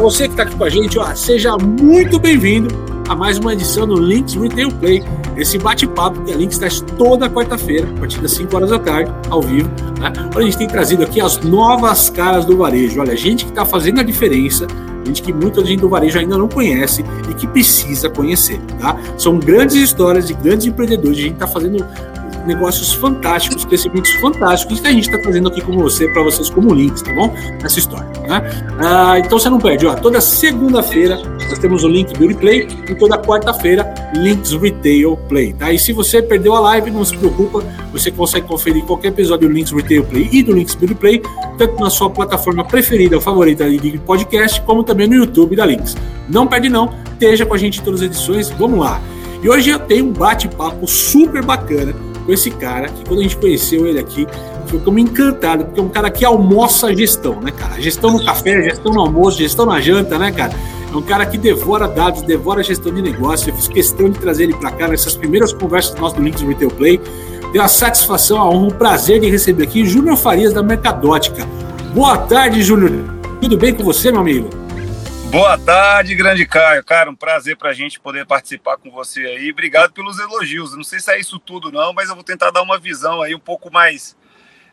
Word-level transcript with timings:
para 0.00 0.08
você 0.08 0.24
que 0.24 0.32
está 0.32 0.44
aqui 0.44 0.56
com 0.56 0.64
a 0.64 0.70
gente, 0.70 0.98
ó, 0.98 1.14
seja 1.14 1.58
muito 1.58 2.18
bem-vindo 2.18 2.74
a 3.06 3.14
mais 3.14 3.36
uma 3.36 3.52
edição 3.52 3.86
do 3.86 3.96
Links 3.96 4.32
Retail 4.34 4.72
Play. 4.76 5.04
Esse 5.36 5.58
bate-papo 5.58 6.22
que 6.22 6.32
a 6.32 6.36
Links 6.36 6.56
traz 6.56 6.80
toda 6.96 7.28
quarta-feira, 7.28 7.86
a 7.86 7.98
partir 7.98 8.18
das 8.22 8.30
5 8.30 8.56
horas 8.56 8.70
da 8.70 8.78
tarde, 8.78 9.12
ao 9.28 9.42
vivo. 9.42 9.68
Né? 10.00 10.10
Onde 10.28 10.38
a 10.38 10.42
gente 10.42 10.56
tem 10.56 10.68
trazido 10.68 11.02
aqui 11.02 11.20
as 11.20 11.38
novas 11.40 12.08
caras 12.08 12.46
do 12.46 12.56
varejo. 12.56 12.98
Olha, 12.98 13.14
gente 13.14 13.44
que 13.44 13.50
está 13.50 13.66
fazendo 13.66 14.00
a 14.00 14.02
diferença, 14.02 14.66
gente 15.04 15.22
que 15.22 15.34
muita 15.34 15.62
gente 15.62 15.80
do 15.80 15.88
varejo 15.90 16.18
ainda 16.18 16.38
não 16.38 16.48
conhece 16.48 17.04
e 17.28 17.34
que 17.34 17.46
precisa 17.46 18.08
conhecer. 18.08 18.58
Tá? 18.80 18.96
São 19.18 19.38
grandes 19.38 19.76
histórias 19.76 20.26
de 20.26 20.32
grandes 20.32 20.66
empreendedores. 20.66 21.18
A 21.18 21.22
gente 21.22 21.34
está 21.34 21.46
fazendo 21.46 21.86
negócios 22.46 22.92
fantásticos, 22.92 23.64
crescimentos 23.64 24.12
fantásticos 24.14 24.80
que 24.80 24.88
a 24.88 24.92
gente 24.92 25.04
está 25.04 25.18
trazendo 25.18 25.48
aqui 25.48 25.60
com 25.60 25.72
você, 25.72 26.08
para 26.08 26.22
vocês 26.22 26.50
como 26.50 26.74
links, 26.74 27.02
tá 27.02 27.12
bom? 27.12 27.32
Nessa 27.62 27.78
história, 27.78 28.08
né? 28.26 28.42
Ah, 28.78 29.18
então 29.18 29.38
você 29.38 29.48
não 29.48 29.58
perde, 29.58 29.86
ó, 29.86 29.94
toda 29.94 30.20
segunda-feira 30.20 31.16
nós 31.48 31.58
temos 31.58 31.84
o 31.84 31.88
Link 31.88 32.16
Beauty 32.16 32.34
Play 32.34 32.68
e 32.88 32.94
toda 32.94 33.18
quarta-feira 33.18 33.92
Links 34.14 34.52
Retail 34.52 35.16
Play, 35.28 35.52
tá? 35.52 35.72
E 35.72 35.78
se 35.78 35.92
você 35.92 36.22
perdeu 36.22 36.54
a 36.54 36.60
live, 36.60 36.90
não 36.90 37.04
se 37.04 37.16
preocupa, 37.16 37.62
você 37.92 38.10
consegue 38.10 38.46
conferir 38.46 38.84
qualquer 38.84 39.08
episódio 39.08 39.48
do 39.48 39.54
Links 39.54 39.72
Retail 39.72 40.04
Play 40.04 40.28
e 40.32 40.42
do 40.42 40.52
Links 40.52 40.74
Beauty 40.74 40.94
Play, 40.94 41.22
tanto 41.58 41.80
na 41.80 41.90
sua 41.90 42.10
plataforma 42.10 42.64
preferida 42.64 43.16
ou 43.16 43.22
favorita 43.22 43.68
de 43.68 43.98
podcast, 43.98 44.60
como 44.62 44.82
também 44.82 45.08
no 45.08 45.14
YouTube 45.14 45.56
da 45.56 45.66
Links. 45.66 45.96
Não 46.28 46.46
perde 46.46 46.68
não, 46.68 46.94
esteja 47.12 47.44
com 47.44 47.54
a 47.54 47.58
gente 47.58 47.80
em 47.80 47.84
todas 47.84 48.00
as 48.00 48.06
edições, 48.06 48.50
vamos 48.50 48.78
lá. 48.78 49.00
E 49.42 49.48
hoje 49.48 49.70
eu 49.70 49.78
tenho 49.78 50.06
um 50.06 50.12
bate-papo 50.12 50.86
super 50.86 51.42
bacana 51.42 51.94
com 52.30 52.34
esse 52.34 52.50
cara, 52.52 52.88
que 52.88 53.04
quando 53.04 53.18
a 53.18 53.22
gente 53.24 53.36
conheceu 53.36 53.86
ele 53.86 53.98
aqui, 53.98 54.24
ficamos 54.66 55.02
encantados, 55.02 55.66
porque 55.66 55.80
é 55.80 55.82
um 55.82 55.88
cara 55.88 56.08
que 56.08 56.24
almoça 56.24 56.86
a 56.86 56.94
gestão, 56.94 57.40
né, 57.40 57.50
cara? 57.50 57.80
Gestão 57.80 58.12
no 58.12 58.24
café, 58.24 58.62
gestão 58.62 58.92
no 58.92 59.00
almoço, 59.00 59.38
gestão 59.38 59.66
na 59.66 59.80
janta, 59.80 60.16
né, 60.16 60.30
cara? 60.30 60.52
É 60.92 60.96
um 60.96 61.02
cara 61.02 61.26
que 61.26 61.36
devora 61.36 61.88
dados, 61.88 62.22
devora 62.22 62.62
gestão 62.62 62.94
de 62.94 63.02
negócio. 63.02 63.50
Eu 63.50 63.54
fiz 63.56 63.66
questão 63.66 64.08
de 64.08 64.18
trazer 64.20 64.44
ele 64.44 64.54
para 64.54 64.70
cá 64.70 64.86
nessas 64.86 65.16
primeiras 65.16 65.52
conversas 65.52 65.98
nossas 65.98 66.18
do 66.18 66.22
Links 66.22 66.42
Retail 66.42 66.70
Play. 66.70 67.00
Tenho 67.50 67.64
a 67.64 67.68
satisfação, 67.68 68.38
a 68.38 68.48
honra, 68.48 68.68
o 68.68 68.74
prazer 68.74 69.18
de 69.18 69.28
receber 69.28 69.64
aqui 69.64 69.84
Júnior 69.84 70.16
Farias 70.16 70.52
da 70.52 70.62
Mercadótica. 70.62 71.44
Boa 71.92 72.16
tarde, 72.16 72.62
Júnior. 72.62 72.92
Tudo 73.40 73.56
bem 73.56 73.74
com 73.74 73.82
você, 73.82 74.12
meu 74.12 74.20
amigo? 74.20 74.48
Boa 75.30 75.56
tarde, 75.56 76.16
grande 76.16 76.44
Caio. 76.44 76.82
Cara, 76.82 77.08
um 77.08 77.14
prazer 77.14 77.56
para 77.56 77.70
a 77.70 77.72
gente 77.72 78.00
poder 78.00 78.26
participar 78.26 78.76
com 78.76 78.90
você 78.90 79.20
aí. 79.20 79.52
Obrigado 79.52 79.92
pelos 79.92 80.18
elogios. 80.18 80.74
Não 80.74 80.82
sei 80.82 80.98
se 80.98 81.12
é 81.12 81.20
isso 81.20 81.38
tudo, 81.38 81.70
não, 81.70 81.92
mas 81.92 82.08
eu 82.08 82.16
vou 82.16 82.24
tentar 82.24 82.50
dar 82.50 82.62
uma 82.62 82.76
visão 82.76 83.22
aí 83.22 83.32
um 83.32 83.38
pouco 83.38 83.72
mais. 83.72 84.16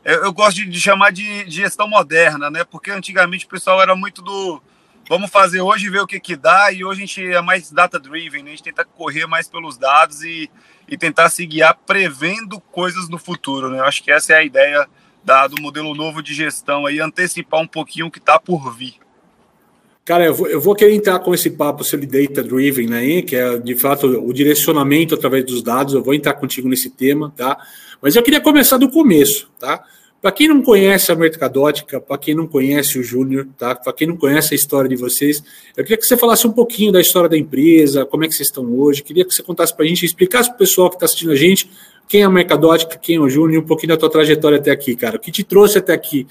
Eu, 0.04 0.24
eu 0.24 0.34
gosto 0.34 0.56
de, 0.56 0.66
de 0.66 0.80
chamar 0.80 1.12
de, 1.12 1.44
de, 1.44 1.58
gestão 1.58 1.88
moderna, 1.88 2.50
né? 2.50 2.64
Porque 2.64 2.90
antigamente 2.90 3.46
o 3.46 3.50
pessoal 3.50 3.80
era 3.80 3.96
muito 3.96 4.20
do 4.24 4.60
vamos 5.08 5.30
fazer 5.30 5.62
hoje 5.62 5.92
ver 5.92 6.00
o 6.00 6.08
que, 6.08 6.20
que 6.20 6.36
dá, 6.36 6.72
e 6.72 6.84
hoje 6.84 7.04
a 7.04 7.06
gente 7.06 7.24
é 7.24 7.40
mais 7.40 7.72
data-driven, 7.72 8.42
né? 8.42 8.50
a 8.50 8.56
gente 8.56 8.64
tenta 8.64 8.84
correr 8.84 9.28
mais 9.28 9.48
pelos 9.48 9.78
dados 9.78 10.24
e, 10.24 10.50
e 10.88 10.98
tentar 10.98 11.30
se 11.30 11.46
guiar 11.46 11.78
prevendo 11.86 12.60
coisas 12.60 13.08
no 13.08 13.20
futuro. 13.20 13.70
Né? 13.70 13.78
Eu 13.78 13.86
acho 13.86 14.04
que 14.04 14.12
essa 14.12 14.34
é 14.34 14.38
a 14.38 14.44
ideia 14.44 14.90
da, 15.24 15.46
do 15.46 15.62
modelo 15.62 15.94
novo 15.94 16.24
de 16.24 16.34
gestão 16.34 16.88
aí, 16.88 17.00
antecipar 17.00 17.62
um 17.62 17.68
pouquinho 17.68 18.08
o 18.08 18.12
que 18.12 18.18
está 18.18 18.40
por 18.40 18.74
vir. 18.76 18.96
Cara, 20.08 20.24
eu 20.24 20.34
vou, 20.34 20.48
eu 20.48 20.62
vou 20.62 20.74
querer 20.74 20.94
entrar 20.96 21.20
com 21.20 21.34
esse 21.34 21.50
papo 21.50 21.84
sobre 21.84 22.06
data 22.06 22.42
driven 22.42 22.94
aí, 22.94 23.22
que 23.22 23.36
é 23.36 23.60
de 23.60 23.76
fato 23.76 24.08
o 24.08 24.32
direcionamento 24.32 25.14
através 25.14 25.44
dos 25.44 25.62
dados. 25.62 25.94
Eu 25.94 26.02
vou 26.02 26.14
entrar 26.14 26.34
contigo 26.36 26.70
nesse 26.70 26.90
tema, 26.90 27.34
tá? 27.36 27.58
Mas 28.02 28.16
eu 28.16 28.24
queria 28.24 28.40
começar 28.40 28.78
do 28.78 28.90
começo, 28.90 29.50
tá? 29.60 29.84
Para 30.22 30.32
quem 30.32 30.48
não 30.48 30.62
conhece 30.62 31.12
a 31.12 31.16
Mercadótica, 31.16 32.00
para 32.00 32.18
quem 32.18 32.34
não 32.34 32.48
conhece 32.48 32.98
o 32.98 33.04
Júnior, 33.04 33.50
tá? 33.58 33.76
Para 33.76 33.92
quem 33.92 34.08
não 34.08 34.16
conhece 34.16 34.54
a 34.54 34.56
história 34.56 34.90
de 34.90 34.96
vocês, 34.96 35.44
eu 35.76 35.84
queria 35.84 35.98
que 35.98 36.06
você 36.06 36.16
falasse 36.16 36.48
um 36.48 36.54
pouquinho 36.54 36.94
da 36.94 37.02
história 37.02 37.28
da 37.28 37.38
empresa, 37.38 38.06
como 38.06 38.24
é 38.24 38.30
que 38.30 38.34
vocês 38.34 38.48
estão 38.48 38.64
hoje. 38.80 39.04
Queria 39.04 39.26
que 39.26 39.34
você 39.34 39.44
contasse 39.44 39.76
para 39.76 39.84
a 39.84 39.88
gente, 39.90 40.06
explicasse 40.06 40.48
para 40.48 40.56
o 40.56 40.60
pessoal 40.60 40.90
que 40.90 40.96
está 40.96 41.06
assistindo 41.06 41.34
a 41.34 41.36
gente 41.36 41.70
quem 42.08 42.22
é 42.22 42.24
a 42.24 42.30
Mercadótica, 42.30 42.98
quem 42.98 43.18
é 43.18 43.20
o 43.20 43.28
Júnior, 43.28 43.62
um 43.62 43.68
pouquinho 43.68 43.90
da 43.90 43.98
tua 43.98 44.10
trajetória 44.10 44.58
até 44.58 44.72
aqui, 44.72 44.96
cara. 44.96 45.18
O 45.18 45.20
que 45.20 45.34
te 45.34 45.44
trouxe 45.44 45.80
até 45.80 45.92
aqui 45.92 46.26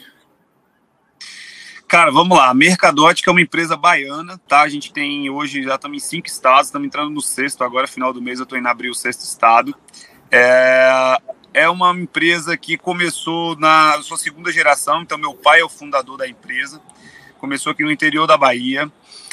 Cara, 1.88 2.10
vamos 2.10 2.36
lá. 2.36 2.50
A 2.50 2.54
Mercadótica 2.54 3.30
é 3.30 3.32
uma 3.32 3.40
empresa 3.40 3.76
baiana, 3.76 4.40
tá? 4.48 4.62
A 4.62 4.68
gente 4.68 4.92
tem 4.92 5.30
hoje, 5.30 5.62
já 5.62 5.76
estamos 5.76 5.96
em 5.96 6.00
cinco 6.00 6.26
estados, 6.26 6.66
estamos 6.66 6.86
entrando 6.86 7.10
no 7.10 7.20
sexto, 7.20 7.62
agora 7.62 7.86
final 7.86 8.12
do 8.12 8.20
mês 8.20 8.40
eu 8.40 8.42
estou 8.42 8.58
indo 8.58 8.66
abrir 8.66 8.90
o 8.90 8.94
sexto 8.94 9.20
estado. 9.20 9.74
É, 10.30 11.16
é 11.54 11.68
uma 11.68 11.92
empresa 11.92 12.56
que 12.56 12.76
começou 12.76 13.56
na 13.56 14.00
sua 14.02 14.16
segunda 14.16 14.50
geração, 14.50 15.02
então 15.02 15.16
meu 15.16 15.32
pai 15.32 15.60
é 15.60 15.64
o 15.64 15.68
fundador 15.68 16.18
da 16.18 16.28
empresa. 16.28 16.80
Começou 17.38 17.70
aqui 17.70 17.84
no 17.84 17.92
interior 17.92 18.26
da 18.26 18.36
Bahia. 18.36 18.90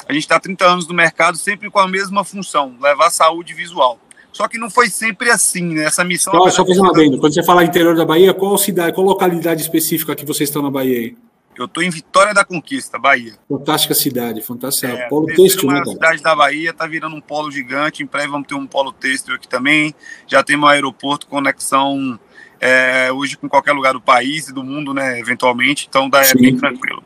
A 0.08 0.12
gente 0.12 0.22
está 0.22 0.38
30 0.38 0.64
anos 0.64 0.86
no 0.86 0.94
mercado, 0.94 1.36
sempre 1.36 1.68
com 1.68 1.80
a 1.80 1.88
mesma 1.88 2.22
função, 2.22 2.76
levar 2.80 3.10
saúde 3.10 3.52
visual. 3.52 3.98
Só 4.32 4.46
que 4.46 4.58
não 4.58 4.70
foi 4.70 4.88
sempre 4.88 5.30
assim, 5.30 5.74
né? 5.74 5.84
Essa 5.84 6.04
missão. 6.04 6.32
Só, 6.32 6.50
só 6.50 6.66
fazer 6.66 6.80
uma 6.80 6.90
adendo. 6.90 7.18
Quando 7.18 7.34
você 7.34 7.42
fala 7.42 7.64
interior 7.64 7.96
da 7.96 8.04
Bahia, 8.04 8.32
qual 8.32 8.56
cidade, 8.58 8.92
qual 8.92 9.06
localidade 9.06 9.62
específica 9.62 10.14
que 10.14 10.24
vocês 10.24 10.48
estão 10.48 10.62
na 10.62 10.70
Bahia 10.70 10.98
aí? 10.98 11.16
Eu 11.56 11.66
estou 11.66 11.82
em 11.82 11.90
Vitória 11.90 12.34
da 12.34 12.44
Conquista, 12.44 12.98
Bahia. 12.98 13.34
Fantástica 13.48 13.94
cidade, 13.94 14.42
fantástica. 14.42 14.88
É, 14.88 15.08
polo 15.08 15.26
têxtil, 15.26 15.70
né? 15.70 15.84
cidade 15.84 16.22
da 16.22 16.34
Bahia 16.34 16.70
está 16.70 16.86
virando 16.86 17.14
um 17.14 17.20
polo 17.20 17.50
gigante. 17.50 18.02
Em 18.02 18.06
breve 18.06 18.28
vamos 18.28 18.48
ter 18.48 18.54
um 18.54 18.66
polo 18.66 18.92
têxtil 18.92 19.34
aqui 19.34 19.46
também. 19.46 19.94
Já 20.26 20.42
temos 20.42 20.66
um 20.66 20.68
aeroporto, 20.68 21.26
conexão 21.26 22.18
é, 22.60 23.12
hoje 23.12 23.36
com 23.36 23.48
qualquer 23.48 23.72
lugar 23.72 23.92
do 23.92 24.00
país 24.00 24.48
e 24.48 24.52
do 24.52 24.64
mundo, 24.64 24.92
né? 24.92 25.18
Eventualmente. 25.20 25.86
Então 25.88 26.10
dá, 26.10 26.22
é 26.22 26.34
bem 26.34 26.56
tranquilo. 26.56 27.04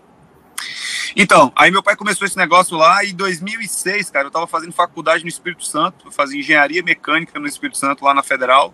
Então, 1.16 1.52
aí 1.56 1.70
meu 1.70 1.82
pai 1.82 1.96
começou 1.96 2.26
esse 2.26 2.36
negócio 2.36 2.76
lá 2.76 3.02
e 3.04 3.10
em 3.10 3.14
2006, 3.14 4.10
cara, 4.10 4.26
eu 4.26 4.28
estava 4.28 4.46
fazendo 4.46 4.72
faculdade 4.72 5.22
no 5.24 5.28
Espírito 5.28 5.64
Santo, 5.64 6.06
eu 6.06 6.12
fazia 6.12 6.38
engenharia 6.38 6.82
mecânica 6.82 7.38
no 7.38 7.46
Espírito 7.46 7.78
Santo, 7.78 8.04
lá 8.04 8.14
na 8.14 8.22
Federal, 8.22 8.72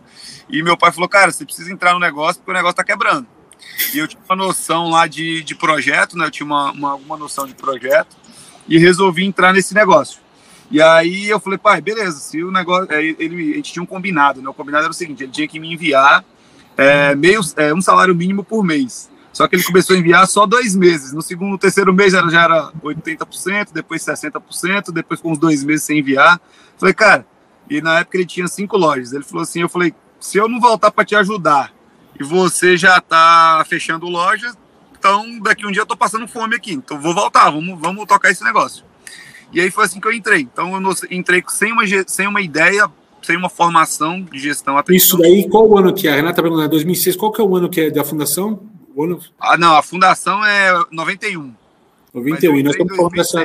e 0.49 0.63
meu 0.63 0.77
pai 0.77 0.93
falou, 0.93 1.09
cara, 1.09 1.31
você 1.31 1.45
precisa 1.45 1.73
entrar 1.73 1.95
no 1.95 2.01
negócio 2.01 2.41
porque 2.41 2.51
o 2.51 2.55
negócio 2.55 2.73
está 2.73 2.85
quebrando. 2.85 3.27
E 3.93 3.99
eu 3.99 4.09
tinha 4.09 4.21
uma 4.29 4.37
noção 4.37 4.91
lá 4.91 5.07
de, 5.07 5.43
de 5.43 5.55
projeto, 5.55 6.17
né? 6.17 6.27
Eu 6.27 6.31
tinha 6.31 6.47
uma, 6.47 6.73
uma, 6.73 6.95
uma 6.95 7.17
noção 7.17 7.47
de 7.47 7.55
projeto 7.55 8.17
e 8.69 8.79
resolvi 8.79 9.25
entrar 9.25 9.53
nesse 9.53 9.75
negócio. 9.75 10.21
E 10.71 10.81
aí 10.81 11.29
eu 11.29 11.39
falei, 11.39 11.59
pai, 11.59 11.81
beleza, 11.81 12.19
se 12.19 12.43
o 12.43 12.51
negócio. 12.51 12.93
Ele, 12.93 13.53
a 13.53 13.57
gente 13.57 13.73
tinha 13.73 13.83
um 13.83 13.87
combinado, 13.87 14.41
né? 14.41 14.49
O 14.49 14.55
combinado 14.55 14.85
era 14.85 14.91
o 14.91 14.95
seguinte: 14.95 15.23
ele 15.23 15.33
tinha 15.33 15.47
que 15.47 15.61
me 15.61 15.73
enviar 15.73 16.25
é, 16.77 17.15
meio, 17.15 17.41
é, 17.57 17.75
um 17.75 17.81
salário 17.81 18.15
mínimo 18.15 18.43
por 18.43 18.65
mês. 18.65 19.11
Só 19.33 19.49
que 19.49 19.57
ele 19.57 19.65
começou 19.65 19.97
a 19.97 19.99
enviar 19.99 20.27
só 20.29 20.47
dois 20.47 20.77
meses. 20.77 21.13
No 21.13 21.21
segundo, 21.21 21.59
terceiro 21.59 21.93
mês 21.93 22.15
era, 22.15 22.29
já 22.31 22.45
era 22.45 22.73
80%, 22.83 23.73
depois 23.73 24.05
60%, 24.05 24.93
depois 24.93 25.21
com 25.21 25.33
uns 25.33 25.39
dois 25.39 25.65
meses 25.65 25.85
sem 25.85 25.99
enviar. 25.99 26.41
Falei, 26.79 26.95
cara, 26.95 27.27
e 27.69 27.81
na 27.81 27.99
época 27.99 28.17
ele 28.17 28.27
tinha 28.27 28.47
cinco 28.47 28.77
lojas. 28.77 29.13
Ele 29.13 29.25
falou 29.25 29.43
assim: 29.43 29.61
eu 29.61 29.69
falei, 29.69 29.93
se 30.21 30.39
eu 30.39 30.49
não 30.49 30.61
voltar 30.61 30.91
para 30.93 31.05
te 31.05 31.17
ajudar 31.17 31.74
e 32.19 32.25
você 32.25 32.77
já 32.77 32.99
está 32.99 33.65
fechando 33.69 34.07
loja, 34.07 34.53
então 34.99 35.39
daqui 35.41 35.67
um 35.67 35.71
dia 35.71 35.81
eu 35.81 35.85
estou 35.85 35.97
passando 35.97 36.27
fome 36.29 36.57
aqui, 36.57 36.73
então 36.73 37.01
vou 37.01 37.15
voltar, 37.15 37.51
vamos, 37.51 37.79
vamos 37.81 38.07
tocar 38.07 38.31
esse 38.31 38.45
negócio. 38.45 38.85
E 39.53 39.61
aí 39.61 39.71
foi 39.71 39.85
assim 39.85 40.01
que 40.01 40.09
eu 40.09 40.13
entrei. 40.13 40.41
Então 40.41 40.75
eu 40.75 40.95
entrei 41.11 41.43
sem 41.49 41.73
uma, 41.73 41.83
sem 42.07 42.27
uma 42.27 42.41
ideia, 42.41 42.91
sem 43.23 43.37
uma 43.37 43.49
formação 43.49 44.21
de 44.23 44.39
gestão. 44.39 44.83
Isso 44.89 45.17
daí, 45.17 45.49
qual 45.49 45.69
o 45.69 45.79
ano 45.79 45.95
que 45.95 46.09
é? 46.09 46.13
A 46.13 46.17
Renata 46.17 46.43
perguntou, 46.43 46.69
2006, 46.69 47.15
qual 47.15 47.31
que 47.31 47.41
é 47.41 47.45
o 47.45 47.57
ano 47.57 47.71
que 47.71 47.83
é 47.83 47.91
da 47.91 48.03
fundação? 48.03 48.61
O 48.95 49.05
ano... 49.05 49.21
Ah, 49.41 49.57
não, 49.57 49.77
a 49.77 49.83
fundação 49.83 50.45
é 50.45 50.73
91. 50.91 51.55
91, 52.13 52.57
e 52.57 52.63
nós 52.63 52.75
estamos 52.75 52.97
falando 52.97 53.13
dessa 53.13 53.45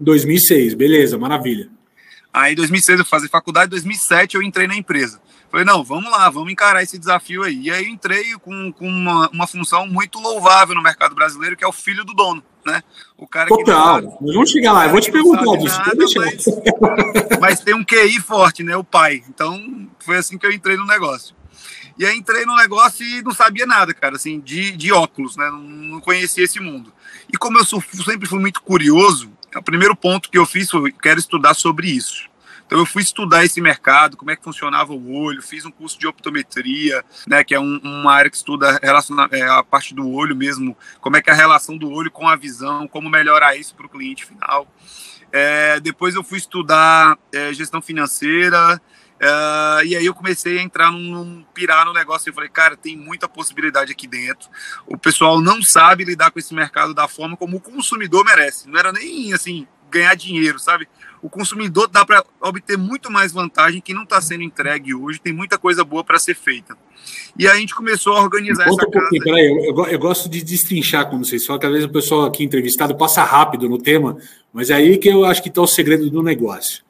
2006, 0.00 0.74
beleza, 0.74 1.18
maravilha. 1.18 1.68
Aí 2.32 2.52
em 2.52 2.56
2006 2.56 2.98
eu 2.98 3.04
fazia 3.04 3.28
faculdade, 3.28 3.66
em 3.66 3.70
2007 3.70 4.36
eu 4.36 4.42
entrei 4.42 4.66
na 4.66 4.76
empresa. 4.76 5.20
Falei, 5.50 5.64
não, 5.64 5.84
vamos 5.84 6.10
lá, 6.10 6.28
vamos 6.28 6.52
encarar 6.52 6.82
esse 6.82 6.98
desafio 6.98 7.42
aí. 7.42 7.62
E 7.62 7.70
aí 7.70 7.88
entrei 7.88 8.34
com, 8.34 8.72
com 8.72 8.86
uma, 8.88 9.28
uma 9.30 9.46
função 9.46 9.86
muito 9.86 10.18
louvável 10.18 10.74
no 10.74 10.82
mercado 10.82 11.14
brasileiro, 11.14 11.56
que 11.56 11.64
é 11.64 11.68
o 11.68 11.72
filho 11.72 12.04
do 12.04 12.14
dono, 12.14 12.42
né? 12.64 12.82
O 13.16 13.26
cara 13.26 13.48
Total, 13.48 14.00
que 14.00 14.24
não 14.24 14.34
vamos 14.34 14.50
chegar 14.50 14.72
lá, 14.72 14.86
eu 14.86 14.90
vou 14.90 15.00
te 15.00 15.10
perguntar 15.10 15.56
disso. 15.56 15.78
Nada, 15.78 15.94
mas, 15.96 17.40
mas 17.40 17.60
tem 17.60 17.74
um 17.74 17.84
QI 17.84 18.20
forte, 18.20 18.62
né? 18.62 18.76
O 18.76 18.84
pai. 18.84 19.22
Então, 19.28 19.88
foi 20.00 20.16
assim 20.16 20.36
que 20.36 20.46
eu 20.46 20.52
entrei 20.52 20.76
no 20.76 20.86
negócio. 20.86 21.34
E 21.98 22.04
aí 22.04 22.16
entrei 22.16 22.44
no 22.44 22.54
negócio 22.54 23.06
e 23.06 23.22
não 23.22 23.32
sabia 23.32 23.64
nada, 23.64 23.94
cara, 23.94 24.16
assim, 24.16 24.38
de, 24.40 24.72
de 24.72 24.92
óculos, 24.92 25.36
né? 25.36 25.48
Não, 25.50 25.58
não 25.58 26.00
conhecia 26.00 26.44
esse 26.44 26.60
mundo. 26.60 26.92
E 27.32 27.38
como 27.38 27.58
eu 27.58 27.64
sou, 27.64 27.82
sempre 28.04 28.28
fui 28.28 28.38
muito 28.38 28.60
curioso, 28.62 29.30
o 29.54 29.62
primeiro 29.62 29.96
ponto 29.96 30.30
que 30.30 30.36
eu 30.36 30.44
fiz 30.44 30.70
foi, 30.70 30.92
quero 30.92 31.18
estudar 31.18 31.54
sobre 31.54 31.88
isso. 31.88 32.28
Então 32.66 32.78
eu 32.78 32.86
fui 32.86 33.02
estudar 33.02 33.44
esse 33.44 33.60
mercado, 33.60 34.16
como 34.16 34.30
é 34.30 34.36
que 34.36 34.42
funcionava 34.42 34.92
o 34.92 35.12
olho, 35.14 35.40
fiz 35.40 35.64
um 35.64 35.70
curso 35.70 35.98
de 35.98 36.06
optometria, 36.06 37.04
né, 37.26 37.44
que 37.44 37.54
é 37.54 37.60
um, 37.60 37.78
uma 37.82 38.12
área 38.12 38.30
que 38.30 38.36
estuda 38.36 38.78
é, 38.82 39.42
a 39.42 39.62
parte 39.62 39.94
do 39.94 40.10
olho 40.10 40.34
mesmo, 40.34 40.76
como 41.00 41.16
é 41.16 41.22
que 41.22 41.30
é 41.30 41.32
a 41.32 41.36
relação 41.36 41.76
do 41.76 41.90
olho 41.90 42.10
com 42.10 42.28
a 42.28 42.34
visão, 42.34 42.88
como 42.88 43.08
melhorar 43.08 43.56
isso 43.56 43.74
para 43.74 43.86
o 43.86 43.88
cliente 43.88 44.26
final. 44.26 44.66
É, 45.32 45.78
depois 45.80 46.14
eu 46.14 46.24
fui 46.24 46.38
estudar 46.38 47.16
é, 47.32 47.52
gestão 47.52 47.80
financeira, 47.80 48.80
Uh, 49.16 49.80
e 49.86 49.96
aí 49.96 50.04
eu 50.04 50.12
comecei 50.12 50.58
a 50.58 50.62
entrar 50.62 50.92
num, 50.92 50.98
num, 50.98 51.44
pirar 51.54 51.86
no 51.86 51.92
negócio. 51.94 52.28
Eu 52.28 52.34
falei, 52.34 52.50
cara, 52.50 52.76
tem 52.76 52.96
muita 52.96 53.26
possibilidade 53.26 53.90
aqui 53.90 54.06
dentro. 54.06 54.48
O 54.86 54.98
pessoal 54.98 55.40
não 55.40 55.62
sabe 55.62 56.04
lidar 56.04 56.30
com 56.30 56.38
esse 56.38 56.54
mercado 56.54 56.92
da 56.92 57.08
forma 57.08 57.36
como 57.36 57.56
o 57.56 57.60
consumidor 57.60 58.24
merece. 58.24 58.68
Não 58.68 58.78
era 58.78 58.92
nem 58.92 59.32
assim 59.32 59.66
ganhar 59.90 60.14
dinheiro, 60.14 60.58
sabe? 60.58 60.86
O 61.22 61.28
consumidor 61.28 61.88
dá 61.88 62.04
para 62.04 62.24
obter 62.40 62.76
muito 62.76 63.10
mais 63.10 63.32
vantagem 63.32 63.80
que 63.80 63.94
não 63.94 64.02
está 64.02 64.20
sendo 64.20 64.42
entregue 64.42 64.94
hoje, 64.94 65.20
tem 65.20 65.32
muita 65.32 65.58
coisa 65.58 65.84
boa 65.84 66.04
para 66.04 66.18
ser 66.18 66.34
feita. 66.34 66.76
E 67.38 67.46
aí 67.46 67.56
a 67.56 67.60
gente 67.60 67.74
começou 67.74 68.14
a 68.14 68.22
organizar 68.22 68.64
Conta 68.64 68.84
essa 68.84 68.90
casa. 68.90 69.10
Peraí, 69.22 69.46
eu, 69.46 69.74
eu, 69.74 69.86
eu, 69.86 69.98
gosto 69.98 70.28
de 70.28 70.42
destrinchar, 70.42 71.08
como 71.08 71.24
vocês 71.24 71.44
falam, 71.44 71.60
que 71.60 71.66
às 71.66 71.72
vezes 71.72 71.86
o 71.86 71.92
pessoal 71.92 72.24
aqui 72.24 72.44
entrevistado 72.44 72.96
passa 72.96 73.22
rápido 73.22 73.68
no 73.68 73.78
tema, 73.78 74.16
mas 74.52 74.70
é 74.70 74.74
aí 74.74 74.98
que 74.98 75.08
eu 75.08 75.24
acho 75.24 75.42
que 75.42 75.48
está 75.48 75.60
o 75.60 75.66
segredo 75.66 76.10
do 76.10 76.22
negócio. 76.22 76.84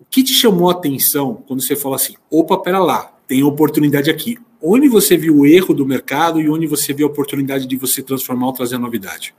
O 0.00 0.04
que 0.04 0.22
te 0.22 0.32
chamou 0.32 0.68
a 0.68 0.72
atenção 0.72 1.42
quando 1.46 1.60
você 1.60 1.76
fala 1.76 1.96
assim, 1.96 2.14
opa, 2.30 2.58
pera 2.58 2.78
lá, 2.78 3.12
tem 3.26 3.42
oportunidade 3.42 4.10
aqui. 4.10 4.38
Onde 4.60 4.88
você 4.88 5.16
viu 5.16 5.38
o 5.38 5.46
erro 5.46 5.74
do 5.74 5.84
mercado 5.84 6.40
e 6.40 6.48
onde 6.48 6.66
você 6.66 6.92
viu 6.92 7.08
a 7.08 7.10
oportunidade 7.10 7.66
de 7.66 7.76
você 7.76 8.02
transformar 8.02 8.46
ou 8.46 8.52
trazer 8.52 8.78
novidade? 8.78 9.34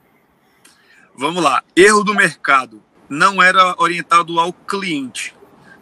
Vamos 1.16 1.42
lá. 1.42 1.64
Erro 1.76 2.04
do 2.04 2.14
mercado 2.14 2.83
não 3.10 3.42
era 3.42 3.76
orientado 3.78 4.40
ao 4.40 4.54
cliente. 4.54 5.36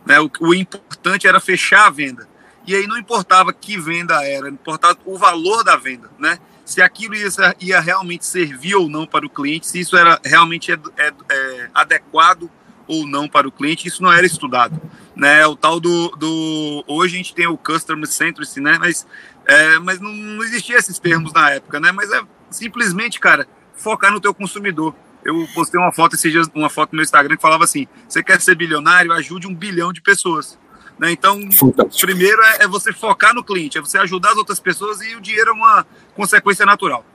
Né? 0.06 0.20
O, 0.20 0.30
o, 0.40 0.54
importante 0.54 1.28
era 1.28 1.40
fechar 1.40 1.88
a 1.88 1.90
venda. 1.90 2.28
E 2.66 2.76
aí 2.76 2.88
não 2.88 2.98
importava 2.98 3.52
que 3.54 3.80
venda 3.80 4.24
era, 4.24 4.50
importava 4.50 4.98
o 5.06 5.18
valor 5.18 5.64
da 5.64 5.76
venda, 5.76 6.10
né? 6.20 6.38
Se 6.64 6.82
aquilo 6.82 7.16
ia, 7.16 7.28
ia 7.60 7.80
realmente 7.80 8.26
servir 8.26 8.76
ou 8.76 8.88
não 8.88 9.08
para 9.08 9.26
o 9.26 9.30
cliente, 9.30 9.68
se 9.68 9.80
isso 9.80 9.98
era 9.98 10.20
realmente 10.24 10.72
é, 10.72 10.80
é, 10.98 11.14
é, 11.30 11.70
adequado 11.74 12.50
ou 12.88 13.08
não 13.08 13.28
para 13.28 13.48
o 13.48 13.52
cliente, 13.52 13.88
isso 13.88 14.04
não 14.04 14.14
era 14.14 14.26
estudado, 14.26 14.80
né? 15.16 15.46
O 15.48 15.56
tal 15.56 15.80
do, 15.80 16.10
do 16.10 16.84
hoje 16.88 17.16
a 17.16 17.18
gente 17.18 17.34
tem 17.34 17.48
o 17.48 17.58
customer 17.58 18.08
centricity, 18.08 18.62
né? 18.62 18.78
Mas, 18.80 19.08
é, 19.46 19.80
mas 19.80 20.00
não, 20.00 20.12
não 20.12 20.44
existia 20.44 20.78
esses 20.78 21.00
termos 21.00 21.34
na 21.34 21.50
época, 21.50 21.80
né? 21.80 21.92
Mas 21.92 22.12
é 22.12 22.22
simplesmente, 22.52 23.20
cara, 23.20 23.48
focar 23.74 24.12
no 24.12 24.22
teu 24.22 24.34
consumidor 24.34 24.94
eu 25.24 25.48
postei 25.54 25.80
uma 25.80 25.92
foto 25.92 26.16
esses 26.16 26.32
dias, 26.32 26.48
uma 26.54 26.70
foto 26.70 26.92
no 26.92 26.98
meu 26.98 27.04
Instagram 27.04 27.36
que 27.36 27.42
falava 27.42 27.64
assim: 27.64 27.88
você 28.08 28.24
quer 28.24 28.42
ser 28.42 28.56
bilionário, 28.56 29.14
ajude 29.14 29.48
um 29.48 29.56
bilhão 29.56 29.94
de 29.94 30.02
pessoas. 30.02 30.58
Né? 31.00 31.12
Então, 31.12 31.40
Fantástico. 31.52 32.06
primeiro 32.06 32.42
é, 32.44 32.64
é, 32.64 32.68
você 32.68 32.94
focar 32.94 33.34
no 33.34 33.44
cliente, 33.44 33.78
é 33.78 33.82
você 33.82 33.98
ajudar 33.98 34.32
as 34.32 34.38
outras 34.38 34.60
pessoas 34.60 35.02
e 35.02 35.16
o 35.16 35.22
dinheiro 35.22 35.50
é 35.50 35.54
uma 35.54 35.86
consequência 36.16 36.66
natural. 36.66 37.06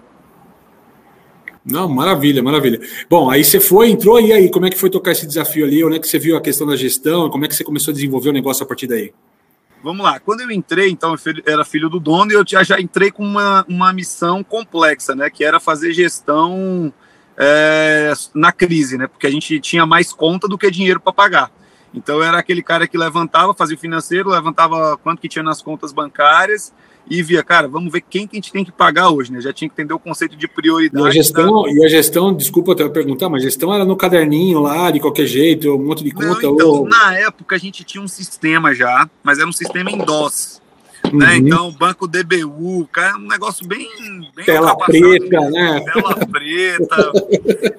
Não, 1.65 1.89
maravilha, 1.89 2.43
maravilha. 2.43 2.81
Bom, 3.11 3.29
aí 3.29 3.43
você 3.43 3.59
foi, 3.59 3.91
entrou, 3.91 4.21
e 4.21 4.33
aí, 4.33 4.51
como 4.51 4.67
é 4.67 4.71
que 4.71 4.79
foi 4.79 4.89
tocar 4.89 5.11
esse 5.11 5.27
desafio 5.27 5.65
ali? 5.65 5.85
Onde 5.85 5.97
é 5.97 5.99
que 5.99 6.07
você 6.07 6.19
viu 6.19 6.37
a 6.37 6.41
questão 6.41 6.65
da 6.65 6.77
gestão? 6.77 7.29
Como 7.29 7.45
é 7.45 7.49
que 7.49 7.57
você 7.57 7.65
começou 7.65 7.91
a 7.91 7.95
desenvolver 7.95 8.31
o 8.31 8.33
negócio 8.33 8.63
a 8.63 8.67
partir 8.67 8.87
daí? 8.87 9.13
Vamos 9.83 10.05
lá, 10.05 10.19
quando 10.19 10.41
eu 10.41 10.51
entrei, 10.51 10.91
então, 10.91 11.15
eu 11.15 11.35
era 11.45 11.65
filho 11.65 11.89
do 11.89 12.01
dono 12.01 12.33
e 12.33 12.35
eu 12.35 12.45
já, 12.47 12.63
já 12.63 12.81
entrei 12.81 13.11
com 13.11 13.25
uma, 13.25 13.65
uma 13.69 13.93
missão 13.93 14.43
complexa, 14.43 15.15
né? 15.15 15.29
Que 15.29 15.45
era 15.45 15.61
fazer 15.61 15.93
gestão 15.93 16.93
é, 17.39 18.13
na 18.35 18.53
crise, 18.53 18.97
né? 18.97 19.07
Porque 19.07 19.27
a 19.27 19.31
gente 19.31 19.61
tinha 19.61 19.85
mais 19.85 20.13
conta 20.13 20.49
do 20.49 20.59
que 20.59 20.71
dinheiro 20.71 21.01
para 21.01 21.13
pagar. 21.13 21.51
Então 21.95 22.23
era 22.23 22.39
aquele 22.39 22.63
cara 22.63 22.87
que 22.87 22.99
levantava, 22.99 23.55
fazia 23.55 23.77
o 23.77 23.81
financeiro, 23.81 24.31
levantava 24.31 24.99
quanto 24.99 25.21
que 25.21 25.29
tinha 25.29 25.43
nas 25.43 25.63
contas 25.63 25.93
bancárias 25.93 26.73
e 27.09 27.23
via, 27.23 27.43
cara, 27.43 27.69
vamos 27.69 27.93
ver 27.93 28.01
quem 28.01 28.27
que 28.27 28.37
a 28.37 28.39
gente 28.39 28.53
tem 28.53 28.65
que 28.65 28.73
pagar 28.73 29.11
hoje, 29.11 29.33
né? 29.33 29.41
Já 29.41 29.53
tinha 29.53 29.69
que 29.69 29.75
entender 29.75 29.95
o 29.95 29.99
conceito 29.99 30.37
de 30.37 30.49
prioridade. 30.49 31.05
E 31.05 31.09
a 31.09 31.11
gestão, 31.11 31.63
da... 31.63 31.71
e 31.71 31.85
a 31.85 31.89
gestão 31.89 32.35
desculpa 32.35 32.73
até 32.73 32.89
perguntar, 32.89 33.29
mas 33.29 33.43
a 33.43 33.47
gestão 33.47 33.73
era 33.73 33.85
no 33.85 33.97
caderninho 33.97 34.61
lá, 34.61 34.91
de 34.91 34.99
qualquer 34.99 35.27
jeito, 35.27 35.75
um 35.75 35.79
monte 35.79 36.03
de 36.03 36.11
conta. 36.11 36.43
Não, 36.43 36.55
então, 36.55 36.69
ou... 36.69 36.89
Na 36.89 37.17
época 37.17 37.55
a 37.55 37.59
gente 37.59 37.85
tinha 37.85 38.03
um 38.03 38.09
sistema 38.09 38.75
já, 38.75 39.09
mas 39.23 39.39
era 39.39 39.49
um 39.49 39.53
sistema 39.53 39.91
em 39.91 39.99
DOS. 39.99 40.61
Uhum. 41.13 41.19
Né? 41.19 41.37
Então, 41.37 41.73
banco 41.73 42.07
DBU, 42.07 42.89
cara, 42.89 43.17
um 43.17 43.27
negócio 43.27 43.67
bem. 43.67 43.89
bem 44.35 44.45
tela 44.45 44.77
preta, 44.77 45.51
né? 45.51 45.81
Tela 45.85 46.27
preta. 46.27 47.13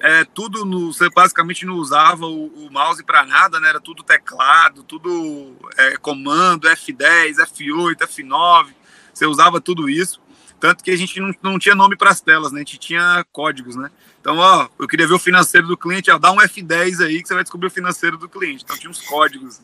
é, 0.00 0.24
tudo 0.24 0.64
no, 0.64 0.92
você 0.92 1.08
basicamente 1.10 1.66
não 1.66 1.74
usava 1.74 2.26
o, 2.26 2.46
o 2.46 2.70
mouse 2.70 3.04
para 3.04 3.24
nada, 3.24 3.60
né? 3.60 3.68
Era 3.68 3.80
tudo 3.80 4.02
teclado, 4.02 4.82
tudo 4.82 5.56
é, 5.76 5.96
comando, 5.96 6.68
F10, 6.68 7.36
F8, 7.36 7.96
F9. 7.98 8.68
Você 9.12 9.26
usava 9.26 9.60
tudo 9.60 9.88
isso. 9.88 10.20
Tanto 10.60 10.82
que 10.82 10.90
a 10.90 10.96
gente 10.96 11.20
não, 11.20 11.32
não 11.42 11.58
tinha 11.58 11.74
nome 11.74 11.96
para 11.96 12.10
as 12.10 12.20
telas, 12.20 12.50
né? 12.50 12.60
A 12.60 12.64
gente 12.64 12.78
tinha 12.78 13.24
códigos, 13.32 13.76
né? 13.76 13.90
Então, 14.20 14.38
ó, 14.38 14.68
eu 14.78 14.88
queria 14.88 15.06
ver 15.06 15.14
o 15.14 15.18
financeiro 15.18 15.66
do 15.66 15.76
cliente, 15.76 16.10
ó, 16.10 16.18
dá 16.18 16.32
um 16.32 16.38
F10 16.38 17.04
aí 17.04 17.22
que 17.22 17.28
você 17.28 17.34
vai 17.34 17.44
descobrir 17.44 17.68
o 17.68 17.70
financeiro 17.70 18.18
do 18.18 18.28
cliente. 18.28 18.64
Então 18.64 18.76
tinha 18.76 18.90
uns 18.90 19.00
códigos. 19.00 19.60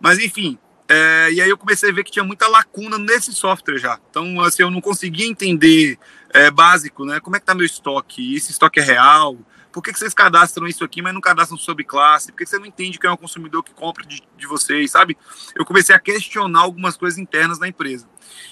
Mas 0.00 0.18
enfim, 0.18 0.58
é, 0.88 1.30
e 1.32 1.40
aí 1.42 1.50
eu 1.50 1.58
comecei 1.58 1.90
a 1.90 1.92
ver 1.92 2.02
que 2.02 2.10
tinha 2.10 2.24
muita 2.24 2.48
lacuna 2.48 2.96
nesse 2.96 3.32
software 3.32 3.76
já. 3.76 4.00
Então, 4.08 4.40
assim, 4.40 4.62
eu 4.62 4.70
não 4.70 4.80
conseguia 4.80 5.26
entender 5.26 5.98
é, 6.30 6.50
básico, 6.50 7.04
né? 7.04 7.20
Como 7.20 7.36
é 7.36 7.40
que 7.40 7.44
tá 7.44 7.54
meu 7.54 7.66
estoque? 7.66 8.34
Esse 8.34 8.52
estoque 8.52 8.80
é 8.80 8.82
real? 8.82 9.36
Por 9.70 9.82
que, 9.82 9.92
que 9.92 9.98
vocês 9.98 10.14
cadastram 10.14 10.66
isso 10.66 10.82
aqui, 10.82 11.02
mas 11.02 11.12
não 11.12 11.20
cadastram 11.20 11.58
sobre 11.58 11.84
classe? 11.84 12.32
Por 12.32 12.38
que, 12.38 12.44
que 12.44 12.50
você 12.50 12.58
não 12.58 12.64
entende 12.64 12.98
quem 12.98 13.08
é 13.08 13.12
o 13.12 13.18
consumidor 13.18 13.62
que 13.62 13.74
compra 13.74 14.04
de, 14.06 14.22
de 14.36 14.46
vocês, 14.46 14.90
sabe? 14.90 15.16
Eu 15.54 15.64
comecei 15.64 15.94
a 15.94 15.98
questionar 15.98 16.60
algumas 16.60 16.96
coisas 16.96 17.18
internas 17.18 17.58
da 17.58 17.68
empresa. 17.68 18.08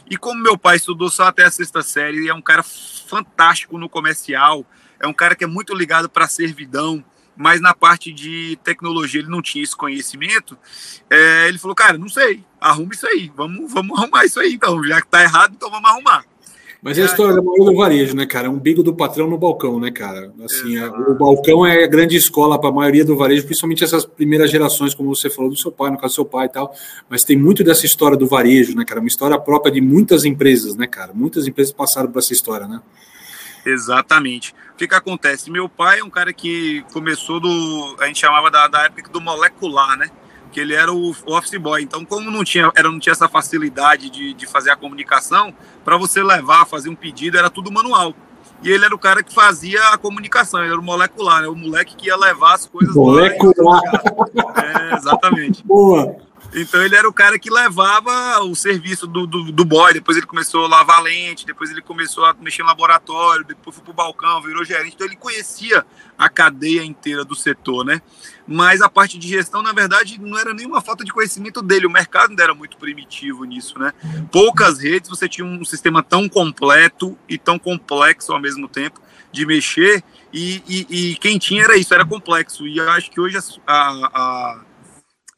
E 0.08 0.16
como 0.18 0.42
meu 0.42 0.58
pai 0.58 0.76
estudou 0.76 1.08
só 1.08 1.24
até 1.24 1.44
a 1.44 1.50
sexta 1.50 1.82
série 1.82 2.28
é 2.28 2.34
um 2.34 2.42
cara 2.42 2.62
fantástico 2.62 3.78
no 3.78 3.88
comercial, 3.88 4.64
é 5.00 5.06
um 5.06 5.12
cara 5.12 5.34
que 5.34 5.42
é 5.42 5.46
muito 5.46 5.74
ligado 5.74 6.08
para 6.08 6.28
servidão, 6.28 7.02
mas 7.36 7.60
na 7.60 7.74
parte 7.74 8.12
de 8.12 8.58
tecnologia 8.64 9.20
ele 9.20 9.30
não 9.30 9.42
tinha 9.42 9.62
esse 9.62 9.76
conhecimento. 9.76 10.56
É, 11.10 11.48
ele 11.48 11.58
falou, 11.58 11.74
cara, 11.74 11.98
não 11.98 12.08
sei, 12.08 12.42
arruma 12.60 12.94
isso 12.94 13.06
aí, 13.06 13.30
vamos, 13.36 13.72
vamos 13.72 13.96
arrumar 13.98 14.24
isso 14.24 14.40
aí 14.40 14.54
então, 14.54 14.82
já 14.84 15.00
que 15.00 15.08
tá 15.08 15.22
errado, 15.22 15.54
então 15.56 15.70
vamos 15.70 15.90
arrumar. 15.90 16.24
Mas 16.82 16.98
é 16.98 17.02
a 17.02 17.06
história 17.06 17.34
do 17.34 17.74
varejo, 17.74 18.14
né, 18.14 18.26
cara? 18.26 18.48
Um 18.48 18.60
bico 18.60 18.80
do 18.80 18.94
patrão 18.94 19.28
no 19.28 19.36
balcão, 19.36 19.80
né, 19.80 19.90
cara? 19.90 20.32
Assim, 20.44 20.76
é, 20.76 20.86
o 20.86 21.14
balcão 21.14 21.66
é 21.66 21.82
a 21.82 21.86
grande 21.88 22.16
escola 22.16 22.60
para 22.60 22.70
a 22.70 22.72
maioria 22.72 23.04
do 23.04 23.16
varejo, 23.16 23.44
principalmente 23.44 23.82
essas 23.82 24.04
primeiras 24.04 24.52
gerações, 24.52 24.94
como 24.94 25.12
você 25.12 25.28
falou 25.28 25.50
do 25.50 25.56
seu 25.56 25.72
pai, 25.72 25.90
no 25.90 25.96
caso 25.98 26.12
do 26.12 26.14
seu 26.14 26.24
pai 26.24 26.46
e 26.46 26.48
tal. 26.48 26.72
Mas 27.08 27.24
tem 27.24 27.36
muito 27.36 27.64
dessa 27.64 27.84
história 27.86 28.16
do 28.16 28.28
varejo, 28.28 28.76
né, 28.76 28.84
cara? 28.84 29.00
Uma 29.00 29.08
história 29.08 29.36
própria 29.36 29.72
de 29.72 29.80
muitas 29.80 30.24
empresas, 30.24 30.76
né, 30.76 30.86
cara? 30.86 31.12
Muitas 31.12 31.48
empresas 31.48 31.72
passaram 31.72 32.08
por 32.08 32.20
essa 32.20 32.32
história, 32.32 32.68
né? 32.68 32.80
Exatamente. 33.64 34.54
O 34.76 34.78
que, 34.78 34.86
que 34.86 34.94
acontece? 34.94 35.50
Meu 35.50 35.70
pai 35.70 36.00
é 36.00 36.04
um 36.04 36.10
cara 36.10 36.34
que 36.34 36.84
começou 36.92 37.40
do. 37.40 37.96
A 37.98 38.08
gente 38.08 38.20
chamava 38.20 38.50
da, 38.50 38.68
da 38.68 38.82
época 38.82 39.08
do 39.10 39.22
molecular, 39.22 39.96
né? 39.96 40.10
Que 40.52 40.60
ele 40.60 40.74
era 40.74 40.92
o, 40.92 41.16
office 41.28 41.58
boy. 41.58 41.82
Então, 41.82 42.04
como 42.04 42.30
não 42.30 42.44
tinha, 42.44 42.70
era, 42.76 42.90
não 42.90 42.98
tinha 42.98 43.14
essa 43.14 43.26
facilidade 43.26 44.10
de, 44.10 44.34
de 44.34 44.46
fazer 44.46 44.70
a 44.70 44.76
comunicação, 44.76 45.54
para 45.82 45.96
você 45.96 46.22
levar, 46.22 46.66
fazer 46.66 46.90
um 46.90 46.94
pedido, 46.94 47.38
era 47.38 47.48
tudo 47.48 47.72
manual. 47.72 48.14
E 48.62 48.70
ele 48.70 48.84
era 48.84 48.94
o 48.94 48.98
cara 48.98 49.22
que 49.22 49.32
fazia 49.32 49.82
a 49.88 49.96
comunicação, 49.96 50.60
ele 50.60 50.72
era 50.72 50.78
o 50.78 50.84
molecular, 50.84 51.40
né? 51.40 51.48
o 51.48 51.56
moleque 51.56 51.96
que 51.96 52.08
ia 52.08 52.16
levar 52.16 52.56
as 52.56 52.66
coisas 52.66 52.94
molecular. 52.94 53.80
É, 54.92 54.94
exatamente. 54.94 55.64
Boa. 55.64 56.16
Então 56.54 56.82
ele 56.82 56.96
era 56.96 57.08
o 57.08 57.12
cara 57.12 57.38
que 57.38 57.50
levava 57.50 58.40
o 58.40 58.54
serviço 58.54 59.06
do, 59.06 59.26
do, 59.26 59.52
do, 59.52 59.64
boy, 59.64 59.92
depois 59.92 60.16
ele 60.16 60.26
começou 60.26 60.64
a 60.64 60.68
lavar 60.68 61.02
lente, 61.02 61.44
depois 61.44 61.70
ele 61.70 61.82
começou 61.82 62.24
a 62.24 62.34
mexer 62.34 62.62
no 62.62 62.68
laboratório, 62.68 63.44
depois 63.44 63.76
foi 63.76 63.84
pro 63.84 63.92
balcão, 63.92 64.40
virou 64.40 64.64
gerente, 64.64 64.94
então 64.94 65.06
ele 65.06 65.16
conhecia 65.16 65.84
a 66.16 66.28
cadeia 66.28 66.82
inteira 66.82 67.24
do 67.24 67.34
setor, 67.34 67.84
né? 67.84 68.00
Mas 68.46 68.80
a 68.80 68.88
parte 68.88 69.18
de 69.18 69.28
gestão, 69.28 69.62
na 69.62 69.72
verdade, 69.72 70.20
não 70.20 70.38
era 70.38 70.54
nenhuma 70.54 70.80
falta 70.80 71.04
de 71.04 71.12
conhecimento 71.12 71.60
dele, 71.60 71.86
o 71.86 71.90
mercado 71.90 72.30
ainda 72.30 72.42
era 72.42 72.54
muito 72.54 72.76
primitivo 72.76 73.44
nisso, 73.44 73.78
né? 73.78 73.92
Poucas 74.30 74.78
redes 74.78 75.10
você 75.10 75.28
tinha 75.28 75.46
um 75.46 75.64
sistema 75.64 76.02
tão 76.02 76.28
completo 76.28 77.18
e 77.28 77.36
tão 77.36 77.58
complexo 77.58 78.32
ao 78.32 78.40
mesmo 78.40 78.68
tempo 78.68 79.00
de 79.30 79.44
mexer, 79.44 80.02
e, 80.32 80.62
e, 80.66 80.86
e 81.12 81.16
quem 81.16 81.38
tinha 81.38 81.64
era 81.64 81.76
isso, 81.76 81.92
era 81.92 82.04
complexo, 82.04 82.66
e 82.66 82.78
eu 82.78 82.90
acho 82.90 83.10
que 83.10 83.20
hoje 83.20 83.36
a, 83.66 83.72
a 83.74 84.60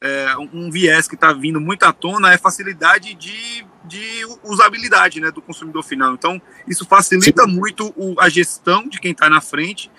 é, 0.01 0.33
um 0.53 0.71
viés 0.71 1.07
que 1.07 1.15
está 1.15 1.33
vindo 1.33 1.59
muito 1.59 1.83
à 1.83 1.91
tona 1.91 2.33
é 2.33 2.37
facilidade 2.37 3.13
de, 3.15 3.65
de 3.85 4.25
usabilidade 4.43 5.19
né, 5.19 5.29
do 5.31 5.41
consumidor 5.41 5.83
final. 5.83 6.13
Então, 6.13 6.41
isso 6.67 6.85
facilita 6.85 7.43
Sim. 7.43 7.51
muito 7.51 7.93
o, 7.97 8.19
a 8.19 8.29
gestão 8.29 8.87
de 8.87 8.99
quem 8.99 9.11
está 9.11 9.29
na 9.29 9.41
frente. 9.41 9.91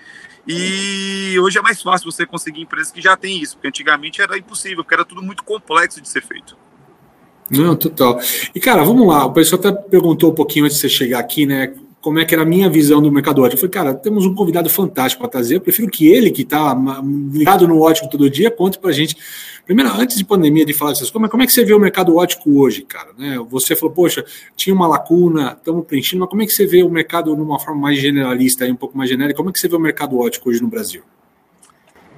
E 0.47 1.37
hoje 1.39 1.59
é 1.59 1.61
mais 1.61 1.79
fácil 1.81 2.11
você 2.11 2.25
conseguir 2.25 2.61
empresas 2.61 2.91
que 2.91 2.99
já 2.99 3.15
têm 3.15 3.39
isso, 3.39 3.55
porque 3.55 3.67
antigamente 3.67 4.21
era 4.21 4.35
impossível, 4.37 4.83
porque 4.83 4.95
era 4.95 5.05
tudo 5.05 5.21
muito 5.21 5.43
complexo 5.43 6.01
de 6.01 6.09
ser 6.09 6.23
feito. 6.23 6.57
Não, 7.49 7.75
total. 7.75 8.19
E, 8.55 8.59
cara, 8.59 8.83
vamos 8.83 9.07
lá. 9.07 9.25
O 9.25 9.33
pessoal 9.33 9.59
até 9.59 9.71
perguntou 9.71 10.31
um 10.31 10.35
pouquinho 10.35 10.65
antes 10.65 10.77
de 10.77 10.81
você 10.81 10.89
chegar 10.89 11.19
aqui, 11.19 11.45
né? 11.45 11.75
Como 12.01 12.19
é 12.19 12.25
que 12.25 12.33
era 12.33 12.41
a 12.41 12.45
minha 12.45 12.67
visão 12.69 13.01
do 13.01 13.11
mercado 13.11 13.43
ótico. 13.43 13.63
Eu 13.63 13.69
falei, 13.69 13.71
cara, 13.71 13.93
temos 13.93 14.25
um 14.25 14.33
convidado 14.33 14.69
fantástico 14.69 15.21
para 15.21 15.29
trazer. 15.29 15.57
Eu 15.57 15.61
prefiro 15.61 15.89
que 15.89 16.07
ele, 16.07 16.31
que 16.31 16.41
está 16.41 16.75
ligado 17.31 17.67
no 17.67 17.79
ótico 17.79 18.09
todo 18.09 18.27
dia, 18.29 18.49
conte 18.49 18.79
para 18.79 18.89
a 18.89 18.93
gente. 18.93 19.15
Primeiro, 19.65 19.91
antes 19.91 20.17
de 20.17 20.25
pandemia, 20.25 20.65
de 20.65 20.73
falar 20.73 20.91
dessas 20.91 21.11
coisas, 21.11 21.29
como 21.29 21.43
é 21.43 21.45
que 21.45 21.53
você 21.53 21.63
vê 21.63 21.73
o 21.73 21.79
mercado 21.79 22.15
ótico 22.15 22.59
hoje, 22.59 22.81
cara? 22.81 23.11
Né? 23.15 23.37
Você 23.49 23.75
falou, 23.75 23.93
poxa, 23.93 24.25
tinha 24.55 24.75
uma 24.75 24.87
lacuna, 24.87 25.55
estamos 25.57 25.85
preenchendo, 25.85 26.21
mas 26.21 26.29
como 26.29 26.41
é 26.41 26.45
que 26.47 26.51
você 26.51 26.65
vê 26.65 26.81
o 26.81 26.89
mercado 26.89 27.35
de 27.35 27.41
uma 27.41 27.59
forma 27.59 27.79
mais 27.79 27.99
generalista, 27.99 28.65
um 28.65 28.75
pouco 28.75 28.97
mais 28.97 29.09
genérica? 29.09 29.37
Como 29.37 29.51
é 29.51 29.53
que 29.53 29.59
você 29.59 29.67
vê 29.67 29.75
o 29.75 29.79
mercado 29.79 30.17
ótico 30.17 30.49
hoje 30.49 30.61
no 30.61 30.67
Brasil? 30.67 31.03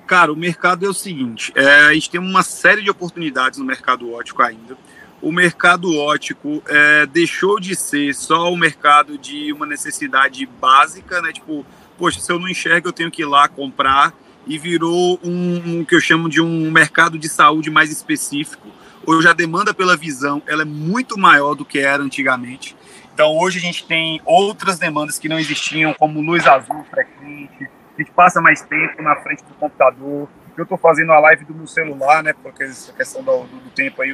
Cara, 0.07 0.31
o 0.31 0.35
mercado 0.35 0.85
é 0.85 0.89
o 0.89 0.93
seguinte: 0.93 1.51
é, 1.55 1.65
a 1.65 1.93
gente 1.93 2.09
tem 2.09 2.21
uma 2.21 2.43
série 2.43 2.81
de 2.81 2.89
oportunidades 2.89 3.59
no 3.59 3.65
mercado 3.65 4.11
ótico 4.11 4.41
ainda 4.41 4.77
o 5.23 5.31
mercado 5.31 5.97
ótico 5.97 6.61
é, 6.67 7.05
deixou 7.05 7.57
de 7.57 7.75
ser 7.75 8.13
só 8.13 8.51
o 8.51 8.57
mercado 8.57 9.17
de 9.17 9.53
uma 9.53 9.65
necessidade 9.65 10.45
básica, 10.45 11.21
né? 11.21 11.31
Tipo, 11.31 11.65
poxa, 11.97 12.19
se 12.19 12.29
eu 12.29 12.37
não 12.37 12.49
enxergo, 12.49 12.89
eu 12.89 12.93
tenho 12.93 13.09
que 13.09 13.21
ir 13.21 13.25
lá 13.25 13.47
comprar. 13.47 14.13
e 14.45 14.57
virou 14.57 15.17
um, 15.23 15.79
um 15.79 15.85
que 15.85 15.95
eu 15.95 16.01
chamo 16.01 16.27
de 16.27 16.41
um 16.41 16.69
mercado 16.69 17.17
de 17.17 17.29
saúde 17.29 17.71
mais 17.71 17.89
específico. 17.89 18.67
Hoje 19.05 19.25
a 19.25 19.33
demanda 19.33 19.73
pela 19.73 19.95
visão 19.95 20.43
ela 20.45 20.63
é 20.63 20.65
muito 20.65 21.17
maior 21.17 21.55
do 21.55 21.63
que 21.63 21.79
era 21.79 22.03
antigamente. 22.03 22.75
Então 23.13 23.37
hoje 23.37 23.59
a 23.59 23.61
gente 23.61 23.87
tem 23.87 24.21
outras 24.25 24.77
demandas 24.77 25.17
que 25.17 25.29
não 25.29 25.39
existiam, 25.39 25.93
como 25.93 26.19
luz 26.19 26.45
azul 26.45 26.83
frequente, 26.91 27.69
a 27.97 28.01
gente 28.01 28.11
passa 28.11 28.41
mais 28.41 28.61
tempo 28.61 29.01
na 29.01 29.15
frente 29.15 29.43
do 29.45 29.53
computador. 29.53 30.27
Eu 30.57 30.63
estou 30.63 30.77
fazendo 30.77 31.13
a 31.13 31.19
live 31.19 31.45
do 31.45 31.55
meu 31.55 31.67
celular, 31.67 32.21
né? 32.21 32.33
Porque 32.33 32.63
essa 32.63 32.91
questão 32.91 33.23
do, 33.23 33.43
do 33.43 33.69
tempo 33.69 34.01
aí, 34.01 34.13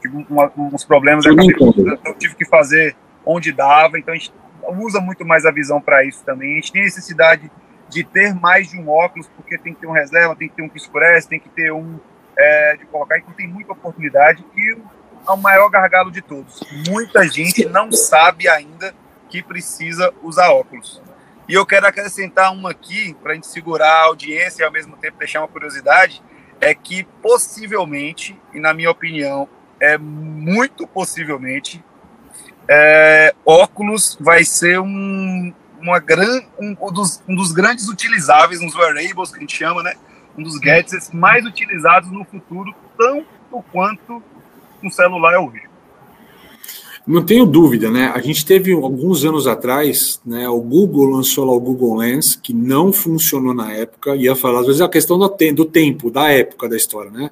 tive 0.00 0.26
uma, 0.28 0.50
uns 0.56 0.84
problemas, 0.84 1.24
eu, 1.26 1.36
eu 1.36 2.14
tive 2.14 2.34
que 2.34 2.44
fazer 2.44 2.96
onde 3.24 3.52
dava, 3.52 3.98
então 3.98 4.14
a 4.14 4.16
gente 4.16 4.32
usa 4.78 5.00
muito 5.00 5.24
mais 5.24 5.44
a 5.44 5.50
visão 5.50 5.80
para 5.80 6.04
isso 6.04 6.24
também. 6.24 6.52
A 6.52 6.54
gente 6.56 6.72
tem 6.72 6.82
necessidade 6.82 7.50
de 7.88 8.04
ter 8.04 8.34
mais 8.34 8.70
de 8.70 8.78
um 8.78 8.88
óculos, 8.88 9.28
porque 9.36 9.58
tem 9.58 9.74
que 9.74 9.80
ter 9.80 9.86
um 9.86 9.92
reserva, 9.92 10.36
tem 10.36 10.48
que 10.48 10.54
ter 10.54 10.62
um 10.62 10.68
que 10.68 10.78
escurece, 10.78 11.28
tem 11.28 11.40
que 11.40 11.48
ter 11.48 11.72
um 11.72 11.98
é, 12.38 12.76
de 12.76 12.86
colocar, 12.86 13.18
então 13.18 13.32
tem 13.34 13.48
muita 13.48 13.72
oportunidade. 13.72 14.44
E 14.56 14.78
o 15.28 15.36
maior 15.36 15.68
gargalo 15.68 16.10
de 16.10 16.22
todos: 16.22 16.60
muita 16.88 17.26
gente 17.28 17.66
não 17.66 17.90
sabe 17.92 18.48
ainda 18.48 18.94
que 19.28 19.42
precisa 19.42 20.12
usar 20.22 20.50
óculos. 20.50 21.02
E 21.48 21.54
eu 21.54 21.66
quero 21.66 21.86
acrescentar 21.86 22.52
uma 22.52 22.70
aqui, 22.70 23.14
para 23.20 23.32
a 23.32 23.34
gente 23.34 23.48
segurar 23.48 24.02
a 24.02 24.04
audiência 24.04 24.62
e 24.62 24.64
ao 24.64 24.72
mesmo 24.72 24.96
tempo 24.96 25.18
deixar 25.18 25.40
uma 25.40 25.48
curiosidade: 25.48 26.22
é 26.60 26.74
que 26.74 27.02
possivelmente, 27.20 28.40
e 28.54 28.60
na 28.60 28.72
minha 28.72 28.90
opinião, 28.90 29.48
é 29.80 29.96
muito 29.96 30.86
possivelmente, 30.86 31.82
é, 32.68 33.34
óculos 33.44 34.16
vai 34.20 34.44
ser 34.44 34.78
um, 34.78 35.52
uma 35.80 35.98
gran, 35.98 36.40
um, 36.60 36.76
um, 36.80 36.92
dos, 36.92 37.22
um 37.26 37.34
dos 37.34 37.50
grandes 37.50 37.88
utilizáveis, 37.88 38.60
uns 38.60 38.74
wearables 38.74 39.30
que 39.30 39.38
a 39.38 39.40
gente 39.40 39.56
chama, 39.56 39.82
né? 39.82 39.94
Um 40.38 40.42
dos 40.42 40.58
gadgets 40.58 41.10
mais 41.12 41.44
utilizados 41.44 42.10
no 42.12 42.24
futuro, 42.24 42.72
tanto 42.96 43.64
quanto 43.72 44.22
um 44.82 44.90
celular 44.90 45.34
é 45.34 45.38
hoje. 45.38 45.62
Não 47.06 47.24
tenho 47.24 47.46
dúvida, 47.46 47.90
né? 47.90 48.12
A 48.14 48.20
gente 48.20 48.44
teve 48.44 48.72
alguns 48.72 49.24
anos 49.24 49.46
atrás, 49.46 50.20
né? 50.24 50.48
O 50.48 50.60
Google 50.60 51.06
lançou 51.06 51.44
lá 51.44 51.52
o 51.52 51.58
Google 51.58 51.96
Lens, 51.96 52.36
que 52.36 52.52
não 52.52 52.92
funcionou 52.92 53.54
na 53.54 53.72
época. 53.72 54.14
Ia 54.14 54.36
falar, 54.36 54.60
às 54.60 54.66
vezes, 54.66 54.80
a 54.80 54.88
questão 54.88 55.18
do 55.18 55.64
tempo, 55.64 56.10
da 56.10 56.30
época 56.30 56.68
da 56.68 56.76
história, 56.76 57.10
né? 57.10 57.30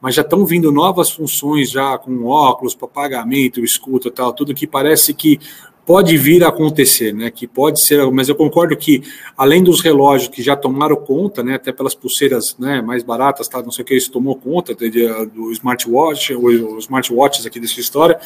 Mas 0.00 0.14
já 0.14 0.22
estão 0.22 0.46
vindo 0.46 0.72
novas 0.72 1.10
funções 1.10 1.70
já 1.70 1.98
com 1.98 2.24
óculos 2.24 2.74
para 2.74 2.88
pagamento, 2.88 3.62
escuta 3.62 4.10
tal, 4.10 4.32
tudo 4.32 4.54
que 4.54 4.66
parece 4.66 5.12
que 5.12 5.38
pode 5.84 6.16
vir 6.16 6.44
a 6.44 6.48
acontecer, 6.48 7.12
né? 7.12 7.30
Que 7.30 7.46
pode 7.46 7.84
ser, 7.84 8.08
mas 8.10 8.28
eu 8.28 8.34
concordo 8.34 8.76
que 8.76 9.02
além 9.36 9.62
dos 9.62 9.80
relógios 9.80 10.28
que 10.28 10.42
já 10.42 10.54
tomaram 10.54 10.96
conta, 10.96 11.42
né? 11.42 11.54
Até 11.54 11.72
pelas 11.72 11.94
pulseiras, 11.94 12.56
né? 12.58 12.80
Mais 12.80 13.02
baratas, 13.02 13.48
tá? 13.48 13.62
Não 13.62 13.70
sei 13.70 13.82
o 13.82 13.86
que 13.86 13.94
isso 13.94 14.10
tomou 14.10 14.36
conta 14.36 14.74
de, 14.74 14.90
de, 14.90 15.06
do 15.26 15.50
smartwatch, 15.52 16.34
os 16.34 16.84
smartwatches 16.84 17.46
aqui 17.46 17.58
dessa 17.58 17.80
história, 17.80 18.18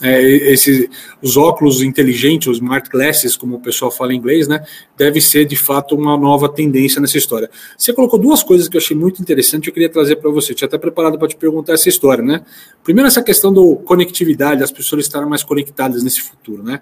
é, 0.00 0.22
esses 0.52 0.88
os 1.20 1.36
óculos 1.36 1.82
inteligentes, 1.82 2.48
os 2.48 2.58
smart 2.58 2.88
glasses, 2.88 3.36
como 3.36 3.56
o 3.56 3.60
pessoal 3.60 3.90
fala 3.90 4.12
em 4.12 4.16
inglês, 4.16 4.46
né? 4.46 4.64
Deve 4.96 5.20
ser 5.20 5.44
de 5.44 5.56
fato 5.56 5.94
uma 5.94 6.16
nova 6.16 6.48
tendência 6.48 7.00
nessa 7.00 7.18
história. 7.18 7.50
Você 7.76 7.92
colocou 7.92 8.18
duas 8.18 8.42
coisas 8.42 8.68
que 8.68 8.76
eu 8.76 8.80
achei 8.80 8.96
muito 8.96 9.20
interessante, 9.20 9.68
eu 9.68 9.72
queria 9.72 9.88
trazer 9.88 10.16
para 10.16 10.30
você. 10.30 10.52
Eu 10.52 10.56
tinha 10.56 10.68
até 10.68 10.78
preparado 10.78 11.18
para 11.18 11.28
te 11.28 11.36
perguntar 11.36 11.72
essa 11.72 11.88
história, 11.88 12.22
né? 12.22 12.42
Primeiro 12.84 13.08
essa 13.08 13.22
questão 13.22 13.52
da 13.52 13.60
conectividade, 13.84 14.62
as 14.62 14.70
pessoas 14.70 15.04
estarem 15.04 15.28
mais 15.28 15.42
conectadas 15.42 16.02
nesse 16.02 16.20
futuro, 16.20 16.62
né? 16.62 16.80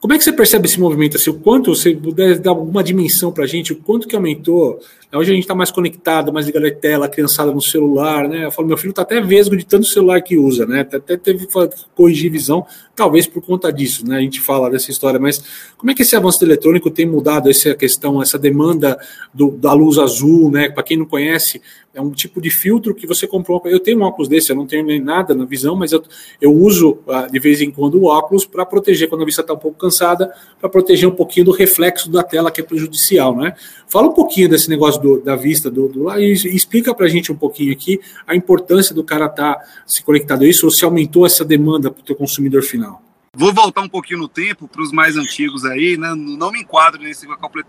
Como 0.00 0.12
é 0.12 0.18
que 0.18 0.24
você 0.24 0.32
percebe 0.32 0.66
esse 0.66 0.78
movimento? 0.78 1.16
Assim, 1.16 1.30
o 1.30 1.34
quanto 1.34 1.74
você 1.74 1.94
puder 1.94 2.38
dar 2.38 2.50
alguma 2.50 2.84
dimensão 2.84 3.32
para 3.32 3.44
a 3.44 3.46
gente, 3.46 3.72
o 3.72 3.76
quanto 3.76 4.06
que 4.06 4.14
aumentou? 4.14 4.78
Hoje 5.12 5.30
a 5.30 5.34
gente 5.34 5.44
está 5.44 5.54
mais 5.54 5.70
conectado, 5.70 6.32
mais 6.32 6.46
ligado 6.46 6.66
à 6.66 6.70
tela, 6.70 7.08
criançada 7.08 7.50
no 7.50 7.62
celular, 7.62 8.28
né? 8.28 8.44
Eu 8.44 8.52
falo, 8.52 8.68
meu 8.68 8.76
filho 8.76 8.90
está 8.90 9.02
até 9.02 9.20
vesgo 9.20 9.56
de 9.56 9.64
tanto 9.64 9.86
celular 9.86 10.20
que 10.20 10.36
usa, 10.36 10.66
né? 10.66 10.80
Até 10.80 11.16
teve 11.16 11.46
que 11.46 11.52
corrigir 11.94 12.30
visão, 12.30 12.66
talvez 12.96 13.26
por 13.26 13.42
conta 13.42 13.70
disso, 13.70 14.04
né? 14.06 14.16
A 14.16 14.20
gente 14.20 14.40
fala 14.40 14.70
dessa 14.70 14.90
história, 14.90 15.20
mas 15.20 15.44
como 15.76 15.90
é 15.90 15.94
que 15.94 16.00
esse 16.00 16.16
avanço 16.16 16.42
eletrônico 16.42 16.90
tem 16.90 17.06
mudado 17.06 17.50
essa 17.50 17.74
questão, 17.74 18.22
essa 18.22 18.38
demanda 18.38 18.98
do, 19.32 19.50
da 19.50 19.72
luz 19.74 19.98
azul, 19.98 20.50
né? 20.50 20.70
Para 20.70 20.82
quem 20.82 20.96
não 20.96 21.04
conhece, 21.04 21.60
é 21.96 22.00
um 22.00 22.10
tipo 22.10 22.42
de 22.42 22.50
filtro 22.50 22.94
que 22.94 23.06
você 23.06 23.26
comprou. 23.26 23.62
Eu 23.64 23.80
tenho 23.80 24.00
um 24.00 24.02
óculos 24.02 24.28
desse, 24.28 24.50
eu 24.50 24.56
não 24.56 24.66
tenho 24.66 24.84
nem 24.84 25.00
nada 25.00 25.34
na 25.34 25.46
visão, 25.46 25.74
mas 25.74 25.92
eu, 25.92 26.02
eu 26.40 26.52
uso 26.52 26.98
uh, 27.06 27.30
de 27.32 27.38
vez 27.38 27.62
em 27.62 27.70
quando 27.70 27.94
o 27.94 28.04
óculos 28.04 28.44
para 28.44 28.66
proteger 28.66 29.08
quando 29.08 29.22
a 29.22 29.24
vista 29.24 29.40
está 29.40 29.54
um 29.54 29.58
pouco 29.58 29.78
cansada, 29.78 30.30
para 30.60 30.68
proteger 30.68 31.08
um 31.08 31.14
pouquinho 31.14 31.46
do 31.46 31.52
reflexo 31.52 32.10
da 32.10 32.22
tela 32.22 32.50
que 32.50 32.60
é 32.60 32.64
prejudicial, 32.64 33.34
né? 33.34 33.54
Fala 33.88 34.08
um 34.08 34.12
pouquinho 34.12 34.46
desse 34.46 34.68
negócio 34.68 35.00
do, 35.00 35.22
da 35.22 35.36
vista 35.36 35.70
do, 35.70 35.88
do 35.88 36.10
e 36.18 36.32
explica 36.32 36.94
para 36.94 37.06
a 37.06 37.08
gente 37.08 37.32
um 37.32 37.36
pouquinho 37.36 37.72
aqui 37.72 37.98
a 38.26 38.36
importância 38.36 38.94
do 38.94 39.02
cara 39.02 39.24
estar 39.24 39.54
tá 39.54 39.64
se 39.86 40.02
conectado 40.02 40.44
a 40.44 40.46
isso 40.46 40.66
ou 40.66 40.70
se 40.70 40.84
aumentou 40.84 41.24
essa 41.24 41.46
demanda 41.46 41.90
para 41.90 42.12
o 42.12 42.16
consumidor 42.16 42.62
final. 42.62 42.85
Vou 43.38 43.52
voltar 43.52 43.82
um 43.82 43.88
pouquinho 43.88 44.20
no 44.20 44.28
tempo 44.28 44.66
para 44.66 44.80
os 44.80 44.90
mais 44.90 45.14
antigos 45.14 45.62
aí, 45.66 45.98
né? 45.98 46.14
Não 46.14 46.50
me 46.50 46.62
enquadro 46.62 47.02
nesse. 47.02 47.26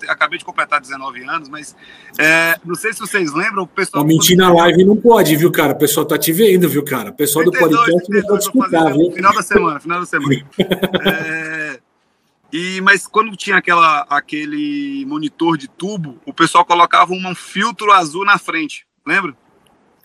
Acabei 0.07 0.39
de 0.39 0.45
completar 0.45 0.79
19 0.79 1.27
anos, 1.27 1.49
mas 1.49 1.75
é, 2.17 2.57
não 2.63 2.73
sei 2.73 2.93
se 2.93 2.99
vocês 2.99 3.33
lembram, 3.33 3.63
o 3.63 3.67
pessoal. 3.67 4.01
Não, 4.01 4.07
mentir 4.07 4.37
na 4.37 4.51
live 4.53 4.85
não 4.85 4.95
pode, 4.95 5.35
viu, 5.35 5.51
cara? 5.51 5.73
O 5.73 5.77
pessoal 5.77 6.05
tá 6.05 6.17
te 6.17 6.31
vendo, 6.31 6.69
viu, 6.69 6.85
cara? 6.85 7.09
O 7.09 7.13
pessoal 7.13 7.43
32, 7.43 7.69
do 7.69 7.77
podcast 7.77 8.07
32, 8.07 8.23
não 8.23 8.29
pode 8.29 8.43
escutar, 8.45 8.93
viu? 8.93 9.11
Final 9.11 9.33
da 9.33 9.41
semana, 9.41 9.79
final 9.81 9.99
da 9.99 10.05
semana. 10.05 10.45
é, 11.05 11.79
e, 12.53 12.79
mas 12.79 13.05
quando 13.05 13.35
tinha 13.35 13.57
aquela, 13.57 14.07
aquele 14.09 15.05
monitor 15.05 15.57
de 15.57 15.67
tubo, 15.67 16.17
o 16.25 16.33
pessoal 16.33 16.63
colocava 16.63 17.11
um 17.11 17.35
filtro 17.35 17.91
azul 17.91 18.23
na 18.23 18.37
frente, 18.37 18.87
lembra? 19.05 19.35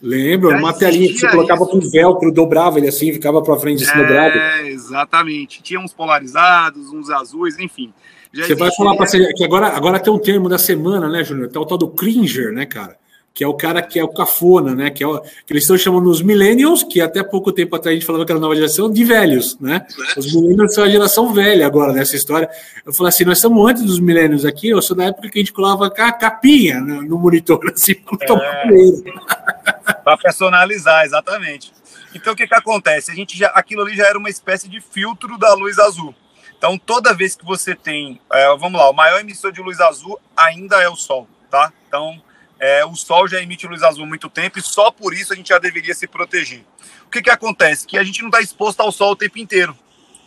Lembro, 0.02 0.50
uma 0.58 0.72
telinha 0.72 1.12
que 1.12 1.18
você 1.18 1.28
colocava 1.28 1.64
com 1.64 1.78
velcro, 1.78 2.32
dobrava 2.32 2.78
ele 2.78 2.88
assim, 2.88 3.12
ficava 3.12 3.40
para 3.40 3.56
frente 3.56 3.84
assim, 3.84 3.92
é, 3.92 4.02
dobrado. 4.02 4.36
É, 4.36 4.68
exatamente. 4.68 5.62
Tinha 5.62 5.78
uns 5.78 5.92
polarizados, 5.92 6.92
uns 6.92 7.08
azuis, 7.08 7.56
enfim. 7.60 7.94
Já 8.32 8.46
você 8.46 8.54
vai 8.56 8.74
falar 8.74 8.96
para 8.96 9.06
você 9.06 9.32
que 9.34 9.44
agora, 9.44 9.68
agora 9.68 10.00
tem 10.00 10.12
um 10.12 10.18
termo 10.18 10.48
da 10.48 10.58
semana, 10.58 11.08
né, 11.08 11.22
Júnior? 11.22 11.48
Tem 11.48 11.62
o 11.62 11.66
tal 11.66 11.78
do 11.78 11.88
cringer, 11.88 12.52
né, 12.52 12.66
cara? 12.66 12.96
Que 13.34 13.42
é 13.42 13.48
o 13.48 13.54
cara 13.54 13.80
que 13.80 13.98
é 13.98 14.04
o 14.04 14.08
cafona, 14.08 14.74
né? 14.74 14.90
Que, 14.90 15.02
é 15.02 15.06
o, 15.06 15.18
que 15.20 15.52
eles 15.52 15.64
estão 15.64 15.78
chamando 15.78 16.10
os 16.10 16.20
millennials, 16.20 16.82
que 16.82 17.00
até 17.00 17.22
pouco 17.22 17.50
tempo 17.50 17.74
atrás 17.74 17.92
a 17.92 17.98
gente 17.98 18.06
falava 18.06 18.26
que 18.26 18.32
era 18.32 18.40
nova 18.40 18.54
geração, 18.54 18.90
de 18.90 19.04
velhos, 19.04 19.58
né? 19.58 19.86
Os 20.16 20.34
millennials 20.34 20.74
são 20.74 20.84
a 20.84 20.88
geração 20.88 21.32
velha 21.32 21.66
agora 21.66 21.92
nessa 21.92 22.14
história. 22.14 22.48
Eu 22.84 22.92
falei 22.92 23.08
assim, 23.08 23.24
nós 23.24 23.38
estamos 23.38 23.70
antes 23.70 23.82
dos 23.84 23.98
millennials 23.98 24.44
aqui, 24.44 24.68
eu 24.68 24.82
sou 24.82 24.96
da 24.96 25.04
época 25.04 25.30
que 25.30 25.38
a 25.38 25.42
gente 25.42 25.52
colava 25.52 25.86
a 25.86 26.12
capinha 26.12 26.80
no, 26.80 27.18
monitor, 27.18 27.60
assim, 27.72 27.94
para 27.94 28.34
é... 28.34 29.92
Para 30.04 30.16
personalizar, 30.16 31.04
exatamente. 31.04 31.72
Então 32.14 32.32
o 32.32 32.36
que, 32.36 32.46
que 32.46 32.54
acontece? 32.54 33.10
A 33.10 33.14
gente 33.14 33.36
já, 33.38 33.48
aquilo 33.48 33.82
ali 33.82 33.96
já 33.96 34.06
era 34.06 34.18
uma 34.18 34.28
espécie 34.28 34.68
de 34.68 34.80
filtro 34.80 35.38
da 35.38 35.54
luz 35.54 35.78
azul. 35.78 36.14
Então 36.56 36.78
toda 36.78 37.14
vez 37.14 37.34
que 37.34 37.44
você 37.44 37.74
tem, 37.74 38.20
é, 38.32 38.46
vamos 38.56 38.80
lá, 38.80 38.90
o 38.90 38.92
maior 38.92 39.20
emissor 39.20 39.50
de 39.50 39.60
luz 39.60 39.80
azul 39.80 40.20
ainda 40.36 40.80
é 40.80 40.88
o 40.88 40.96
Sol, 40.96 41.26
tá? 41.50 41.72
Então 41.88 42.22
é, 42.62 42.84
o 42.86 42.94
Sol 42.94 43.26
já 43.26 43.42
emite 43.42 43.66
luz 43.66 43.82
azul 43.82 44.04
há 44.04 44.06
muito 44.06 44.30
tempo 44.30 44.56
e 44.56 44.62
só 44.62 44.88
por 44.92 45.12
isso 45.12 45.32
a 45.32 45.36
gente 45.36 45.48
já 45.48 45.58
deveria 45.58 45.92
se 45.92 46.06
proteger. 46.06 46.62
O 47.04 47.10
que, 47.10 47.20
que 47.20 47.28
acontece? 47.28 47.84
Que 47.84 47.98
a 47.98 48.04
gente 48.04 48.22
não 48.22 48.28
está 48.28 48.40
exposto 48.40 48.78
ao 48.78 48.92
Sol 48.92 49.10
o 49.10 49.16
tempo 49.16 49.36
inteiro. 49.40 49.76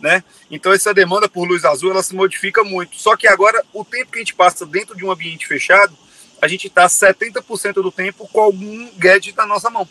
Né? 0.02 0.22
Então 0.52 0.74
essa 0.74 0.94
demanda 0.94 1.30
por 1.30 1.48
luz 1.48 1.64
azul 1.64 1.92
ela 1.92 2.04
se 2.04 2.14
modifica 2.14 2.62
muito. 2.62 2.98
Só 2.98 3.16
que 3.16 3.26
agora 3.26 3.64
o 3.74 3.86
tempo 3.86 4.12
que 4.12 4.18
a 4.18 4.22
gente 4.22 4.36
passa 4.36 4.66
dentro 4.66 4.98
de 4.98 5.06
um 5.06 5.12
ambiente 5.12 5.48
fechado, 5.48 5.98
a 6.42 6.48
gente 6.50 6.68
está 6.68 6.88
70% 6.88 7.76
do 7.76 7.90
tempo 7.90 8.28
com 8.28 8.42
algum 8.42 8.90
gadget 8.98 9.34
na 9.38 9.46
nossa 9.46 9.70
mão. 9.70 9.88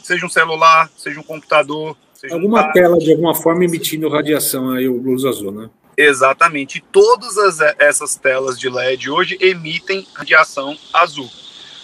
Seja 0.00 0.24
um 0.24 0.30
celular, 0.30 0.88
seja 0.96 1.18
um 1.18 1.24
computador. 1.24 1.96
Seja 2.14 2.34
alguma 2.36 2.68
um 2.68 2.72
tela 2.72 2.98
de 2.98 3.10
alguma 3.10 3.34
forma 3.34 3.64
emitindo 3.64 4.08
radiação 4.08 4.70
aí, 4.70 4.88
o 4.88 4.96
luz 4.96 5.24
azul, 5.24 5.50
né? 5.50 5.68
Exatamente. 5.96 6.80
Todas 6.92 7.36
as, 7.36 7.60
essas 7.80 8.14
telas 8.14 8.56
de 8.60 8.70
LED 8.70 9.10
hoje 9.10 9.36
emitem 9.40 10.06
radiação 10.14 10.78
azul. 10.92 11.28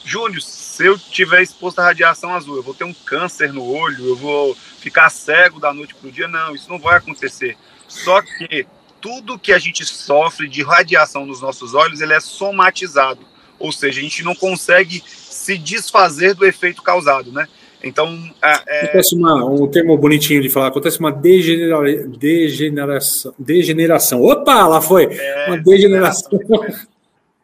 Júnior, 0.06 0.40
se 0.40 0.86
eu 0.86 0.96
tiver 0.96 1.42
exposto 1.42 1.80
à 1.80 1.86
radiação 1.86 2.32
azul, 2.32 2.54
eu 2.54 2.62
vou 2.62 2.72
ter 2.72 2.84
um 2.84 2.94
câncer 2.94 3.52
no 3.52 3.68
olho, 3.68 4.06
eu 4.06 4.14
vou 4.14 4.56
ficar 4.78 5.10
cego 5.10 5.58
da 5.58 5.74
noite 5.74 5.96
para 5.96 6.08
o 6.08 6.12
dia. 6.12 6.28
Não, 6.28 6.54
isso 6.54 6.70
não 6.70 6.78
vai 6.78 6.96
acontecer. 6.96 7.56
Só 7.88 8.22
que 8.22 8.64
tudo 9.00 9.38
que 9.38 9.52
a 9.52 9.58
gente 9.58 9.84
sofre 9.84 10.48
de 10.48 10.62
radiação 10.62 11.26
nos 11.26 11.40
nossos 11.40 11.74
olhos, 11.74 12.00
ele 12.00 12.12
é 12.12 12.20
somatizado. 12.20 13.20
Ou 13.58 13.72
seja, 13.72 13.98
a 13.98 14.02
gente 14.02 14.22
não 14.22 14.34
consegue 14.34 15.02
se 15.06 15.58
desfazer 15.58 16.34
do 16.34 16.46
efeito 16.46 16.82
causado, 16.82 17.32
né? 17.32 17.48
Então, 17.82 18.16
é... 18.42 18.84
acontece 18.84 19.14
uma, 19.16 19.44
um 19.44 19.66
termo 19.66 19.98
bonitinho 19.98 20.40
de 20.40 20.48
falar, 20.48 20.68
acontece 20.68 21.00
uma 21.00 21.10
degenera, 21.10 22.06
degeneração, 22.06 23.34
degeneração. 23.36 24.22
Opa, 24.22 24.68
lá 24.68 24.80
foi! 24.80 25.04
É, 25.10 25.46
uma 25.48 25.58
degeneração. 25.58 26.30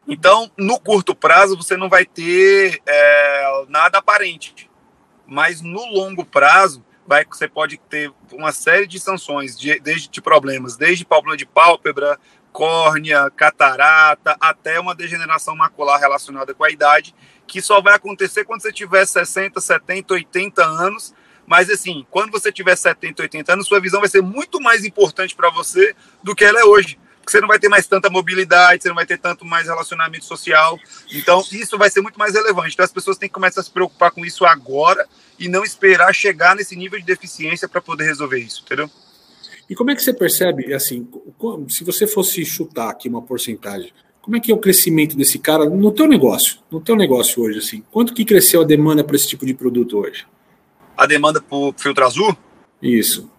Então, 0.07 0.51
no 0.57 0.79
curto 0.79 1.15
prazo, 1.15 1.55
você 1.55 1.77
não 1.77 1.89
vai 1.89 2.05
ter 2.05 2.81
é, 2.85 3.65
nada 3.69 3.99
aparente. 3.99 4.69
Mas 5.25 5.61
no 5.61 5.85
longo 5.85 6.25
prazo, 6.25 6.83
vai, 7.07 7.25
você 7.25 7.47
pode 7.47 7.77
ter 7.77 8.11
uma 8.31 8.51
série 8.51 8.85
de 8.85 8.99
sanções, 8.99 9.57
de, 9.57 9.79
desde 9.79 10.09
de 10.09 10.21
problemas, 10.21 10.75
desde 10.75 11.05
problema 11.05 11.37
de 11.37 11.45
pálpebra, 11.45 12.19
córnea, 12.51 13.29
catarata, 13.31 14.37
até 14.39 14.79
uma 14.79 14.93
degeneração 14.93 15.55
macular 15.55 15.99
relacionada 15.99 16.53
com 16.53 16.63
a 16.63 16.69
idade, 16.69 17.15
que 17.47 17.61
só 17.61 17.81
vai 17.81 17.95
acontecer 17.95 18.45
quando 18.45 18.61
você 18.61 18.71
tiver 18.71 19.05
60, 19.05 19.59
70, 19.59 20.13
80 20.13 20.63
anos. 20.63 21.13
Mas 21.45 21.69
assim, 21.69 22.05
quando 22.09 22.31
você 22.31 22.51
tiver 22.51 22.75
70, 22.75 23.23
80 23.23 23.53
anos, 23.53 23.67
sua 23.67 23.81
visão 23.81 23.99
vai 23.99 24.09
ser 24.09 24.21
muito 24.21 24.61
mais 24.61 24.85
importante 24.85 25.35
para 25.35 25.49
você 25.49 25.95
do 26.21 26.35
que 26.35 26.45
ela 26.45 26.59
é 26.59 26.63
hoje. 26.63 26.97
Porque 27.23 27.31
você 27.31 27.39
não 27.39 27.47
vai 27.47 27.57
ter 27.57 27.69
mais 27.69 27.87
tanta 27.87 28.09
mobilidade, 28.09 28.83
você 28.83 28.89
não 28.89 28.95
vai 28.95 29.05
ter 29.05 29.17
tanto 29.17 29.45
mais 29.45 29.67
relacionamento 29.67 30.25
social. 30.25 30.77
Então, 31.09 31.41
isso 31.53 31.77
vai 31.77 31.89
ser 31.89 32.01
muito 32.01 32.19
mais 32.19 32.33
relevante. 32.33 32.73
Então, 32.73 32.83
as 32.83 32.91
pessoas 32.91 33.17
têm 33.17 33.29
que 33.29 33.33
começar 33.33 33.61
a 33.61 33.63
se 33.63 33.71
preocupar 33.71 34.11
com 34.11 34.25
isso 34.25 34.45
agora 34.45 35.07
e 35.39 35.47
não 35.47 35.63
esperar 35.63 36.13
chegar 36.13 36.53
nesse 36.53 36.75
nível 36.75 36.99
de 36.99 37.05
deficiência 37.05 37.67
para 37.67 37.81
poder 37.81 38.03
resolver 38.03 38.39
isso, 38.39 38.61
entendeu? 38.65 38.91
E 39.69 39.73
como 39.73 39.89
é 39.89 39.95
que 39.95 40.03
você 40.03 40.13
percebe, 40.13 40.73
assim, 40.73 41.07
se 41.69 41.85
você 41.85 42.05
fosse 42.05 42.43
chutar 42.43 42.89
aqui 42.89 43.07
uma 43.07 43.21
porcentagem, 43.21 43.93
como 44.21 44.35
é 44.35 44.39
que 44.41 44.51
é 44.51 44.55
o 44.55 44.59
crescimento 44.59 45.15
desse 45.15 45.39
cara 45.39 45.65
no 45.65 45.91
teu 45.91 46.07
negócio, 46.07 46.59
no 46.69 46.81
teu 46.81 46.97
negócio 46.97 47.41
hoje, 47.41 47.59
assim? 47.59 47.83
Quanto 47.89 48.13
que 48.13 48.25
cresceu 48.25 48.61
a 48.61 48.65
demanda 48.65 49.01
para 49.01 49.15
esse 49.15 49.29
tipo 49.29 49.45
de 49.45 49.53
produto 49.53 49.97
hoje? 49.97 50.27
A 50.97 51.05
demanda 51.05 51.41
por 51.41 51.73
filtro 51.77 52.05
azul? 52.05 52.37
Isso. 52.81 53.31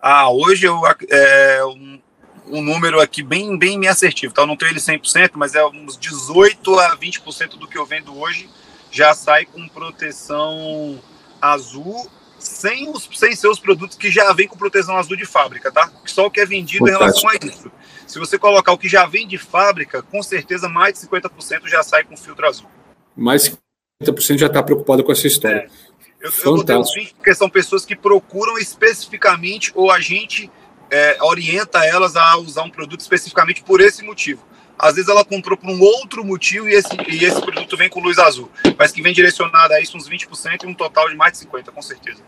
Ah, 0.00 0.30
hoje 0.30 0.66
eu, 0.66 0.80
é 1.10 1.64
um, 1.64 2.00
um 2.48 2.62
número 2.62 3.00
aqui 3.00 3.22
bem, 3.22 3.56
bem 3.56 3.78
me 3.78 3.86
assertivo, 3.86 4.32
então 4.32 4.46
não 4.46 4.56
tenho 4.56 4.72
ele 4.72 4.80
100%, 4.80 5.32
mas 5.34 5.54
é 5.54 5.64
uns 5.64 5.96
18 5.96 6.78
a 6.78 6.96
20% 6.96 7.58
do 7.58 7.66
que 7.66 7.78
eu 7.78 7.86
vendo 7.86 8.18
hoje 8.18 8.48
já 8.90 9.12
sai 9.14 9.44
com 9.44 9.66
proteção 9.66 11.00
azul 11.40 12.08
sem, 12.38 12.88
os, 12.90 13.08
sem 13.14 13.34
seus 13.34 13.58
produtos 13.58 13.96
que 13.96 14.10
já 14.10 14.32
vem 14.32 14.46
com 14.46 14.56
proteção 14.56 14.96
azul 14.96 15.16
de 15.16 15.24
fábrica, 15.24 15.72
tá? 15.72 15.90
Só 16.04 16.26
o 16.26 16.30
que 16.30 16.40
é 16.40 16.46
vendido 16.46 16.86
Fantástico. 16.86 17.26
em 17.26 17.38
relação 17.38 17.50
a 17.50 17.52
isso. 17.52 17.72
Se 18.06 18.18
você 18.18 18.38
colocar 18.38 18.72
o 18.72 18.78
que 18.78 18.88
já 18.88 19.06
vem 19.06 19.26
de 19.26 19.38
fábrica, 19.38 20.02
com 20.02 20.22
certeza 20.22 20.68
mais 20.68 20.94
de 20.94 21.06
50% 21.06 21.66
já 21.66 21.82
sai 21.82 22.04
com 22.04 22.16
filtro 22.16 22.46
azul. 22.46 22.68
Mais 23.16 23.44
de 23.44 23.56
50% 24.04 24.38
já 24.38 24.46
está 24.46 24.62
preocupado 24.62 25.02
com 25.02 25.10
essa 25.10 25.26
história. 25.26 25.68
É. 25.68 25.94
Eu, 26.20 26.30
eu 26.44 26.56
botei 26.56 26.76
os 26.76 26.94
20 26.94 27.14
porque 27.14 27.34
são 27.34 27.50
pessoas 27.50 27.84
que 27.84 27.96
procuram 27.96 28.58
especificamente 28.58 29.72
ou 29.74 29.90
a 29.90 30.00
gente 30.00 30.50
é, 30.94 31.18
orienta 31.20 31.84
elas 31.84 32.14
a 32.14 32.36
usar 32.36 32.62
um 32.62 32.70
produto 32.70 33.00
especificamente 33.00 33.64
por 33.64 33.80
esse 33.80 34.04
motivo. 34.04 34.46
Às 34.78 34.94
vezes 34.94 35.10
ela 35.10 35.24
comprou 35.24 35.58
por 35.58 35.68
um 35.68 35.80
outro 35.80 36.24
motivo 36.24 36.68
e 36.68 36.72
esse, 36.72 36.88
e 37.08 37.24
esse 37.24 37.40
produto 37.40 37.76
vem 37.76 37.88
com 37.88 37.98
luz 37.98 38.16
azul, 38.16 38.48
mas 38.78 38.92
que 38.92 39.02
vem 39.02 39.12
direcionado 39.12 39.74
a 39.74 39.80
isso 39.80 39.96
uns 39.96 40.08
20% 40.08 40.62
e 40.62 40.66
um 40.68 40.74
total 40.74 41.08
de 41.08 41.16
mais 41.16 41.32
de 41.32 41.46
50%, 41.46 41.70
com 41.72 41.82
certeza. 41.82 42.22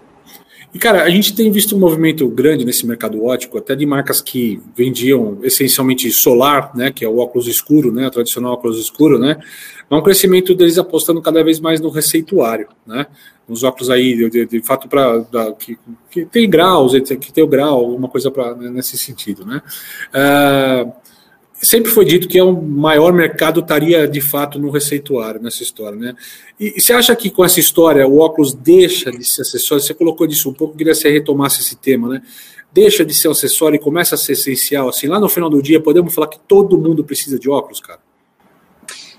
E, 0.76 0.78
cara, 0.78 1.04
a 1.04 1.09
gente 1.09 1.35
tem 1.35 1.50
visto 1.50 1.75
um 1.75 1.78
movimento 1.78 2.28
grande 2.28 2.62
nesse 2.62 2.87
mercado 2.87 3.25
ótico, 3.25 3.56
até 3.56 3.75
de 3.75 3.87
marcas 3.87 4.21
que 4.21 4.61
vendiam 4.76 5.38
essencialmente 5.42 6.11
solar, 6.11 6.76
né, 6.76 6.92
que 6.92 7.02
é 7.02 7.09
o 7.09 7.16
óculos 7.16 7.49
escuro, 7.49 7.90
né, 7.90 8.06
o 8.06 8.11
tradicional 8.11 8.52
óculos 8.52 8.78
escuro, 8.78 9.18
né, 9.18 9.38
mas 9.88 9.99
um 9.99 10.02
crescimento 10.02 10.54
deles 10.54 10.76
apostando 10.76 11.23
cada 11.23 11.42
vez 11.42 11.61
mais 11.61 11.80
no 11.80 11.88
receituário, 11.88 12.68
né, 12.87 13.06
nos 13.49 13.64
óculos 13.64 13.88
aí, 13.88 14.28
de, 14.28 14.45
de 14.45 14.61
fato, 14.61 14.87
para 14.87 15.25
que, 15.59 15.78
que 16.11 16.26
tem 16.26 16.47
graus, 16.50 16.92
que 16.92 17.33
tem 17.33 17.42
o 17.42 17.49
grau, 17.49 17.78
alguma 17.78 18.09
coisa 18.11 18.30
pra, 18.30 18.54
né, 18.54 18.68
nesse 18.68 18.99
sentido, 18.99 19.47
né. 19.47 19.62
Uh, 20.12 20.92
sempre 21.63 21.91
foi 21.91 22.05
dito 22.05 22.29
que 22.29 22.39
é 22.39 22.43
o 22.43 22.53
maior 22.53 23.13
mercado 23.13 23.61
estaria 23.61 24.07
de 24.07 24.21
fato 24.21 24.59
no 24.59 24.71
receituário 24.71 25.41
nessa 25.41 25.63
história, 25.63 25.99
né? 25.99 26.15
E, 26.59 26.75
e, 26.77 26.81
você 26.81 26.93
acha 26.93 27.15
que 27.17 27.31
com 27.31 27.45
essa 27.45 27.61
história 27.61 28.07
o 28.07 28.19
óculos 28.19 28.55
deixa 28.55 29.11
de 29.11 29.25
ser 29.25 29.43
acessório? 29.43 29.83
Você 29.83 29.95
colocou 29.95 30.27
disso 30.27 30.49
um 30.51 30.53
pouco, 30.53 30.77
queria 30.77 30.93
que 30.93 30.99
você 30.99 31.11
retomasse 31.11 31.61
esse 31.61 31.77
tema, 31.77 32.09
né? 32.09 32.23
Deixa 32.73 33.05
de 33.05 33.15
ser 33.15 33.29
acessório 33.29 33.77
e 33.77 33.79
começa 33.79 34.15
a 34.15 34.19
ser 34.19 34.33
essencial. 34.33 34.89
Assim, 34.89 35.07
lá 35.07 35.19
no 35.19 35.29
final 35.29 35.49
do 35.49 35.63
dia, 35.63 35.81
podemos 35.81 36.15
falar 36.15 36.29
que 36.29 36.39
todo 36.39 36.79
mundo 36.79 37.05
precisa 37.05 37.39
de 37.39 37.49
óculos, 37.49 37.81
cara? 37.81 38.00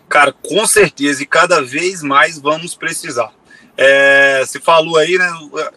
Cara, 0.07 0.31
com 0.31 0.65
certeza, 0.65 1.23
e 1.23 1.25
cada 1.25 1.61
vez 1.61 2.01
mais 2.01 2.37
vamos 2.39 2.75
precisar. 2.75 3.33
É, 3.75 4.43
você 4.45 4.59
falou 4.59 4.97
aí, 4.97 5.17
né? 5.17 5.29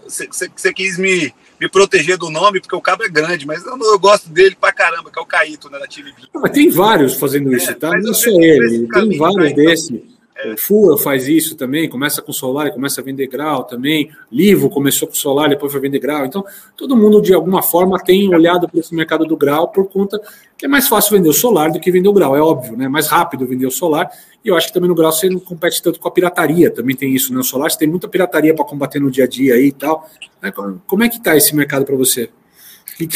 Você, 0.05 0.29
você 0.29 0.73
quis 0.73 0.99
me 0.99 1.35
me 1.61 1.69
proteger 1.69 2.17
do 2.17 2.31
nome, 2.31 2.61
porque 2.61 2.75
o 2.75 2.81
cabo 2.81 3.05
é 3.05 3.09
grande, 3.09 3.47
mas 3.47 3.65
eu, 3.67 3.77
eu 3.79 3.99
gosto 3.99 4.31
dele 4.31 4.57
pra 4.59 4.73
caramba, 4.73 5.11
que 5.11 5.19
é 5.19 5.23
o 5.23 5.27
Caíto, 5.27 5.69
né, 5.69 5.79
da 5.79 5.87
Time 5.87 6.13
Mas 6.35 6.51
tem 6.53 6.71
vários 6.71 7.15
fazendo 7.15 7.53
é, 7.53 7.57
isso, 7.57 7.75
tá? 7.75 7.91
Não 7.99 8.15
só 8.15 8.31
ele, 8.31 8.89
tem 8.89 9.19
vários 9.19 9.53
desses. 9.53 10.01
É. 10.43 10.55
O 10.55 10.57
Fua 10.57 10.97
faz 10.97 11.29
isso 11.29 11.55
também, 11.55 11.87
começa 11.87 12.23
com 12.23 12.33
solar 12.33 12.69
e 12.69 12.73
começa 12.73 13.03
a 13.03 13.05
vender 13.05 13.27
grau 13.27 13.65
também. 13.65 14.11
Livo 14.33 14.71
começou 14.71 15.07
com 15.07 15.15
solar, 15.15 15.51
depois 15.51 15.71
foi 15.71 15.83
vender 15.83 15.99
grau. 15.99 16.25
Então, 16.25 16.43
todo 16.77 16.97
mundo, 16.97 17.21
de 17.21 17.35
alguma 17.35 17.63
forma, 17.63 17.99
tem 17.99 18.35
olhado 18.35 18.67
para 18.67 18.81
esse 18.81 18.95
mercado 18.95 19.27
do 19.27 19.37
grau 19.37 19.69
por 19.69 19.87
conta 19.91 20.19
que 20.57 20.67
é 20.67 20.69
mais 20.69 20.89
fácil 20.89 21.17
vender 21.17 21.29
o 21.29 21.33
solar 21.33 21.71
do 21.71 21.81
que 21.81 21.91
vender 21.91 22.09
o 22.09 22.13
grau, 22.13 22.37
é 22.37 22.41
óbvio, 22.41 22.77
né? 22.77 22.89
Mais 22.89 23.07
rápido 23.07 23.47
vender 23.47 23.67
o 23.67 23.71
solar. 23.71 24.11
E 24.45 24.49
eu 24.49 24.57
acho 24.57 24.69
que 24.69 24.73
também 24.73 24.89
no 24.89 24.95
grau 24.95 25.13
você 25.13 25.29
não 25.29 25.39
compete 25.39 25.83
tanto 25.83 26.01
com 26.01 26.09
a 26.09 26.11
pirataria, 26.11 26.71
também 26.71 26.97
tem 26.97 27.15
isso, 27.15 27.33
né? 27.33 27.41
O 27.41 27.45
solar 27.45 27.71
você 27.71 27.79
tem 27.79 27.89
muita 27.89 28.09
pirataria 28.09 28.55
para 28.55 28.65
combater 28.65 28.99
no 28.99 29.11
dia 29.11 29.25
a 29.25 29.29
dia 29.29 29.55
aí 29.55 29.67
e 29.67 29.73
tal. 29.73 30.09
Né? 30.41 30.51
Como 30.87 31.05
é 31.05 31.09
que 31.09 31.19
está 31.19 31.37
esse 31.37 31.55
mercado 31.55 31.85
para 31.85 31.97
você? 31.97 32.31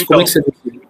Como 0.07 0.21
é 0.21 0.25
que 0.25 0.31
você 0.31 0.43
define? 0.43 0.85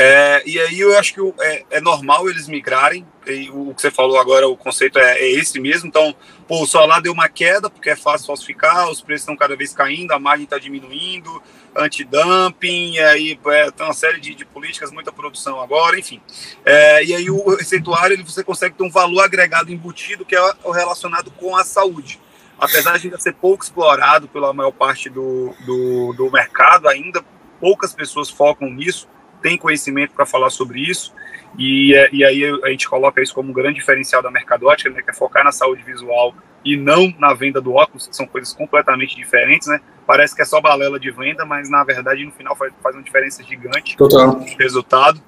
É, 0.00 0.44
e 0.46 0.60
aí 0.60 0.78
eu 0.78 0.96
acho 0.96 1.12
que 1.12 1.20
é, 1.40 1.64
é, 1.72 1.80
normal 1.80 2.30
eles 2.30 2.46
migrarem. 2.46 3.04
o 3.52 3.74
que 3.74 3.82
você 3.82 3.90
falou 3.90 4.16
agora, 4.16 4.46
o 4.46 4.56
conceito 4.56 4.96
é, 4.96 5.18
é, 5.18 5.30
esse 5.32 5.58
mesmo. 5.58 5.88
Então, 5.88 6.14
pô, 6.46 6.62
o 6.62 6.66
solar 6.66 7.02
deu 7.02 7.12
uma 7.12 7.28
queda 7.28 7.68
porque 7.68 7.90
é 7.90 7.96
fácil 7.96 8.28
falsificar, 8.28 8.88
os 8.88 9.00
preços 9.00 9.22
estão 9.22 9.36
cada 9.36 9.56
vez 9.56 9.72
caindo, 9.72 10.12
a 10.12 10.18
margem 10.20 10.44
está 10.44 10.56
diminuindo, 10.56 11.42
antidumping, 11.76 12.94
e 12.94 13.00
aí 13.00 13.40
é, 13.46 13.70
tem 13.70 13.86
uma 13.86 13.92
série 13.92 14.20
de, 14.20 14.34
de, 14.34 14.44
políticas, 14.44 14.90
muita 14.90 15.12
produção 15.12 15.60
agora, 15.60 15.98
enfim. 15.98 16.20
É, 16.64 17.04
e 17.04 17.14
aí 17.14 17.30
o 17.30 17.56
receituário 17.56 18.14
ele, 18.14 18.22
você 18.22 18.42
consegue 18.42 18.74
ter 18.74 18.84
um 18.84 18.90
valor 18.90 19.22
agregado 19.22 19.72
embutido 19.72 20.24
que 20.24 20.34
é 20.34 20.54
o 20.64 20.70
relacionado 20.70 21.30
com 21.32 21.56
a 21.56 21.64
saúde. 21.64 22.20
Apesar 22.58 22.98
de 22.98 23.06
ainda 23.06 23.18
ser 23.18 23.34
pouco 23.34 23.62
explorado 23.62 24.26
pela 24.26 24.52
maior 24.52 24.72
parte 24.72 25.08
do, 25.08 25.54
do, 25.64 26.12
do 26.14 26.30
mercado, 26.30 26.88
ainda 26.88 27.24
poucas 27.60 27.92
pessoas 27.92 28.28
focam 28.28 28.68
nisso 28.68 29.08
tem 29.40 29.56
conhecimento 29.56 30.12
para 30.12 30.26
falar 30.26 30.50
sobre 30.50 30.80
isso, 30.80 31.14
e, 31.58 31.94
é, 31.94 32.08
e 32.12 32.24
aí 32.24 32.44
a 32.64 32.68
gente 32.70 32.88
coloca 32.88 33.22
isso 33.22 33.34
como 33.34 33.50
um 33.50 33.52
grande 33.52 33.78
diferencial 33.78 34.22
da 34.22 34.30
mercadótica, 34.30 34.90
né, 34.90 35.02
que 35.02 35.10
é 35.10 35.14
focar 35.14 35.44
na 35.44 35.52
saúde 35.52 35.82
visual 35.82 36.34
e 36.64 36.76
não 36.76 37.12
na 37.18 37.32
venda 37.34 37.60
do 37.60 37.74
óculos, 37.74 38.06
que 38.06 38.16
são 38.16 38.26
coisas 38.26 38.52
completamente 38.52 39.16
diferentes, 39.16 39.68
né? 39.68 39.80
Parece 40.08 40.34
que 40.34 40.40
é 40.40 40.44
só 40.46 40.58
balela 40.58 40.98
de 40.98 41.10
venda, 41.10 41.44
mas 41.44 41.68
na 41.68 41.84
verdade 41.84 42.24
no 42.24 42.32
final 42.32 42.56
faz, 42.56 42.72
faz 42.82 42.96
uma 42.96 43.02
diferença 43.02 43.44
gigante 43.44 43.94
Total. 43.94 44.42
resultado. 44.58 45.20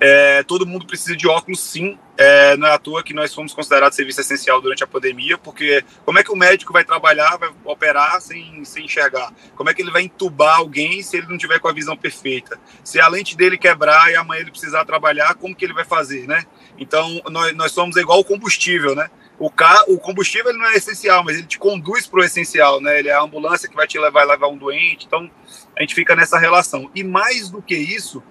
É, 0.00 0.42
todo 0.44 0.66
mundo 0.66 0.86
precisa 0.86 1.14
de 1.14 1.28
óculos, 1.28 1.60
sim. 1.60 1.98
É, 2.16 2.56
não 2.56 2.66
é 2.66 2.72
à 2.72 2.78
toa 2.78 3.02
que 3.02 3.12
nós 3.12 3.34
fomos 3.34 3.52
considerados 3.52 3.94
serviço 3.94 4.22
essencial 4.22 4.58
durante 4.58 4.82
a 4.82 4.86
pandemia, 4.86 5.36
porque 5.36 5.84
como 6.02 6.18
é 6.18 6.24
que 6.24 6.32
o 6.32 6.36
médico 6.36 6.72
vai 6.72 6.82
trabalhar, 6.82 7.36
vai 7.36 7.50
operar 7.62 8.22
sem, 8.22 8.64
sem 8.64 8.86
enxergar? 8.86 9.34
Como 9.54 9.68
é 9.68 9.74
que 9.74 9.82
ele 9.82 9.90
vai 9.90 10.04
entubar 10.04 10.56
alguém 10.56 11.02
se 11.02 11.18
ele 11.18 11.26
não 11.26 11.36
tiver 11.36 11.58
com 11.58 11.68
a 11.68 11.72
visão 11.72 11.94
perfeita? 11.94 12.58
Se 12.82 12.98
a 12.98 13.08
lente 13.08 13.36
dele 13.36 13.58
quebrar 13.58 14.10
e 14.10 14.16
amanhã 14.16 14.40
ele 14.40 14.50
precisar 14.50 14.86
trabalhar, 14.86 15.34
como 15.34 15.54
que 15.54 15.62
ele 15.62 15.74
vai 15.74 15.84
fazer, 15.84 16.26
né? 16.26 16.46
Então, 16.78 17.20
nós, 17.30 17.54
nós 17.54 17.72
somos 17.72 17.96
igual 17.98 18.18
o 18.18 18.24
combustível, 18.24 18.94
né? 18.94 19.10
O, 19.42 19.50
car 19.50 19.82
o 19.88 19.98
combustível 19.98 20.50
ele 20.50 20.58
não 20.60 20.66
é 20.66 20.76
essencial, 20.76 21.24
mas 21.24 21.36
ele 21.36 21.48
te 21.48 21.58
conduz 21.58 22.06
para 22.06 22.20
o 22.20 22.22
essencial, 22.22 22.80
né? 22.80 23.00
Ele 23.00 23.08
é 23.08 23.12
a 23.12 23.22
ambulância 23.22 23.68
que 23.68 23.74
vai 23.74 23.88
te 23.88 23.98
levar 23.98 24.22
levar 24.22 24.46
um 24.46 24.56
doente. 24.56 25.04
Então, 25.04 25.28
a 25.76 25.80
gente 25.82 25.96
fica 25.96 26.14
nessa 26.14 26.38
relação. 26.38 26.88
E 26.94 27.02
mais 27.02 27.50
do 27.50 27.60
que 27.60 27.74
isso, 27.74 28.22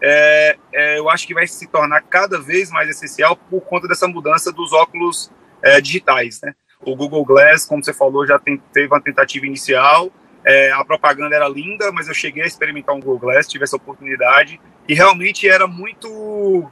é, 0.00 0.56
é, 0.72 0.98
eu 1.00 1.10
acho 1.10 1.26
que 1.26 1.34
vai 1.34 1.44
se 1.48 1.66
tornar 1.66 2.00
cada 2.02 2.40
vez 2.40 2.70
mais 2.70 2.88
essencial 2.88 3.34
por 3.34 3.62
conta 3.62 3.88
dessa 3.88 4.06
mudança 4.06 4.52
dos 4.52 4.72
óculos 4.72 5.28
é, 5.60 5.80
digitais, 5.80 6.40
né? 6.40 6.54
O 6.86 6.94
Google 6.94 7.24
Glass, 7.24 7.66
como 7.66 7.82
você 7.82 7.92
falou, 7.92 8.24
já 8.24 8.38
tem, 8.38 8.56
teve 8.72 8.86
uma 8.86 9.00
tentativa 9.00 9.44
inicial. 9.44 10.08
É, 10.44 10.70
a 10.70 10.84
propaganda 10.84 11.34
era 11.34 11.48
linda, 11.48 11.90
mas 11.90 12.06
eu 12.06 12.14
cheguei 12.14 12.44
a 12.44 12.46
experimentar 12.46 12.94
um 12.94 13.00
Google 13.00 13.18
Glass, 13.18 13.48
tive 13.48 13.64
essa 13.64 13.74
oportunidade 13.74 14.60
e 14.88 14.94
realmente 14.94 15.48
era 15.48 15.66
muito 15.66 16.70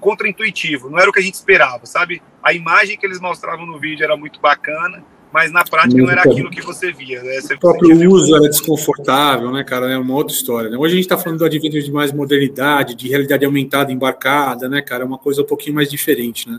contraintuitivo. 0.00 0.90
Não 0.90 0.98
era 0.98 1.08
o 1.08 1.12
que 1.12 1.20
a 1.20 1.22
gente 1.22 1.34
esperava, 1.34 1.86
sabe? 1.86 2.22
A 2.42 2.52
imagem 2.52 2.96
que 2.96 3.06
eles 3.06 3.20
mostravam 3.20 3.66
no 3.66 3.78
vídeo 3.78 4.02
era 4.02 4.16
muito 4.16 4.40
bacana, 4.40 5.04
mas 5.32 5.52
na 5.52 5.62
prática 5.62 6.00
não 6.00 6.10
era 6.10 6.22
aquilo 6.22 6.50
que 6.50 6.60
você 6.60 6.90
via. 6.92 7.22
Né? 7.22 7.40
Você 7.40 7.54
o 7.54 7.60
próprio 7.60 8.10
uso 8.10 8.34
era 8.34 8.48
desconfortável, 8.48 9.52
né, 9.52 9.62
cara? 9.62 9.90
É 9.92 9.98
uma 9.98 10.14
outra 10.14 10.34
história. 10.34 10.70
Né? 10.70 10.76
Hoje 10.76 10.94
a 10.94 10.96
gente 10.96 11.04
está 11.04 11.16
falando 11.16 11.38
do 11.38 11.44
advento 11.44 11.80
de 11.80 11.92
mais 11.92 12.12
modernidade, 12.12 12.94
de 12.94 13.08
realidade 13.08 13.44
aumentada, 13.44 13.92
embarcada, 13.92 14.68
né, 14.68 14.82
cara? 14.82 15.04
É 15.04 15.06
uma 15.06 15.18
coisa 15.18 15.42
um 15.42 15.46
pouquinho 15.46 15.76
mais 15.76 15.88
diferente, 15.88 16.48
né? 16.48 16.58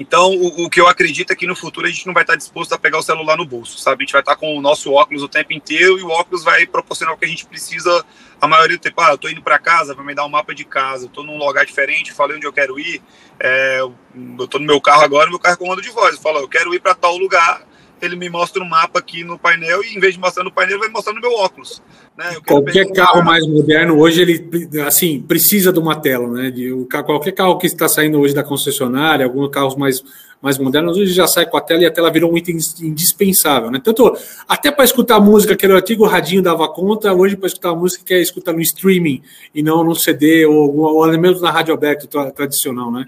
Então, 0.00 0.34
o, 0.34 0.64
o, 0.64 0.70
que 0.70 0.80
eu 0.80 0.88
acredito 0.88 1.30
é 1.30 1.36
que 1.36 1.46
no 1.46 1.54
futuro 1.54 1.86
a 1.86 1.90
gente 1.90 2.06
não 2.06 2.14
vai 2.14 2.22
estar 2.22 2.34
disposto 2.34 2.72
a 2.72 2.78
pegar 2.78 2.96
o 2.96 3.02
celular 3.02 3.36
no 3.36 3.44
bolso, 3.44 3.78
sabe? 3.78 4.02
A 4.02 4.04
gente 4.06 4.12
vai 4.12 4.22
estar 4.22 4.34
com 4.34 4.56
o 4.56 4.60
nosso 4.62 4.90
óculos 4.90 5.22
o 5.22 5.28
tempo 5.28 5.52
inteiro 5.52 5.98
e 5.98 6.02
o 6.02 6.08
óculos 6.08 6.42
vai 6.42 6.66
proporcionar 6.66 7.14
o 7.14 7.18
que 7.18 7.26
a 7.26 7.28
gente 7.28 7.44
precisa 7.44 8.02
a 8.40 8.48
maioria 8.48 8.78
do 8.78 8.80
tempo. 8.80 8.98
Ah, 9.02 9.10
eu 9.10 9.18
tô 9.18 9.28
indo 9.28 9.42
para 9.42 9.58
casa 9.58 9.94
para 9.94 10.02
me 10.02 10.14
dar 10.14 10.24
um 10.24 10.30
mapa 10.30 10.54
de 10.54 10.64
casa, 10.64 11.10
eu 11.14 11.22
num 11.22 11.36
lugar 11.36 11.66
diferente, 11.66 12.14
falei 12.14 12.38
onde 12.38 12.46
eu 12.46 12.52
quero 12.52 12.80
ir, 12.80 13.02
é, 13.38 13.80
eu 13.80 14.48
tô 14.48 14.58
no 14.58 14.64
meu 14.64 14.80
carro 14.80 15.02
agora, 15.02 15.28
meu 15.28 15.38
carro 15.38 15.56
é 15.56 15.58
comando 15.58 15.82
de 15.82 15.90
voz. 15.90 16.14
Eu 16.14 16.22
falo, 16.22 16.38
eu 16.38 16.48
quero 16.48 16.74
ir 16.74 16.80
para 16.80 16.94
tal 16.94 17.18
lugar, 17.18 17.60
ele 18.00 18.16
me 18.16 18.28
mostra 18.28 18.62
um 18.62 18.68
mapa 18.68 18.98
aqui 18.98 19.24
no 19.24 19.38
painel 19.38 19.82
e 19.82 19.96
em 19.96 20.00
vez 20.00 20.14
de 20.14 20.20
mostrar 20.20 20.44
no 20.44 20.52
painel, 20.52 20.78
vai 20.78 20.88
mostrar 20.88 21.12
no 21.12 21.20
meu 21.20 21.32
óculos. 21.32 21.82
Né? 22.16 22.36
Qualquer 22.46 22.90
carro 22.92 23.24
mais 23.24 23.46
moderno 23.46 23.98
hoje, 23.98 24.22
ele 24.22 24.48
assim, 24.86 25.20
precisa 25.20 25.72
de 25.72 25.78
uma 25.78 25.96
tela, 25.96 26.28
né? 26.28 26.50
De, 26.50 26.70
qualquer 26.88 27.32
carro 27.32 27.58
que 27.58 27.66
está 27.66 27.88
saindo 27.88 28.20
hoje 28.20 28.34
da 28.34 28.42
concessionária, 28.42 29.24
alguns 29.24 29.50
carros 29.50 29.76
mais, 29.76 30.02
mais 30.40 30.58
modernos, 30.58 30.96
hoje 30.96 31.12
já 31.12 31.26
sai 31.26 31.46
com 31.46 31.56
a 31.56 31.60
tela 31.60 31.82
e 31.82 31.86
a 31.86 31.90
tela 31.90 32.10
virou 32.10 32.32
um 32.32 32.36
item 32.36 32.58
indispensável, 32.80 33.70
né? 33.70 33.80
Tanto 33.82 34.16
até 34.48 34.70
para 34.70 34.84
escutar 34.84 35.20
música, 35.20 35.56
que 35.56 35.64
era 35.64 35.74
o 35.74 35.78
antigo 35.78 36.06
radinho 36.06 36.42
dava 36.42 36.68
conta, 36.68 37.12
hoje 37.12 37.36
para 37.36 37.46
escutar 37.46 37.74
música 37.74 38.04
que 38.04 38.14
é 38.14 38.20
escutar 38.20 38.52
no 38.52 38.60
streaming 38.60 39.22
e 39.54 39.62
não 39.62 39.84
no 39.84 39.94
CD 39.94 40.44
ou, 40.46 40.76
ou 40.76 41.18
mesmo 41.18 41.40
na 41.40 41.50
rádio 41.50 41.74
aberta 41.74 42.06
tradicional, 42.32 42.90
né? 42.90 43.04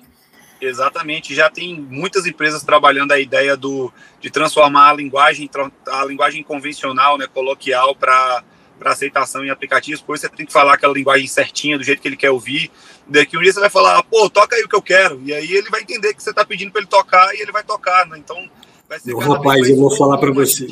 Exatamente, 0.65 1.35
já 1.35 1.51
tem 1.51 1.75
muitas 1.75 2.25
empresas 2.25 2.63
trabalhando 2.63 3.11
a 3.11 3.19
ideia 3.19 3.57
do, 3.57 3.93
de 4.21 4.31
transformar 4.31 4.91
a 4.91 4.95
linguagem, 4.95 5.51
a 5.89 6.05
linguagem 6.05 6.41
convencional, 6.45 7.19
né, 7.19 7.27
coloquial, 7.27 7.97
para 7.97 8.45
aceitação 8.85 9.45
em 9.45 9.51
aplicativos, 9.51 10.01
por 10.01 10.15
isso 10.15 10.23
você 10.25 10.29
tem 10.29 10.47
que 10.47 10.53
falar 10.53 10.75
aquela 10.75 10.95
linguagem 10.95 11.27
certinha, 11.27 11.77
do 11.77 11.83
jeito 11.83 12.01
que 12.01 12.07
ele 12.07 12.17
quer 12.17 12.31
ouvir. 12.31 12.71
Daqui 13.09 13.37
um 13.37 13.41
dia 13.41 13.53
você 13.53 13.59
vai 13.59 13.71
falar, 13.71 14.05
pô, 14.05 14.31
toca 14.31 14.55
aí 14.55 14.63
o 14.63 14.69
que 14.69 14.77
eu 14.77 14.83
quero. 14.83 15.21
E 15.25 15.35
aí 15.35 15.53
ele 15.53 15.69
vai 15.69 15.81
entender 15.81 16.15
que 16.15 16.23
você 16.23 16.31
está 16.31 16.45
pedindo 16.45 16.71
para 16.71 16.81
ele 16.81 16.89
tocar 16.89 17.35
e 17.35 17.43
ele 17.43 17.51
vai 17.51 17.65
tocar, 17.65 18.07
né? 18.07 18.17
Então, 18.17 18.49
vai 18.89 19.01
ser. 19.01 19.17
rapaz, 19.17 19.69
eu 19.69 19.77
vou 19.77 19.91
falar 19.97 20.17
para 20.19 20.31
você. 20.31 20.69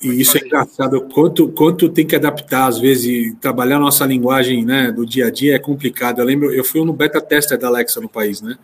E 0.00 0.20
isso 0.20 0.38
é 0.38 0.40
engraçado, 0.40 1.02
quanto, 1.12 1.48
quanto 1.48 1.88
tem 1.88 2.06
que 2.06 2.16
adaptar, 2.16 2.66
às 2.66 2.78
vezes, 2.78 3.34
trabalhar 3.40 3.76
a 3.76 3.80
nossa 3.80 4.06
linguagem 4.06 4.64
né, 4.64 4.92
do 4.92 5.04
dia 5.04 5.26
a 5.26 5.30
dia 5.30 5.56
é 5.56 5.58
complicado. 5.58 6.20
Eu 6.20 6.24
lembro, 6.24 6.52
eu 6.52 6.64
fui 6.64 6.82
no 6.82 6.92
beta 6.92 7.20
tester 7.20 7.58
da 7.58 7.66
Alexa 7.66 8.00
no 8.00 8.08
país, 8.08 8.40
né? 8.40 8.56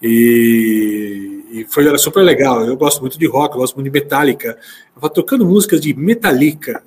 E, 0.00 1.44
e 1.50 1.64
foi 1.68 1.86
era 1.86 1.98
super 1.98 2.22
legal. 2.22 2.64
Eu 2.64 2.76
gosto 2.76 3.00
muito 3.00 3.18
de 3.18 3.26
rock, 3.26 3.54
eu 3.54 3.60
gosto 3.60 3.74
muito 3.74 3.90
de 3.90 4.00
Metallica. 4.00 4.56
Eu 4.94 5.00
tava 5.00 5.12
tocando 5.12 5.44
músicas 5.44 5.80
de 5.80 5.92
Metallica. 5.94 6.82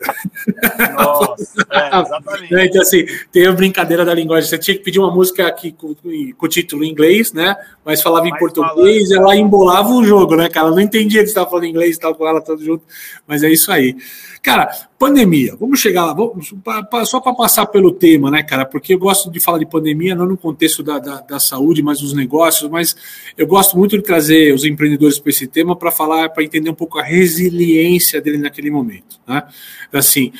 Nossa, 0.95 1.65
é, 1.71 1.99
exatamente. 1.99 2.53
Né, 2.53 2.65
então, 2.65 2.81
assim, 2.81 3.05
tem 3.31 3.47
a 3.47 3.51
brincadeira 3.51 4.05
da 4.05 4.13
linguagem. 4.13 4.49
Você 4.49 4.57
tinha 4.57 4.77
que 4.77 4.83
pedir 4.83 4.99
uma 4.99 5.13
música 5.13 5.45
aqui 5.47 5.71
com, 5.71 5.93
com 5.93 6.45
o 6.45 6.49
título 6.49 6.83
em 6.83 6.89
inglês, 6.89 7.33
né? 7.33 7.55
Mas 7.83 8.01
falava 8.01 8.27
em 8.27 8.37
português, 8.37 9.09
falando. 9.09 9.23
ela 9.23 9.35
embolava 9.35 9.89
o 9.89 10.03
jogo, 10.03 10.35
né, 10.35 10.47
cara? 10.47 10.67
Ela 10.67 10.75
não 10.75 10.81
entendia 10.81 11.21
que 11.21 11.27
você 11.27 11.31
estava 11.31 11.49
falando 11.49 11.65
inglês, 11.65 11.91
estava 11.91 12.15
com 12.15 12.27
ela 12.27 12.41
todo 12.41 12.63
junto. 12.63 12.83
Mas 13.27 13.43
é 13.43 13.49
isso 13.49 13.71
aí. 13.71 13.95
Cara, 14.41 14.69
pandemia, 15.01 15.55
vamos 15.59 15.79
chegar 15.79 16.05
lá, 16.05 16.13
vamos, 16.13 16.53
pra, 16.63 16.83
pra, 16.83 17.03
só 17.05 17.19
para 17.19 17.33
passar 17.33 17.65
pelo 17.65 17.91
tema, 17.91 18.29
né, 18.29 18.43
cara? 18.43 18.67
Porque 18.67 18.93
eu 18.93 18.99
gosto 18.99 19.31
de 19.31 19.39
falar 19.39 19.57
de 19.57 19.65
pandemia, 19.65 20.13
não 20.13 20.27
no 20.27 20.37
contexto 20.37 20.83
da, 20.83 20.99
da, 20.99 21.21
da 21.21 21.39
saúde, 21.39 21.81
mas 21.81 22.01
dos 22.01 22.13
negócios, 22.13 22.69
mas 22.69 22.95
eu 23.35 23.47
gosto 23.47 23.75
muito 23.75 23.97
de 23.97 24.03
trazer 24.03 24.53
os 24.53 24.63
empreendedores 24.63 25.17
para 25.17 25.31
esse 25.31 25.47
tema 25.47 25.75
para 25.75 25.89
falar, 25.89 26.29
para 26.29 26.43
entender 26.43 26.69
um 26.69 26.75
pouco 26.75 26.99
a 26.99 27.03
resiliência 27.03 28.21
dele 28.21 28.37
naquele 28.37 28.69
momento, 28.69 29.19
né? 29.27 29.41
Assim, 29.91 30.31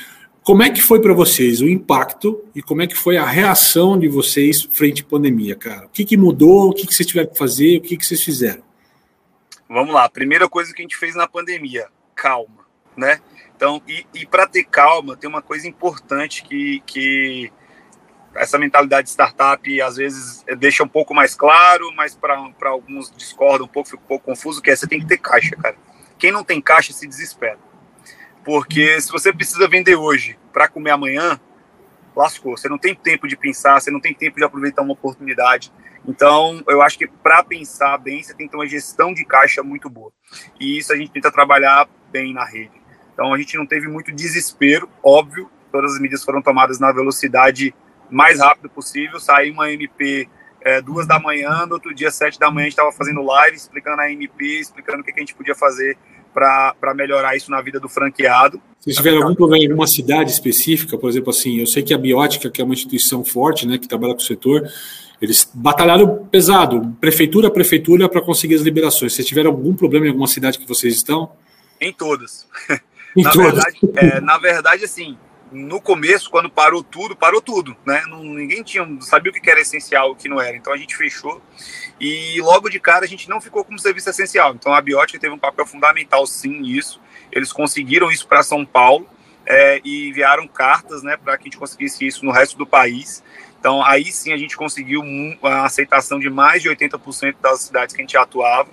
como 0.44 0.62
é 0.62 0.70
que 0.70 0.80
foi 0.80 1.02
para 1.02 1.14
vocês 1.16 1.60
o 1.60 1.68
impacto 1.68 2.44
e 2.54 2.62
como 2.62 2.84
é 2.84 2.88
que 2.88 2.96
foi 2.96 3.18
a 3.18 3.26
reação 3.26 3.98
de 3.98 4.08
vocês 4.08 4.70
frente 4.72 5.02
à 5.02 5.06
pandemia, 5.06 5.56
cara? 5.56 5.88
O 5.88 5.90
que, 5.90 6.06
que 6.06 6.16
mudou, 6.16 6.70
o 6.70 6.74
que, 6.74 6.86
que 6.86 6.94
vocês 6.94 7.08
tiveram 7.08 7.32
que 7.32 7.38
fazer, 7.38 7.80
o 7.80 7.82
que, 7.82 7.98
que 7.98 8.06
vocês 8.06 8.24
fizeram? 8.24 8.62
Vamos 9.68 9.92
lá, 9.92 10.08
primeira 10.08 10.48
coisa 10.48 10.72
que 10.72 10.84
a 10.84 10.86
gente 10.86 10.98
fez 10.98 11.16
na 11.16 11.28
pandemia, 11.28 11.88
calma, 12.14 12.64
né? 12.96 13.20
Então, 13.62 13.80
e, 13.88 14.08
e 14.16 14.26
para 14.26 14.48
ter 14.48 14.64
calma, 14.64 15.16
tem 15.16 15.30
uma 15.30 15.40
coisa 15.44 15.68
importante 15.68 16.42
que, 16.42 16.82
que 16.84 17.54
essa 18.34 18.58
mentalidade 18.58 19.04
de 19.04 19.12
startup 19.12 19.82
às 19.84 19.98
vezes 19.98 20.44
deixa 20.58 20.84
um 20.84 20.88
pouco 20.88 21.14
mais 21.14 21.36
claro, 21.36 21.94
mas 21.96 22.16
para 22.16 22.40
alguns 22.64 23.12
discordam 23.16 23.68
um 23.68 23.70
pouco, 23.70 23.92
fica 23.92 24.02
um 24.02 24.08
pouco 24.08 24.26
confuso, 24.26 24.64
que 24.64 24.72
é 24.72 24.76
você 24.76 24.88
tem 24.88 25.00
que 25.00 25.06
ter 25.06 25.20
caixa, 25.20 25.56
cara. 25.58 25.76
Quem 26.18 26.32
não 26.32 26.44
tem 26.44 26.60
caixa 26.60 26.92
se 26.92 27.06
desespera. 27.06 27.60
Porque 28.44 29.00
se 29.00 29.12
você 29.12 29.32
precisa 29.32 29.68
vender 29.68 29.96
hoje 29.96 30.40
para 30.52 30.68
comer 30.68 30.90
amanhã, 30.90 31.40
lascou. 32.16 32.58
Você 32.58 32.68
não 32.68 32.80
tem 32.80 32.96
tempo 32.96 33.28
de 33.28 33.38
pensar, 33.38 33.80
você 33.80 33.92
não 33.92 34.00
tem 34.00 34.12
tempo 34.12 34.38
de 34.38 34.44
aproveitar 34.44 34.82
uma 34.82 34.94
oportunidade. 34.94 35.72
Então, 36.04 36.64
eu 36.68 36.82
acho 36.82 36.98
que 36.98 37.06
para 37.06 37.44
pensar 37.44 37.96
bem, 38.00 38.24
você 38.24 38.34
tem 38.34 38.48
que 38.48 38.52
ter 38.54 38.58
uma 38.58 38.68
gestão 38.68 39.14
de 39.14 39.24
caixa 39.24 39.62
muito 39.62 39.88
boa. 39.88 40.12
E 40.60 40.80
isso 40.80 40.92
a 40.92 40.96
gente 40.96 41.12
tenta 41.12 41.32
trabalhar 41.32 41.88
bem 42.12 42.34
na 42.34 42.44
rede. 42.44 42.81
Então 43.14 43.34
a 43.34 43.38
gente 43.38 43.58
não 43.58 43.66
teve 43.66 43.88
muito 43.88 44.12
desespero, 44.12 44.90
óbvio, 45.04 45.50
todas 45.72 45.94
as 45.94 46.00
medidas 46.00 46.24
foram 46.24 46.42
tomadas 46.42 46.80
na 46.80 46.92
velocidade 46.92 47.74
mais 48.10 48.40
rápido 48.40 48.70
possível. 48.70 49.20
Saiu 49.20 49.54
uma 49.54 49.72
MP 49.72 50.28
é, 50.64 50.82
duas 50.82 51.08
da 51.08 51.20
manhã, 51.20 51.66
no 51.66 51.74
outro 51.74 51.94
dia, 51.94 52.12
sete 52.12 52.40
da 52.40 52.52
manhã, 52.52 52.66
a 52.66 52.70
gente 52.70 52.74
estava 52.74 52.92
fazendo 52.92 53.22
live, 53.24 53.56
explicando 53.56 54.02
a 54.02 54.12
MP, 54.12 54.60
explicando 54.60 55.02
o 55.02 55.04
que, 55.04 55.12
que 55.12 55.20
a 55.20 55.24
gente 55.24 55.36
podia 55.36 55.56
fazer 55.56 55.98
para 56.34 56.94
melhorar 56.96 57.36
isso 57.36 57.52
na 57.52 57.62
vida 57.62 57.80
do 57.80 57.90
franqueado. 57.90 58.62
Vocês 58.80 58.96
tiveram 58.96 59.22
algum 59.22 59.36
problema 59.36 59.64
em 59.64 59.68
alguma 59.68 59.88
cidade 59.88 60.32
específica? 60.32 60.98
Por 60.98 61.10
exemplo, 61.10 61.30
assim, 61.30 61.60
eu 61.60 61.68
sei 61.68 61.84
que 61.84 61.94
a 61.94 61.98
Biótica, 61.98 62.50
que 62.50 62.62
é 62.62 62.64
uma 62.64 62.74
instituição 62.74 63.24
forte, 63.24 63.68
né, 63.68 63.78
que 63.78 63.88
trabalha 63.88 64.14
com 64.14 64.22
o 64.22 64.24
setor, 64.24 64.64
eles 65.22 65.50
batalharam 65.54 66.26
pesado, 66.32 66.96
prefeitura 67.00 67.50
a 67.50 67.52
prefeitura, 67.52 68.08
para 68.08 68.22
conseguir 68.22 68.56
as 68.56 68.62
liberações. 68.62 69.14
Vocês 69.14 69.28
tiveram 69.28 69.52
algum 69.52 69.76
problema 69.76 70.06
em 70.06 70.10
alguma 70.10 70.28
cidade 70.28 70.58
que 70.58 70.68
vocês 70.68 70.96
estão? 70.96 71.32
Em 71.80 71.92
todas. 71.92 72.48
na, 73.16 73.32
verdade, 73.32 73.80
é, 73.96 74.22
na 74.22 74.38
verdade, 74.38 74.86
assim, 74.86 75.18
no 75.52 75.82
começo, 75.82 76.30
quando 76.30 76.50
parou 76.50 76.82
tudo, 76.82 77.16
parou 77.16 77.42
tudo, 77.42 77.76
né? 77.86 78.04
Não, 78.08 78.24
ninguém 78.24 78.64
tinha, 78.64 78.88
sabia 79.02 79.32
o 79.32 79.36
que 79.36 79.50
era 79.50 79.60
essencial 79.60 80.10
e 80.10 80.12
o 80.12 80.16
que 80.16 80.30
não 80.30 80.40
era. 80.40 80.56
Então 80.56 80.72
a 80.72 80.78
gente 80.78 80.96
fechou 80.96 81.42
e 82.00 82.40
logo 82.42 82.70
de 82.70 82.80
cara 82.80 83.04
a 83.04 83.08
gente 83.08 83.30
não 83.30 83.42
ficou 83.42 83.64
como 83.66 83.78
serviço 83.78 84.10
essencial. 84.10 84.54
Então 84.54 84.74
a 84.74 84.82
Biótica 84.82 85.20
teve 85.20 85.34
um 85.34 85.40
papel 85.40 85.66
fundamental, 85.66 86.26
sim, 86.26 86.62
nisso. 86.62 87.02
Eles 87.32 87.52
conseguiram 87.52 88.10
isso 88.10 88.28
para 88.28 88.44
São 88.44 88.66
Paulo 88.66 89.08
é, 89.46 89.82
e 89.84 90.10
enviaram 90.10 90.48
cartas, 90.48 91.04
né, 91.04 91.18
para 91.18 91.38
que 91.38 91.44
a 91.44 91.46
gente 91.46 91.58
conseguisse 91.58 92.06
isso 92.06 92.24
no 92.24 92.32
resto 92.32 92.58
do 92.58 92.66
país. 92.66 93.22
Então 93.60 93.84
aí 93.86 94.12
sim 94.12 94.32
a 94.32 94.38
gente 94.38 94.56
conseguiu 94.56 95.04
a 95.44 95.66
aceitação 95.66 96.18
de 96.18 96.30
mais 96.30 96.62
de 96.62 96.70
80% 96.70 97.36
das 97.42 97.62
cidades 97.62 97.94
que 97.94 98.02
a 98.02 98.04
gente 98.04 98.18
atuava. 98.18 98.70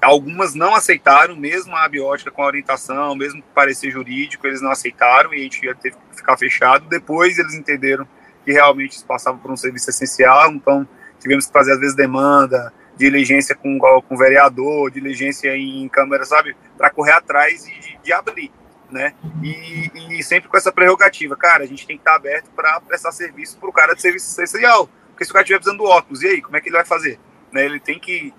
Algumas 0.00 0.54
não 0.54 0.74
aceitaram, 0.74 1.34
mesmo 1.34 1.74
a 1.74 1.84
abiótica 1.84 2.30
com 2.30 2.42
a 2.42 2.46
orientação, 2.46 3.14
mesmo 3.14 3.42
parecer 3.54 3.90
jurídico, 3.90 4.46
eles 4.46 4.60
não 4.60 4.70
aceitaram 4.70 5.32
e 5.32 5.40
a 5.40 5.42
gente 5.42 5.64
ia 5.64 5.74
ter 5.74 5.92
que 5.92 6.16
ficar 6.16 6.36
fechado. 6.36 6.86
Depois 6.88 7.38
eles 7.38 7.54
entenderam 7.54 8.06
que 8.44 8.52
realmente 8.52 8.92
isso 8.92 9.06
passava 9.06 9.38
por 9.38 9.50
um 9.50 9.56
serviço 9.56 9.90
essencial, 9.90 10.52
então 10.52 10.86
tivemos 11.18 11.46
que 11.46 11.52
fazer, 11.52 11.72
às 11.72 11.80
vezes, 11.80 11.96
demanda, 11.96 12.72
diligência 12.96 13.54
com, 13.54 13.78
com 13.78 14.16
vereador, 14.16 14.90
diligência 14.90 15.56
em 15.56 15.88
câmera, 15.88 16.24
sabe, 16.24 16.56
para 16.76 16.90
correr 16.90 17.12
atrás 17.12 17.66
e 17.66 17.80
de, 17.80 17.98
de 18.04 18.12
abrir, 18.12 18.52
né? 18.90 19.14
E, 19.42 20.18
e, 20.18 20.22
sempre 20.22 20.48
com 20.48 20.56
essa 20.56 20.70
prerrogativa, 20.70 21.36
cara, 21.36 21.64
a 21.64 21.66
gente 21.66 21.86
tem 21.86 21.96
que 21.96 22.02
estar 22.02 22.14
aberto 22.14 22.50
para 22.54 22.80
prestar 22.80 23.12
serviço 23.12 23.58
para 23.58 23.68
o 23.68 23.72
cara 23.72 23.94
de 23.94 24.00
serviço 24.00 24.30
essencial, 24.30 24.88
porque 25.08 25.24
se 25.24 25.30
o 25.30 25.34
cara 25.34 25.42
estiver 25.42 25.58
precisando 25.58 25.78
do 25.78 25.84
óculos, 25.84 26.22
e 26.22 26.28
aí, 26.28 26.42
como 26.42 26.56
é 26.56 26.60
que 26.60 26.68
ele 26.68 26.76
vai 26.76 26.86
fazer? 26.86 27.18
Né? 27.52 27.64
Ele 27.64 27.80
tem 27.80 27.98
que 27.98 28.32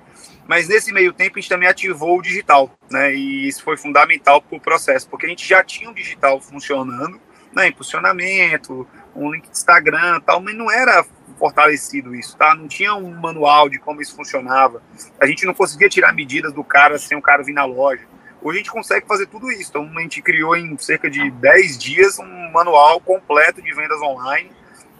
mas 0.47 0.67
nesse 0.67 0.93
meio 0.93 1.11
tempo 1.11 1.37
a 1.37 1.41
gente 1.41 1.49
também 1.49 1.67
ativou 1.67 2.17
o 2.17 2.21
digital, 2.21 2.71
né? 2.89 3.13
E 3.13 3.47
isso 3.47 3.63
foi 3.63 3.75
fundamental 3.75 4.41
para 4.41 4.57
o 4.57 4.61
processo, 4.61 5.07
porque 5.09 5.25
a 5.25 5.29
gente 5.29 5.47
já 5.47 5.63
tinha 5.63 5.89
o 5.89 5.93
digital 5.93 6.39
funcionando, 6.39 7.19
né? 7.53 7.67
Impulsionamento, 7.67 8.87
um 9.15 9.31
link 9.31 9.43
de 9.43 9.57
Instagram, 9.57 10.21
tal, 10.21 10.41
mas 10.41 10.55
não 10.55 10.71
era 10.71 11.05
fortalecido 11.37 12.15
isso, 12.15 12.37
tá? 12.37 12.55
Não 12.55 12.67
tinha 12.67 12.95
um 12.95 13.19
manual 13.19 13.67
de 13.67 13.77
como 13.77 14.01
isso 14.01 14.15
funcionava. 14.15 14.81
A 15.19 15.25
gente 15.25 15.45
não 15.45 15.53
conseguia 15.53 15.89
tirar 15.89 16.13
medidas 16.13 16.53
do 16.53 16.63
cara 16.63 16.97
sem 16.97 17.17
o 17.17 17.21
cara 17.21 17.43
vir 17.43 17.53
na 17.53 17.65
loja. 17.65 18.05
Hoje 18.41 18.59
a 18.59 18.61
gente 18.61 18.71
consegue 18.71 19.05
fazer 19.05 19.25
tudo 19.25 19.51
isso. 19.51 19.69
Então 19.69 19.91
a 19.97 20.01
gente 20.01 20.21
criou 20.21 20.55
em 20.55 20.77
cerca 20.77 21.09
de 21.09 21.29
10 21.29 21.77
dias 21.77 22.19
um 22.19 22.51
manual 22.51 23.01
completo 23.01 23.61
de 23.61 23.73
vendas 23.73 24.01
online, 24.01 24.49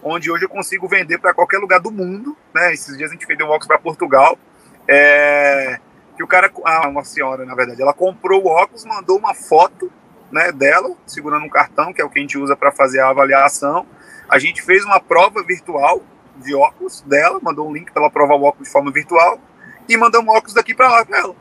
onde 0.04 0.30
hoje 0.30 0.44
eu 0.44 0.50
consigo 0.50 0.88
vender 0.88 1.18
para 1.20 1.34
qualquer 1.34 1.58
lugar 1.58 1.80
do 1.80 1.92
mundo, 1.92 2.36
né? 2.54 2.74
Esses 2.74 2.98
dias 2.98 3.10
a 3.10 3.14
gente 3.14 3.26
vendeu 3.26 3.46
um 3.46 3.50
óculos 3.50 3.68
para 3.68 3.80
Portugal 3.80 4.38
é, 4.88 5.80
que 6.15 6.23
o 6.23 6.28
cara, 6.28 6.52
ah, 6.65 6.88
uma 6.88 7.04
senhora, 7.04 7.45
na 7.45 7.54
verdade, 7.54 7.82
ela 7.82 7.93
comprou 7.93 8.43
o 8.43 8.47
óculos, 8.47 8.86
mandou 8.86 9.17
uma 9.17 9.34
foto 9.34 9.91
né, 10.32 10.52
dela, 10.52 10.95
segurando 11.06 11.45
um 11.45 11.50
cartão, 11.50 11.93
que 11.93 12.02
é 12.02 12.06
o 12.06 12.10
que 12.10 12.19
a 12.19 12.21
gente 12.21 12.38
usa 12.38 12.56
para 12.56 12.71
fazer 12.71 13.00
a 13.00 13.10
avaliação. 13.10 13.86
A 14.30 14.39
gente 14.39 14.62
fez 14.62 14.84
uma 14.84 15.00
prova 15.00 15.43
virtual 15.43 16.02
de 16.38 16.54
óculos 16.56 17.02
dela, 17.02 17.39
mandou 17.41 17.67
um 17.67 17.73
link 17.73 17.91
para 17.91 18.02
ela 18.02 18.12
provar 18.12 18.36
o 18.36 18.43
óculos 18.43 18.67
de 18.67 18.71
forma 18.71 18.91
virtual 18.91 19.39
e 19.88 19.97
mandamos 19.97 20.34
óculos 20.36 20.54
daqui 20.54 20.73
para 20.73 20.89
lá 20.89 21.06
para 21.06 21.19
ela. 21.19 21.36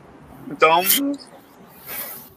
Então, 0.49 0.81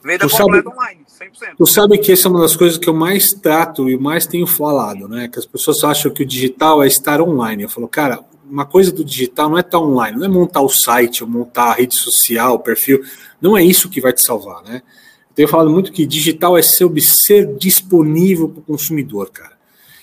venda 0.02 0.26
tu 0.26 0.36
completa 0.36 0.36
sabe, 0.36 0.68
online, 0.68 1.06
100%. 1.06 1.56
Tu 1.56 1.66
sabe 1.66 1.98
que 1.98 2.12
essa 2.12 2.28
é 2.28 2.30
uma 2.30 2.40
das 2.40 2.56
coisas 2.56 2.78
que 2.78 2.88
eu 2.88 2.94
mais 2.94 3.32
trato 3.32 3.88
e 3.88 3.96
mais 3.96 4.26
tenho 4.26 4.46
falado, 4.46 5.08
né? 5.08 5.28
Que 5.28 5.38
as 5.38 5.46
pessoas 5.46 5.84
acham 5.84 6.10
que 6.10 6.22
o 6.22 6.26
digital 6.26 6.82
é 6.82 6.86
estar 6.86 7.20
online. 7.20 7.62
Eu 7.62 7.68
falo, 7.68 7.86
cara, 7.86 8.20
uma 8.50 8.66
coisa 8.66 8.90
do 8.90 9.04
digital 9.04 9.48
não 9.48 9.58
é 9.58 9.60
estar 9.60 9.78
online, 9.78 10.18
não 10.18 10.26
é 10.26 10.28
montar 10.28 10.60
o 10.60 10.68
site, 10.68 11.22
ou 11.22 11.30
montar 11.30 11.70
a 11.70 11.74
rede 11.74 11.94
social, 11.94 12.54
o 12.54 12.58
perfil, 12.58 13.00
não 13.40 13.56
é 13.56 13.62
isso 13.62 13.88
que 13.88 14.00
vai 14.00 14.12
te 14.12 14.22
salvar, 14.22 14.62
né? 14.62 14.82
Eu 15.30 15.34
tenho 15.34 15.48
falado 15.48 15.70
muito 15.70 15.92
que 15.92 16.04
digital 16.04 16.58
é 16.58 16.62
ser, 16.62 16.88
disponível 17.56 18.48
para 18.48 18.60
o 18.60 18.62
consumidor, 18.62 19.30
cara. 19.30 19.58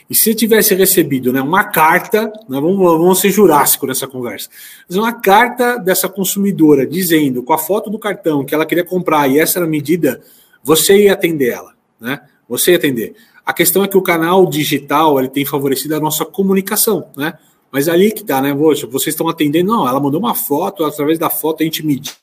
E 0.10 0.16
se 0.16 0.34
tivesse 0.34 0.74
recebido 0.74 1.34
né, 1.34 1.42
uma 1.42 1.66
carta, 1.66 2.28
né, 2.48 2.62
vamos, 2.62 2.78
vamos 2.78 3.20
ser 3.20 3.30
jurássico 3.30 3.86
nessa 3.86 4.08
conversa, 4.08 4.50
mas 4.88 4.98
uma 4.98 5.12
carta 5.12 5.78
dessa 5.78 6.08
consumidora 6.08 6.88
dizendo 6.88 7.44
com 7.44 7.52
a 7.52 7.58
foto 7.58 7.90
do 7.90 8.00
cartão 8.00 8.46
que 8.46 8.56
ela 8.56 8.66
queria 8.66 8.86
comprar 8.86 9.28
e 9.28 9.38
essa 9.38 9.60
era 9.60 9.66
a 9.66 9.70
medida, 9.70 10.22
você 10.64 11.04
ia 11.04 11.14
atender 11.14 11.50
ela, 11.50 11.74
né? 12.00 12.22
Você 12.48 12.72
ia 12.72 12.78
atender. 12.78 13.16
A 13.46 13.52
questão 13.52 13.84
é 13.84 13.88
que 13.88 13.98
o 13.98 14.02
canal 14.02 14.46
digital 14.46 15.20
ele 15.20 15.28
tem 15.28 15.46
favorecido 15.46 15.96
a 15.96 16.00
nossa 16.00 16.26
comunicação, 16.26 17.10
né? 17.16 17.34
Mas 17.72 17.90
ali 17.90 18.12
que 18.12 18.24
tá, 18.24 18.42
né? 18.42 18.54
Poxa, 18.54 18.88
vocês 18.88 19.14
estão 19.14 19.28
atendendo. 19.28 19.72
Não, 19.72 19.88
ela 19.88 20.00
mandou 20.00 20.20
uma 20.20 20.36
foto, 20.36 20.86
através 20.86 21.20
da 21.20 21.30
foto 21.30 21.62
a 21.62 21.64
gente 21.64 21.86
mediu, 21.86 22.14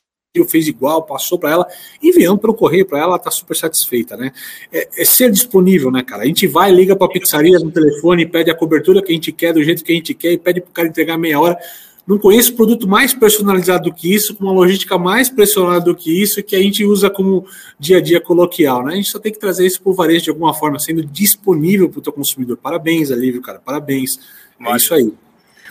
fez 0.47 0.67
igual, 0.67 1.03
passou 1.03 1.39
para 1.39 1.51
ela, 1.51 1.67
enviamos 2.03 2.41
pelo 2.41 2.53
correio 2.53 2.85
para 2.85 2.99
ela, 2.99 3.07
ela 3.11 3.19
tá 3.19 3.31
super 3.31 3.55
satisfeita, 3.55 4.17
né? 4.17 4.31
É, 4.71 4.89
é, 4.97 5.05
ser 5.05 5.31
disponível, 5.31 5.91
né, 5.91 6.03
cara? 6.03 6.23
A 6.23 6.25
gente 6.25 6.47
vai, 6.47 6.71
liga 6.71 6.95
para 6.95 7.07
a 7.07 7.09
pizzaria 7.09 7.57
no 7.59 7.71
telefone, 7.71 8.25
pede 8.25 8.51
a 8.51 8.55
cobertura 8.55 9.01
que 9.01 9.11
a 9.11 9.15
gente 9.15 9.31
quer, 9.31 9.53
do 9.53 9.63
jeito 9.63 9.83
que 9.83 9.91
a 9.91 9.95
gente 9.95 10.13
quer, 10.13 10.33
e 10.33 10.37
pede 10.37 10.59
para 10.59 10.69
o 10.69 10.73
cara 10.73 10.87
entregar 10.87 11.17
meia 11.17 11.39
hora. 11.39 11.57
Não 12.05 12.19
conheço 12.19 12.55
produto 12.55 12.87
mais 12.87 13.13
personalizado 13.15 13.89
do 13.89 13.95
que 13.95 14.13
isso, 14.13 14.35
com 14.35 14.43
uma 14.43 14.53
logística 14.53 14.95
mais 14.95 15.27
pressionada 15.27 15.85
do 15.85 15.95
que 15.95 16.21
isso, 16.21 16.43
que 16.43 16.55
a 16.55 16.61
gente 16.61 16.85
usa 16.85 17.09
como 17.09 17.47
dia 17.79 17.97
a 17.97 18.01
dia 18.01 18.21
coloquial, 18.21 18.83
né? 18.83 18.93
A 18.93 18.95
gente 18.95 19.09
só 19.09 19.17
tem 19.17 19.31
que 19.31 19.39
trazer 19.39 19.65
isso 19.65 19.81
para 19.81 19.91
o 19.91 19.95
varejo 19.95 20.25
de 20.25 20.29
alguma 20.29 20.53
forma, 20.53 20.77
sendo 20.77 21.03
disponível 21.03 21.89
para 21.89 21.99
o 21.99 22.01
teu 22.01 22.13
consumidor. 22.13 22.57
Parabéns, 22.57 23.09
Alívio, 23.09 23.41
cara, 23.41 23.59
parabéns. 23.59 24.19
É 24.59 24.75
isso 24.75 24.93
aí. 24.93 25.11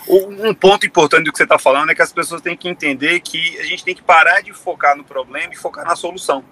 Um 0.07 0.53
ponto 0.53 0.87
importante 0.87 1.25
do 1.25 1.33
que 1.33 1.39
você 1.39 1.45
está 1.45 1.59
falando 1.59 1.91
é 1.91 1.95
que 1.95 2.03
as 2.03 2.13
pessoas 2.13 2.43
têm 2.43 2.57
que 2.57 2.69
entender 2.69 3.21
que 3.21 3.59
a 3.59 3.65
gente 3.65 3.85
tem 3.85 3.95
que 3.95 4.03
parar 4.03 4.43
de 4.43 4.53
focar 4.53 4.97
no 4.97 5.03
problema 5.03 5.53
e 5.53 5.57
focar 5.57 5.85
na 5.85 5.97
solução. 5.97 6.45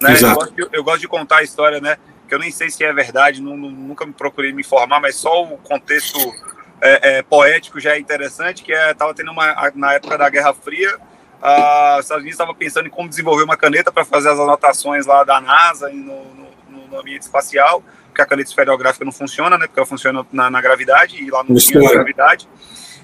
Né? 0.00 0.14
Eu, 0.20 0.34
gosto 0.34 0.54
de, 0.54 0.68
eu, 0.72 0.84
gosto 0.84 1.00
de, 1.00 1.08
contar 1.08 1.38
a 1.38 1.42
história, 1.42 1.80
né? 1.80 1.96
Que 2.28 2.34
eu 2.34 2.38
nem 2.38 2.50
sei 2.50 2.70
se 2.70 2.84
é 2.84 2.92
verdade, 2.92 3.40
não, 3.40 3.56
nunca 3.56 4.04
me 4.04 4.12
procurei 4.12 4.52
me 4.52 4.60
informar, 4.60 5.00
mas 5.00 5.16
só 5.16 5.42
o 5.42 5.56
contexto 5.58 6.18
é, 6.80 7.18
é, 7.18 7.22
poético 7.22 7.80
já 7.80 7.94
é 7.94 7.98
interessante, 7.98 8.62
que 8.62 8.72
estava 8.72 9.10
é, 9.10 9.14
tendo 9.14 9.30
uma 9.30 9.72
na 9.74 9.94
época 9.94 10.18
da 10.18 10.28
Guerra 10.28 10.54
Fria, 10.54 10.98
os 11.38 12.04
Estados 12.04 12.22
Unidos 12.22 12.32
estava 12.32 12.54
pensando 12.54 12.86
em 12.86 12.90
como 12.90 13.08
desenvolver 13.08 13.44
uma 13.44 13.56
caneta 13.56 13.90
para 13.90 14.04
fazer 14.04 14.28
as 14.28 14.38
anotações 14.38 15.06
lá 15.06 15.24
da 15.24 15.40
NASA 15.40 15.88
no, 15.88 16.24
no, 16.34 16.88
no, 16.88 17.00
ambiente 17.00 17.22
espacial, 17.22 17.82
porque 18.06 18.20
a 18.20 18.26
caneta 18.26 18.50
esferográfica 18.50 19.04
não 19.04 19.12
funciona, 19.12 19.56
né? 19.56 19.66
Porque 19.66 19.78
ela 19.78 19.86
funciona 19.86 20.26
na, 20.32 20.50
na 20.50 20.60
gravidade 20.60 21.22
e 21.22 21.30
lá 21.30 21.44
não 21.48 21.56
tinha 21.56 21.90
gravidade. 21.90 22.48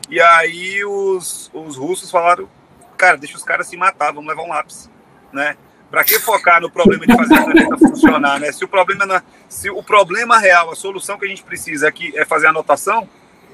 E 0.08 0.20
aí 0.20 0.84
os, 0.84 1.50
os 1.52 1.76
russos 1.76 2.10
falaram, 2.10 2.48
cara, 2.96 3.16
deixa 3.16 3.36
os 3.36 3.42
caras 3.42 3.66
se 3.66 3.76
matar, 3.76 4.12
vamos 4.12 4.28
levar 4.28 4.42
um 4.42 4.48
lápis, 4.48 4.90
né? 5.32 5.56
Para 5.90 6.04
que 6.04 6.18
focar 6.18 6.60
no 6.60 6.70
problema 6.70 7.06
de 7.06 7.16
fazer 7.16 7.34
a 7.34 7.44
caneta 7.44 7.78
funcionar, 7.78 8.40
né? 8.40 8.50
Se 8.52 8.64
o 8.64 8.68
problema 8.68 9.06
na, 9.06 9.22
se 9.48 9.70
o 9.70 9.82
problema 9.82 10.38
real, 10.38 10.70
a 10.70 10.74
solução 10.74 11.18
que 11.18 11.24
a 11.24 11.28
gente 11.28 11.42
precisa 11.42 11.88
aqui 11.88 12.12
é 12.16 12.24
fazer 12.24 12.46
a 12.46 12.50
anotação, 12.50 13.08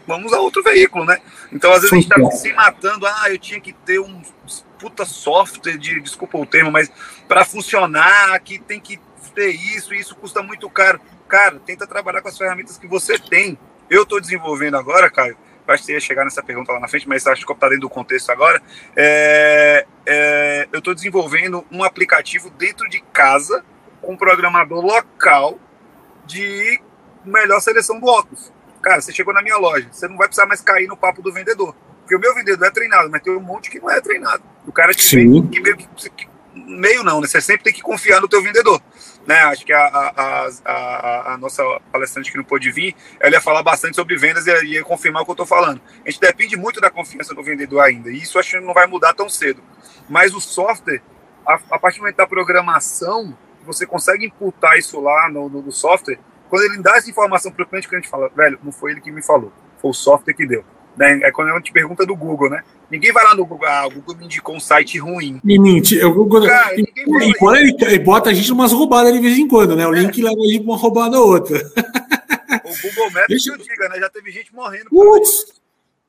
vamos 0.06 0.32
a 0.32 0.40
outro 0.40 0.62
veículo, 0.62 1.04
né? 1.04 1.20
Então 1.52 1.70
às 1.72 1.82
vezes 1.82 1.92
a 1.92 1.96
gente 1.96 2.10
está 2.10 2.30
se 2.30 2.52
matando, 2.52 3.06
ah, 3.06 3.24
eu 3.28 3.38
tinha 3.38 3.60
que 3.60 3.72
ter 3.72 4.00
um 4.00 4.22
puta 4.78 5.04
software 5.04 5.76
de, 5.76 6.00
desculpa 6.00 6.38
o 6.38 6.46
termo, 6.46 6.70
mas 6.70 6.90
para 7.28 7.44
funcionar 7.44 8.32
aqui 8.32 8.58
tem 8.58 8.80
que 8.80 8.98
ter 9.34 9.50
isso, 9.50 9.94
e 9.94 10.00
isso 10.00 10.16
custa 10.16 10.42
muito 10.42 10.68
caro. 10.70 11.00
Cara, 11.28 11.60
tenta 11.60 11.86
trabalhar 11.86 12.22
com 12.22 12.28
as 12.28 12.36
ferramentas 12.36 12.76
que 12.76 12.88
você 12.88 13.18
tem. 13.18 13.58
Eu 13.88 14.02
estou 14.02 14.20
desenvolvendo 14.20 14.76
agora, 14.76 15.10
Caio, 15.10 15.36
acho 15.72 15.82
que 15.82 15.86
você 15.86 15.92
ia 15.94 16.00
chegar 16.00 16.24
nessa 16.24 16.42
pergunta 16.42 16.72
lá 16.72 16.80
na 16.80 16.88
frente, 16.88 17.08
mas 17.08 17.26
acho 17.26 17.46
que 17.46 17.52
está 17.52 17.68
dentro 17.68 17.82
do 17.82 17.90
contexto 17.90 18.30
agora. 18.30 18.60
É, 18.96 19.86
é, 20.06 20.68
eu 20.72 20.78
estou 20.78 20.94
desenvolvendo 20.94 21.64
um 21.70 21.82
aplicativo 21.84 22.50
dentro 22.50 22.88
de 22.88 23.00
casa 23.12 23.64
com 24.00 24.12
um 24.12 24.16
programador 24.16 24.84
local 24.84 25.58
de 26.26 26.80
melhor 27.24 27.60
seleção 27.60 28.00
do 28.00 28.06
óculos. 28.06 28.52
Cara, 28.82 29.00
você 29.00 29.12
chegou 29.12 29.34
na 29.34 29.42
minha 29.42 29.56
loja, 29.58 29.88
você 29.90 30.08
não 30.08 30.16
vai 30.16 30.26
precisar 30.26 30.46
mais 30.46 30.60
cair 30.60 30.86
no 30.86 30.96
papo 30.96 31.20
do 31.20 31.32
vendedor. 31.32 31.74
Porque 32.00 32.16
o 32.16 32.18
meu 32.18 32.34
vendedor 32.34 32.66
é 32.66 32.70
treinado, 32.70 33.10
mas 33.10 33.22
tem 33.22 33.32
um 33.32 33.40
monte 33.40 33.70
que 33.70 33.78
não 33.78 33.90
é 33.90 34.00
treinado. 34.00 34.42
O 34.66 34.72
cara 34.72 34.92
que, 34.92 35.02
vem, 35.14 35.46
que 35.48 35.60
meio 35.60 35.76
que, 35.76 36.28
meio 36.54 37.04
não, 37.04 37.20
né? 37.20 37.26
Você 37.26 37.40
sempre 37.40 37.64
tem 37.64 37.72
que 37.72 37.82
confiar 37.82 38.20
no 38.20 38.28
teu 38.28 38.42
vendedor. 38.42 38.80
Né? 39.26 39.36
Acho 39.42 39.64
que 39.64 39.72
a, 39.72 39.82
a, 39.86 40.48
a, 40.64 41.34
a, 41.34 41.38
nossa 41.38 41.62
palestrante 41.92 42.30
que 42.30 42.36
não 42.36 42.44
pôde 42.44 42.70
vir, 42.70 42.94
ela 43.20 43.34
ia 43.34 43.40
falar 43.40 43.62
bastante 43.62 43.94
sobre 43.94 44.16
vendas 44.16 44.46
e 44.46 44.66
ia 44.66 44.82
confirmar 44.82 45.22
o 45.22 45.24
que 45.24 45.30
eu 45.30 45.34
estou 45.34 45.46
falando. 45.46 45.80
A 46.04 46.10
gente 46.10 46.20
depende 46.20 46.56
muito 46.56 46.80
da 46.80 46.90
confiança 46.90 47.34
do 47.34 47.42
vendedor 47.42 47.80
ainda, 47.80 48.10
e 48.10 48.18
isso 48.18 48.38
acho 48.38 48.50
que 48.50 48.60
não 48.60 48.74
vai 48.74 48.86
mudar 48.86 49.14
tão 49.14 49.28
cedo. 49.28 49.62
Mas 50.08 50.34
o 50.34 50.40
software, 50.40 51.02
a, 51.46 51.78
partir 51.78 51.98
do 51.98 52.02
momento 52.02 52.16
da 52.16 52.26
programação, 52.26 53.36
você 53.64 53.86
consegue 53.86 54.26
imputar 54.26 54.78
isso 54.78 55.00
lá 55.00 55.28
no, 55.28 55.48
no, 55.48 55.62
no 55.62 55.72
software, 55.72 56.18
quando 56.48 56.64
ele 56.64 56.82
dá 56.82 56.96
essa 56.96 57.08
informação 57.08 57.52
para 57.52 57.62
o 57.62 57.66
cliente, 57.66 57.86
o 57.86 57.90
cliente 57.90 58.08
fala, 58.08 58.28
velho, 58.34 58.58
não 58.62 58.72
foi 58.72 58.90
ele 58.92 59.00
que 59.00 59.10
me 59.10 59.22
falou, 59.22 59.52
foi 59.80 59.90
o 59.90 59.94
software 59.94 60.34
que 60.34 60.46
deu. 60.46 60.64
Né? 60.96 61.20
É 61.22 61.30
quando 61.30 61.52
a 61.52 61.56
gente 61.56 61.72
pergunta 61.72 62.04
do 62.04 62.16
Google, 62.16 62.50
né? 62.50 62.64
Ninguém 62.90 63.12
vai 63.12 63.24
lá 63.24 63.34
no 63.34 63.46
Google, 63.46 63.68
ah, 63.68 63.86
o 63.86 63.90
Google 63.90 64.16
me 64.16 64.24
indicou 64.24 64.56
um 64.56 64.60
site 64.60 64.98
ruim. 64.98 65.40
Me 65.44 65.58
mente. 65.58 66.02
O 66.04 66.12
Google, 66.12 66.46
Cara, 66.46 66.74
e, 66.74 66.84
ele, 66.96 67.76
ele, 67.80 67.98
bota 68.00 68.30
a 68.30 68.34
gente 68.34 68.52
umas 68.52 68.72
roubadas 68.72 69.12
de 69.12 69.20
vez 69.20 69.38
em 69.38 69.46
quando, 69.46 69.76
né? 69.76 69.86
O 69.86 69.94
é. 69.94 70.00
link 70.00 70.20
leva 70.20 70.40
a 70.40 70.46
gente 70.46 70.64
pra 70.64 70.72
uma 70.72 70.76
roubada 70.76 71.20
ou 71.20 71.28
outra. 71.28 71.56
O 71.56 72.82
Google 72.82 73.10
Maps 73.12 73.28
Deixa... 73.28 73.52
que 73.52 73.60
eu 73.60 73.64
diga, 73.64 73.88
né? 73.88 73.98
Já 74.00 74.10
teve 74.10 74.30
gente 74.30 74.54
morrendo. 74.54 74.90
Putz! 74.90 75.59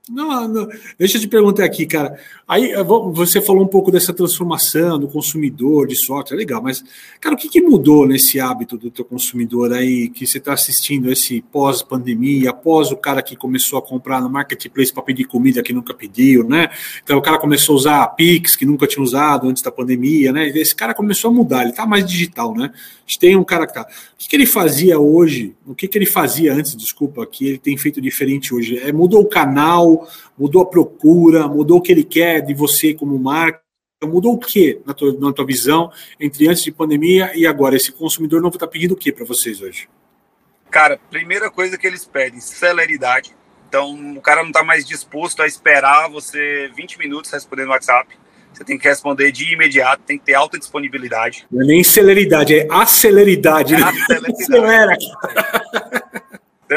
Não, 0.10 0.48
não, 0.48 0.68
deixa 0.98 1.18
eu 1.18 1.22
te 1.22 1.28
perguntar 1.28 1.64
aqui, 1.64 1.86
cara. 1.86 2.20
Aí 2.48 2.74
você 3.14 3.40
falou 3.40 3.64
um 3.64 3.68
pouco 3.68 3.92
dessa 3.92 4.12
transformação 4.12 4.98
do 4.98 5.08
consumidor 5.08 5.86
de 5.86 5.96
software, 5.96 6.36
legal, 6.36 6.60
mas, 6.60 6.84
cara, 7.20 7.36
o 7.36 7.38
que, 7.38 7.48
que 7.48 7.62
mudou 7.62 8.08
nesse 8.08 8.40
hábito 8.40 8.80
do 8.80 8.90
teu 8.90 9.06
consumidor 9.06 9.72
aí 9.72 10.10
que 10.10 10.26
você 10.26 10.40
está 10.40 10.54
assistindo 10.54 11.12
esse 11.12 11.42
pós-pandemia, 11.52 12.50
após 12.50 12.92
o 12.92 12.98
cara 12.98 13.22
que 13.22 13.36
começou 13.36 13.78
a 13.78 13.82
comprar 13.82 14.20
no 14.22 14.30
marketplace 14.30 14.92
para 14.92 15.04
pedir 15.04 15.26
comida 15.26 15.62
que 15.62 15.72
nunca 15.72 15.94
pediu, 15.94 16.44
né? 16.44 16.70
Então 17.04 17.20
o 17.20 17.22
cara 17.22 17.38
começou 17.38 17.74
a 17.74 17.78
usar 17.78 18.08
Pix 18.08 18.56
que 18.56 18.66
nunca 18.66 18.88
tinha 18.88 19.04
usado 19.04 19.48
antes 19.48 19.62
da 19.62 19.72
pandemia, 19.72 20.34
né? 20.34 20.50
Esse 20.50 20.76
cara 20.76 20.96
começou 20.96 21.30
a 21.30 21.34
mudar, 21.34 21.62
ele 21.62 21.74
tá 21.74 21.86
mais 21.86 22.04
digital, 22.08 22.56
né? 22.56 22.72
A 22.74 23.02
gente 23.06 23.20
tem 23.20 23.38
um 23.38 23.44
cara 23.44 23.68
que 23.68 23.74
tá. 23.76 23.84
O 23.84 24.18
que, 24.18 24.28
que 24.28 24.36
ele 24.36 24.48
fazia 24.48 25.00
hoje? 25.00 25.54
O 25.66 25.76
que, 25.76 25.88
que 25.88 25.98
ele 25.98 26.08
fazia 26.08 26.54
antes, 26.54 26.76
desculpa, 26.76 27.24
que 27.28 27.48
ele 27.48 27.58
tem 27.60 27.78
feito 27.78 28.02
diferente 28.02 28.54
hoje? 28.54 28.80
É, 28.80 28.92
mudou 28.92 29.22
o 29.22 29.30
canal 29.30 29.91
mudou 30.38 30.62
a 30.62 30.66
procura, 30.66 31.48
mudou 31.48 31.78
o 31.78 31.82
que 31.82 31.92
ele 31.92 32.04
quer 32.04 32.42
de 32.42 32.54
você 32.54 32.94
como 32.94 33.18
marca, 33.18 33.62
mudou 34.04 34.34
o 34.34 34.40
que 34.40 34.82
na 34.86 34.94
tua, 34.94 35.14
na 35.14 35.32
tua 35.32 35.46
visão 35.46 35.92
entre 36.20 36.48
antes 36.48 36.64
de 36.64 36.72
pandemia 36.72 37.32
e 37.36 37.46
agora? 37.46 37.76
Esse 37.76 37.92
consumidor 37.92 38.42
novo 38.42 38.56
está 38.56 38.68
pedindo 38.68 38.94
o 38.94 38.98
que 38.98 39.12
para 39.12 39.26
vocês 39.26 39.62
hoje? 39.62 39.88
Cara, 40.70 41.00
primeira 41.10 41.52
coisa 41.52 41.78
que 41.78 41.86
eles 41.86 42.06
pedem, 42.06 42.40
celeridade. 42.40 43.36
Então, 43.68 44.18
o 44.18 44.22
cara 44.22 44.42
não 44.42 44.50
está 44.50 44.64
mais 44.64 44.86
disposto 44.86 45.42
a 45.42 45.48
esperar 45.48 46.10
você 46.10 46.70
20 46.76 46.98
minutos 46.98 47.32
respondendo 47.32 47.68
no 47.68 47.72
WhatsApp. 47.72 48.18
Você 48.54 48.66
tem 48.66 48.78
que 48.78 48.88
responder 48.88 49.32
de 49.32 49.54
imediato, 49.54 50.04
tem 50.04 50.18
que 50.18 50.26
ter 50.26 50.34
alta 50.34 50.60
disponibilidade. 50.60 51.46
Não 51.50 51.62
é 51.62 51.66
nem 51.66 51.84
celeridade, 51.84 52.54
é 52.54 52.68
aceleridade. 52.70 53.76
É 53.76 53.80
né? 53.80 53.92
Acelera. 54.30 54.98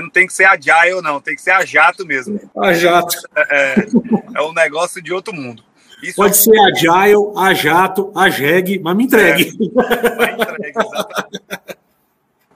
Não 0.05 0.11
tem 0.11 0.27
que 0.27 0.33
ser 0.35 0.45
agile, 0.45 1.01
não, 1.03 1.21
tem 1.21 1.35
que 1.35 1.41
ser 1.41 1.53
a 1.53 1.65
jato 1.65 2.07
mesmo. 2.07 2.39
A 2.57 2.73
jato. 2.75 3.17
É, 3.35 3.75
é, 3.75 3.87
é 4.37 4.43
um 4.43 4.53
negócio 4.53 5.03
de 5.03 5.13
outro 5.13 5.35
mundo. 5.35 5.65
Isso 6.03 6.17
Pode 6.17 6.33
é... 6.33 6.35
ser 6.35 6.61
agile, 6.61 7.33
a 7.37 7.55
jato, 7.55 8.13
a 8.15 8.29
jegue, 8.29 8.79
mas 8.79 8.95
me 8.95 9.05
entregue. 9.05 9.45
É, 9.45 9.49
entregue, 9.49 10.79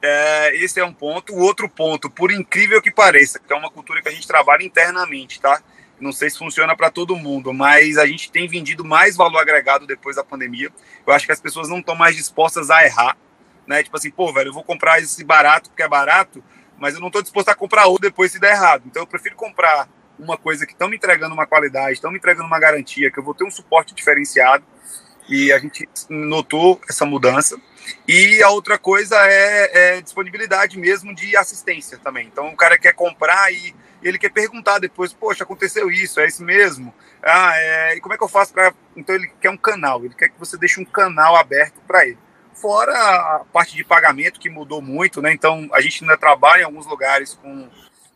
É, 0.00 0.56
esse 0.56 0.78
é 0.78 0.84
um 0.84 0.92
ponto. 0.92 1.34
O 1.34 1.40
outro 1.40 1.68
ponto, 1.68 2.08
por 2.08 2.30
incrível 2.30 2.80
que 2.80 2.90
pareça, 2.90 3.38
que 3.38 3.52
é 3.52 3.56
uma 3.56 3.70
cultura 3.70 4.00
que 4.00 4.08
a 4.08 4.12
gente 4.12 4.28
trabalha 4.28 4.62
internamente, 4.62 5.40
tá? 5.40 5.60
Não 5.98 6.12
sei 6.12 6.30
se 6.30 6.38
funciona 6.38 6.76
para 6.76 6.90
todo 6.90 7.16
mundo, 7.16 7.52
mas 7.52 7.98
a 7.98 8.06
gente 8.06 8.30
tem 8.30 8.46
vendido 8.46 8.84
mais 8.84 9.16
valor 9.16 9.38
agregado 9.38 9.86
depois 9.86 10.14
da 10.14 10.22
pandemia. 10.22 10.70
Eu 11.04 11.12
acho 11.12 11.26
que 11.26 11.32
as 11.32 11.40
pessoas 11.40 11.68
não 11.68 11.78
estão 11.78 11.96
mais 11.96 12.14
dispostas 12.14 12.70
a 12.70 12.84
errar, 12.84 13.16
né? 13.66 13.82
Tipo 13.82 13.96
assim, 13.96 14.10
pô, 14.10 14.32
velho, 14.32 14.50
eu 14.50 14.54
vou 14.54 14.62
comprar 14.62 15.00
esse 15.00 15.24
barato 15.24 15.70
porque 15.70 15.82
é 15.82 15.88
barato, 15.88 16.44
mas 16.78 16.94
eu 16.94 17.00
não 17.00 17.08
estou 17.08 17.22
disposto 17.22 17.48
a 17.48 17.54
comprar 17.54 17.86
outro 17.86 18.08
depois 18.08 18.32
se 18.32 18.38
der 18.38 18.52
errado. 18.52 18.84
Então 18.86 19.02
eu 19.02 19.06
prefiro 19.06 19.34
comprar 19.34 19.88
uma 20.18 20.36
coisa 20.36 20.66
que 20.66 20.72
estão 20.72 20.88
me 20.88 20.96
entregando 20.96 21.34
uma 21.34 21.46
qualidade, 21.46 21.92
estão 21.92 22.10
me 22.10 22.18
entregando 22.18 22.46
uma 22.46 22.58
garantia, 22.58 23.10
que 23.10 23.18
eu 23.18 23.24
vou 23.24 23.34
ter 23.34 23.44
um 23.44 23.50
suporte 23.50 23.94
diferenciado. 23.94 24.64
E 25.28 25.52
a 25.52 25.58
gente 25.58 25.86
notou 26.08 26.80
essa 26.88 27.04
mudança. 27.04 27.60
E 28.06 28.42
a 28.42 28.48
outra 28.48 28.78
coisa 28.78 29.16
é, 29.26 29.96
é 29.96 30.00
disponibilidade 30.00 30.78
mesmo 30.78 31.14
de 31.14 31.36
assistência 31.36 31.98
também. 31.98 32.26
Então 32.26 32.48
o 32.48 32.56
cara 32.56 32.78
quer 32.78 32.94
comprar 32.94 33.52
e 33.52 33.74
ele 34.02 34.18
quer 34.18 34.30
perguntar 34.30 34.78
depois, 34.78 35.12
poxa, 35.12 35.44
aconteceu 35.44 35.90
isso, 35.90 36.20
é 36.20 36.26
isso 36.26 36.42
mesmo? 36.42 36.94
Ah, 37.22 37.52
é, 37.56 37.96
e 37.96 38.00
como 38.00 38.14
é 38.14 38.18
que 38.18 38.24
eu 38.24 38.28
faço 38.28 38.52
para. 38.52 38.72
Então 38.96 39.14
ele 39.14 39.30
quer 39.40 39.50
um 39.50 39.56
canal, 39.56 40.04
ele 40.04 40.14
quer 40.14 40.28
que 40.28 40.38
você 40.38 40.56
deixe 40.56 40.80
um 40.80 40.84
canal 40.84 41.36
aberto 41.36 41.80
para 41.86 42.06
ele. 42.06 42.18
Fora 42.60 42.92
a 42.92 43.44
parte 43.52 43.76
de 43.76 43.84
pagamento 43.84 44.40
que 44.40 44.50
mudou 44.50 44.82
muito, 44.82 45.22
né? 45.22 45.32
Então 45.32 45.68
a 45.72 45.80
gente 45.80 46.02
ainda 46.02 46.16
trabalha 46.16 46.62
em 46.62 46.64
alguns 46.64 46.86
lugares 46.86 47.34
com. 47.34 47.68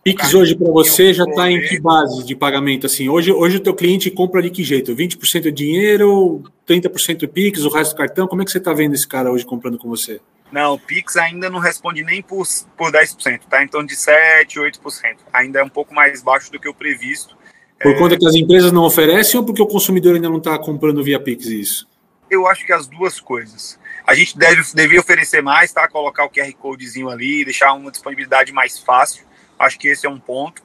Pix 0.04 0.34
hoje 0.34 0.56
para 0.56 0.70
você 0.72 1.14
já 1.14 1.22
está 1.22 1.48
em 1.48 1.60
que 1.60 1.78
base 1.78 2.24
de 2.24 2.34
pagamento? 2.34 2.86
Assim, 2.86 3.08
hoje, 3.08 3.30
hoje 3.30 3.58
o 3.58 3.60
teu 3.60 3.72
cliente 3.72 4.10
compra 4.10 4.42
de 4.42 4.50
que 4.50 4.64
jeito? 4.64 4.96
20% 4.96 5.46
é 5.46 5.50
dinheiro, 5.52 6.42
30% 6.66 7.28
Pix, 7.28 7.64
o 7.64 7.68
resto 7.68 7.92
do 7.92 7.98
cartão? 7.98 8.26
Como 8.26 8.42
é 8.42 8.44
que 8.44 8.50
você 8.50 8.58
está 8.58 8.72
vendo 8.72 8.94
esse 8.94 9.06
cara 9.06 9.30
hoje 9.30 9.46
comprando 9.46 9.78
com 9.78 9.88
você? 9.88 10.20
Não, 10.50 10.74
o 10.74 10.78
Pix 10.78 11.16
ainda 11.16 11.48
não 11.48 11.60
responde 11.60 12.02
nem 12.02 12.20
por, 12.20 12.44
por 12.76 12.90
10%, 12.90 13.42
tá? 13.48 13.66
Torno 13.68 13.88
de 13.88 13.94
7%, 13.94 14.56
8%. 14.56 15.16
Ainda 15.32 15.60
é 15.60 15.62
um 15.64 15.68
pouco 15.68 15.94
mais 15.94 16.20
baixo 16.20 16.50
do 16.50 16.58
que 16.58 16.68
o 16.68 16.74
previsto. 16.74 17.36
Por 17.80 17.92
é... 17.92 17.98
conta 17.98 18.18
que 18.18 18.26
as 18.26 18.34
empresas 18.34 18.70
não 18.70 18.82
oferecem 18.82 19.40
ou 19.40 19.46
porque 19.46 19.62
o 19.62 19.66
consumidor 19.66 20.14
ainda 20.14 20.28
não 20.28 20.38
está 20.38 20.58
comprando 20.58 21.02
via 21.02 21.18
Pix 21.18 21.46
isso? 21.46 21.88
Eu 22.30 22.46
acho 22.46 22.66
que 22.66 22.72
as 22.72 22.86
duas 22.86 23.18
coisas. 23.20 23.78
A 24.06 24.14
gente 24.14 24.36
deve, 24.36 24.62
deve 24.74 24.98
oferecer 24.98 25.42
mais, 25.42 25.72
tá? 25.72 25.88
Colocar 25.88 26.24
o 26.24 26.30
QR 26.30 26.52
Codezinho 26.54 27.08
ali, 27.08 27.44
deixar 27.44 27.72
uma 27.72 27.90
disponibilidade 27.90 28.52
mais 28.52 28.78
fácil. 28.78 29.24
Acho 29.58 29.78
que 29.78 29.88
esse 29.88 30.06
é 30.06 30.10
um 30.10 30.18
ponto. 30.18 30.62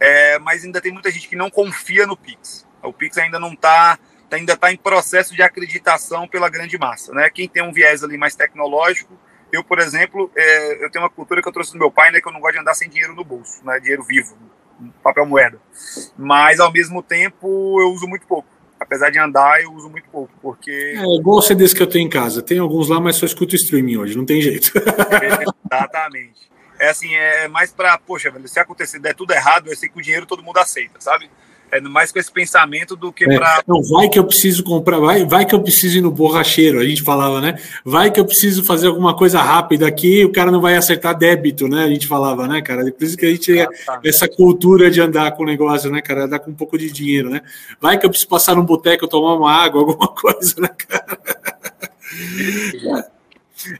É, 0.00 0.38
mas 0.38 0.64
ainda 0.64 0.80
tem 0.80 0.92
muita 0.92 1.10
gente 1.10 1.28
que 1.28 1.36
não 1.36 1.50
confia 1.50 2.06
no 2.06 2.16
Pix. 2.16 2.66
O 2.82 2.92
Pix 2.92 3.18
ainda 3.18 3.38
não 3.38 3.52
está 3.52 3.98
ainda 4.30 4.52
está 4.52 4.70
em 4.70 4.76
processo 4.76 5.34
de 5.34 5.42
acreditação 5.42 6.28
pela 6.28 6.50
grande 6.50 6.76
massa. 6.78 7.14
Né? 7.14 7.30
Quem 7.30 7.48
tem 7.48 7.62
um 7.62 7.72
viés 7.72 8.04
ali 8.04 8.18
mais 8.18 8.36
tecnológico, 8.36 9.18
eu, 9.50 9.64
por 9.64 9.78
exemplo, 9.78 10.30
é, 10.36 10.84
eu 10.84 10.90
tenho 10.90 11.02
uma 11.02 11.10
cultura 11.10 11.40
que 11.40 11.48
eu 11.48 11.52
trouxe 11.52 11.72
do 11.72 11.78
meu 11.78 11.90
pai, 11.90 12.10
né, 12.10 12.20
que 12.20 12.28
eu 12.28 12.32
não 12.32 12.40
gosto 12.40 12.54
de 12.54 12.60
andar 12.60 12.74
sem 12.74 12.88
dinheiro 12.88 13.14
no 13.14 13.24
bolso, 13.24 13.64
né, 13.64 13.80
dinheiro 13.80 14.02
vivo, 14.02 14.36
papel 15.02 15.24
moeda. 15.24 15.58
Mas, 16.16 16.60
ao 16.60 16.70
mesmo 16.70 17.02
tempo, 17.02 17.80
eu 17.80 17.90
uso 17.90 18.06
muito 18.06 18.26
pouco. 18.26 18.48
Apesar 18.88 19.10
de 19.10 19.18
andar, 19.18 19.62
eu 19.62 19.70
uso 19.74 19.90
muito 19.90 20.08
pouco, 20.08 20.32
porque... 20.40 20.70
É 20.70 21.16
igual 21.16 21.36
o 21.36 21.42
CDs 21.42 21.74
que 21.74 21.82
eu 21.82 21.86
tenho 21.86 22.06
em 22.06 22.08
casa. 22.08 22.40
Tem 22.40 22.58
alguns 22.58 22.88
lá, 22.88 22.98
mas 22.98 23.16
só 23.16 23.26
escuto 23.26 23.54
streaming 23.54 23.98
hoje, 23.98 24.16
não 24.16 24.24
tem 24.24 24.40
jeito. 24.40 24.72
Exatamente. 25.70 26.48
É 26.80 26.88
assim, 26.88 27.14
é 27.14 27.48
mais 27.48 27.70
para, 27.70 27.98
poxa, 27.98 28.30
velho, 28.30 28.48
se 28.48 28.58
acontecer, 28.58 28.98
der 28.98 29.14
tudo 29.14 29.32
errado, 29.32 29.68
eu 29.68 29.76
sei 29.76 29.90
que 29.90 29.98
o 29.98 30.02
dinheiro 30.02 30.24
todo 30.24 30.42
mundo 30.42 30.56
aceita, 30.56 30.98
sabe? 31.00 31.28
É 31.70 31.80
mais 31.80 32.10
com 32.10 32.18
esse 32.18 32.30
pensamento 32.30 32.96
do 32.96 33.12
que 33.12 33.24
é, 33.24 33.36
para. 33.36 33.62
Não, 33.66 33.82
vai 33.82 34.08
que 34.08 34.18
eu 34.18 34.24
preciso 34.24 34.62
comprar, 34.64 34.98
vai, 34.98 35.24
vai 35.24 35.44
que 35.44 35.54
eu 35.54 35.60
preciso 35.60 35.98
ir 35.98 36.00
no 36.00 36.10
borracheiro, 36.10 36.80
a 36.80 36.84
gente 36.84 37.02
falava, 37.02 37.40
né? 37.40 37.58
Vai 37.84 38.10
que 38.10 38.18
eu 38.18 38.24
preciso 38.24 38.64
fazer 38.64 38.88
alguma 38.88 39.14
coisa 39.14 39.40
rápida 39.40 39.86
aqui, 39.86 40.24
o 40.24 40.32
cara 40.32 40.50
não 40.50 40.60
vai 40.60 40.76
acertar 40.76 41.16
débito, 41.16 41.68
né? 41.68 41.84
A 41.84 41.88
gente 41.88 42.06
falava, 42.06 42.46
né, 42.46 42.62
cara? 42.62 42.90
Por 42.90 43.04
isso 43.04 43.16
que 43.16 43.26
a 43.26 43.30
gente 43.30 43.52
tem 43.52 43.66
essa 44.04 44.28
cultura 44.28 44.90
de 44.90 45.00
andar 45.00 45.32
com 45.32 45.42
o 45.42 45.46
negócio, 45.46 45.90
né, 45.90 46.00
cara? 46.00 46.24
Andar 46.24 46.38
com 46.38 46.50
um 46.50 46.54
pouco 46.54 46.78
de 46.78 46.90
dinheiro, 46.90 47.28
né? 47.28 47.42
Vai 47.80 47.98
que 47.98 48.06
eu 48.06 48.10
preciso 48.10 48.28
passar 48.28 48.56
num 48.56 48.64
boteco, 48.64 49.06
tomar 49.06 49.34
uma 49.34 49.52
água, 49.52 49.80
alguma 49.82 50.08
coisa, 50.08 50.54
né, 50.60 50.68
cara? 50.76 51.18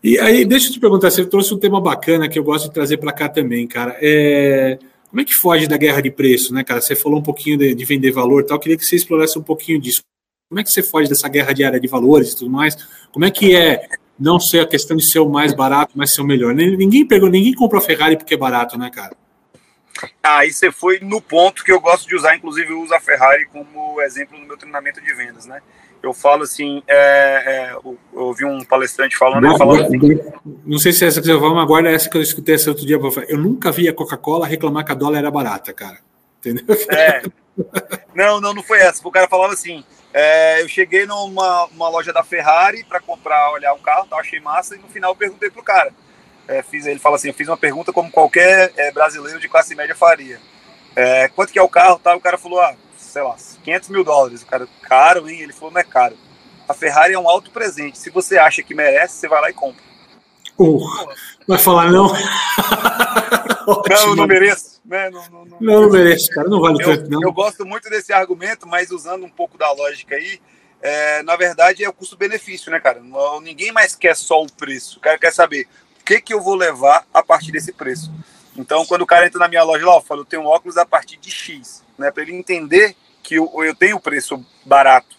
E 0.02 0.18
aí, 0.18 0.44
deixa 0.44 0.68
eu 0.68 0.72
te 0.72 0.80
perguntar, 0.80 1.10
você 1.10 1.24
trouxe 1.24 1.54
um 1.54 1.58
tema 1.58 1.80
bacana 1.80 2.28
que 2.28 2.38
eu 2.38 2.44
gosto 2.44 2.68
de 2.68 2.74
trazer 2.74 2.98
para 2.98 3.12
cá 3.12 3.28
também, 3.28 3.66
cara. 3.66 3.96
É 4.00 4.78
como 5.08 5.20
é 5.20 5.24
que 5.24 5.34
foge 5.34 5.66
da 5.66 5.76
guerra 5.76 6.00
de 6.00 6.10
preço, 6.10 6.52
né, 6.52 6.62
cara? 6.62 6.80
Você 6.80 6.94
falou 6.94 7.18
um 7.18 7.22
pouquinho 7.22 7.56
de, 7.56 7.74
de 7.74 7.84
vender 7.84 8.10
valor 8.10 8.42
e 8.42 8.46
tal, 8.46 8.58
queria 8.58 8.76
que 8.76 8.84
você 8.84 8.96
explorasse 8.96 9.38
um 9.38 9.42
pouquinho 9.42 9.80
disso. 9.80 10.02
Como 10.48 10.60
é 10.60 10.64
que 10.64 10.70
você 10.70 10.82
foge 10.82 11.08
dessa 11.08 11.28
guerra 11.28 11.52
diária 11.52 11.80
de 11.80 11.88
valores 11.88 12.32
e 12.32 12.36
tudo 12.36 12.50
mais? 12.50 12.76
Como 13.12 13.24
é 13.24 13.30
que 13.30 13.54
é 13.54 13.86
não 14.18 14.40
ser 14.40 14.60
a 14.60 14.66
questão 14.66 14.96
de 14.96 15.04
ser 15.04 15.18
o 15.18 15.28
mais 15.28 15.52
barato, 15.54 15.92
mas 15.94 16.14
ser 16.14 16.20
o 16.20 16.24
melhor? 16.24 16.54
Ninguém 16.54 17.06
pegou, 17.06 17.28
ninguém 17.28 17.54
compra 17.54 17.80
Ferrari 17.80 18.16
porque 18.16 18.34
é 18.34 18.36
barato, 18.38 18.78
né, 18.78 18.90
cara? 18.90 19.16
Aí 20.22 20.52
você 20.52 20.70
foi 20.70 21.00
no 21.00 21.20
ponto 21.20 21.64
que 21.64 21.72
eu 21.72 21.80
gosto 21.80 22.06
de 22.06 22.14
usar, 22.14 22.36
inclusive 22.36 22.70
eu 22.70 22.80
uso 22.80 22.94
a 22.94 23.00
Ferrari 23.00 23.46
como 23.46 24.00
exemplo 24.02 24.38
no 24.38 24.46
meu 24.46 24.56
treinamento 24.56 25.00
de 25.00 25.12
vendas, 25.12 25.46
né? 25.46 25.60
Eu 26.02 26.12
falo 26.14 26.42
assim, 26.42 26.82
é, 26.86 26.96
é, 26.96 27.72
eu, 27.72 27.98
ouvi 28.12 28.44
um 28.44 28.64
palestrante 28.64 29.16
falando, 29.16 29.56
falando 29.56 29.82
assim, 29.82 30.20
não 30.64 30.78
sei 30.78 30.92
se 30.92 31.04
essa 31.04 31.20
que 31.20 31.26
você 31.26 31.34
vai, 31.34 31.50
mas 31.50 31.62
agora 31.62 31.90
é 31.90 31.94
essa 31.94 32.08
que 32.08 32.16
eu 32.16 32.22
escutei 32.22 32.54
esse 32.54 32.68
outro 32.68 32.86
dia. 32.86 32.98
Eu 33.28 33.38
nunca 33.38 33.72
vi 33.72 33.88
a 33.88 33.94
Coca-Cola 33.94 34.46
reclamar 34.46 34.84
que 34.84 34.92
a 34.92 34.94
dólar 34.94 35.18
era 35.18 35.30
barata, 35.30 35.72
cara. 35.72 35.98
Entendeu? 36.38 36.64
É. 36.90 37.22
Não, 38.14 38.40
não, 38.40 38.54
não 38.54 38.62
foi 38.62 38.78
essa. 38.78 39.06
O 39.06 39.10
cara 39.10 39.28
falava 39.28 39.52
assim: 39.52 39.84
é, 40.12 40.62
eu 40.62 40.68
cheguei 40.68 41.06
numa 41.06 41.64
uma 41.66 41.88
loja 41.88 42.12
da 42.12 42.22
Ferrari 42.22 42.84
para 42.84 43.00
comprar, 43.00 43.50
olhar 43.52 43.72
um 43.74 43.80
carro, 43.80 44.06
tá, 44.06 44.16
achei 44.16 44.40
massa, 44.40 44.76
e 44.76 44.78
no 44.78 44.88
final 44.88 45.10
eu 45.12 45.16
perguntei 45.16 45.50
pro 45.50 45.62
cara. 45.62 45.92
É, 46.46 46.62
fiz, 46.62 46.86
ele 46.86 46.98
fala 46.98 47.16
assim: 47.16 47.28
eu 47.28 47.34
fiz 47.34 47.48
uma 47.48 47.56
pergunta 47.56 47.92
como 47.92 48.10
qualquer 48.10 48.72
é, 48.76 48.92
brasileiro 48.92 49.40
de 49.40 49.48
classe 49.48 49.74
média 49.74 49.94
faria. 49.94 50.40
É, 50.96 51.28
quanto 51.28 51.52
que 51.52 51.58
é 51.58 51.62
o 51.62 51.68
carro? 51.68 51.98
Tá? 51.98 52.14
O 52.14 52.20
cara 52.20 52.38
falou: 52.38 52.60
ah, 52.60 52.74
sei 53.18 53.22
lá, 53.22 53.36
500 53.64 53.88
mil 53.88 54.04
dólares. 54.04 54.42
O 54.42 54.46
cara, 54.46 54.68
caro, 54.82 55.28
hein? 55.28 55.40
Ele 55.40 55.52
falou, 55.52 55.72
não 55.72 55.80
é 55.80 55.84
caro. 55.84 56.16
A 56.68 56.74
Ferrari 56.74 57.14
é 57.14 57.18
um 57.18 57.28
alto 57.28 57.50
presente. 57.50 57.98
Se 57.98 58.10
você 58.10 58.38
acha 58.38 58.62
que 58.62 58.74
merece, 58.74 59.14
você 59.14 59.28
vai 59.28 59.40
lá 59.40 59.50
e 59.50 59.54
compra. 59.54 59.82
Uh, 60.58 60.80
vai 61.46 61.58
falar 61.58 61.90
não? 61.90 62.12
não, 63.66 64.16
não 64.16 64.26
mereço. 64.26 64.80
Né? 64.84 65.10
Não, 65.10 65.22
não, 65.30 65.44
não, 65.44 65.58
não, 65.60 65.80
não 65.82 65.90
mereço, 65.90 66.30
cara. 66.30 66.48
Não 66.48 66.60
vale 66.60 66.82
eu, 66.82 66.86
tanto, 66.86 67.10
não. 67.10 67.22
Eu 67.22 67.32
gosto 67.32 67.64
muito 67.64 67.88
desse 67.88 68.12
argumento, 68.12 68.66
mas 68.66 68.90
usando 68.90 69.24
um 69.24 69.30
pouco 69.30 69.56
da 69.56 69.70
lógica 69.72 70.16
aí, 70.16 70.40
é, 70.80 71.22
na 71.22 71.36
verdade 71.36 71.84
é 71.84 71.88
o 71.88 71.92
custo-benefício, 71.92 72.70
né, 72.70 72.80
cara? 72.80 73.00
Ninguém 73.42 73.72
mais 73.72 73.94
quer 73.94 74.16
só 74.16 74.42
o 74.42 74.52
preço. 74.52 74.98
O 74.98 75.00
cara 75.00 75.18
quer 75.18 75.32
saber 75.32 75.66
o 76.00 76.04
que, 76.04 76.20
que 76.20 76.34
eu 76.34 76.40
vou 76.40 76.54
levar 76.54 77.06
a 77.14 77.22
partir 77.22 77.52
desse 77.52 77.72
preço. 77.72 78.12
Então, 78.56 78.84
quando 78.84 79.02
o 79.02 79.06
cara 79.06 79.26
entra 79.26 79.38
na 79.38 79.48
minha 79.48 79.62
loja 79.62 79.86
lá, 79.86 79.94
eu 79.94 80.00
falo, 80.00 80.22
eu 80.22 80.26
tenho 80.26 80.42
um 80.42 80.46
óculos 80.46 80.76
a 80.76 80.84
partir 80.84 81.16
de 81.18 81.30
X, 81.30 81.84
né? 81.96 82.10
Para 82.10 82.24
ele 82.24 82.34
entender 82.34 82.96
que 83.28 83.34
eu, 83.34 83.52
eu 83.62 83.74
tenho 83.74 84.00
preço 84.00 84.42
barato. 84.64 85.14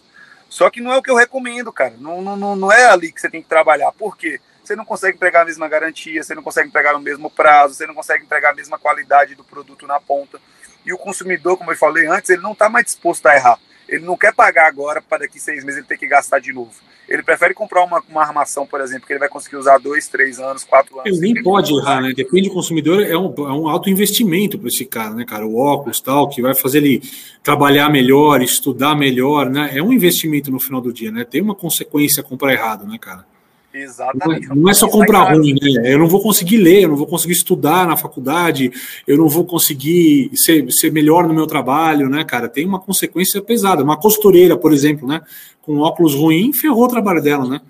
Só 0.48 0.68
que 0.68 0.80
não 0.80 0.92
é 0.92 0.96
o 0.96 1.02
que 1.02 1.08
eu 1.08 1.14
recomendo, 1.14 1.72
cara. 1.72 1.94
Não, 1.96 2.20
não, 2.20 2.56
não 2.56 2.72
é 2.72 2.86
ali 2.86 3.12
que 3.12 3.20
você 3.20 3.30
tem 3.30 3.40
que 3.40 3.48
trabalhar. 3.48 3.92
Por 3.92 4.16
quê? 4.16 4.40
Você 4.64 4.74
não 4.74 4.84
consegue 4.84 5.16
entregar 5.16 5.42
a 5.42 5.44
mesma 5.44 5.68
garantia, 5.68 6.20
você 6.20 6.34
não 6.34 6.42
consegue 6.42 6.68
entregar 6.68 6.92
no 6.92 6.98
mesmo 6.98 7.30
prazo, 7.30 7.74
você 7.74 7.86
não 7.86 7.94
consegue 7.94 8.24
entregar 8.24 8.50
a 8.50 8.54
mesma 8.54 8.80
qualidade 8.80 9.36
do 9.36 9.44
produto 9.44 9.86
na 9.86 10.00
ponta. 10.00 10.40
E 10.84 10.92
o 10.92 10.98
consumidor, 10.98 11.56
como 11.56 11.70
eu 11.70 11.76
falei 11.76 12.08
antes, 12.08 12.30
ele 12.30 12.42
não 12.42 12.50
está 12.50 12.68
mais 12.68 12.84
disposto 12.84 13.24
a 13.26 13.36
errar. 13.36 13.60
Ele 13.90 14.04
não 14.04 14.16
quer 14.16 14.32
pagar 14.32 14.68
agora 14.68 15.02
para 15.02 15.18
daqui 15.18 15.40
seis 15.40 15.64
meses 15.64 15.78
ele 15.78 15.86
ter 15.86 15.98
que 15.98 16.06
gastar 16.06 16.38
de 16.38 16.52
novo. 16.52 16.70
Ele 17.08 17.24
prefere 17.24 17.52
comprar 17.52 17.82
uma, 17.82 18.00
uma 18.08 18.22
armação, 18.22 18.64
por 18.64 18.80
exemplo, 18.80 19.04
que 19.04 19.12
ele 19.12 19.18
vai 19.18 19.28
conseguir 19.28 19.56
usar 19.56 19.78
dois, 19.78 20.06
três 20.06 20.38
anos, 20.38 20.62
quatro 20.62 21.00
anos. 21.00 21.10
Ele 21.10 21.32
nem 21.32 21.42
pode 21.42 21.74
errar, 21.74 22.00
né? 22.00 22.12
Depende 22.14 22.48
do 22.48 22.54
consumidor, 22.54 23.02
é 23.02 23.18
um, 23.18 23.34
é 23.36 23.52
um 23.52 23.68
alto 23.68 23.90
investimento 23.90 24.56
para 24.56 24.68
esse 24.68 24.84
cara, 24.84 25.12
né, 25.12 25.24
cara? 25.24 25.44
O 25.44 25.58
óculos 25.58 26.00
tal, 26.00 26.28
que 26.28 26.40
vai 26.40 26.54
fazer 26.54 26.78
ele 26.78 27.02
trabalhar 27.42 27.88
melhor, 27.90 28.40
estudar 28.40 28.94
melhor, 28.94 29.50
né? 29.50 29.70
É 29.76 29.82
um 29.82 29.92
investimento 29.92 30.52
no 30.52 30.60
final 30.60 30.80
do 30.80 30.92
dia, 30.92 31.10
né? 31.10 31.24
Tem 31.24 31.42
uma 31.42 31.56
consequência 31.56 32.22
comprar 32.22 32.52
errado, 32.52 32.86
né, 32.86 32.96
cara? 32.96 33.26
Exatamente. 33.72 34.48
Não 34.48 34.68
é 34.68 34.74
só 34.74 34.88
comprar 34.88 35.32
ruim, 35.32 35.54
né? 35.54 35.94
Eu 35.94 35.98
não 35.98 36.08
vou 36.08 36.20
conseguir 36.20 36.56
ler, 36.56 36.82
eu 36.82 36.88
não 36.88 36.96
vou 36.96 37.06
conseguir 37.06 37.34
estudar 37.34 37.86
na 37.86 37.96
faculdade, 37.96 38.72
eu 39.06 39.16
não 39.16 39.28
vou 39.28 39.44
conseguir 39.44 40.30
ser, 40.34 40.70
ser 40.72 40.90
melhor 40.90 41.26
no 41.26 41.34
meu 41.34 41.46
trabalho, 41.46 42.08
né, 42.08 42.24
cara? 42.24 42.48
Tem 42.48 42.66
uma 42.66 42.80
consequência 42.80 43.40
pesada. 43.40 43.84
Uma 43.84 43.96
costureira, 43.98 44.56
por 44.56 44.72
exemplo, 44.72 45.06
né? 45.06 45.20
Com 45.62 45.78
óculos 45.78 46.14
ruim, 46.14 46.52
ferrou 46.52 46.84
o 46.84 46.88
trabalho 46.88 47.22
dela, 47.22 47.48
né? 47.48 47.60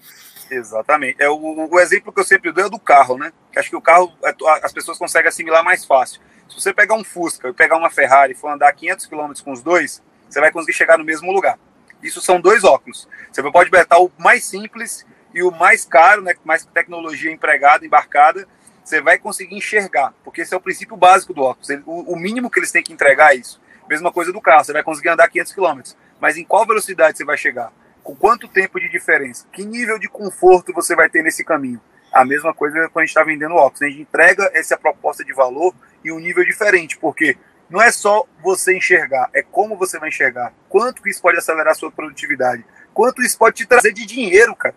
Exatamente. 0.50 1.16
É 1.20 1.28
o, 1.28 1.68
o 1.70 1.78
exemplo 1.78 2.12
que 2.12 2.20
eu 2.20 2.24
sempre 2.24 2.50
dou 2.50 2.64
é 2.64 2.70
do 2.70 2.78
carro, 2.78 3.18
né? 3.18 3.32
Acho 3.56 3.70
que 3.70 3.76
o 3.76 3.80
carro 3.80 4.12
é, 4.24 4.34
as 4.62 4.72
pessoas 4.72 4.98
conseguem 4.98 5.28
assimilar 5.28 5.62
mais 5.62 5.84
fácil. 5.84 6.20
Se 6.48 6.60
você 6.60 6.72
pegar 6.72 6.96
um 6.96 7.04
Fusca 7.04 7.48
e 7.48 7.52
pegar 7.52 7.76
uma 7.76 7.90
Ferrari 7.90 8.32
e 8.32 8.36
for 8.36 8.48
andar 8.48 8.72
500 8.72 9.06
km 9.06 9.32
com 9.44 9.52
os 9.52 9.62
dois, 9.62 10.02
você 10.28 10.40
vai 10.40 10.50
conseguir 10.50 10.72
chegar 10.72 10.98
no 10.98 11.04
mesmo 11.04 11.30
lugar. 11.30 11.58
Isso 12.02 12.20
são 12.20 12.40
dois 12.40 12.64
óculos. 12.64 13.06
Você 13.30 13.42
pode 13.50 13.70
botar 13.70 13.98
o 13.98 14.10
mais 14.18 14.44
simples 14.44 15.06
e 15.34 15.42
o 15.42 15.50
mais 15.50 15.84
caro, 15.84 16.22
né, 16.22 16.34
mais 16.44 16.64
tecnologia 16.64 17.30
empregada, 17.30 17.84
embarcada, 17.84 18.46
você 18.84 19.00
vai 19.00 19.18
conseguir 19.18 19.56
enxergar, 19.56 20.12
porque 20.24 20.40
esse 20.40 20.52
é 20.52 20.56
o 20.56 20.60
princípio 20.60 20.96
básico 20.96 21.32
do 21.32 21.42
óculos. 21.42 21.70
Ele, 21.70 21.82
o, 21.86 22.12
o, 22.12 22.16
mínimo 22.16 22.50
que 22.50 22.58
eles 22.58 22.72
têm 22.72 22.82
que 22.82 22.92
entregar 22.92 23.34
é 23.34 23.36
isso. 23.36 23.60
Mesma 23.88 24.12
coisa 24.12 24.32
do 24.32 24.40
carro, 24.40 24.64
você 24.64 24.72
vai 24.72 24.82
conseguir 24.82 25.10
andar 25.10 25.28
500 25.28 25.52
km, 25.52 25.80
mas 26.20 26.36
em 26.36 26.44
qual 26.44 26.66
velocidade 26.66 27.16
você 27.16 27.24
vai 27.24 27.36
chegar? 27.36 27.72
Com 28.02 28.14
quanto 28.16 28.48
tempo 28.48 28.80
de 28.80 28.88
diferença? 28.88 29.46
Que 29.52 29.64
nível 29.64 29.98
de 29.98 30.08
conforto 30.08 30.72
você 30.72 30.96
vai 30.96 31.08
ter 31.08 31.22
nesse 31.22 31.44
caminho? 31.44 31.80
A 32.12 32.24
mesma 32.24 32.52
coisa 32.52 32.88
quando 32.88 32.98
a 32.98 33.00
gente 33.02 33.10
está 33.10 33.22
vendendo 33.22 33.54
óculos. 33.54 33.82
A 33.82 33.86
gente 33.86 34.02
entrega 34.02 34.50
essa 34.54 34.76
proposta 34.76 35.24
de 35.24 35.32
valor 35.32 35.74
e 36.02 36.10
um 36.10 36.18
nível 36.18 36.44
diferente, 36.44 36.96
porque 36.98 37.36
não 37.68 37.80
é 37.80 37.92
só 37.92 38.26
você 38.42 38.76
enxergar, 38.76 39.30
é 39.32 39.42
como 39.42 39.76
você 39.76 39.98
vai 39.98 40.08
enxergar. 40.08 40.52
Quanto 40.68 41.00
que 41.00 41.10
isso 41.10 41.22
pode 41.22 41.38
acelerar 41.38 41.70
a 41.70 41.74
sua 41.74 41.92
produtividade? 41.92 42.64
Quanto 42.92 43.22
isso 43.22 43.38
pode 43.38 43.56
te 43.56 43.66
trazer 43.66 43.92
de 43.92 44.04
dinheiro, 44.04 44.56
cara? 44.56 44.74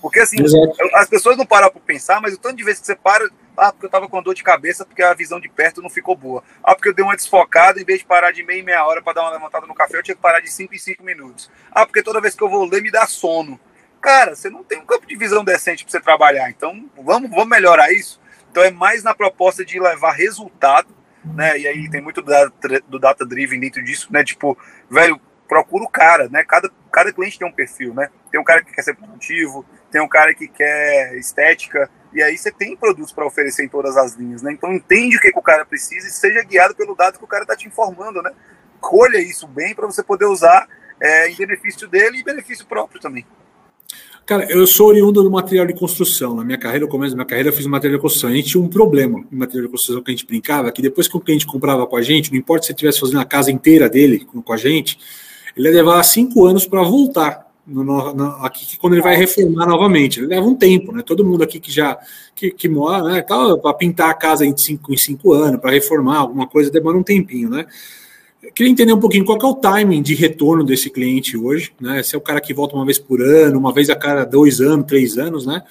Porque 0.00 0.20
assim, 0.20 0.42
Exato. 0.42 0.72
as 0.94 1.08
pessoas 1.08 1.36
não 1.36 1.44
param 1.44 1.70
para 1.70 1.80
pensar, 1.80 2.20
mas 2.20 2.34
o 2.34 2.38
tanto 2.38 2.56
de 2.56 2.64
vezes 2.64 2.80
que 2.80 2.86
você 2.86 2.96
para, 2.96 3.28
ah, 3.56 3.70
porque 3.70 3.86
eu 3.86 3.90
tava 3.90 4.08
com 4.08 4.22
dor 4.22 4.34
de 4.34 4.42
cabeça, 4.42 4.84
porque 4.84 5.02
a 5.02 5.12
visão 5.12 5.38
de 5.38 5.48
perto 5.48 5.82
não 5.82 5.90
ficou 5.90 6.16
boa. 6.16 6.42
Ah, 6.62 6.74
porque 6.74 6.88
eu 6.88 6.94
dei 6.94 7.04
uma 7.04 7.16
desfocada, 7.16 7.80
em 7.80 7.84
vez 7.84 8.00
de 8.00 8.06
parar 8.06 8.32
de 8.32 8.42
meia 8.42 8.60
em 8.60 8.62
meia 8.62 8.84
hora 8.86 9.02
para 9.02 9.14
dar 9.14 9.22
uma 9.22 9.30
levantada 9.30 9.66
no 9.66 9.74
café, 9.74 9.98
eu 9.98 10.02
tinha 10.02 10.14
que 10.14 10.22
parar 10.22 10.40
de 10.40 10.50
5 10.50 10.74
em 10.74 10.78
5 10.78 11.02
minutos. 11.02 11.50
Ah, 11.70 11.84
porque 11.84 12.02
toda 12.02 12.20
vez 12.20 12.34
que 12.34 12.42
eu 12.42 12.48
vou 12.48 12.64
ler 12.64 12.82
me 12.82 12.90
dá 12.90 13.06
sono. 13.06 13.60
Cara, 14.00 14.34
você 14.34 14.48
não 14.48 14.64
tem 14.64 14.78
um 14.78 14.86
campo 14.86 15.06
de 15.06 15.14
visão 15.14 15.44
decente 15.44 15.84
para 15.84 15.92
você 15.92 16.00
trabalhar, 16.00 16.48
então 16.48 16.88
vamos, 16.96 17.28
vamos 17.28 17.48
melhorar 17.48 17.92
isso. 17.92 18.18
Então 18.50 18.62
é 18.62 18.70
mais 18.70 19.02
na 19.02 19.14
proposta 19.14 19.64
de 19.64 19.78
levar 19.78 20.12
resultado, 20.12 20.88
né? 21.22 21.58
E 21.58 21.68
aí 21.68 21.90
tem 21.90 22.00
muito 22.00 22.22
do 22.22 22.30
data, 22.30 22.82
do 22.88 22.98
data 22.98 23.26
driven 23.26 23.60
dentro 23.60 23.84
disso, 23.84 24.08
né? 24.10 24.24
Tipo, 24.24 24.56
velho, 24.90 25.20
procura 25.46 25.84
o 25.84 25.88
cara, 25.88 26.28
né? 26.28 26.44
Cada, 26.44 26.70
cada 26.90 27.12
cliente 27.12 27.38
tem 27.38 27.46
um 27.46 27.52
perfil, 27.52 27.92
né? 27.92 28.08
Tem 28.30 28.40
um 28.40 28.44
cara 28.44 28.64
que 28.64 28.72
quer 28.72 28.82
ser 28.82 28.94
produtivo, 28.94 29.66
tem 29.90 30.00
um 30.00 30.08
cara 30.08 30.34
que 30.34 30.48
quer 30.48 31.16
estética, 31.16 31.90
e 32.12 32.22
aí 32.22 32.36
você 32.36 32.50
tem 32.50 32.76
produtos 32.76 33.12
para 33.12 33.26
oferecer 33.26 33.64
em 33.64 33.68
todas 33.68 33.96
as 33.96 34.14
linhas, 34.14 34.42
né? 34.42 34.52
Então 34.52 34.72
entende 34.72 35.16
o 35.16 35.20
que, 35.20 35.32
que 35.32 35.38
o 35.38 35.42
cara 35.42 35.64
precisa 35.64 36.06
e 36.06 36.10
seja 36.10 36.42
guiado 36.42 36.74
pelo 36.74 36.94
dado 36.94 37.18
que 37.18 37.24
o 37.24 37.28
cara 37.28 37.42
está 37.42 37.56
te 37.56 37.68
informando, 37.68 38.22
né? 38.22 38.32
Colha 38.80 39.18
isso 39.18 39.46
bem 39.46 39.74
para 39.74 39.86
você 39.86 40.02
poder 40.02 40.24
usar 40.24 40.68
é, 41.00 41.30
em 41.30 41.36
benefício 41.36 41.86
dele 41.88 42.18
e 42.18 42.24
benefício 42.24 42.66
próprio 42.66 43.00
também. 43.00 43.24
Cara, 44.26 44.46
eu 44.48 44.64
sou 44.66 44.88
oriundo 44.88 45.22
do 45.22 45.30
material 45.30 45.66
de 45.66 45.74
construção. 45.74 46.36
Na 46.36 46.44
minha 46.44 46.58
carreira, 46.58 46.84
no 46.84 46.90
começo 46.90 47.12
da 47.12 47.16
minha 47.16 47.26
carreira, 47.26 47.48
eu 47.48 47.52
fiz 47.52 47.66
material 47.66 47.98
de 47.98 48.02
construção. 48.02 48.30
A 48.30 48.32
gente 48.32 48.50
tinha 48.50 48.62
um 48.62 48.68
problema 48.68 49.24
em 49.30 49.36
material 49.36 49.66
de 49.66 49.72
construção 49.72 50.02
que 50.02 50.10
a 50.10 50.14
gente 50.14 50.26
brincava, 50.26 50.70
que 50.70 50.80
depois 50.80 51.08
que 51.08 51.16
o 51.16 51.20
cliente 51.20 51.46
comprava 51.46 51.86
com 51.86 51.96
a 51.96 52.02
gente, 52.02 52.30
não 52.30 52.38
importa 52.38 52.64
se 52.64 52.70
ele 52.70 52.76
estivesse 52.76 53.00
fazendo 53.00 53.20
a 53.20 53.24
casa 53.24 53.50
inteira 53.50 53.88
dele 53.88 54.24
com 54.24 54.52
a 54.52 54.56
gente, 54.56 54.98
ele 55.56 55.66
ia 55.66 55.74
levar 55.74 56.00
cinco 56.04 56.46
anos 56.46 56.64
para 56.64 56.82
voltar 56.82 57.49
no, 57.66 58.14
no, 58.14 58.24
aqui 58.44 58.76
quando 58.76 58.94
ele 58.94 59.02
vai 59.02 59.16
reformar 59.16 59.66
novamente. 59.66 60.20
Ele 60.20 60.28
leva 60.28 60.46
um 60.46 60.54
tempo, 60.54 60.92
né? 60.92 61.02
Todo 61.04 61.24
mundo 61.24 61.42
aqui 61.42 61.60
que 61.60 61.70
já 61.70 61.98
que, 62.34 62.50
que 62.50 62.68
mora, 62.68 63.02
né? 63.04 63.22
Para 63.22 63.74
pintar 63.74 64.10
a 64.10 64.14
casa 64.14 64.44
em 64.44 64.56
cinco, 64.56 64.92
em 64.92 64.96
cinco 64.96 65.32
anos, 65.32 65.60
para 65.60 65.70
reformar 65.70 66.18
alguma 66.18 66.46
coisa, 66.46 66.70
demora 66.70 66.96
um 66.96 67.02
tempinho, 67.02 67.48
né? 67.48 67.66
Eu 68.42 68.52
queria 68.52 68.72
entender 68.72 68.92
um 68.92 69.00
pouquinho 69.00 69.24
qual 69.24 69.38
é 69.38 69.46
o 69.46 69.54
timing 69.54 70.02
de 70.02 70.14
retorno 70.14 70.64
desse 70.64 70.88
cliente 70.88 71.36
hoje, 71.36 71.72
né? 71.80 72.02
Se 72.02 72.14
é 72.14 72.18
o 72.18 72.22
cara 72.22 72.40
que 72.40 72.54
volta 72.54 72.74
uma 72.74 72.84
vez 72.84 72.98
por 72.98 73.20
ano, 73.20 73.58
uma 73.58 73.72
vez 73.72 73.90
a 73.90 73.96
cada 73.96 74.24
dois 74.24 74.60
anos, 74.60 74.86
três 74.86 75.18
anos, 75.18 75.46
né? 75.46 75.62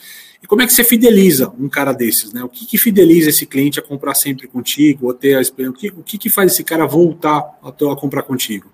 E 0.42 0.48
como 0.48 0.62
é 0.62 0.68
que 0.68 0.72
você 0.72 0.84
fideliza 0.84 1.52
um 1.60 1.68
cara 1.68 1.92
desses, 1.92 2.32
né? 2.32 2.44
O 2.44 2.48
que, 2.48 2.66
que 2.66 2.78
fideliza 2.78 3.30
esse 3.30 3.46
cliente 3.46 3.80
a 3.80 3.82
comprar 3.82 4.16
sempre 4.16 4.48
contigo, 4.48 5.08
ou 5.08 5.14
ter 5.14 5.36
a 5.36 5.42
experiência? 5.42 5.76
O 5.76 5.80
que, 5.80 5.88
o 6.00 6.04
que, 6.04 6.18
que 6.18 6.30
faz 6.30 6.54
esse 6.54 6.64
cara 6.64 6.86
voltar 6.86 7.40
a, 7.62 7.70
a 7.70 7.96
comprar 7.96 8.24
contigo? 8.24 8.72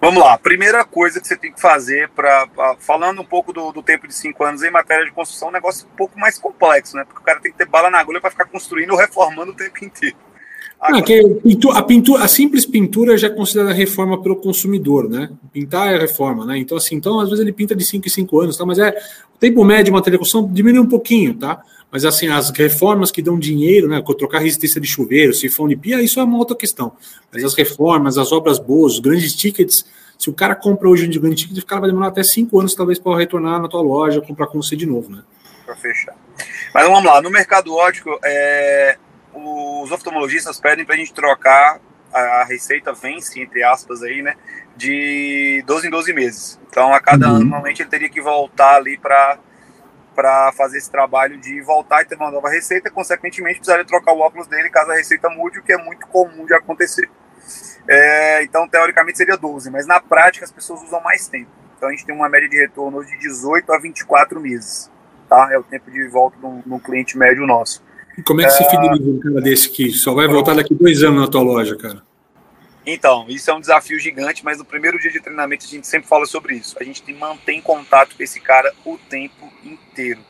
Vamos 0.00 0.22
lá, 0.22 0.38
primeira 0.38 0.84
coisa 0.84 1.20
que 1.20 1.26
você 1.26 1.36
tem 1.36 1.52
que 1.52 1.60
fazer 1.60 2.08
para 2.10 2.48
falando 2.78 3.20
um 3.20 3.24
pouco 3.24 3.52
do, 3.52 3.72
do, 3.72 3.82
tempo 3.82 4.06
de 4.06 4.14
cinco 4.14 4.44
anos 4.44 4.62
em 4.62 4.70
matéria 4.70 5.04
de 5.04 5.10
construção, 5.10 5.48
é 5.48 5.50
um 5.50 5.54
negócio 5.54 5.86
um 5.92 5.96
pouco 5.96 6.18
mais 6.18 6.38
complexo, 6.38 6.96
né? 6.96 7.04
Porque 7.04 7.20
o 7.20 7.24
cara 7.24 7.40
tem 7.40 7.52
que 7.52 7.58
ter 7.58 7.66
bala 7.66 7.90
na 7.90 7.98
agulha 7.98 8.20
para 8.20 8.30
ficar 8.30 8.46
construindo 8.46 8.90
ou 8.90 8.96
reformando 8.96 9.52
o 9.52 9.54
tempo 9.54 9.84
inteiro. 9.84 10.16
Agora... 10.80 11.04
Não, 11.44 11.72
a, 11.72 11.82
pintura, 11.82 12.24
a 12.24 12.28
simples 12.28 12.64
pintura 12.64 13.18
já 13.18 13.26
é 13.26 13.30
considerada 13.30 13.74
reforma 13.74 14.22
pelo 14.22 14.36
consumidor, 14.36 15.08
né? 15.08 15.28
Pintar 15.52 15.92
é 15.92 15.98
reforma, 15.98 16.46
né? 16.46 16.56
Então, 16.56 16.76
assim, 16.76 16.94
então, 16.94 17.18
às 17.18 17.28
vezes 17.28 17.42
ele 17.42 17.52
pinta 17.52 17.74
de 17.74 17.84
5 17.84 18.06
em 18.06 18.10
5 18.10 18.40
anos, 18.40 18.56
tá? 18.56 18.64
Mas 18.64 18.78
é 18.78 18.90
o 19.34 19.38
tempo 19.38 19.64
médio 19.64 19.86
de 19.86 19.90
material 19.90 20.18
de 20.18 20.18
construção 20.18 20.52
diminui 20.52 20.80
um 20.80 20.88
pouquinho, 20.88 21.34
tá? 21.34 21.60
Mas 21.90 22.04
assim, 22.04 22.28
as 22.28 22.50
reformas 22.50 23.10
que 23.10 23.22
dão 23.22 23.38
dinheiro, 23.38 23.88
né? 23.88 24.02
Trocar 24.18 24.40
resistência 24.40 24.80
de 24.80 24.86
chuveiro, 24.86 25.32
sifão 25.32 25.66
de 25.66 25.76
pia, 25.76 26.02
isso 26.02 26.20
é 26.20 26.24
uma 26.24 26.36
outra 26.36 26.56
questão. 26.56 26.92
Mas 27.32 27.42
as 27.44 27.54
reformas, 27.54 28.18
as 28.18 28.30
obras 28.30 28.58
boas, 28.58 28.94
os 28.94 29.00
grandes 29.00 29.34
tickets, 29.34 29.86
se 30.18 30.28
o 30.28 30.34
cara 30.34 30.54
compra 30.54 30.88
hoje 30.88 31.06
um 31.06 31.20
grande 31.20 31.36
ticket, 31.36 31.62
o 31.62 31.66
cara 31.66 31.82
vai 31.82 31.90
demorar 31.90 32.08
até 32.08 32.22
cinco 32.22 32.58
anos, 32.58 32.74
talvez, 32.74 32.98
para 32.98 33.16
retornar 33.16 33.62
na 33.62 33.68
tua 33.68 33.80
loja, 33.80 34.20
comprar 34.20 34.48
com 34.48 34.60
você 34.60 34.76
de 34.76 34.84
novo, 34.84 35.10
né? 35.10 35.22
Para 35.64 35.76
fechar. 35.76 36.14
Mas 36.74 36.86
vamos 36.86 37.04
lá, 37.04 37.22
no 37.22 37.30
mercado 37.30 37.74
ótico, 37.74 38.18
é, 38.24 38.98
os 39.32 39.90
oftalmologistas 39.90 40.60
pedem 40.60 40.84
para 40.84 40.94
a 40.94 40.98
gente 40.98 41.14
trocar 41.14 41.80
a 42.12 42.44
receita 42.44 42.92
vence, 42.92 43.40
entre 43.40 43.62
aspas, 43.62 44.02
aí, 44.02 44.22
né? 44.22 44.34
De 44.76 45.62
12 45.66 45.86
em 45.86 45.90
12 45.90 46.12
meses. 46.12 46.60
Então, 46.68 46.92
a 46.92 47.00
cada 47.00 47.28
uhum. 47.28 47.36
ano, 47.36 47.44
normalmente, 47.44 47.82
ele 47.82 47.90
teria 47.90 48.08
que 48.08 48.20
voltar 48.20 48.76
ali 48.76 48.98
para 48.98 49.38
para 50.18 50.50
fazer 50.50 50.78
esse 50.78 50.90
trabalho 50.90 51.38
de 51.38 51.60
voltar 51.60 52.02
e 52.02 52.04
ter 52.04 52.16
uma 52.16 52.28
nova 52.28 52.50
receita, 52.50 52.90
consequentemente 52.90 53.58
precisaria 53.58 53.84
trocar 53.84 54.12
o 54.12 54.18
óculos 54.18 54.48
dele 54.48 54.68
caso 54.68 54.90
a 54.90 54.96
receita 54.96 55.30
mude, 55.30 55.60
o 55.60 55.62
que 55.62 55.72
é 55.72 55.78
muito 55.78 56.08
comum 56.08 56.44
de 56.44 56.52
acontecer. 56.52 57.08
É, 57.86 58.42
então, 58.42 58.68
teoricamente 58.68 59.16
seria 59.16 59.36
12, 59.36 59.70
mas 59.70 59.86
na 59.86 60.00
prática 60.00 60.44
as 60.44 60.50
pessoas 60.50 60.82
usam 60.82 61.00
mais 61.02 61.28
tempo. 61.28 61.48
Então 61.76 61.88
a 61.88 61.92
gente 61.92 62.04
tem 62.04 62.12
uma 62.12 62.28
média 62.28 62.48
de 62.48 62.56
retorno 62.56 63.04
de 63.04 63.16
18 63.16 63.72
a 63.72 63.78
24 63.78 64.40
meses. 64.40 64.90
Tá? 65.28 65.50
É 65.52 65.56
o 65.56 65.62
tempo 65.62 65.88
de 65.88 66.08
volta 66.08 66.36
no 66.66 66.80
cliente 66.80 67.16
médio 67.16 67.46
nosso. 67.46 67.80
E 68.18 68.22
como 68.22 68.40
é 68.40 68.44
que 68.44 68.50
é... 68.50 68.56
se 68.56 68.68
fideliza 68.68 69.08
um 69.08 69.20
cara 69.20 69.40
desse 69.40 69.70
que 69.70 69.92
só 69.92 70.14
vai 70.14 70.26
voltar 70.26 70.56
daqui 70.56 70.74
dois 70.74 71.00
anos 71.04 71.20
na 71.20 71.28
tua 71.28 71.42
loja, 71.42 71.76
cara? 71.76 72.02
Então, 72.90 73.26
isso 73.28 73.50
é 73.50 73.54
um 73.54 73.60
desafio 73.60 73.98
gigante, 73.98 74.42
mas 74.42 74.56
no 74.56 74.64
primeiro 74.64 74.98
dia 74.98 75.10
de 75.10 75.20
treinamento 75.20 75.66
a 75.66 75.68
gente 75.68 75.86
sempre 75.86 76.08
fala 76.08 76.24
sobre 76.24 76.54
isso. 76.54 76.74
A 76.80 76.82
gente 76.82 77.12
mantém 77.12 77.60
contato 77.60 78.16
com 78.16 78.22
esse 78.22 78.40
cara 78.40 78.72
o 78.82 78.96
tempo 78.96 79.52
inteiro. 79.62 80.20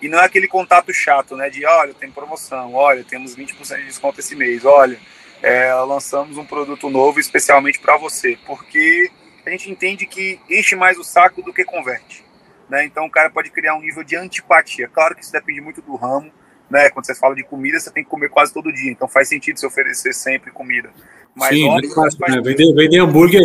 E 0.00 0.08
não 0.08 0.18
é 0.18 0.24
aquele 0.24 0.48
contato 0.48 0.94
chato, 0.94 1.36
né? 1.36 1.50
De 1.50 1.66
olha, 1.66 1.92
tem 1.92 2.10
promoção, 2.10 2.72
olha, 2.72 3.04
temos 3.04 3.36
20% 3.36 3.76
de 3.76 3.84
desconto 3.84 4.18
esse 4.18 4.34
mês, 4.34 4.64
olha, 4.64 4.98
é, 5.42 5.74
lançamos 5.74 6.38
um 6.38 6.46
produto 6.46 6.88
novo 6.88 7.20
especialmente 7.20 7.78
para 7.78 7.98
você. 7.98 8.38
Porque 8.46 9.10
a 9.44 9.50
gente 9.50 9.70
entende 9.70 10.06
que 10.06 10.40
enche 10.48 10.74
mais 10.74 10.96
o 10.96 11.04
saco 11.04 11.42
do 11.42 11.52
que 11.52 11.66
converte. 11.66 12.24
Né? 12.66 12.86
Então 12.86 13.04
o 13.04 13.10
cara 13.10 13.28
pode 13.28 13.50
criar 13.50 13.74
um 13.74 13.82
nível 13.82 14.02
de 14.02 14.16
antipatia. 14.16 14.88
Claro 14.88 15.14
que 15.14 15.22
isso 15.22 15.32
depende 15.32 15.60
muito 15.60 15.82
do 15.82 15.94
ramo, 15.96 16.32
né? 16.70 16.90
Quando 16.90 17.06
você 17.06 17.14
fala 17.14 17.34
de 17.34 17.42
comida, 17.42 17.78
você 17.78 17.90
tem 17.90 18.04
que 18.04 18.10
comer 18.10 18.28
quase 18.28 18.52
todo 18.52 18.72
dia, 18.72 18.90
então 18.90 19.08
faz 19.08 19.28
sentido 19.28 19.58
se 19.58 19.66
oferecer 19.66 20.12
sempre 20.12 20.50
comida. 20.50 20.90
Mas 21.34 21.50
Sim, 21.50 21.68
óbvio, 21.68 21.94
fácil, 21.94 22.18
né? 22.20 22.40
vender, 22.42 22.74
vender 22.74 22.98
hambúrguer, 22.98 23.42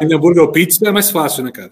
vender 0.00 0.14
hambúrguer 0.14 0.42
ou 0.42 0.50
pizza 0.50 0.86
é 0.86 0.90
mais 0.90 1.10
fácil, 1.10 1.44
né, 1.44 1.52
cara? 1.52 1.70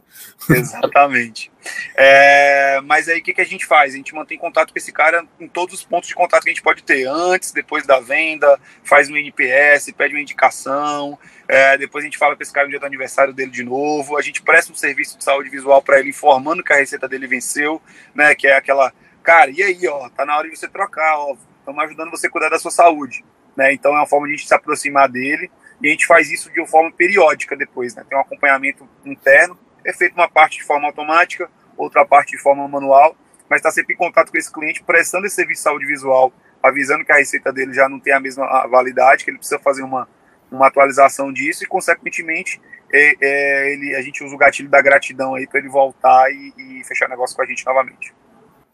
Exatamente. 0.50 1.50
É, 1.96 2.80
mas 2.84 3.08
aí 3.08 3.20
o 3.20 3.22
que, 3.22 3.32
que 3.32 3.40
a 3.40 3.46
gente 3.46 3.64
faz? 3.64 3.94
A 3.94 3.96
gente 3.96 4.14
mantém 4.14 4.36
contato 4.36 4.72
com 4.72 4.78
esse 4.78 4.92
cara 4.92 5.24
em 5.40 5.48
todos 5.48 5.74
os 5.74 5.84
pontos 5.84 6.08
de 6.08 6.14
contato 6.14 6.42
que 6.42 6.50
a 6.50 6.52
gente 6.52 6.62
pode 6.62 6.82
ter, 6.82 7.06
antes, 7.06 7.52
depois 7.52 7.86
da 7.86 8.00
venda, 8.00 8.58
faz 8.82 9.08
um 9.08 9.16
NPS, 9.16 9.90
pede 9.96 10.14
uma 10.14 10.20
indicação, 10.20 11.18
é, 11.48 11.78
depois 11.78 12.04
a 12.04 12.06
gente 12.06 12.18
fala 12.18 12.36
com 12.36 12.42
esse 12.42 12.52
cara 12.52 12.66
no 12.66 12.70
dia 12.70 12.80
do 12.80 12.86
aniversário 12.86 13.32
dele 13.32 13.50
de 13.50 13.64
novo, 13.64 14.18
a 14.18 14.22
gente 14.22 14.42
presta 14.42 14.72
um 14.72 14.76
serviço 14.76 15.16
de 15.16 15.24
saúde 15.24 15.48
visual 15.48 15.82
para 15.82 15.98
ele, 15.98 16.10
informando 16.10 16.62
que 16.62 16.72
a 16.72 16.76
receita 16.76 17.08
dele 17.08 17.26
venceu, 17.26 17.80
né? 18.14 18.34
Que 18.34 18.46
é 18.46 18.56
aquela 18.56 18.92
cara, 19.24 19.50
e 19.50 19.62
aí, 19.62 19.88
ó, 19.88 20.08
tá 20.10 20.24
na 20.24 20.36
hora 20.36 20.48
de 20.48 20.56
você 20.56 20.68
trocar, 20.68 21.18
ó, 21.18 21.34
estamos 21.58 21.82
ajudando 21.82 22.10
você 22.10 22.26
a 22.26 22.30
cuidar 22.30 22.50
da 22.50 22.58
sua 22.58 22.70
saúde, 22.70 23.24
né? 23.56 23.72
Então 23.72 23.92
é 23.92 23.98
uma 23.98 24.06
forma 24.06 24.26
de 24.26 24.34
a 24.34 24.36
gente 24.36 24.46
se 24.46 24.54
aproximar 24.54 25.08
dele 25.08 25.50
e 25.82 25.88
a 25.88 25.90
gente 25.90 26.06
faz 26.06 26.30
isso 26.30 26.50
de 26.52 26.60
uma 26.60 26.66
forma 26.66 26.92
periódica 26.92 27.56
depois, 27.56 27.94
né? 27.94 28.04
Tem 28.06 28.16
um 28.16 28.20
acompanhamento 28.20 28.86
interno, 29.04 29.58
é 29.84 29.92
feito 29.92 30.14
uma 30.14 30.28
parte 30.28 30.58
de 30.58 30.64
forma 30.64 30.86
automática, 30.86 31.50
outra 31.76 32.04
parte 32.04 32.32
de 32.32 32.38
forma 32.38 32.68
manual, 32.68 33.16
mas 33.48 33.58
está 33.58 33.70
sempre 33.70 33.94
em 33.94 33.96
contato 33.96 34.30
com 34.30 34.36
esse 34.36 34.52
cliente, 34.52 34.84
prestando 34.84 35.26
esse 35.26 35.36
serviço 35.36 35.60
de 35.60 35.64
saúde 35.64 35.86
visual, 35.86 36.32
avisando 36.62 37.04
que 37.04 37.12
a 37.12 37.16
receita 37.16 37.52
dele 37.52 37.72
já 37.72 37.88
não 37.88 37.98
tem 37.98 38.12
a 38.12 38.20
mesma 38.20 38.66
validade, 38.66 39.24
que 39.24 39.30
ele 39.30 39.38
precisa 39.38 39.58
fazer 39.58 39.82
uma, 39.82 40.08
uma 40.50 40.66
atualização 40.66 41.32
disso 41.32 41.64
e, 41.64 41.66
consequentemente, 41.66 42.60
é, 42.92 43.16
é, 43.20 43.72
ele, 43.72 43.94
a 43.96 44.02
gente 44.02 44.22
usa 44.22 44.34
o 44.34 44.38
gatilho 44.38 44.68
da 44.68 44.80
gratidão 44.80 45.34
aí 45.34 45.46
para 45.46 45.58
ele 45.58 45.68
voltar 45.68 46.30
e, 46.30 46.52
e 46.56 46.84
fechar 46.84 47.08
negócio 47.08 47.34
com 47.34 47.42
a 47.42 47.46
gente 47.46 47.64
novamente. 47.66 48.14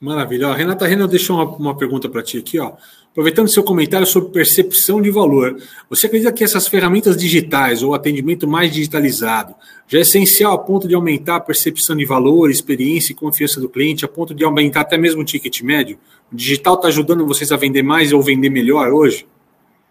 Maravilha. 0.00 0.48
Ó, 0.48 0.52
Renata 0.54 0.86
Renner 0.86 1.06
deixou 1.06 1.36
uma, 1.36 1.44
uma 1.56 1.76
pergunta 1.76 2.08
para 2.08 2.22
ti 2.22 2.38
aqui. 2.38 2.58
Ó. 2.58 2.72
Aproveitando 3.10 3.48
seu 3.48 3.62
comentário 3.62 4.06
sobre 4.06 4.30
percepção 4.30 5.02
de 5.02 5.10
valor, 5.10 5.60
você 5.90 6.06
acredita 6.06 6.32
que 6.32 6.42
essas 6.42 6.66
ferramentas 6.66 7.18
digitais 7.18 7.82
ou 7.82 7.94
atendimento 7.94 8.48
mais 8.48 8.72
digitalizado 8.72 9.54
já 9.86 9.98
é 9.98 10.00
essencial 10.00 10.54
a 10.54 10.58
ponto 10.58 10.88
de 10.88 10.94
aumentar 10.94 11.36
a 11.36 11.40
percepção 11.40 11.94
de 11.94 12.06
valor, 12.06 12.50
experiência 12.50 13.12
e 13.12 13.14
confiança 13.14 13.60
do 13.60 13.68
cliente, 13.68 14.02
a 14.02 14.08
ponto 14.08 14.34
de 14.34 14.42
aumentar 14.42 14.80
até 14.80 14.96
mesmo 14.96 15.20
o 15.20 15.24
ticket 15.24 15.60
médio? 15.60 15.98
O 16.32 16.36
digital 16.36 16.76
está 16.76 16.88
ajudando 16.88 17.26
vocês 17.26 17.52
a 17.52 17.58
vender 17.58 17.82
mais 17.82 18.10
ou 18.10 18.22
vender 18.22 18.48
melhor 18.48 18.90
hoje? 18.94 19.28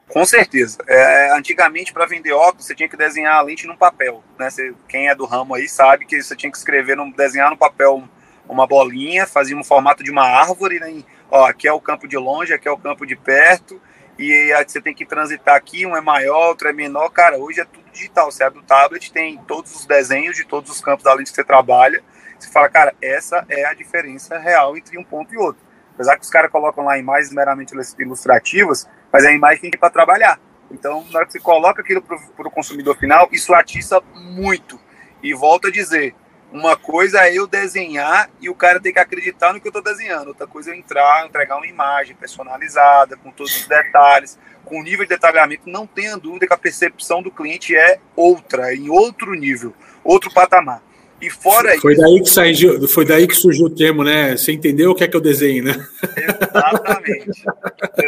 Com 0.07 0.25
certeza. 0.25 0.79
É, 0.87 1.37
antigamente, 1.37 1.93
para 1.93 2.07
vender 2.07 2.31
óculos, 2.31 2.65
você 2.65 2.73
tinha 2.73 2.89
que 2.89 2.97
desenhar 2.97 3.35
a 3.35 3.41
lente 3.43 3.67
num 3.67 3.77
papel. 3.77 4.23
Né? 4.39 4.49
Você, 4.49 4.73
quem 4.87 5.07
é 5.07 5.13
do 5.13 5.25
ramo 5.25 5.53
aí 5.53 5.69
sabe 5.69 6.07
que 6.07 6.19
você 6.19 6.35
tinha 6.35 6.51
que 6.51 6.57
escrever, 6.57 6.97
num, 6.97 7.11
desenhar 7.11 7.51
no 7.51 7.57
papel 7.57 8.09
uma 8.49 8.67
bolinha, 8.67 9.27
fazia 9.27 9.55
um 9.55 9.63
formato 9.63 10.03
de 10.03 10.11
uma 10.11 10.23
árvore, 10.23 10.79
né? 10.79 11.03
Ó, 11.29 11.45
aqui 11.45 11.67
é 11.67 11.73
o 11.73 11.79
campo 11.79 12.07
de 12.07 12.17
longe, 12.17 12.51
aqui 12.51 12.67
é 12.67 12.71
o 12.71 12.77
campo 12.77 13.05
de 13.05 13.15
perto, 13.15 13.79
e 14.17 14.51
aí 14.51 14.65
você 14.67 14.81
tem 14.81 14.93
que 14.93 15.05
transitar 15.05 15.55
aqui, 15.55 15.85
um 15.85 15.95
é 15.95 16.01
maior, 16.01 16.49
outro 16.49 16.67
é 16.67 16.73
menor. 16.73 17.09
Cara, 17.09 17.37
hoje 17.37 17.61
é 17.61 17.65
tudo 17.65 17.89
digital. 17.91 18.29
Você 18.29 18.43
abre 18.43 18.59
o 18.59 18.63
tablet, 18.63 19.13
tem 19.13 19.37
todos 19.47 19.73
os 19.73 19.85
desenhos 19.85 20.35
de 20.35 20.45
todos 20.45 20.69
os 20.69 20.81
campos 20.81 21.05
da 21.05 21.13
lente 21.13 21.29
que 21.29 21.35
você 21.35 21.43
trabalha. 21.43 22.03
Você 22.37 22.49
fala, 22.49 22.67
cara, 22.67 22.93
essa 23.01 23.45
é 23.47 23.65
a 23.65 23.73
diferença 23.73 24.37
real 24.37 24.75
entre 24.75 24.97
um 24.97 25.03
ponto 25.03 25.33
e 25.33 25.37
outro. 25.37 25.61
Apesar 25.93 26.17
que 26.17 26.23
os 26.23 26.29
caras 26.29 26.51
colocam 26.51 26.83
lá 26.83 26.97
imagens 26.97 27.31
meramente 27.31 27.73
ilustrativas, 27.97 28.89
mas 29.11 29.23
é 29.23 29.29
a 29.29 29.33
imagem 29.33 29.61
que 29.61 29.71
tem 29.71 29.79
para 29.79 29.89
trabalhar. 29.89 30.39
Então, 30.71 31.05
na 31.11 31.19
hora 31.19 31.25
que 31.25 31.33
você 31.33 31.39
coloca 31.39 31.81
aquilo 31.81 32.01
para 32.01 32.47
o 32.47 32.51
consumidor 32.51 32.97
final, 32.97 33.29
isso 33.31 33.53
atiça 33.53 34.01
muito. 34.15 34.79
E 35.23 35.33
volto 35.33 35.67
a 35.67 35.71
dizer, 35.71 36.15
uma 36.51 36.75
coisa 36.75 37.21
é 37.27 37.33
eu 37.33 37.45
desenhar 37.45 38.29
e 38.41 38.49
o 38.49 38.55
cara 38.55 38.79
ter 38.79 38.91
que 38.91 38.99
acreditar 38.99 39.53
no 39.53 39.61
que 39.61 39.67
eu 39.67 39.71
estou 39.71 39.83
desenhando. 39.83 40.29
Outra 40.29 40.47
coisa 40.47 40.71
é 40.71 40.73
eu 40.73 40.77
entrar, 40.77 41.25
entregar 41.25 41.57
uma 41.57 41.67
imagem 41.67 42.15
personalizada, 42.15 43.15
com 43.17 43.31
todos 43.31 43.55
os 43.55 43.67
detalhes, 43.67 44.37
com 44.65 44.81
nível 44.81 45.05
de 45.05 45.09
detalhamento. 45.09 45.63
Não 45.65 45.85
tenha 45.85 46.17
dúvida 46.17 46.47
que 46.47 46.53
a 46.53 46.57
percepção 46.57 47.21
do 47.21 47.31
cliente 47.31 47.75
é 47.75 47.99
outra, 48.15 48.73
em 48.73 48.89
outro 48.89 49.33
nível, 49.33 49.73
outro 50.03 50.33
patamar. 50.33 50.81
E 51.21 51.29
fora 51.29 51.77
foi 51.79 51.93
isso. 51.93 52.01
Daí 52.01 52.21
que 52.21 52.29
saiu, 52.29 52.87
foi 52.87 53.05
daí 53.05 53.27
que 53.27 53.35
surgiu 53.35 53.65
o 53.65 53.69
termo, 53.69 54.03
né? 54.03 54.37
Você 54.37 54.53
entendeu 54.53 54.91
o 54.91 54.95
que 54.95 55.03
é 55.03 55.07
que 55.07 55.17
eu 55.17 55.21
desenho, 55.21 55.65
né? 55.65 55.87
Exatamente. 56.17 57.43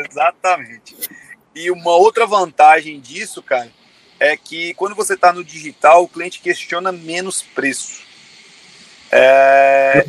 exatamente. 0.10 0.96
E 1.54 1.70
uma 1.70 1.96
outra 1.96 2.26
vantagem 2.26 3.00
disso, 3.02 3.44
cara, 3.44 3.70
é 4.18 4.38
que 4.38 4.74
quando 4.76 4.96
você 4.96 5.16
está 5.16 5.34
no 5.34 5.44
digital, 5.44 6.04
o 6.04 6.08
cliente 6.08 6.40
questiona 6.40 6.92
menos 6.92 7.42
preço. 7.42 8.11
É, 9.12 10.04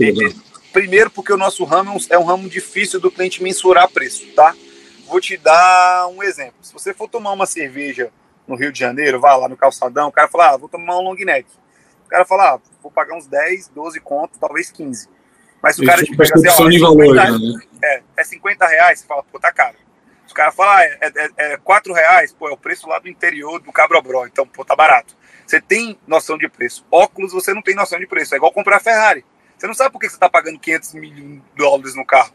primeiro, 0.73 1.11
porque 1.11 1.33
o 1.33 1.37
nosso 1.37 1.65
ramo 1.65 1.99
é 2.09 2.19
um 2.19 2.25
ramo 2.25 2.49
difícil 2.49 3.01
do 3.01 3.11
cliente 3.11 3.43
mensurar 3.43 3.89
preço, 3.91 4.27
tá? 4.35 4.55
Vou 5.09 5.21
te 5.21 5.37
dar 5.37 6.09
um 6.09 6.23
exemplo. 6.23 6.55
Se 6.63 6.73
você 6.73 6.95
for 6.95 7.09
tomar 7.09 7.33
uma 7.33 7.47
cerveja 7.47 8.11
no 8.47 8.55
Rio 8.55 8.73
de 8.73 8.79
Janeiro, 8.79 9.21
vá 9.21 9.35
lá 9.37 9.49
no 9.49 9.57
calçadão, 9.57 10.09
o 10.09 10.13
cara 10.13 10.29
fala, 10.29 10.51
ah, 10.51 10.57
vou 10.57 10.69
tomar 10.69 10.99
um 10.99 11.03
long 11.03 11.15
neck. 11.15 11.47
O 12.07 12.09
cara 12.09 12.25
fala, 12.25 12.55
ah, 12.55 12.61
vou 12.83 12.91
pagar 12.91 13.17
uns 13.17 13.27
10, 13.27 13.69
12 13.69 14.01
contos, 14.01 14.39
talvez 14.39 14.71
15. 14.71 15.09
Mas 15.63 15.77
se 15.77 15.83
o 15.83 15.87
cara 15.87 16.03
te 16.03 16.17
pega 16.17 16.35
assim, 16.35 16.65
ó, 16.65 16.69
de 16.69 16.79
valor, 16.79 17.15
né? 17.15 17.29
é, 17.83 18.03
é 18.17 18.25
50 18.25 18.67
reais, 18.67 19.01
você 19.01 19.07
fala, 19.07 19.23
pô, 19.23 19.39
tá 19.39 19.53
caro. 19.53 19.77
Se 20.33 20.35
o 20.35 20.37
cara 20.37 20.51
fala, 20.51 20.79
ah, 20.79 20.85
é, 20.85 20.99
é, 21.03 21.53
é 21.53 21.57
4 21.59 21.93
reais, 21.93 22.33
pô, 22.33 22.49
é 22.49 22.53
o 22.53 22.57
preço 22.57 22.89
lá 22.89 22.99
do 22.99 23.07
interior 23.07 23.61
do 23.61 23.71
Cabrobró, 23.71 24.25
então, 24.25 24.47
pô, 24.47 24.65
tá 24.65 24.75
barato. 24.75 25.15
Você 25.47 25.61
tem 25.61 25.99
noção 26.07 26.39
de 26.39 26.49
preço. 26.49 26.87
Óculos, 26.91 27.35
você 27.35 27.53
não 27.53 27.61
tem 27.61 27.75
noção 27.75 27.99
de 27.99 28.07
preço. 28.07 28.35
É 28.35 28.39
igual 28.39 28.51
comprar 28.51 28.81
Ferrari. 28.81 29.23
Você 29.59 29.67
não 29.67 29.75
sabe 29.75 29.93
por 29.93 29.99
que 29.99 30.09
você 30.09 30.17
está 30.17 30.31
pagando 30.31 30.59
500 30.59 30.95
mil 30.95 31.43
dólares 31.55 31.95
no 31.95 32.07
carro. 32.07 32.33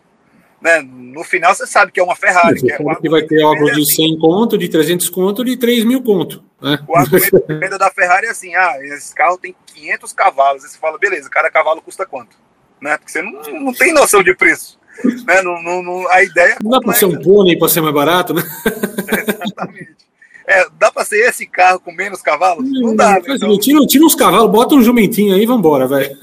Né? 0.62 0.80
No 0.80 1.24
final, 1.24 1.56
você 1.56 1.66
sabe 1.66 1.92
que 1.92 2.00
é 2.00 2.04
uma 2.04 2.16
Ferrari. 2.16 2.60
Você 2.60 2.68
que, 2.68 2.74
é 2.74 2.96
que 2.96 3.10
vai 3.10 3.24
ter 3.24 3.42
algo 3.42 3.72
de 3.72 3.84
100 3.84 4.20
conto, 4.20 4.58
de 4.60 4.70
300 4.70 5.10
conto, 5.10 5.44
de 5.44 5.58
3 5.58 5.84
mil 5.84 6.04
conto. 6.04 6.44
Né? 6.62 6.78
O 6.88 6.96
argumento 6.96 7.44
de 7.48 7.56
venda 7.56 7.80
da 7.80 7.90
Ferrari 7.90 8.28
é 8.28 8.30
assim: 8.30 8.54
ah, 8.54 8.76
esse 8.82 9.16
carro 9.16 9.40
tem 9.40 9.56
500 9.74 10.14
cavalos. 10.14 10.64
Aí 10.64 10.70
você 10.70 10.78
fala, 10.78 11.00
beleza, 11.00 11.28
cada 11.32 11.50
cavalo 11.50 11.82
custa 11.82 12.06
quanto? 12.06 12.38
Né? 12.80 12.96
Porque 12.98 13.12
você 13.12 13.24
não, 13.24 13.42
não 13.42 13.74
tem 13.74 13.92
noção 13.92 14.22
de 14.22 14.36
preço. 14.36 14.77
Né? 15.26 15.42
Não, 15.42 15.62
não, 15.62 15.84
não 15.84 16.10
a 16.10 16.24
ideia. 16.24 16.54
É 16.54 16.64
não 16.64 16.72
dá 16.72 16.80
para 16.80 16.94
ser 16.94 17.06
um 17.06 17.22
pônei 17.22 17.58
para 17.58 17.70
ser 17.70 17.82
mais 17.82 17.94
barato, 17.94 18.34
né? 18.34 18.44
exatamente. 19.44 19.98
É, 20.48 20.66
dá 20.80 20.90
para 20.90 21.04
ser 21.04 21.18
esse 21.28 21.46
carro 21.46 21.78
com 21.82 21.92
menos 21.92 22.22
cavalos? 22.22 22.66
Não 22.72 22.96
dá. 22.96 23.16
Né? 23.16 23.22
Então... 23.28 23.60
Tira, 23.60 23.86
tira 23.86 24.06
uns 24.06 24.16
cavalos, 24.16 24.50
bota 24.50 24.76
um 24.76 24.82
jumentinho 24.82 25.36
aí 25.36 25.44
e 25.44 25.46
vambora, 25.46 25.88
velho. 25.88 26.18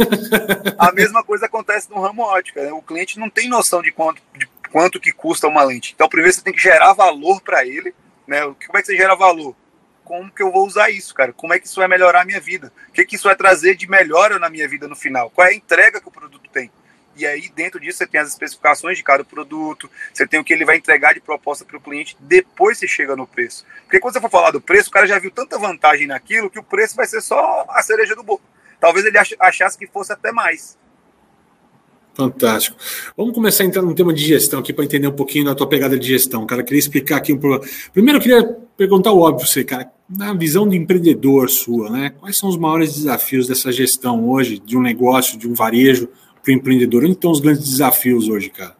A 0.78 0.90
mesma 0.92 1.22
coisa 1.22 1.44
acontece 1.44 1.90
no 1.90 2.00
ramo 2.00 2.22
ótica. 2.22 2.62
Né? 2.62 2.72
O 2.72 2.80
cliente 2.80 3.18
não 3.18 3.28
tem 3.28 3.50
noção 3.50 3.82
de 3.82 3.92
quanto, 3.92 4.22
de 4.38 4.48
quanto 4.72 4.98
que 4.98 5.12
custa 5.12 5.46
uma 5.46 5.62
lente. 5.62 5.92
Então, 5.94 6.08
primeiro 6.08 6.34
você 6.34 6.40
tem 6.40 6.54
que 6.54 6.62
gerar 6.62 6.94
valor 6.94 7.42
para 7.42 7.66
ele. 7.66 7.94
Né? 8.26 8.40
Como 8.40 8.78
é 8.78 8.80
que 8.80 8.86
você 8.86 8.96
gera 8.96 9.14
valor? 9.14 9.54
Como 10.02 10.30
que 10.30 10.42
eu 10.42 10.50
vou 10.50 10.66
usar 10.66 10.88
isso, 10.90 11.14
cara? 11.14 11.32
Como 11.34 11.52
é 11.52 11.58
que 11.58 11.66
isso 11.66 11.80
vai 11.80 11.88
melhorar 11.88 12.22
a 12.22 12.24
minha 12.24 12.40
vida? 12.40 12.72
O 12.88 12.92
que, 12.92 13.04
que 13.04 13.16
isso 13.16 13.24
vai 13.24 13.36
trazer 13.36 13.74
de 13.74 13.88
melhora 13.88 14.38
na 14.38 14.48
minha 14.48 14.66
vida 14.66 14.88
no 14.88 14.96
final? 14.96 15.30
Qual 15.30 15.46
é 15.46 15.50
a 15.50 15.54
entrega 15.54 16.00
que 16.00 16.08
o 16.08 16.10
produto? 16.10 16.43
E 17.16 17.24
aí, 17.26 17.48
dentro 17.54 17.78
disso, 17.78 17.98
você 17.98 18.06
tem 18.06 18.20
as 18.20 18.28
especificações 18.28 18.96
de 18.96 19.04
cada 19.04 19.24
produto, 19.24 19.90
você 20.12 20.26
tem 20.26 20.40
o 20.40 20.44
que 20.44 20.52
ele 20.52 20.64
vai 20.64 20.76
entregar 20.76 21.14
de 21.14 21.20
proposta 21.20 21.64
para 21.64 21.76
o 21.76 21.80
cliente, 21.80 22.16
depois 22.20 22.78
você 22.78 22.88
chega 22.88 23.14
no 23.14 23.26
preço. 23.26 23.64
Porque 23.82 24.00
quando 24.00 24.14
você 24.14 24.20
for 24.20 24.30
falar 24.30 24.50
do 24.50 24.60
preço, 24.60 24.88
o 24.88 24.92
cara 24.92 25.06
já 25.06 25.18
viu 25.18 25.30
tanta 25.30 25.58
vantagem 25.58 26.06
naquilo 26.06 26.50
que 26.50 26.58
o 26.58 26.62
preço 26.62 26.96
vai 26.96 27.06
ser 27.06 27.20
só 27.20 27.64
a 27.68 27.82
cereja 27.82 28.14
do 28.14 28.22
bolo. 28.22 28.42
Talvez 28.80 29.06
ele 29.06 29.16
achasse 29.18 29.78
que 29.78 29.86
fosse 29.86 30.12
até 30.12 30.32
mais. 30.32 30.76
Fantástico. 32.14 32.76
Vamos 33.16 33.34
começar 33.34 33.64
a 33.64 33.66
entrar 33.66 33.82
no 33.82 33.94
tema 33.94 34.12
de 34.12 34.24
gestão 34.24 34.60
aqui 34.60 34.72
para 34.72 34.84
entender 34.84 35.08
um 35.08 35.12
pouquinho 35.12 35.44
da 35.44 35.54
tua 35.54 35.68
pegada 35.68 35.98
de 35.98 36.06
gestão, 36.06 36.46
cara. 36.46 36.62
Queria 36.62 36.78
explicar 36.78 37.16
aqui 37.16 37.32
um 37.32 37.38
problema. 37.38 37.64
Primeiro, 37.92 38.18
eu 38.18 38.22
queria 38.22 38.44
perguntar 38.76 39.10
o 39.10 39.20
óbvio 39.20 39.46
você, 39.46 39.64
cara. 39.64 39.90
Na 40.08 40.32
visão 40.32 40.68
de 40.68 40.76
empreendedor 40.76 41.50
sua, 41.50 41.90
né? 41.90 42.10
Quais 42.20 42.38
são 42.38 42.48
os 42.48 42.56
maiores 42.56 42.94
desafios 42.94 43.48
dessa 43.48 43.72
gestão 43.72 44.28
hoje, 44.28 44.60
de 44.60 44.76
um 44.76 44.82
negócio, 44.82 45.36
de 45.36 45.48
um 45.48 45.54
varejo, 45.54 46.08
para 46.44 46.52
o 46.52 46.54
empreendedor? 46.54 47.02
Onde 47.02 47.12
estão 47.12 47.30
os 47.30 47.40
grandes 47.40 47.68
desafios 47.68 48.28
hoje, 48.28 48.50
cara? 48.50 48.76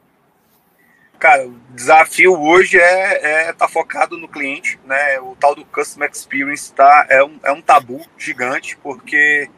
Cara, 1.18 1.46
o 1.46 1.54
desafio 1.74 2.38
hoje 2.38 2.78
é 2.78 3.16
estar 3.16 3.28
é 3.28 3.52
tá 3.54 3.66
focado 3.66 4.18
no 4.18 4.28
cliente, 4.28 4.78
né? 4.84 5.18
O 5.20 5.34
tal 5.34 5.54
do 5.54 5.64
Customer 5.64 6.10
Experience 6.12 6.72
tá, 6.72 7.06
é, 7.08 7.24
um, 7.24 7.40
é 7.42 7.50
um 7.50 7.62
tabu 7.62 8.04
gigante, 8.18 8.76
porque 8.82 9.48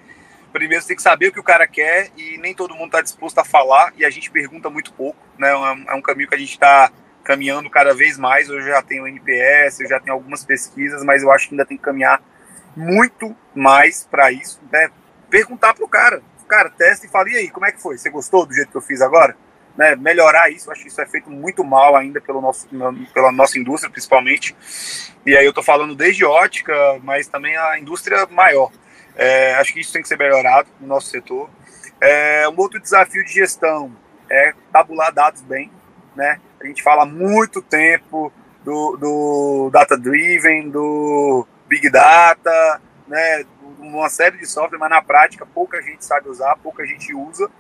primeiro 0.52 0.80
você 0.80 0.88
tem 0.88 0.96
que 0.96 1.02
saber 1.02 1.28
o 1.28 1.32
que 1.32 1.40
o 1.40 1.44
cara 1.44 1.66
quer 1.66 2.10
e 2.16 2.38
nem 2.38 2.54
todo 2.54 2.74
mundo 2.74 2.86
está 2.86 3.02
disposto 3.02 3.38
a 3.38 3.44
falar 3.44 3.92
e 3.96 4.04
a 4.04 4.10
gente 4.10 4.30
pergunta 4.30 4.70
muito 4.70 4.92
pouco, 4.92 5.18
né? 5.36 5.50
É 5.50 5.56
um, 5.56 5.84
é 5.90 5.94
um 5.94 6.02
caminho 6.02 6.28
que 6.28 6.36
a 6.36 6.38
gente 6.38 6.52
está 6.52 6.92
caminhando 7.24 7.68
cada 7.68 7.92
vez 7.92 8.16
mais. 8.16 8.48
Eu 8.48 8.62
já 8.62 8.80
tenho 8.80 9.08
NPS, 9.08 9.80
eu 9.80 9.88
já 9.88 9.98
tenho 9.98 10.14
algumas 10.14 10.44
pesquisas, 10.44 11.02
mas 11.02 11.24
eu 11.24 11.32
acho 11.32 11.48
que 11.48 11.54
ainda 11.54 11.66
tem 11.66 11.76
que 11.76 11.82
caminhar 11.82 12.22
muito 12.76 13.34
mais 13.54 14.06
para 14.08 14.30
isso, 14.30 14.60
né? 14.70 14.88
Perguntar 15.28 15.74
para 15.74 15.84
o 15.84 15.88
cara, 15.88 16.22
cara, 16.46 16.70
testa 16.70 17.06
e 17.06 17.08
fala, 17.08 17.28
e 17.30 17.36
aí, 17.36 17.50
como 17.50 17.66
é 17.66 17.72
que 17.72 17.80
foi? 17.80 17.98
Você 17.98 18.10
gostou 18.10 18.46
do 18.46 18.54
jeito 18.54 18.70
que 18.70 18.76
eu 18.76 18.82
fiz 18.82 19.00
agora? 19.00 19.36
Né, 19.76 19.94
melhorar 19.94 20.50
isso, 20.50 20.70
acho 20.70 20.80
que 20.82 20.88
isso 20.88 21.00
é 21.02 21.06
feito 21.06 21.30
muito 21.30 21.62
mal 21.62 21.94
ainda 21.94 22.18
pelo 22.18 22.40
nosso, 22.40 22.66
pela 23.12 23.30
nossa 23.30 23.58
indústria, 23.58 23.90
principalmente. 23.90 24.56
E 25.26 25.36
aí 25.36 25.44
eu 25.44 25.52
tô 25.52 25.62
falando 25.62 25.94
desde 25.94 26.24
ótica, 26.24 26.72
mas 27.02 27.28
também 27.28 27.54
a 27.58 27.78
indústria 27.78 28.26
maior. 28.30 28.72
É, 29.14 29.54
acho 29.56 29.74
que 29.74 29.80
isso 29.80 29.92
tem 29.92 30.00
que 30.00 30.08
ser 30.08 30.16
melhorado 30.16 30.68
no 30.80 30.86
nosso 30.86 31.08
setor. 31.08 31.50
É, 32.00 32.48
um 32.48 32.58
outro 32.58 32.80
desafio 32.80 33.22
de 33.22 33.32
gestão 33.32 33.94
é 34.30 34.54
tabular 34.72 35.12
dados 35.12 35.42
bem. 35.42 35.70
Né? 36.14 36.40
A 36.60 36.66
gente 36.66 36.82
fala 36.82 37.04
muito 37.04 37.60
tempo 37.60 38.32
do, 38.64 38.96
do 38.96 39.70
data-driven, 39.70 40.70
do 40.70 41.46
big 41.68 41.90
data, 41.90 42.80
né? 43.06 43.44
Uma 43.88 44.08
série 44.08 44.38
de 44.38 44.46
software, 44.46 44.78
mas 44.78 44.90
na 44.90 45.02
prática 45.02 45.46
pouca 45.46 45.80
gente 45.82 46.04
sabe 46.04 46.28
usar, 46.28 46.56
pouca 46.62 46.86
gente 46.86 47.14
usa. 47.14 47.50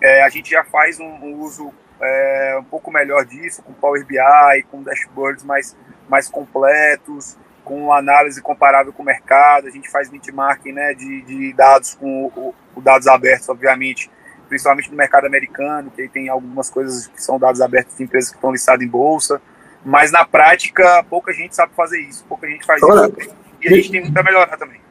É, 0.00 0.22
a 0.22 0.28
gente 0.28 0.50
já 0.50 0.64
faz 0.64 0.98
um, 1.00 1.06
um 1.06 1.40
uso 1.40 1.72
é, 2.00 2.56
um 2.58 2.64
pouco 2.64 2.90
melhor 2.90 3.24
disso, 3.24 3.62
com 3.62 3.72
Power 3.72 4.04
BI, 4.04 4.62
com 4.70 4.82
dashboards 4.82 5.44
mais, 5.44 5.76
mais 6.08 6.28
completos, 6.28 7.36
com 7.64 7.92
análise 7.92 8.42
comparável 8.42 8.92
com 8.92 9.02
o 9.02 9.06
mercado. 9.06 9.66
A 9.66 9.70
gente 9.70 9.90
faz 9.90 10.08
benchmarking 10.08 10.72
né, 10.72 10.94
de, 10.94 11.22
de 11.22 11.52
dados 11.52 11.94
com 11.94 12.26
o, 12.26 12.54
o 12.74 12.80
dados 12.80 13.06
abertos, 13.06 13.48
obviamente, 13.48 14.10
principalmente 14.48 14.90
no 14.90 14.96
mercado 14.96 15.26
americano, 15.26 15.90
que 15.90 16.02
aí 16.02 16.08
tem 16.08 16.28
algumas 16.28 16.70
coisas 16.70 17.06
que 17.06 17.22
são 17.22 17.38
dados 17.38 17.60
abertos 17.60 17.96
de 17.96 18.02
empresas 18.02 18.30
que 18.30 18.36
estão 18.36 18.52
listadas 18.52 18.84
em 18.84 18.88
bolsa. 18.88 19.40
Mas 19.84 20.10
na 20.10 20.24
prática, 20.24 21.04
pouca 21.10 21.32
gente 21.32 21.54
sabe 21.54 21.74
fazer 21.74 22.00
isso, 22.00 22.24
pouca 22.26 22.46
gente 22.46 22.64
faz 22.64 22.82
Olha, 22.82 23.12
isso. 23.18 23.34
E 23.60 23.68
a 23.68 23.76
gente 23.76 23.90
tem 23.90 24.00
muito 24.00 24.16
a 24.16 24.22
melhorar 24.22 24.56
também. 24.56 24.83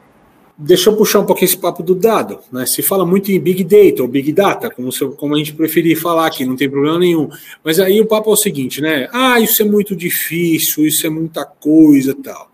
Deixa 0.56 0.92
eu 0.92 0.96
puxar 0.96 1.20
um 1.20 1.26
pouquinho 1.26 1.46
esse 1.46 1.58
papo 1.58 1.82
do 1.82 1.96
dado. 1.96 2.40
Né? 2.52 2.66
Se 2.68 2.84
fala 2.84 3.06
muito 3.06 3.32
em 3.32 3.40
Big 3.40 3.64
Data 3.64 4.04
ou 4.04 4.08
Big 4.08 4.32
Data, 4.32 4.70
como, 4.70 4.92
se, 4.92 5.04
como 5.16 5.34
a 5.34 5.38
gente 5.38 5.54
preferir 5.54 6.00
falar 6.00 6.28
aqui, 6.28 6.46
não 6.46 6.56
tem 6.56 6.70
problema 6.70 7.00
nenhum. 7.00 7.28
Mas 7.64 7.80
aí 7.80 8.00
o 8.00 8.06
papo 8.06 8.30
é 8.30 8.34
o 8.34 8.38
seguinte, 8.38 8.80
né? 8.80 9.10
Ah, 9.12 9.40
isso 9.40 9.64
é 9.64 9.66
muito 9.66 9.96
difícil, 9.96 10.86
isso 10.86 11.08
é 11.08 11.10
muita 11.10 11.44
coisa 11.44 12.16
tal. 12.16 12.52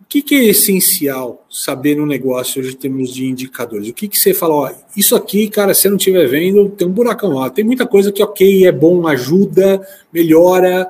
O 0.00 0.04
que, 0.12 0.20
que 0.20 0.34
é 0.34 0.44
essencial 0.44 1.46
saber 1.48 1.96
no 1.96 2.04
negócio 2.04 2.60
hoje 2.60 2.72
em 2.72 2.76
termos 2.76 3.14
de 3.14 3.24
indicadores? 3.24 3.88
O 3.88 3.94
que, 3.94 4.08
que 4.08 4.18
você 4.18 4.34
fala, 4.34 4.54
ó, 4.54 4.70
isso 4.96 5.14
aqui, 5.14 5.48
cara, 5.48 5.72
se 5.74 5.88
não 5.88 5.96
estiver 5.96 6.26
vendo, 6.26 6.68
tem 6.70 6.86
um 6.86 6.92
buracão 6.92 7.34
lá. 7.34 7.48
Tem 7.48 7.64
muita 7.64 7.86
coisa 7.86 8.10
que, 8.10 8.22
ok, 8.22 8.66
é 8.66 8.72
bom, 8.72 9.06
ajuda, 9.06 9.80
melhora, 10.12 10.88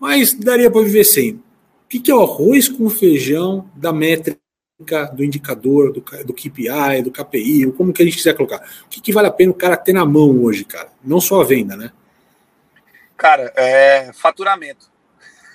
mas 0.00 0.32
daria 0.32 0.70
para 0.70 0.80
viver 0.80 1.04
sem. 1.04 1.32
O 1.32 1.40
que, 1.88 2.00
que 2.00 2.10
é 2.10 2.14
o 2.14 2.22
arroz 2.22 2.68
com 2.68 2.88
feijão 2.88 3.66
da 3.76 3.92
métrica 3.92 4.43
do 5.12 5.22
indicador, 5.22 5.92
do, 5.92 6.00
do 6.24 6.34
KPI, 6.34 7.02
do 7.04 7.10
KPI, 7.12 7.66
ou 7.66 7.72
como 7.72 7.92
que 7.92 8.02
a 8.02 8.04
gente 8.04 8.16
quiser 8.16 8.34
colocar. 8.34 8.56
O 8.84 8.88
que, 8.88 9.00
que, 9.00 9.12
vale 9.12 9.28
a 9.28 9.30
pena 9.30 9.52
o 9.52 9.54
cara 9.54 9.76
ter 9.76 9.92
na 9.92 10.04
mão 10.04 10.42
hoje, 10.42 10.64
cara? 10.64 10.88
Não 11.02 11.20
só 11.20 11.40
a 11.40 11.44
venda, 11.44 11.76
né? 11.76 11.92
Cara, 13.16 13.52
é 13.54 14.10
faturamento. 14.12 14.92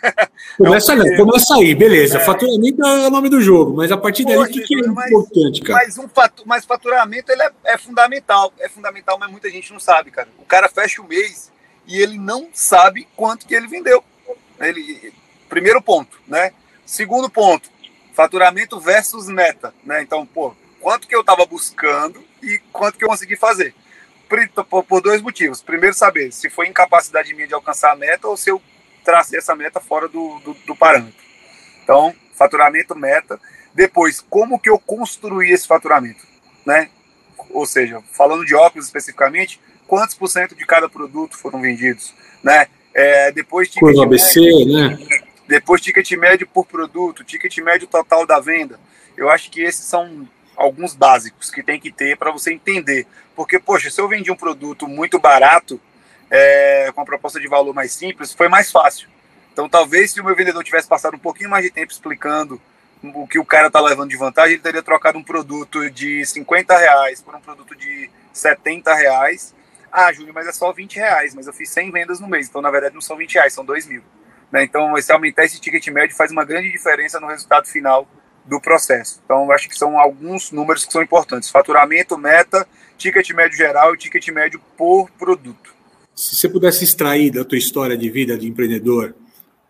Começa, 0.57 0.93
é 0.93 1.17
começa 1.17 1.55
aí, 1.55 1.75
beleza. 1.75 2.19
É. 2.19 2.21
Faturamento 2.21 2.81
é 2.81 3.07
o 3.07 3.09
nome 3.09 3.27
do 3.27 3.41
jogo, 3.41 3.75
mas 3.75 3.91
a 3.91 3.97
partir 3.97 4.23
daí, 4.23 4.37
o 4.37 4.45
que, 4.45 4.61
que, 4.61 4.79
é 4.79 4.87
mas, 4.87 5.11
importante, 5.11 5.61
cara? 5.61 5.83
Mas, 5.83 5.97
um 5.97 6.07
fatu, 6.07 6.43
mas 6.45 6.63
faturamento 6.63 7.29
ele 7.29 7.43
é, 7.43 7.51
é, 7.65 7.77
fundamental. 7.77 8.53
É 8.57 8.69
fundamental, 8.69 9.19
mas 9.19 9.29
muita 9.29 9.49
gente 9.49 9.73
não 9.73 9.79
sabe, 9.81 10.11
cara. 10.11 10.29
O 10.37 10.45
cara 10.45 10.69
fecha 10.69 11.01
o 11.01 11.07
mês 11.07 11.51
e 11.85 12.01
ele 12.01 12.17
não 12.17 12.47
sabe 12.53 13.05
quanto 13.17 13.45
que 13.45 13.53
ele 13.53 13.67
vendeu. 13.67 14.01
Ele, 14.61 15.13
primeiro 15.49 15.81
ponto, 15.81 16.17
né? 16.25 16.53
Segundo 16.85 17.29
ponto, 17.29 17.69
faturamento 18.19 18.77
versus 18.81 19.29
meta, 19.29 19.73
né? 19.81 20.01
Então, 20.01 20.25
pô, 20.25 20.53
quanto 20.81 21.07
que 21.07 21.15
eu 21.15 21.21
estava 21.21 21.45
buscando 21.45 22.21
e 22.43 22.59
quanto 22.69 22.97
que 22.97 23.05
eu 23.05 23.07
consegui 23.07 23.37
fazer. 23.37 23.73
Por, 24.67 24.83
por, 24.83 25.01
dois 25.01 25.21
motivos. 25.21 25.61
Primeiro, 25.61 25.95
saber 25.95 26.33
se 26.33 26.49
foi 26.49 26.67
incapacidade 26.67 27.33
minha 27.33 27.47
de 27.47 27.53
alcançar 27.53 27.93
a 27.93 27.95
meta 27.95 28.27
ou 28.27 28.35
se 28.35 28.51
eu 28.51 28.61
tracei 29.05 29.39
essa 29.39 29.55
meta 29.55 29.79
fora 29.79 30.09
do, 30.09 30.37
do, 30.39 30.53
do 30.53 30.75
parâmetro. 30.75 31.17
Então, 31.81 32.13
faturamento, 32.35 32.93
meta. 32.93 33.39
Depois, 33.73 34.19
como 34.29 34.59
que 34.59 34.69
eu 34.69 34.77
construí 34.77 35.51
esse 35.51 35.65
faturamento, 35.65 36.27
né? 36.65 36.89
Ou 37.51 37.65
seja, 37.65 38.03
falando 38.11 38.45
de 38.45 38.53
óculos 38.53 38.85
especificamente, 38.85 39.61
quantos 39.87 40.13
por 40.13 40.27
cento 40.27 40.55
de 40.55 40.65
cada 40.65 40.89
produto 40.89 41.37
foram 41.37 41.61
vendidos, 41.61 42.13
né? 42.43 42.67
É, 42.93 43.31
depois 43.31 43.69
de 43.69 43.79
ABC, 44.03 44.41
né? 44.65 45.28
Depois, 45.49 45.81
ticket 45.81 46.11
médio 46.11 46.45
por 46.45 46.63
produto, 46.63 47.23
ticket 47.23 47.57
médio 47.57 47.87
total 47.87 48.23
da 48.23 48.39
venda. 48.39 48.79
Eu 49.17 49.31
acho 49.31 49.49
que 49.49 49.63
esses 49.63 49.83
são 49.83 50.29
alguns 50.55 50.93
básicos 50.93 51.49
que 51.49 51.63
tem 51.63 51.79
que 51.79 51.91
ter 51.91 52.15
para 52.15 52.29
você 52.29 52.53
entender. 52.53 53.07
Porque, 53.35 53.57
poxa, 53.57 53.89
se 53.89 53.99
eu 53.99 54.07
vendi 54.07 54.29
um 54.29 54.35
produto 54.35 54.87
muito 54.87 55.17
barato, 55.17 55.81
é, 56.29 56.91
com 56.93 57.01
uma 57.01 57.05
proposta 57.05 57.39
de 57.39 57.47
valor 57.47 57.73
mais 57.73 57.91
simples, 57.93 58.31
foi 58.31 58.47
mais 58.47 58.71
fácil. 58.71 59.09
Então, 59.51 59.67
talvez 59.67 60.11
se 60.11 60.21
o 60.21 60.23
meu 60.23 60.35
vendedor 60.35 60.63
tivesse 60.63 60.87
passado 60.87 61.15
um 61.15 61.19
pouquinho 61.19 61.49
mais 61.49 61.63
de 61.65 61.71
tempo 61.71 61.91
explicando 61.91 62.61
o 63.01 63.27
que 63.27 63.39
o 63.39 63.45
cara 63.45 63.67
está 63.67 63.81
levando 63.81 64.11
de 64.11 64.17
vantagem, 64.17 64.53
ele 64.53 64.61
teria 64.61 64.83
trocado 64.83 65.17
um 65.17 65.23
produto 65.23 65.89
de 65.89 66.23
50 66.27 66.77
reais 66.77 67.23
por 67.23 67.33
um 67.33 67.41
produto 67.41 67.75
de 67.75 68.07
70 68.31 68.93
reais. 68.93 69.55
Ah, 69.91 70.13
Júlio, 70.13 70.31
mas 70.31 70.45
é 70.45 70.51
só 70.51 70.71
20 70.71 70.97
reais, 70.97 71.33
mas 71.33 71.47
eu 71.47 71.53
fiz 71.53 71.71
100 71.71 71.89
vendas 71.89 72.19
no 72.19 72.27
mês, 72.27 72.47
então 72.47 72.61
na 72.61 72.69
verdade 72.69 72.93
não 72.93 73.01
são 73.01 73.17
20 73.17 73.33
reais, 73.33 73.51
são 73.51 73.65
2 73.65 73.87
mil. 73.87 74.03
Né? 74.51 74.63
Então, 74.63 74.97
esse 74.97 75.11
aumentar 75.11 75.45
esse 75.45 75.59
ticket 75.59 75.85
médio 75.87 76.15
faz 76.15 76.31
uma 76.31 76.43
grande 76.43 76.71
diferença 76.71 77.19
no 77.19 77.27
resultado 77.27 77.67
final 77.67 78.07
do 78.45 78.59
processo. 78.59 79.21
Então, 79.23 79.51
acho 79.51 79.69
que 79.69 79.77
são 79.77 79.99
alguns 79.99 80.51
números 80.51 80.85
que 80.85 80.91
são 80.91 81.01
importantes: 81.01 81.49
faturamento, 81.49 82.17
meta, 82.17 82.67
ticket 82.97 83.29
médio 83.31 83.57
geral 83.57 83.93
e 83.93 83.97
ticket 83.97 84.27
médio 84.29 84.59
por 84.77 85.09
produto. 85.11 85.73
Se 86.15 86.35
você 86.35 86.49
pudesse 86.49 86.83
extrair 86.83 87.31
da 87.31 87.45
tua 87.45 87.57
história 87.57 87.97
de 87.97 88.09
vida 88.09 88.37
de 88.37 88.47
empreendedor 88.47 89.15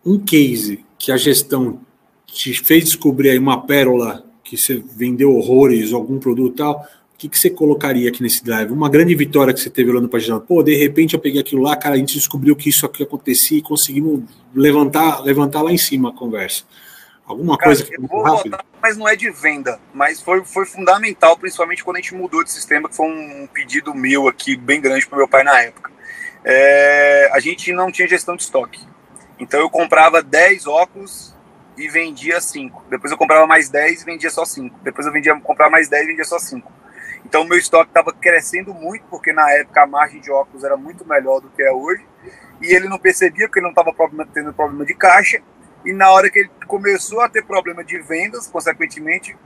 um 0.04 0.18
case 0.18 0.84
que 0.98 1.12
a 1.12 1.16
gestão 1.16 1.80
te 2.26 2.54
fez 2.54 2.84
descobrir 2.84 3.30
aí 3.30 3.38
uma 3.38 3.66
pérola 3.66 4.24
que 4.42 4.56
você 4.56 4.82
vendeu 4.96 5.32
horrores, 5.36 5.92
algum 5.92 6.18
produto 6.18 6.56
tal, 6.56 6.86
que, 7.20 7.28
que 7.28 7.38
você 7.38 7.50
colocaria 7.50 8.08
aqui 8.08 8.22
nesse 8.22 8.42
drive? 8.42 8.70
Uma 8.70 8.88
grande 8.88 9.14
vitória 9.14 9.52
que 9.52 9.60
você 9.60 9.68
teve 9.68 9.92
lá 9.92 10.00
no 10.00 10.08
Paginal. 10.08 10.40
Pô, 10.40 10.62
de 10.62 10.74
repente 10.74 11.12
eu 11.12 11.20
peguei 11.20 11.42
aquilo 11.42 11.60
lá, 11.60 11.76
cara, 11.76 11.94
a 11.94 11.98
gente 11.98 12.14
descobriu 12.14 12.56
que 12.56 12.70
isso 12.70 12.86
aqui 12.86 13.02
acontecia 13.02 13.58
e 13.58 13.62
conseguimos 13.62 14.22
levantar, 14.54 15.20
levantar 15.20 15.60
lá 15.60 15.70
em 15.70 15.76
cima 15.76 16.08
a 16.08 16.12
conversa. 16.14 16.64
Alguma 17.26 17.58
cara, 17.58 17.68
coisa 17.68 17.84
que 17.84 17.94
eu 17.94 18.00
vou 18.00 18.24
botar, 18.24 18.64
mas 18.80 18.96
não 18.96 19.06
é 19.06 19.14
de 19.14 19.30
venda, 19.30 19.78
mas 19.92 20.22
foi, 20.22 20.42
foi 20.44 20.64
fundamental, 20.64 21.36
principalmente 21.36 21.84
quando 21.84 21.98
a 21.98 22.00
gente 22.00 22.14
mudou 22.14 22.42
de 22.42 22.50
sistema, 22.50 22.88
que 22.88 22.96
foi 22.96 23.06
um 23.06 23.46
pedido 23.52 23.94
meu 23.94 24.26
aqui, 24.26 24.56
bem 24.56 24.80
grande 24.80 25.06
para 25.06 25.18
meu 25.18 25.28
pai 25.28 25.44
na 25.44 25.60
época. 25.60 25.92
É, 26.42 27.30
a 27.34 27.38
gente 27.38 27.70
não 27.70 27.92
tinha 27.92 28.08
gestão 28.08 28.34
de 28.34 28.44
estoque. 28.44 28.80
Então 29.38 29.60
eu 29.60 29.68
comprava 29.68 30.22
10 30.22 30.66
óculos 30.66 31.36
e 31.76 31.86
vendia 31.86 32.40
5. 32.40 32.86
Depois 32.88 33.12
eu 33.12 33.18
comprava 33.18 33.46
mais 33.46 33.68
10 33.68 34.02
e 34.02 34.04
vendia 34.06 34.30
só 34.30 34.46
5. 34.46 34.80
Depois 34.82 35.06
eu 35.06 35.12
vendia 35.12 35.38
comprar 35.38 35.68
mais 35.68 35.86
10 35.86 36.02
e 36.02 36.06
vendia 36.06 36.24
só 36.24 36.38
5. 36.38 36.79
Então 37.30 37.44
meu 37.44 37.56
estoque 37.56 37.90
estava 37.90 38.12
crescendo 38.12 38.74
muito, 38.74 39.04
porque 39.08 39.32
na 39.32 39.48
época 39.52 39.84
a 39.84 39.86
margem 39.86 40.20
de 40.20 40.32
óculos 40.32 40.64
era 40.64 40.76
muito 40.76 41.06
melhor 41.06 41.40
do 41.40 41.48
que 41.48 41.62
é 41.62 41.70
hoje. 41.70 42.04
E 42.60 42.74
ele 42.74 42.88
não 42.88 42.98
percebia, 42.98 43.46
porque 43.46 43.60
ele 43.60 43.66
não 43.66 43.70
estava 43.70 43.94
tendo 44.34 44.52
problema 44.52 44.84
de 44.84 44.94
caixa. 44.94 45.40
E 45.84 45.92
na 45.92 46.10
hora 46.10 46.28
que 46.28 46.40
ele 46.40 46.50
começou 46.66 47.20
a 47.20 47.28
ter 47.28 47.44
problema 47.44 47.84
de 47.84 48.00
vendas, 48.00 48.48
consequentemente, 48.48 49.36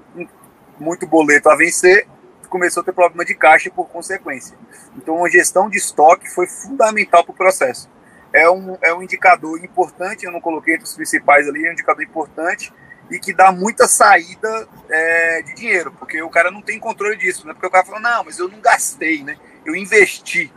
muito 0.81 1.07
boleto 1.07 1.51
a 1.51 1.57
vencer, 1.57 2.09
começou 2.49 2.81
a 2.81 2.85
ter 2.85 2.93
problema 2.93 3.23
de 3.23 3.35
caixa 3.35 3.71
por 3.71 3.87
consequência. 3.87 4.57
Então, 4.97 5.23
a 5.23 5.29
gestão 5.29 5.69
de 5.69 5.77
estoque 5.77 6.27
foi 6.31 6.47
fundamental 6.47 7.23
para 7.23 7.33
o 7.33 7.37
processo 7.37 7.91
é 8.33 8.51
um, 8.51 8.77
é 8.83 8.93
um 8.93 9.01
indicador 9.01 9.65
importante, 9.65 10.27
eu 10.27 10.33
não 10.33 10.41
coloquei 10.41 10.75
entre 10.75 10.87
os 10.87 10.95
principais 10.95 11.49
ali, 11.49 11.65
é 11.65 11.71
um 11.71 11.73
indicador 11.73 12.03
importante 12.03 12.73
e 13.11 13.19
que 13.19 13.35
dá 13.35 13.53
muita 13.53 13.87
saída 13.87 14.69
é, 14.89 15.43
de 15.43 15.55
dinheiro, 15.55 15.93
porque 15.93 16.21
o 16.23 16.31
cara 16.31 16.51
não 16.51 16.63
tem 16.63 16.79
controle 16.79 17.17
disso, 17.17 17.47
né? 17.47 17.53
Porque 17.53 17.67
o 17.67 17.71
cara 17.71 17.85
fala, 17.85 18.01
não, 18.01 18.25
mas 18.25 18.39
eu 18.39 18.49
não 18.49 18.61
gastei, 18.61 19.23
né? 19.23 19.37
Eu 19.65 19.75
investi. 19.77 20.53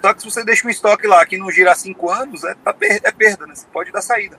Só 0.00 0.14
que 0.14 0.20
se 0.22 0.30
você 0.30 0.44
deixa 0.44 0.66
um 0.66 0.70
estoque 0.70 1.06
lá 1.06 1.24
que 1.26 1.36
não 1.36 1.50
gira 1.50 1.72
há 1.72 1.74
cinco 1.74 2.10
anos, 2.10 2.42
é, 2.44 2.54
tá 2.54 2.74
é 2.80 3.12
perda, 3.12 3.46
né? 3.46 3.54
Você 3.54 3.66
pode 3.72 3.92
dar 3.92 4.02
saída. 4.02 4.38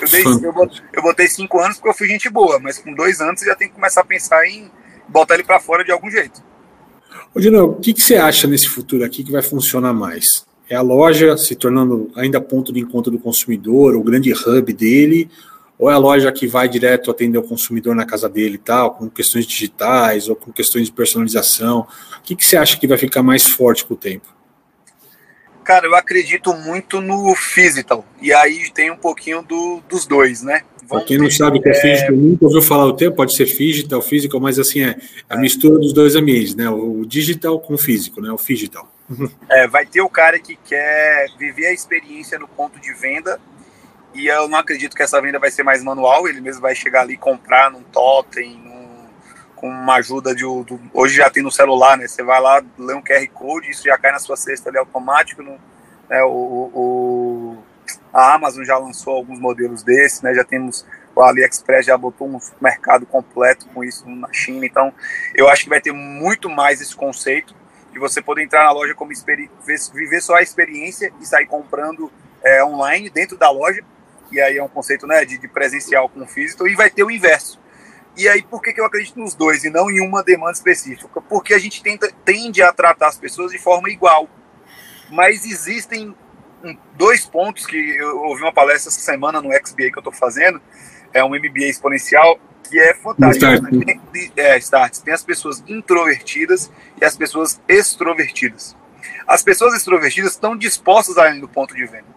Eu, 0.00 0.08
dei, 0.08 0.24
eu, 0.24 0.52
botei, 0.52 0.82
eu 0.92 1.02
botei 1.02 1.26
cinco 1.26 1.58
anos 1.58 1.76
porque 1.76 1.88
eu 1.88 1.94
fui 1.94 2.06
gente 2.06 2.28
boa, 2.28 2.58
mas 2.60 2.78
com 2.78 2.92
dois 2.92 3.20
anos 3.20 3.40
você 3.40 3.46
já 3.46 3.54
tem 3.54 3.68
que 3.68 3.74
começar 3.74 4.02
a 4.02 4.04
pensar 4.04 4.46
em 4.46 4.70
botar 5.08 5.34
ele 5.34 5.44
para 5.44 5.58
fora 5.58 5.82
de 5.82 5.90
algum 5.90 6.10
jeito. 6.10 6.42
Ô, 7.34 7.40
Dino, 7.40 7.64
o 7.64 7.80
que, 7.80 7.94
que 7.94 8.02
você 8.02 8.16
acha 8.16 8.46
nesse 8.46 8.68
futuro 8.68 9.04
aqui 9.04 9.24
que 9.24 9.32
vai 9.32 9.42
funcionar 9.42 9.92
mais? 9.92 10.46
é 10.68 10.74
a 10.74 10.82
loja 10.82 11.36
se 11.36 11.54
tornando 11.54 12.10
ainda 12.14 12.40
ponto 12.40 12.72
de 12.72 12.80
encontro 12.80 13.10
do 13.10 13.18
consumidor, 13.18 13.94
o 13.94 14.02
grande 14.02 14.32
hub 14.32 14.72
dele, 14.72 15.30
ou 15.78 15.90
é 15.90 15.94
a 15.94 15.98
loja 15.98 16.32
que 16.32 16.46
vai 16.46 16.68
direto 16.68 17.10
atender 17.10 17.38
o 17.38 17.42
consumidor 17.42 17.94
na 17.94 18.06
casa 18.06 18.28
dele 18.28 18.54
e 18.54 18.58
tal, 18.58 18.94
com 18.94 19.10
questões 19.10 19.46
digitais 19.46 20.28
ou 20.28 20.36
com 20.36 20.50
questões 20.50 20.86
de 20.86 20.92
personalização? 20.92 21.86
O 22.18 22.22
que, 22.22 22.34
que 22.34 22.44
você 22.44 22.56
acha 22.56 22.78
que 22.78 22.86
vai 22.86 22.96
ficar 22.96 23.22
mais 23.22 23.46
forte 23.46 23.84
com 23.84 23.94
o 23.94 23.96
tempo? 23.96 24.34
Cara, 25.62 25.86
eu 25.86 25.94
acredito 25.96 26.54
muito 26.54 27.00
no 27.00 27.34
physical, 27.34 28.06
e 28.22 28.32
aí 28.32 28.70
tem 28.72 28.90
um 28.90 28.96
pouquinho 28.96 29.42
do, 29.42 29.82
dos 29.88 30.06
dois, 30.06 30.40
né? 30.40 30.62
Para 30.88 31.02
quem 31.02 31.18
não 31.18 31.28
sabe 31.28 31.58
o 31.58 31.62
que 31.62 31.68
é, 31.68 31.72
é 31.72 31.74
físico, 31.74 32.12
nunca 32.12 32.44
ouviu 32.44 32.62
falar 32.62 32.84
o 32.84 32.92
tempo, 32.92 33.16
pode 33.16 33.34
ser 33.34 33.46
digital, 33.46 34.00
physical, 34.00 34.38
mas 34.38 34.60
assim, 34.60 34.84
é 34.84 34.96
a 35.28 35.36
mistura 35.36 35.76
dos 35.80 35.92
dois 35.92 36.14
ambientes, 36.14 36.54
né? 36.54 36.70
O 36.70 37.04
digital 37.04 37.58
com 37.58 37.74
o 37.74 37.78
físico, 37.78 38.20
né? 38.20 38.30
O 38.30 38.36
digital. 38.36 38.88
É, 39.50 39.66
vai 39.66 39.84
ter 39.84 40.00
o 40.00 40.08
cara 40.08 40.38
que 40.38 40.56
quer 40.64 41.26
viver 41.36 41.66
a 41.66 41.72
experiência 41.72 42.38
no 42.38 42.46
ponto 42.46 42.78
de 42.80 42.92
venda 42.92 43.40
e 44.16 44.28
eu 44.28 44.48
não 44.48 44.58
acredito 44.58 44.96
que 44.96 45.02
essa 45.02 45.20
venda 45.20 45.38
vai 45.38 45.50
ser 45.50 45.62
mais 45.62 45.82
manual, 45.82 46.26
ele 46.28 46.40
mesmo 46.40 46.62
vai 46.62 46.74
chegar 46.74 47.02
ali 47.02 47.16
comprar 47.16 47.70
num 47.70 47.82
totem, 47.82 48.56
num, 48.58 49.06
com 49.54 49.68
uma 49.68 49.96
ajuda 49.96 50.34
de... 50.34 50.42
Do, 50.42 50.80
hoje 50.92 51.16
já 51.16 51.30
tem 51.30 51.42
no 51.42 51.50
celular, 51.50 51.96
né? 51.96 52.06
Você 52.06 52.22
vai 52.22 52.40
lá, 52.40 52.62
lê 52.78 52.94
um 52.94 53.02
QR 53.02 53.26
Code, 53.32 53.70
isso 53.70 53.84
já 53.84 53.98
cai 53.98 54.12
na 54.12 54.18
sua 54.18 54.36
cesta 54.36 54.68
ali 54.70 54.78
automático, 54.78 55.42
no, 55.42 55.58
né? 56.08 56.22
o, 56.24 56.70
o, 56.74 57.58
a 58.12 58.34
Amazon 58.34 58.64
já 58.64 58.78
lançou 58.78 59.14
alguns 59.14 59.38
modelos 59.38 59.82
desses, 59.82 60.22
né? 60.22 60.34
Já 60.34 60.44
temos 60.44 60.86
o 61.16 61.22
AliExpress 61.22 61.86
já 61.86 61.96
botou 61.96 62.28
um 62.28 62.38
mercado 62.60 63.06
completo 63.06 63.66
com 63.72 63.82
isso 63.82 64.06
na 64.06 64.30
China, 64.32 64.66
então 64.66 64.92
eu 65.34 65.48
acho 65.48 65.64
que 65.64 65.70
vai 65.70 65.80
ter 65.80 65.92
muito 65.92 66.50
mais 66.50 66.82
esse 66.82 66.94
conceito 66.94 67.54
de 67.90 67.98
você 67.98 68.20
poder 68.20 68.42
entrar 68.42 68.64
na 68.64 68.72
loja 68.72 68.94
como 68.94 69.10
viver 69.94 70.20
só 70.20 70.34
a 70.34 70.42
experiência 70.42 71.10
e 71.18 71.24
sair 71.24 71.46
comprando 71.46 72.12
é, 72.44 72.62
online 72.62 73.08
dentro 73.08 73.38
da 73.38 73.50
loja. 73.50 73.82
E 74.30 74.40
aí 74.40 74.58
é 74.58 74.62
um 74.62 74.68
conceito 74.68 75.06
né, 75.06 75.24
de, 75.24 75.38
de 75.38 75.48
presencial 75.48 76.08
com 76.08 76.26
físico. 76.26 76.66
E 76.66 76.74
vai 76.74 76.90
ter 76.90 77.04
o 77.04 77.10
inverso. 77.10 77.60
E 78.16 78.28
aí, 78.28 78.42
por 78.42 78.62
que, 78.62 78.72
que 78.72 78.80
eu 78.80 78.86
acredito 78.86 79.20
nos 79.20 79.34
dois 79.34 79.62
e 79.64 79.70
não 79.70 79.90
em 79.90 80.00
uma 80.00 80.22
demanda 80.22 80.52
específica? 80.52 81.20
Porque 81.20 81.52
a 81.52 81.58
gente 81.58 81.82
tenta, 81.82 82.10
tende 82.24 82.62
a 82.62 82.72
tratar 82.72 83.08
as 83.08 83.18
pessoas 83.18 83.52
de 83.52 83.58
forma 83.58 83.90
igual. 83.90 84.28
Mas 85.10 85.44
existem 85.44 86.14
dois 86.96 87.26
pontos 87.26 87.66
que 87.66 87.76
eu 87.76 88.18
ouvi 88.22 88.42
uma 88.42 88.52
palestra 88.52 88.90
essa 88.90 89.00
semana 89.00 89.40
no 89.40 89.50
XBA 89.52 89.90
que 89.90 89.96
eu 89.96 90.00
estou 90.00 90.12
fazendo, 90.12 90.60
é 91.12 91.22
um 91.22 91.28
MBA 91.28 91.66
exponencial, 91.66 92.38
que 92.68 92.78
é 92.80 92.94
fantástico. 92.94 93.52
Start. 93.52 93.72
Né? 93.72 94.00
Tem, 94.12 94.32
é, 94.36 94.58
start. 94.58 94.98
Tem 94.98 95.14
as 95.14 95.22
pessoas 95.22 95.62
introvertidas 95.68 96.70
e 97.00 97.04
as 97.04 97.16
pessoas 97.16 97.60
extrovertidas. 97.68 98.76
As 99.26 99.42
pessoas 99.42 99.74
extrovertidas 99.74 100.32
estão 100.32 100.56
dispostas 100.56 101.18
a 101.18 101.30
ir 101.30 101.40
no 101.40 101.48
ponto 101.48 101.74
de 101.74 101.84
venda. 101.84 102.15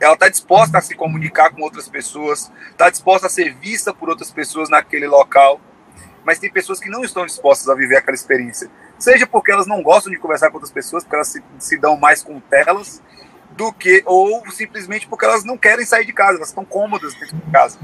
Ela 0.00 0.14
está 0.14 0.28
disposta 0.28 0.78
a 0.78 0.80
se 0.80 0.94
comunicar 0.94 1.50
com 1.50 1.62
outras 1.62 1.86
pessoas, 1.88 2.50
está 2.70 2.88
disposta 2.88 3.26
a 3.26 3.30
ser 3.30 3.54
vista 3.54 3.92
por 3.92 4.08
outras 4.08 4.30
pessoas 4.30 4.70
naquele 4.70 5.06
local. 5.06 5.60
Mas 6.24 6.38
tem 6.38 6.50
pessoas 6.50 6.80
que 6.80 6.88
não 6.88 7.04
estão 7.04 7.26
dispostas 7.26 7.68
a 7.68 7.74
viver 7.74 7.96
aquela 7.96 8.14
experiência. 8.14 8.70
Seja 8.98 9.26
porque 9.26 9.52
elas 9.52 9.66
não 9.66 9.82
gostam 9.82 10.12
de 10.12 10.18
conversar 10.18 10.48
com 10.48 10.56
outras 10.56 10.72
pessoas, 10.72 11.02
porque 11.02 11.16
elas 11.16 11.28
se, 11.28 11.42
se 11.58 11.78
dão 11.78 11.96
mais 11.96 12.22
com 12.22 12.38
telas, 12.40 13.02
do 13.60 13.72
que 13.72 14.02
ou 14.06 14.42
simplesmente 14.50 15.06
porque 15.06 15.24
elas 15.24 15.44
não 15.44 15.58
querem 15.58 15.84
sair 15.84 16.06
de 16.06 16.12
casa, 16.12 16.36
elas 16.36 16.48
estão 16.48 16.64
cômodas 16.64 17.14
dentro 17.14 17.36
de 17.36 17.50
casa. 17.50 17.78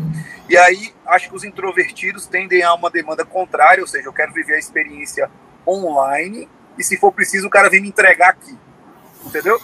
E 0.49 0.57
aí 0.57 0.95
acho 1.07 1.29
que 1.29 1.37
os 1.37 1.45
introvertidos 1.45 2.27
tendem 2.27 2.63
a 2.63 2.73
uma 2.75 2.91
demanda 2.91 3.25
contrária, 3.25 3.83
ou 3.83 3.87
seja, 3.87 4.07
eu 4.09 4.13
quero 4.13 4.33
viver 4.33 4.55
a 4.55 4.59
experiência 4.59 5.31
online 5.67 6.49
e 6.79 6.85
se 6.85 6.97
for 6.97 7.13
preciso 7.13 7.49
o 7.49 7.51
cara 7.51 7.69
vem 7.69 7.83
me 7.83 7.89
entregar 7.89 8.31
aqui. 8.31 8.57
Entendeu? 9.25 9.61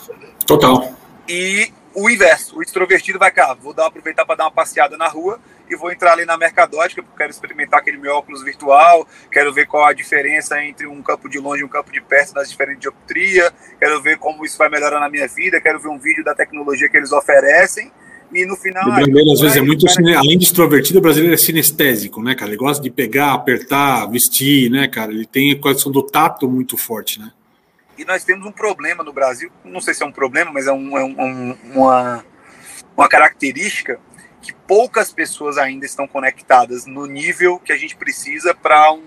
Total. 0.47 0.93
E 1.29 1.73
o 1.95 2.09
inverso, 2.09 2.57
o 2.59 2.63
extrovertido 2.63 3.19
vai 3.19 3.31
cá, 3.31 3.55
vou 3.55 3.73
dar 3.73 3.87
aproveitar 3.87 4.25
para 4.25 4.37
dar 4.37 4.45
uma 4.45 4.51
passeada 4.51 4.97
na 4.97 5.09
rua 5.09 5.41
e 5.69 5.77
vou 5.77 5.91
entrar 5.91 6.13
ali 6.13 6.25
na 6.25 6.37
mercadótica, 6.37 7.03
porque 7.03 7.17
quero 7.17 7.31
experimentar 7.31 7.81
aquele 7.81 7.97
meu 7.97 8.15
óculos 8.15 8.43
virtual, 8.43 9.07
quero 9.31 9.53
ver 9.53 9.67
qual 9.67 9.85
a 9.85 9.93
diferença 9.93 10.63
entre 10.63 10.87
um 10.87 11.03
campo 11.03 11.29
de 11.29 11.39
longe 11.39 11.63
e 11.63 11.65
um 11.65 11.69
campo 11.69 11.93
de 11.93 12.01
perto 12.01 12.35
nas 12.35 12.51
diferentes 12.51 12.83
dioptria, 12.83 13.53
quero 13.79 14.01
ver 14.03 14.19
como 14.19 14.45
isso 14.45 14.59
vai 14.59 14.69
melhorar 14.69 15.01
na 15.01 15.09
minha 15.09 15.27
vida, 15.29 15.61
quero 15.61 15.79
ver 15.81 15.89
um 15.89 15.99
vídeo 15.99 16.25
da 16.25 16.35
tecnologia 16.35 16.89
que 16.89 16.97
eles 16.97 17.13
oferecem. 17.13 17.91
E 18.35 18.47
no 18.47 18.57
final. 18.57 18.89
O 18.89 18.95
brasileiro, 18.95 19.31
às 19.31 19.41
vezes, 19.41 19.57
é 19.59 19.61
muito. 19.61 19.85
Cara... 19.85 20.19
Além 20.19 20.39
de 20.39 20.47
extrovertido, 20.47 21.01
o 21.01 21.03
brasileiro 21.03 21.35
é 21.35 21.37
sinestésico, 21.37 22.23
né, 22.23 22.35
cara? 22.35 22.51
Ele 22.51 22.57
gosta 22.57 22.83
de 22.83 22.91
pegar, 22.91 23.35
apertar, 23.35 24.07
vestir, 24.07 24.71
né, 24.71 24.89
cara? 24.89 25.13
Ele 25.13 25.27
tem 25.27 25.53
a 25.53 25.61
questão 25.61 25.93
do 25.93 26.03
tato 26.03 26.49
muito 26.49 26.79
forte, 26.79 27.21
né? 27.21 27.31
E 28.03 28.05
nós 28.05 28.25
temos 28.25 28.45
um 28.45 28.51
problema 28.51 29.05
no 29.05 29.13
Brasil, 29.13 29.49
não 29.65 29.81
sei 29.81 29.95
se 29.95 30.03
é 30.03 30.07
um 30.07 30.11
problema, 30.11 30.51
mas 30.51 30.67
é, 30.67 30.73
um, 30.73 30.99
é 30.99 31.05
um, 31.05 31.57
uma, 31.73 32.25
uma 32.97 33.09
característica 33.09 34.01
que 34.41 34.53
poucas 34.53 35.13
pessoas 35.13 35.57
ainda 35.57 35.87
estão 35.87 36.09
conectadas 36.09 36.85
no 36.85 37.07
nível 37.07 37.61
que 37.61 37.73
a 37.73 37.77
gente 37.77 37.95
precisa 37.95 38.53
para 38.57 38.91
um, 38.93 39.05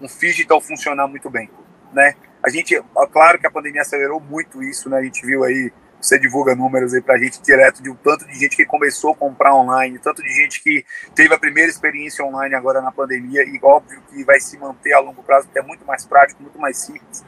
um, 0.00 0.04
um 0.04 0.06
digital 0.18 0.60
funcionar 0.60 1.06
muito 1.06 1.30
bem, 1.30 1.48
né? 1.92 2.16
A 2.44 2.50
gente, 2.50 2.82
claro 3.12 3.38
que 3.38 3.46
a 3.46 3.50
pandemia 3.52 3.82
acelerou 3.82 4.18
muito 4.18 4.64
isso, 4.64 4.90
né? 4.90 4.98
A 4.98 5.02
gente 5.04 5.24
viu 5.24 5.44
aí, 5.44 5.72
você 6.02 6.18
divulga 6.18 6.54
números 6.54 6.92
aí 6.92 7.00
para 7.00 7.14
a 7.14 7.18
gente 7.18 7.40
direto 7.40 7.82
de 7.82 7.88
um 7.88 7.94
tanto 7.94 8.26
de 8.26 8.34
gente 8.34 8.56
que 8.56 8.66
começou 8.66 9.12
a 9.12 9.16
comprar 9.16 9.54
online, 9.54 9.98
tanto 9.98 10.22
de 10.22 10.28
gente 10.30 10.62
que 10.62 10.84
teve 11.14 11.32
a 11.32 11.38
primeira 11.38 11.70
experiência 11.70 12.24
online 12.24 12.54
agora 12.54 12.80
na 12.80 12.90
pandemia 12.90 13.44
e 13.44 13.58
óbvio 13.62 14.02
que 14.10 14.24
vai 14.24 14.40
se 14.40 14.58
manter 14.58 14.92
a 14.92 14.98
longo 14.98 15.22
prazo, 15.22 15.46
porque 15.46 15.60
é 15.60 15.62
muito 15.62 15.86
mais 15.86 16.04
prático, 16.04 16.42
muito 16.42 16.58
mais 16.58 16.76
simples, 16.78 17.24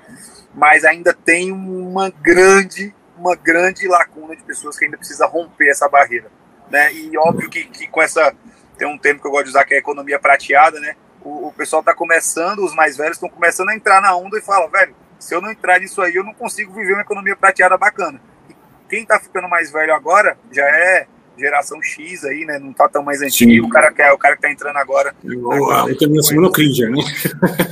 mas 0.53 0.85
ainda 0.85 1.15
tem 1.15 1.53
uma 1.53 2.11
grande, 2.11 2.95
uma 3.17 3.37
grande 3.37 3.87
lacuna 3.87 4.35
de 4.35 4.43
pessoas 4.43 4.77
que 4.77 4.85
ainda 4.85 4.99
precisa 4.99 5.27
romper 5.27 5.69
essa 5.69 5.89
barreira 5.89 6.31
né? 6.71 6.93
E 6.93 7.17
óbvio 7.17 7.49
que, 7.49 7.65
que 7.65 7.87
com 7.87 8.03
essa 8.03 8.35
tem 8.77 8.89
um 8.89 8.99
termo 8.99 9.21
que 9.21 9.27
eu 9.27 9.31
gosto 9.31 9.45
de 9.45 9.51
usar 9.51 9.65
que 9.65 9.75
é 9.75 9.79
economia 9.79 10.19
prateada, 10.19 10.81
né? 10.81 10.97
O, 11.23 11.49
o 11.49 11.53
pessoal 11.53 11.81
está 11.81 11.95
começando, 11.95 12.65
os 12.65 12.75
mais 12.75 12.97
velhos 12.97 13.17
estão 13.17 13.29
começando 13.29 13.69
a 13.69 13.77
entrar 13.77 14.01
na 14.01 14.15
onda 14.17 14.37
e 14.37 14.43
fala, 14.43 14.69
velho, 14.69 14.95
se 15.19 15.35
eu 15.35 15.41
não 15.41 15.51
entrar 15.51 15.79
nisso 15.79 16.03
aí, 16.03 16.15
eu 16.15 16.25
não 16.25 16.35
consigo 16.35 16.73
viver 16.73 16.93
uma 16.93 17.03
economia 17.03 17.37
prateada 17.37 17.79
bacana. 17.79 18.21
Quem 18.89 19.03
está 19.03 19.19
ficando 19.19 19.49
mais 19.49 19.73
velho 19.73 19.95
agora 19.95 20.37
já 20.51 20.65
é 20.65 21.07
geração 21.37 21.83
X 21.83 22.25
aí, 22.25 22.45
né? 22.45 22.59
Não 22.59 22.73
tá 22.73 22.89
tão 22.89 23.03
mais 23.03 23.21
antigo. 23.21 23.67
O 23.67 23.71
cara, 23.71 23.93
que 23.93 24.03
é, 24.03 24.13
o 24.13 24.19
cara 24.19 24.37
que 24.37 24.43
tá 24.43 24.51
entrando 24.51 24.77
agora. 24.77 25.15
Eu, 25.25 25.51
eu 25.89 25.99
também 25.99 26.19
assumo 26.19 26.41
no 26.41 26.53
Cringer, 26.53 26.91
né? 26.91 26.99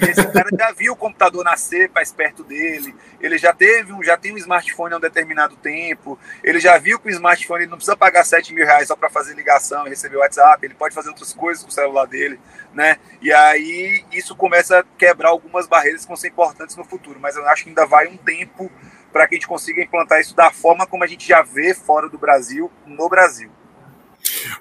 Esse 0.09 0.27
cara 0.29 0.49
já 0.59 0.73
viu 0.73 0.93
o 0.93 0.97
computador 0.97 1.45
nascer 1.45 1.91
mais 1.95 2.13
perto 2.13 2.43
dele. 2.43 2.95
Ele 3.21 3.39
já 3.39 3.53
teve 3.53 3.93
um, 3.93 4.03
já 4.03 4.17
tem 4.17 4.33
um 4.33 4.37
smartphone 4.37 4.95
há 4.95 4.97
um 4.97 5.01
determinado 5.01 5.57
tempo. 5.57 6.19
Ele 6.43 6.59
já 6.59 6.77
viu 6.79 6.99
que 6.99 7.09
o 7.09 7.11
smartphone 7.11 7.63
ele 7.63 7.71
não 7.71 7.77
precisa 7.77 7.97
pagar 7.97 8.25
7 8.25 8.53
mil 8.53 8.67
reais 8.67 8.89
só 8.89 8.97
para 8.97 9.09
fazer 9.09 9.35
ligação 9.35 9.87
e 9.87 9.91
receber 9.91 10.17
WhatsApp. 10.17 10.65
Ele 10.65 10.75
pode 10.75 10.95
fazer 10.95 11.09
outras 11.11 11.33
coisas 11.33 11.63
com 11.63 11.71
o 11.71 11.73
celular 11.73 12.07
dele, 12.07 12.41
né? 12.75 12.97
E 13.21 13.33
aí 13.33 14.05
isso 14.13 14.35
começa 14.35 14.81
a 14.81 14.85
quebrar 14.99 15.31
algumas 15.31 15.67
barreiras 15.67 16.03
que 16.03 16.09
vão 16.09 16.17
ser 16.17 16.29
importantes 16.29 16.77
no 16.77 16.85
futuro. 16.85 17.19
Mas 17.21 17.37
eu 17.37 17.47
acho 17.49 17.63
que 17.63 17.69
ainda 17.71 17.87
vai 17.87 18.09
um 18.09 18.17
tempo 18.17 18.71
para 19.13 19.27
que 19.27 19.35
a 19.35 19.37
gente 19.37 19.47
consiga 19.47 19.83
implantar 19.83 20.21
isso 20.21 20.35
da 20.35 20.51
forma 20.51 20.87
como 20.87 21.05
a 21.05 21.07
gente 21.07 21.27
já 21.29 21.43
vê 21.43 21.75
fora 21.75 22.09
do 22.09 22.19
Brasil, 22.19 22.71
no 22.87 23.09
Brasil. 23.09 23.51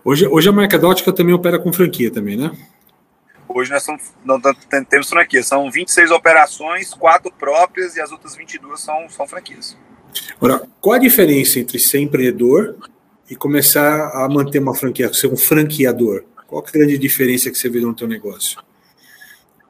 Hoje, 0.03 0.27
hoje 0.27 0.49
a 0.49 0.51
marca 0.51 0.77
Dótica 0.77 1.13
também 1.13 1.33
opera 1.33 1.59
com 1.59 1.71
franquia 1.71 2.11
também, 2.11 2.35
né? 2.35 2.51
Hoje 3.47 3.69
nós 3.69 3.83
somos, 3.83 4.01
não, 4.23 4.39
temos 4.89 5.09
franquia. 5.09 5.43
São 5.43 5.69
26 5.69 6.11
operações, 6.11 6.93
quatro 6.93 7.31
próprias 7.31 7.95
e 7.95 8.01
as 8.01 8.11
outras 8.11 8.35
22 8.35 8.79
são, 8.79 9.09
são 9.09 9.27
franquias. 9.27 9.77
Agora, 10.37 10.67
qual 10.79 10.95
a 10.95 10.99
diferença 10.99 11.59
entre 11.59 11.79
ser 11.79 11.99
empreendedor 11.99 12.75
e 13.29 13.35
começar 13.35 14.11
a 14.13 14.27
manter 14.29 14.59
uma 14.59 14.75
franquia, 14.75 15.13
ser 15.13 15.27
um 15.27 15.37
franqueador? 15.37 16.23
Qual 16.47 16.63
é 16.63 16.67
a 16.67 16.71
grande 16.71 16.97
diferença 16.97 17.49
que 17.49 17.57
você 17.57 17.69
vê 17.69 17.79
no 17.79 17.93
teu 17.93 18.07
negócio? 18.07 18.61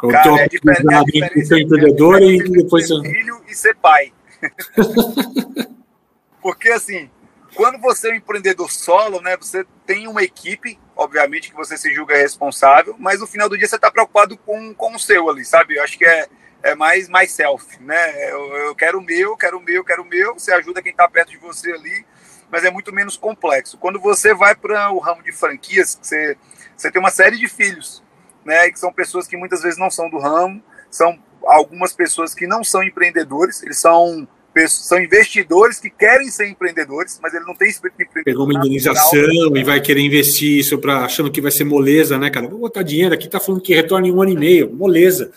Cara, 0.10 0.42
é, 0.42 0.48
diferente, 0.48 0.94
é 0.94 1.04
diferença 1.04 1.46
ser 1.46 1.62
empreendedor 1.62 2.22
e 2.24 2.38
depois 2.50 2.88
ser 2.88 3.02
filho 3.02 3.42
e 3.48 3.56
ser 3.56 3.76
pai. 3.76 4.12
Porque 6.42 6.70
assim, 6.70 7.10
quando 7.56 7.80
você 7.80 8.10
é 8.10 8.14
um 8.14 8.16
empreendedor 8.16 8.72
solo, 8.72 9.22
né, 9.22 9.36
você 9.38 9.66
tem 9.86 10.08
uma 10.08 10.24
equipe, 10.24 10.80
obviamente 10.96 11.50
que 11.50 11.56
você 11.56 11.78
se 11.78 11.94
julga 11.94 12.16
responsável, 12.16 12.96
mas 12.98 13.20
no 13.20 13.28
final 13.28 13.50
do 13.50 13.58
dia 13.58 13.68
você 13.68 13.76
está 13.76 13.92
preocupado 13.92 14.38
com, 14.38 14.74
com 14.74 14.96
o 14.96 15.00
seu 15.00 15.30
ali, 15.30 15.44
sabe? 15.44 15.76
Eu 15.76 15.84
acho 15.84 15.98
que 15.98 16.06
é, 16.06 16.28
é 16.64 16.76
mais 16.76 17.10
mais 17.10 17.32
self, 17.32 17.82
né? 17.82 18.32
Eu, 18.32 18.56
eu 18.56 18.76
quero 18.76 19.00
o 19.00 19.02
meu, 19.02 19.36
quero 19.36 19.58
o 19.58 19.62
meu, 19.62 19.84
quero 19.84 20.04
o 20.04 20.06
meu. 20.06 20.34
Você 20.34 20.54
ajuda 20.54 20.82
quem 20.82 20.92
está 20.92 21.08
perto 21.08 21.32
de 21.32 21.38
você 21.38 21.72
ali, 21.72 22.06
mas 22.50 22.64
é 22.64 22.72
muito 22.72 22.94
menos 22.94 23.18
complexo. 23.18 23.78
Quando 23.78 24.00
você 24.00 24.34
vai 24.34 24.56
para 24.56 24.92
o 24.92 25.00
ramo 25.00 25.22
de 25.22 25.32
franquias, 25.32 26.00
você, 26.02 26.38
você 26.76 26.90
tem 26.90 27.02
uma 27.02 27.12
série 27.12 27.38
de 27.38 27.48
filhos, 27.48 28.02
né? 28.46 28.72
Que 28.72 28.80
são 28.80 28.94
pessoas 28.94 29.28
que 29.28 29.36
muitas 29.36 29.62
vezes 29.62 29.78
não 29.78 29.90
são 29.90 30.10
do 30.10 30.18
ramo, 30.18 30.64
são 30.90 31.22
algumas 31.52 31.94
pessoas 31.94 32.34
que 32.34 32.48
não 32.48 32.64
são 32.64 32.82
empreendedores, 32.84 33.62
eles 33.62 33.78
são 33.78 34.28
são 34.68 35.02
investidores 35.02 35.80
que 35.80 35.90
querem 35.90 36.30
ser 36.30 36.46
empreendedores, 36.50 37.18
mas 37.24 37.34
ele 37.34 37.46
não 37.46 37.56
tem 37.56 37.70
espírito 37.70 37.98
de 37.98 38.04
empreendedor. 38.04 38.34
Pegou 38.34 38.46
uma 38.46 38.54
indenização 38.54 39.56
e 39.56 39.64
vai 39.64 39.80
querer 39.80 40.02
investir 40.02 40.60
isso 40.60 40.78
para 40.78 41.06
achando 41.06 41.32
que 41.32 41.40
vai 41.40 41.52
ser 41.52 41.64
moleza, 41.64 42.18
né, 42.18 42.30
cara? 42.30 42.50
Vou 42.50 42.60
botar 42.60 42.84
dinheiro 42.84 43.14
aqui, 43.14 43.30
tá 43.30 43.40
falando 43.40 43.62
que 43.62 43.74
retorna 43.74 44.10
em 44.10 44.12
um 44.12 44.22
ano 44.22 44.32
e 44.32 44.36
meio, 44.36 44.74
moleza. 44.74 45.32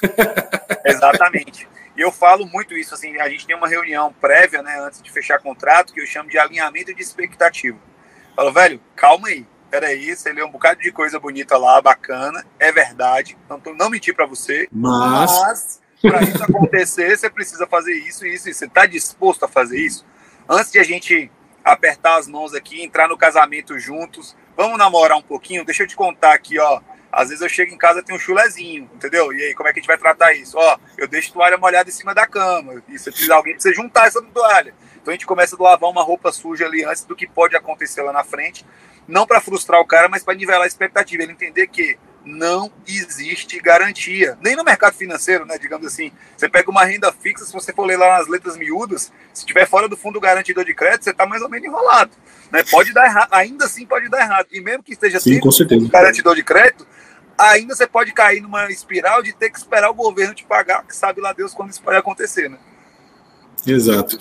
Exatamente. 0.86 1.66
E 1.96 2.00
eu 2.00 2.12
falo 2.12 2.46
muito 2.46 2.76
isso, 2.76 2.94
assim, 2.94 3.18
a 3.18 3.28
gente 3.28 3.44
tem 3.44 3.56
uma 3.56 3.66
reunião 3.66 4.14
prévia, 4.20 4.62
né, 4.62 4.80
antes 4.80 5.02
de 5.02 5.10
fechar 5.10 5.40
contrato, 5.40 5.92
que 5.92 6.00
eu 6.00 6.06
chamo 6.06 6.30
de 6.30 6.38
alinhamento 6.38 6.94
de 6.94 7.02
expectativa. 7.02 7.76
falo, 8.36 8.52
velho, 8.52 8.80
calma 8.94 9.26
aí, 9.26 9.44
peraí, 9.70 10.14
você 10.14 10.32
leu 10.32 10.46
um 10.46 10.50
bocado 10.50 10.80
de 10.80 10.90
coisa 10.90 11.18
bonita 11.18 11.56
lá, 11.56 11.80
bacana, 11.80 12.44
é 12.58 12.72
verdade, 12.72 13.38
não, 13.48 13.60
tô, 13.60 13.72
não 13.74 13.88
mentir 13.88 14.14
para 14.14 14.26
você, 14.26 14.68
mas, 14.72 15.30
mas 15.30 15.80
para 16.02 16.22
isso 16.22 16.42
acontecer, 16.42 17.16
você 17.16 17.30
precisa 17.30 17.66
fazer 17.66 17.94
isso, 17.94 18.26
isso, 18.26 18.48
isso. 18.48 18.58
Você 18.58 18.64
está 18.64 18.86
disposto 18.86 19.44
a 19.44 19.48
fazer 19.48 19.78
isso? 19.78 20.04
Antes 20.48 20.72
de 20.72 20.78
a 20.78 20.82
gente 20.82 21.30
apertar 21.64 22.16
as 22.18 22.26
mãos 22.26 22.54
aqui, 22.54 22.82
entrar 22.82 23.08
no 23.08 23.18
casamento 23.18 23.78
juntos, 23.78 24.36
vamos 24.56 24.78
namorar 24.78 25.18
um 25.18 25.22
pouquinho? 25.22 25.64
Deixa 25.64 25.82
eu 25.82 25.86
te 25.86 25.94
contar 25.94 26.32
aqui, 26.32 26.58
ó. 26.58 26.80
Às 27.12 27.28
vezes 27.28 27.42
eu 27.42 27.48
chego 27.48 27.74
em 27.74 27.78
casa 27.78 28.02
tem 28.02 28.14
um 28.14 28.18
chulezinho, 28.18 28.88
entendeu? 28.94 29.32
E 29.32 29.42
aí, 29.42 29.54
como 29.54 29.68
é 29.68 29.72
que 29.72 29.80
a 29.80 29.82
gente 29.82 29.88
vai 29.88 29.98
tratar 29.98 30.32
isso? 30.32 30.56
Ó, 30.56 30.78
eu 30.96 31.08
deixo 31.08 31.32
toalha 31.32 31.58
molhada 31.58 31.88
em 31.88 31.92
cima 31.92 32.14
da 32.14 32.26
cama. 32.26 32.82
E 32.88 32.98
se 32.98 33.10
precisa 33.10 33.34
alguém 33.34 33.54
precisa 33.54 33.74
juntar 33.74 34.06
essa 34.06 34.22
toalha. 34.22 34.72
Então 35.00 35.10
a 35.10 35.14
gente 35.14 35.26
começa 35.26 35.56
a 35.56 35.62
lavar 35.62 35.90
uma 35.90 36.02
roupa 36.02 36.30
suja 36.30 36.66
ali 36.66 36.84
antes 36.84 37.04
do 37.04 37.16
que 37.16 37.26
pode 37.26 37.56
acontecer 37.56 38.02
lá 38.02 38.12
na 38.12 38.22
frente. 38.22 38.64
Não 39.10 39.26
para 39.26 39.40
frustrar 39.40 39.80
o 39.80 39.86
cara, 39.86 40.08
mas 40.08 40.22
para 40.22 40.34
nivelar 40.34 40.62
a 40.62 40.66
expectativa. 40.66 41.22
Ele 41.22 41.32
entender 41.32 41.66
que 41.66 41.98
não 42.24 42.70
existe 42.86 43.58
garantia. 43.60 44.38
Nem 44.40 44.54
no 44.54 44.62
mercado 44.62 44.94
financeiro, 44.94 45.44
né? 45.44 45.58
Digamos 45.58 45.86
assim. 45.86 46.12
Você 46.36 46.48
pega 46.48 46.70
uma 46.70 46.84
renda 46.84 47.12
fixa, 47.12 47.44
se 47.44 47.52
você 47.52 47.72
for 47.72 47.86
ler 47.86 47.96
lá 47.96 48.18
nas 48.18 48.28
letras 48.28 48.56
miúdas, 48.56 49.12
se 49.32 49.40
estiver 49.40 49.66
fora 49.66 49.88
do 49.88 49.96
fundo 49.96 50.20
garantidor 50.20 50.64
de 50.64 50.74
crédito, 50.74 51.04
você 51.04 51.10
está 51.10 51.26
mais 51.26 51.42
ou 51.42 51.48
menos 51.48 51.66
enrolado. 51.66 52.12
Né? 52.52 52.62
Pode 52.70 52.92
dar 52.92 53.06
errado, 53.06 53.28
ainda 53.32 53.64
assim 53.64 53.86
pode 53.86 54.08
dar 54.08 54.20
errado. 54.20 54.46
E 54.52 54.60
mesmo 54.60 54.82
que 54.82 54.92
esteja 54.92 55.18
Sim, 55.18 55.40
com 55.40 55.50
certeza. 55.50 55.88
garantidor 55.88 56.34
de 56.36 56.42
crédito, 56.42 56.86
ainda 57.38 57.74
você 57.74 57.86
pode 57.86 58.12
cair 58.12 58.40
numa 58.40 58.70
espiral 58.70 59.22
de 59.22 59.32
ter 59.32 59.50
que 59.50 59.58
esperar 59.58 59.90
o 59.90 59.94
governo 59.94 60.34
te 60.34 60.44
pagar, 60.44 60.86
que 60.86 60.94
sabe 60.94 61.20
lá 61.20 61.32
Deus 61.32 61.54
quando 61.54 61.70
isso 61.70 61.82
pode 61.82 61.96
acontecer, 61.96 62.48
né? 62.48 62.58
Exato. 63.66 64.16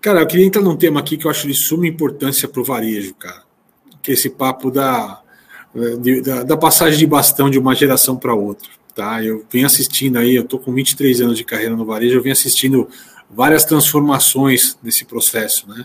Cara, 0.00 0.20
eu 0.20 0.26
queria 0.26 0.46
entrar 0.46 0.62
num 0.62 0.76
tema 0.76 1.00
aqui 1.00 1.16
que 1.16 1.26
eu 1.26 1.30
acho 1.30 1.46
de 1.46 1.54
suma 1.54 1.86
importância 1.86 2.48
para 2.48 2.60
o 2.60 2.64
varejo, 2.64 3.14
cara. 3.14 3.43
É 4.06 4.12
esse 4.12 4.30
papo 4.30 4.70
da 4.70 5.20
de, 6.00 6.20
da, 6.22 6.42
da, 6.44 6.56
passagem 6.56 6.98
de 6.98 7.06
bastão 7.06 7.50
de 7.50 7.58
uma 7.58 7.74
geração 7.74 8.16
para 8.16 8.34
outra. 8.34 8.68
Tá? 8.94 9.22
Eu 9.24 9.44
venho 9.50 9.66
assistindo 9.66 10.18
aí, 10.18 10.36
eu 10.36 10.42
estou 10.42 10.58
com 10.58 10.72
23 10.72 11.20
anos 11.22 11.36
de 11.36 11.44
carreira 11.44 11.74
no 11.74 11.84
varejo, 11.84 12.16
eu 12.16 12.22
venho 12.22 12.32
assistindo 12.32 12.88
várias 13.28 13.64
transformações 13.64 14.78
nesse 14.82 15.04
processo, 15.04 15.68
né? 15.68 15.84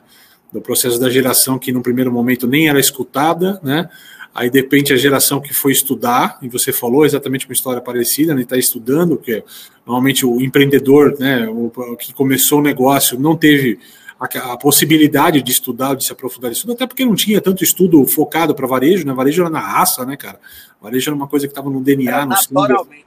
Do 0.53 0.61
processo 0.61 0.99
da 0.99 1.09
geração 1.09 1.57
que 1.57 1.71
no 1.71 1.81
primeiro 1.81 2.11
momento 2.11 2.47
nem 2.47 2.69
era 2.69 2.79
escutada, 2.79 3.59
né? 3.63 3.89
Aí 4.33 4.49
depende 4.49 4.93
a 4.93 4.97
geração 4.97 5.41
que 5.41 5.53
foi 5.53 5.71
estudar, 5.71 6.37
e 6.41 6.47
você 6.47 6.71
falou 6.71 7.03
exatamente 7.03 7.47
uma 7.47 7.53
história 7.53 7.81
parecida, 7.81 8.35
né? 8.35 8.43
Está 8.43 8.57
estudando, 8.57 9.17
que 9.17 9.43
normalmente 9.85 10.23
o 10.23 10.39
empreendedor, 10.39 11.15
né, 11.19 11.47
o 11.47 11.71
que 11.97 12.13
começou 12.13 12.59
o 12.59 12.63
negócio, 12.63 13.19
não 13.19 13.35
teve 13.35 13.79
a, 14.19 14.53
a, 14.53 14.57
possibilidade 14.57 15.41
de 15.41 15.51
estudar, 15.51 15.95
de 15.95 16.03
se 16.03 16.11
aprofundar 16.11 16.49
nisso, 16.49 16.69
até 16.71 16.85
porque 16.85 17.05
não 17.05 17.15
tinha 17.15 17.39
tanto 17.39 17.63
estudo 17.63 18.05
focado 18.05 18.53
para 18.53 18.67
varejo, 18.67 19.05
né? 19.05 19.13
Varejo 19.13 19.41
era 19.41 19.49
na 19.49 19.59
raça, 19.59 20.05
né, 20.05 20.17
cara? 20.17 20.39
Varejo 20.81 21.09
era 21.09 21.15
uma 21.15 21.27
coisa 21.27 21.47
que 21.47 21.51
estava 21.51 21.69
no 21.69 21.81
DNA, 21.81 22.25
no 22.25 22.35
sangue. 22.35 23.05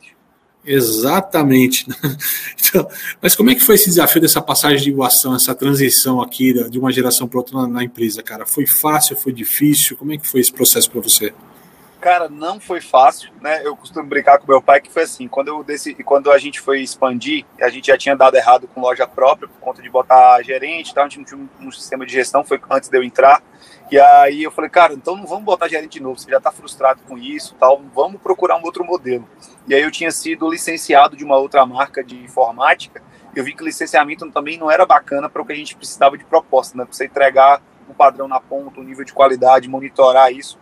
Exatamente. 0.64 1.86
Então, 2.74 2.88
mas 3.20 3.36
como 3.36 3.50
é 3.50 3.54
que 3.54 3.60
foi 3.60 3.74
esse 3.74 3.84
desafio 3.84 4.18
dessa 4.18 4.40
passagem 4.40 4.78
de 4.78 4.88
inovação, 4.88 5.34
essa 5.34 5.54
transição 5.54 6.22
aqui 6.22 6.54
de 6.70 6.78
uma 6.78 6.90
geração 6.90 7.28
para 7.28 7.38
outra 7.38 7.54
na, 7.60 7.66
na, 7.66 7.84
empresa, 7.84 8.22
cara? 8.22 8.46
Foi 8.46 8.64
fácil, 8.64 9.14
foi 9.14 9.30
difícil? 9.30 9.94
Como 9.94 10.10
é 10.10 10.16
que 10.16 10.26
foi 10.26 10.40
esse 10.40 10.50
processo 10.50 10.90
para 10.90 11.02
você? 11.02 11.34
Cara, 12.02 12.28
não 12.28 12.58
foi 12.58 12.80
fácil, 12.80 13.30
né? 13.40 13.64
Eu 13.64 13.76
costumo 13.76 14.04
brincar 14.04 14.36
com 14.36 14.44
meu 14.48 14.60
pai 14.60 14.80
que 14.80 14.90
foi 14.90 15.04
assim, 15.04 15.28
quando 15.28 15.46
eu 15.46 15.62
decidi, 15.62 16.02
quando 16.02 16.32
a 16.32 16.36
gente 16.36 16.58
foi 16.58 16.80
expandir, 16.80 17.46
a 17.60 17.68
gente 17.68 17.86
já 17.86 17.96
tinha 17.96 18.16
dado 18.16 18.34
errado 18.34 18.66
com 18.66 18.80
loja 18.80 19.06
própria 19.06 19.46
por 19.46 19.60
conta 19.60 19.80
de 19.80 19.88
botar 19.88 20.42
gerente, 20.42 20.92
tal, 20.92 21.04
a 21.04 21.08
gente 21.08 21.18
não 21.18 21.24
tinha 21.24 21.38
um, 21.38 21.68
um 21.68 21.70
sistema 21.70 22.04
de 22.04 22.12
gestão, 22.12 22.42
foi 22.42 22.60
antes 22.68 22.88
de 22.88 22.98
eu 22.98 23.04
entrar. 23.04 23.40
E 23.88 24.00
aí 24.00 24.42
eu 24.42 24.50
falei, 24.50 24.68
cara, 24.68 24.94
então 24.94 25.16
não 25.16 25.24
vamos 25.28 25.44
botar 25.44 25.68
gerente 25.68 25.92
de 25.92 26.02
novo, 26.02 26.18
você 26.18 26.28
já 26.28 26.38
está 26.38 26.50
frustrado 26.50 27.00
com 27.06 27.16
isso, 27.16 27.54
tal, 27.54 27.80
vamos 27.94 28.20
procurar 28.20 28.56
um 28.56 28.64
outro 28.64 28.84
modelo. 28.84 29.28
E 29.68 29.72
aí 29.72 29.82
eu 29.82 29.90
tinha 29.92 30.10
sido 30.10 30.50
licenciado 30.50 31.16
de 31.16 31.22
uma 31.22 31.36
outra 31.36 31.64
marca 31.64 32.02
de 32.02 32.16
informática, 32.16 33.00
eu 33.32 33.44
vi 33.44 33.54
que 33.54 33.62
o 33.62 33.66
licenciamento 33.66 34.28
também 34.32 34.58
não 34.58 34.68
era 34.68 34.84
bacana 34.84 35.28
para 35.28 35.40
o 35.40 35.46
que 35.46 35.52
a 35.52 35.56
gente 35.56 35.76
precisava 35.76 36.18
de 36.18 36.24
proposta, 36.24 36.76
né? 36.76 36.84
Para 36.84 36.94
você 36.94 37.04
entregar 37.04 37.62
o 37.88 37.94
padrão 37.94 38.26
na 38.26 38.40
ponta, 38.40 38.80
o 38.80 38.82
nível 38.82 39.04
de 39.04 39.12
qualidade, 39.12 39.68
monitorar 39.68 40.32
isso 40.32 40.60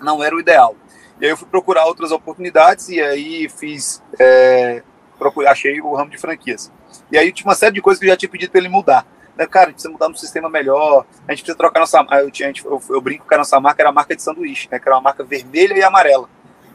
não 0.00 0.22
era 0.22 0.34
o 0.34 0.40
ideal. 0.40 0.76
E 1.20 1.24
aí 1.24 1.30
eu 1.30 1.36
fui 1.36 1.48
procurar 1.48 1.86
outras 1.86 2.10
oportunidades 2.10 2.88
e 2.88 3.00
aí 3.00 3.48
fiz, 3.48 4.02
é, 4.18 4.82
procurei, 5.18 5.48
achei 5.48 5.80
o 5.80 5.94
ramo 5.94 6.10
de 6.10 6.18
franquias. 6.18 6.72
E 7.10 7.16
aí 7.16 7.32
tinha 7.32 7.46
uma 7.46 7.54
série 7.54 7.74
de 7.74 7.80
coisas 7.80 8.00
que 8.00 8.06
eu 8.06 8.10
já 8.10 8.16
tinha 8.16 8.28
pedido 8.28 8.50
para 8.50 8.60
ele 8.60 8.68
mudar. 8.68 9.06
Né, 9.36 9.46
cara, 9.46 9.66
a 9.66 9.68
gente 9.68 9.74
precisa 9.74 9.92
mudar 9.92 10.08
um 10.08 10.14
sistema 10.14 10.48
melhor, 10.48 11.04
a 11.26 11.32
gente 11.32 11.42
precisa 11.42 11.56
trocar 11.56 11.80
nossa 11.80 12.04
eu, 12.20 12.30
tinha, 12.30 12.52
eu, 12.64 12.80
eu, 12.88 13.00
brinco 13.00 13.26
que 13.26 13.34
a 13.34 13.38
nossa 13.38 13.58
marca 13.58 13.82
era 13.82 13.88
a 13.88 13.92
marca 13.92 14.14
de 14.14 14.22
sanduíche, 14.22 14.68
né, 14.70 14.78
que 14.78 14.88
era 14.88 14.96
uma 14.96 15.02
marca 15.02 15.24
vermelha 15.24 15.74
e 15.74 15.82
amarela. 15.82 16.28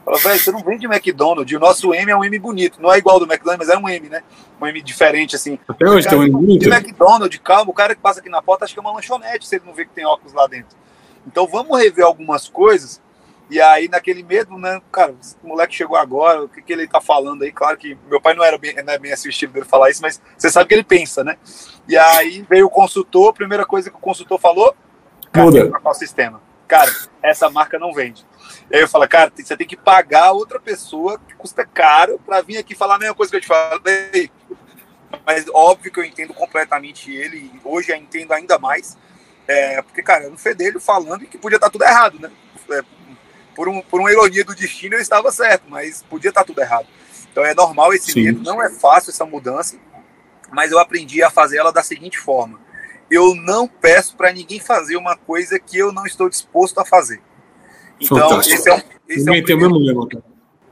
Fala, 0.04 0.18
velho, 0.18 0.40
você 0.40 0.50
não 0.52 0.60
vende 0.60 0.86
McDonald's, 0.86 1.56
o 1.56 1.60
nosso 1.60 1.94
M 1.94 2.10
é 2.10 2.16
um 2.16 2.24
M 2.24 2.38
bonito, 2.38 2.80
não 2.80 2.92
é 2.92 2.98
igual 2.98 3.18
do 3.18 3.24
McDonald's, 3.24 3.66
mas 3.66 3.76
é 3.76 3.78
um 3.78 3.88
M, 3.88 4.08
né? 4.08 4.22
Um 4.60 4.66
M 4.66 4.82
diferente, 4.82 5.36
assim. 5.36 5.58
Até 5.68 5.86
hoje 5.86 6.08
tem 6.08 6.18
um 6.18 6.22
M 6.22 6.32
bonito. 6.32 6.62
De 6.62 6.68
McDonald's, 6.68 7.40
calma, 7.42 7.70
o 7.70 7.74
cara 7.74 7.94
que 7.94 8.00
passa 8.00 8.20
aqui 8.20 8.28
na 8.28 8.42
porta 8.42 8.64
acha 8.64 8.74
que 8.74 8.80
é 8.80 8.82
uma 8.82 8.92
lanchonete 8.92 9.46
se 9.46 9.56
ele 9.56 9.64
não 9.66 9.74
vê 9.74 9.84
que 9.84 9.92
tem 9.92 10.04
óculos 10.04 10.32
lá 10.32 10.46
dentro. 10.46 10.76
Então 11.26 11.46
vamos 11.46 11.78
rever 11.78 12.04
algumas 12.04 12.48
coisas 12.48 13.00
e 13.50 13.60
aí, 13.60 13.88
naquele 13.88 14.22
medo, 14.22 14.56
né, 14.56 14.80
cara, 14.92 15.14
o 15.42 15.48
moleque 15.48 15.74
chegou 15.74 15.96
agora, 15.96 16.44
o 16.44 16.48
que, 16.48 16.62
que 16.62 16.72
ele 16.72 16.86
tá 16.86 17.00
falando 17.00 17.42
aí? 17.42 17.50
Claro 17.50 17.76
que 17.76 17.98
meu 18.08 18.20
pai 18.20 18.32
não 18.34 18.44
era 18.44 18.56
bem, 18.56 18.74
não 18.84 18.92
é 18.92 18.98
bem 18.98 19.12
o 19.12 19.14
estilo 19.14 19.52
dele 19.52 19.66
falar 19.66 19.90
isso, 19.90 20.00
mas 20.00 20.22
você 20.38 20.48
sabe 20.48 20.68
que 20.68 20.74
ele 20.74 20.84
pensa, 20.84 21.24
né? 21.24 21.36
E 21.88 21.96
aí 21.96 22.46
veio 22.48 22.66
o 22.66 22.70
consultor, 22.70 23.30
a 23.30 23.32
primeira 23.32 23.66
coisa 23.66 23.90
que 23.90 23.96
o 23.96 24.00
consultor 24.00 24.38
falou, 24.38 24.74
muda 25.34 25.80
o 25.84 25.94
sistema. 25.94 26.40
Cara, 26.68 26.90
essa 27.20 27.50
marca 27.50 27.76
não 27.76 27.92
vende. 27.92 28.24
E 28.70 28.76
aí 28.76 28.82
eu 28.82 28.88
falo, 28.88 29.08
cara, 29.08 29.32
você 29.34 29.56
tem 29.56 29.66
que 29.66 29.76
pagar 29.76 30.30
outra 30.30 30.60
pessoa 30.60 31.18
que 31.18 31.34
custa 31.34 31.66
caro 31.66 32.20
para 32.24 32.40
vir 32.42 32.58
aqui 32.58 32.76
falar 32.76 32.94
a 32.94 32.98
mesma 32.98 33.14
coisa 33.16 33.30
que 33.30 33.36
eu 33.36 33.40
te 33.40 33.48
falei. 33.48 34.30
Mas 35.26 35.46
óbvio 35.52 35.90
que 35.90 35.98
eu 35.98 36.04
entendo 36.04 36.32
completamente 36.32 37.12
ele, 37.12 37.50
e 37.52 37.60
hoje 37.64 37.90
eu 37.90 37.96
entendo 37.96 38.32
ainda 38.32 38.58
mais 38.60 38.96
É, 39.48 39.82
porque, 39.82 40.00
cara, 40.00 40.24
eu 40.24 40.30
não 40.30 40.38
fedelho 40.38 40.78
falando 40.78 41.26
que 41.26 41.36
podia 41.36 41.56
estar 41.56 41.66
tá 41.66 41.72
tudo 41.72 41.82
errado, 41.82 42.20
né? 42.20 42.30
É, 42.70 42.84
por, 43.54 43.68
um, 43.68 43.80
por 43.82 44.00
uma 44.00 44.10
ironia 44.10 44.44
do 44.44 44.54
destino 44.54 44.94
eu 44.94 45.00
estava 45.00 45.30
certo, 45.30 45.64
mas 45.68 46.02
podia 46.02 46.30
estar 46.30 46.44
tudo 46.44 46.60
errado. 46.60 46.86
Então 47.30 47.44
é 47.44 47.54
normal 47.54 47.92
esse 47.94 48.12
Sim. 48.12 48.24
medo, 48.24 48.42
não 48.42 48.62
é 48.62 48.70
fácil 48.70 49.10
essa 49.10 49.24
mudança, 49.24 49.76
mas 50.52 50.72
eu 50.72 50.78
aprendi 50.78 51.22
a 51.22 51.30
fazer 51.30 51.58
ela 51.58 51.72
da 51.72 51.82
seguinte 51.82 52.18
forma: 52.18 52.60
eu 53.10 53.34
não 53.34 53.68
peço 53.68 54.16
para 54.16 54.32
ninguém 54.32 54.60
fazer 54.60 54.96
uma 54.96 55.16
coisa 55.16 55.58
que 55.58 55.78
eu 55.78 55.92
não 55.92 56.06
estou 56.06 56.28
disposto 56.28 56.78
a 56.80 56.84
fazer. 56.84 57.20
Então, 58.00 58.30
Fantástico. 58.30 58.56
esse 58.56 58.68
é 58.68 58.74
um, 58.74 58.82
esse 59.08 59.28
é 59.28 59.32
um 59.32 59.42
primeiro, 59.42 60.08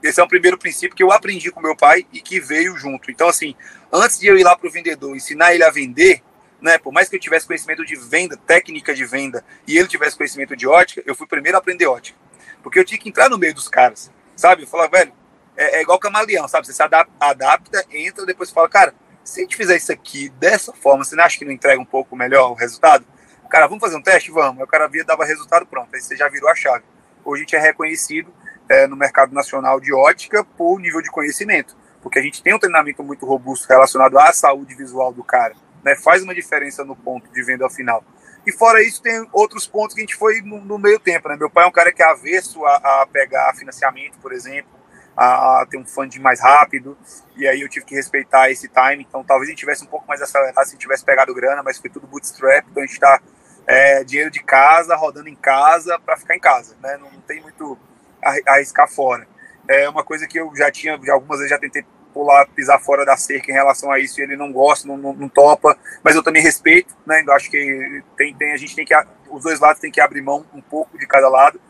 esse 0.02 0.20
é 0.20 0.24
um 0.24 0.28
primeiro 0.28 0.58
princípio 0.58 0.96
que 0.96 1.02
eu 1.02 1.12
aprendi 1.12 1.50
com 1.50 1.60
meu 1.60 1.76
pai 1.76 2.06
e 2.12 2.20
que 2.20 2.40
veio 2.40 2.76
junto. 2.76 3.10
Então, 3.10 3.28
assim, 3.28 3.54
antes 3.92 4.18
de 4.18 4.26
eu 4.26 4.38
ir 4.38 4.44
lá 4.44 4.56
para 4.56 4.68
o 4.68 4.70
vendedor 4.70 5.14
ensinar 5.14 5.54
ele 5.54 5.64
a 5.64 5.70
vender, 5.70 6.22
né, 6.60 6.78
por 6.78 6.92
mais 6.92 7.08
que 7.08 7.16
eu 7.16 7.20
tivesse 7.20 7.46
conhecimento 7.46 7.84
de 7.84 7.96
venda, 7.96 8.36
técnica 8.36 8.94
de 8.94 9.04
venda, 9.04 9.44
e 9.66 9.76
ele 9.76 9.88
tivesse 9.88 10.16
conhecimento 10.16 10.56
de 10.56 10.66
ótica, 10.66 11.02
eu 11.06 11.14
fui 11.14 11.26
primeiro 11.26 11.56
a 11.56 11.60
aprender 11.60 11.86
ótica. 11.86 12.18
Porque 12.62 12.78
eu 12.78 12.84
tinha 12.84 12.98
que 12.98 13.08
entrar 13.08 13.28
no 13.28 13.38
meio 13.38 13.54
dos 13.54 13.68
caras, 13.68 14.10
sabe? 14.36 14.62
Eu 14.62 14.68
falava, 14.68 14.90
velho, 14.90 15.12
é, 15.56 15.78
é 15.78 15.82
igual 15.82 15.98
camaleão, 15.98 16.46
sabe? 16.48 16.66
Você 16.66 16.72
se 16.72 16.82
adapta, 16.82 17.12
adapta, 17.18 17.84
entra, 17.90 18.24
depois 18.24 18.50
fala, 18.50 18.68
cara, 18.68 18.94
se 19.24 19.40
a 19.40 19.42
gente 19.42 19.56
fizer 19.56 19.76
isso 19.76 19.92
aqui 19.92 20.28
dessa 20.30 20.72
forma, 20.72 21.04
você 21.04 21.14
não 21.14 21.24
acha 21.24 21.38
que 21.38 21.44
não 21.44 21.52
entrega 21.52 21.80
um 21.80 21.84
pouco 21.84 22.16
melhor 22.16 22.50
o 22.50 22.54
resultado? 22.54 23.04
Cara, 23.50 23.66
vamos 23.66 23.80
fazer 23.80 23.96
um 23.96 24.02
teste? 24.02 24.30
Vamos. 24.30 24.58
Aí 24.58 24.64
o 24.64 24.68
cara 24.68 24.86
via, 24.86 25.04
dava 25.04 25.24
resultado, 25.24 25.66
pronto. 25.66 25.88
Aí 25.94 26.00
você 26.00 26.16
já 26.16 26.28
virou 26.28 26.48
a 26.48 26.54
chave. 26.54 26.84
Hoje 27.24 27.42
a 27.42 27.44
gente 27.44 27.56
é 27.56 27.58
reconhecido 27.58 28.32
é, 28.68 28.86
no 28.86 28.96
mercado 28.96 29.34
nacional 29.34 29.80
de 29.80 29.92
ótica 29.92 30.44
por 30.44 30.78
nível 30.78 31.00
de 31.00 31.10
conhecimento, 31.10 31.76
porque 32.02 32.18
a 32.18 32.22
gente 32.22 32.42
tem 32.42 32.54
um 32.54 32.58
treinamento 32.58 33.02
muito 33.02 33.26
robusto 33.26 33.66
relacionado 33.68 34.18
à 34.18 34.32
saúde 34.32 34.74
visual 34.74 35.12
do 35.12 35.24
cara. 35.24 35.54
Né? 35.82 35.96
Faz 35.96 36.22
uma 36.22 36.34
diferença 36.34 36.84
no 36.84 36.94
ponto 36.94 37.30
de 37.32 37.42
venda 37.42 37.68
final. 37.68 38.04
E 38.48 38.52
fora 38.52 38.82
isso, 38.82 39.02
tem 39.02 39.28
outros 39.30 39.66
pontos 39.66 39.94
que 39.94 40.00
a 40.00 40.04
gente 40.04 40.16
foi 40.16 40.40
no, 40.40 40.64
no 40.64 40.78
meio 40.78 40.98
tempo. 40.98 41.28
Né? 41.28 41.36
Meu 41.36 41.50
pai 41.50 41.64
é 41.64 41.66
um 41.66 41.70
cara 41.70 41.92
que 41.92 42.02
é 42.02 42.06
avesso 42.06 42.64
a, 42.64 43.02
a 43.02 43.06
pegar 43.06 43.54
financiamento, 43.54 44.18
por 44.22 44.32
exemplo, 44.32 44.70
a, 45.14 45.60
a 45.60 45.66
ter 45.66 45.76
um 45.76 45.84
funding 45.84 46.20
mais 46.20 46.40
rápido, 46.40 46.96
e 47.36 47.46
aí 47.46 47.60
eu 47.60 47.68
tive 47.68 47.84
que 47.84 47.94
respeitar 47.94 48.50
esse 48.50 48.66
time. 48.66 49.04
Então, 49.06 49.22
talvez 49.22 49.48
a 49.48 49.50
gente 49.50 49.58
tivesse 49.58 49.84
um 49.84 49.86
pouco 49.86 50.08
mais 50.08 50.22
acelerado 50.22 50.64
se 50.64 50.76
a 50.76 50.78
tivesse 50.78 51.04
pegado 51.04 51.34
grana, 51.34 51.62
mas 51.62 51.76
foi 51.76 51.90
tudo 51.90 52.06
bootstrap, 52.06 52.64
então 52.70 52.82
a 52.82 52.86
gente 52.86 52.94
está 52.94 53.20
é, 53.66 54.02
dinheiro 54.02 54.30
de 54.30 54.42
casa, 54.42 54.96
rodando 54.96 55.28
em 55.28 55.36
casa 55.36 55.98
para 55.98 56.16
ficar 56.16 56.34
em 56.34 56.40
casa, 56.40 56.74
né? 56.82 56.96
Não, 56.96 57.10
não 57.10 57.20
tem 57.20 57.42
muito 57.42 57.78
a 58.24 58.54
arriscar 58.54 58.88
fora. 58.88 59.28
É 59.68 59.86
uma 59.90 60.02
coisa 60.02 60.26
que 60.26 60.40
eu 60.40 60.50
já 60.56 60.70
tinha, 60.70 60.98
algumas 61.10 61.36
vezes 61.36 61.50
já 61.50 61.58
tentei 61.58 61.84
pular, 62.18 62.48
pisar 62.48 62.80
fora 62.80 63.06
da 63.06 63.16
cerca 63.16 63.52
em 63.52 63.54
relação 63.54 63.92
a 63.92 64.00
isso 64.00 64.18
e 64.18 64.24
ele 64.24 64.36
não 64.36 64.52
gosta, 64.52 64.88
não, 64.88 64.96
não, 64.96 65.12
não 65.12 65.28
topa, 65.28 65.78
mas 66.02 66.16
eu 66.16 66.22
também 66.22 66.42
respeito, 66.42 66.92
né? 67.06 67.22
Eu 67.24 67.32
acho 67.32 67.48
que 67.48 68.02
tem, 68.16 68.34
tem, 68.34 68.52
a 68.52 68.56
gente 68.56 68.74
tem 68.74 68.84
que, 68.84 68.92
os 69.30 69.44
dois 69.44 69.60
lados 69.60 69.80
tem 69.80 69.88
que 69.88 70.00
abrir 70.00 70.20
mão 70.20 70.44
um 70.52 70.60
pouco 70.60 70.98
de 70.98 71.06
cada 71.06 71.28
lado 71.28 71.60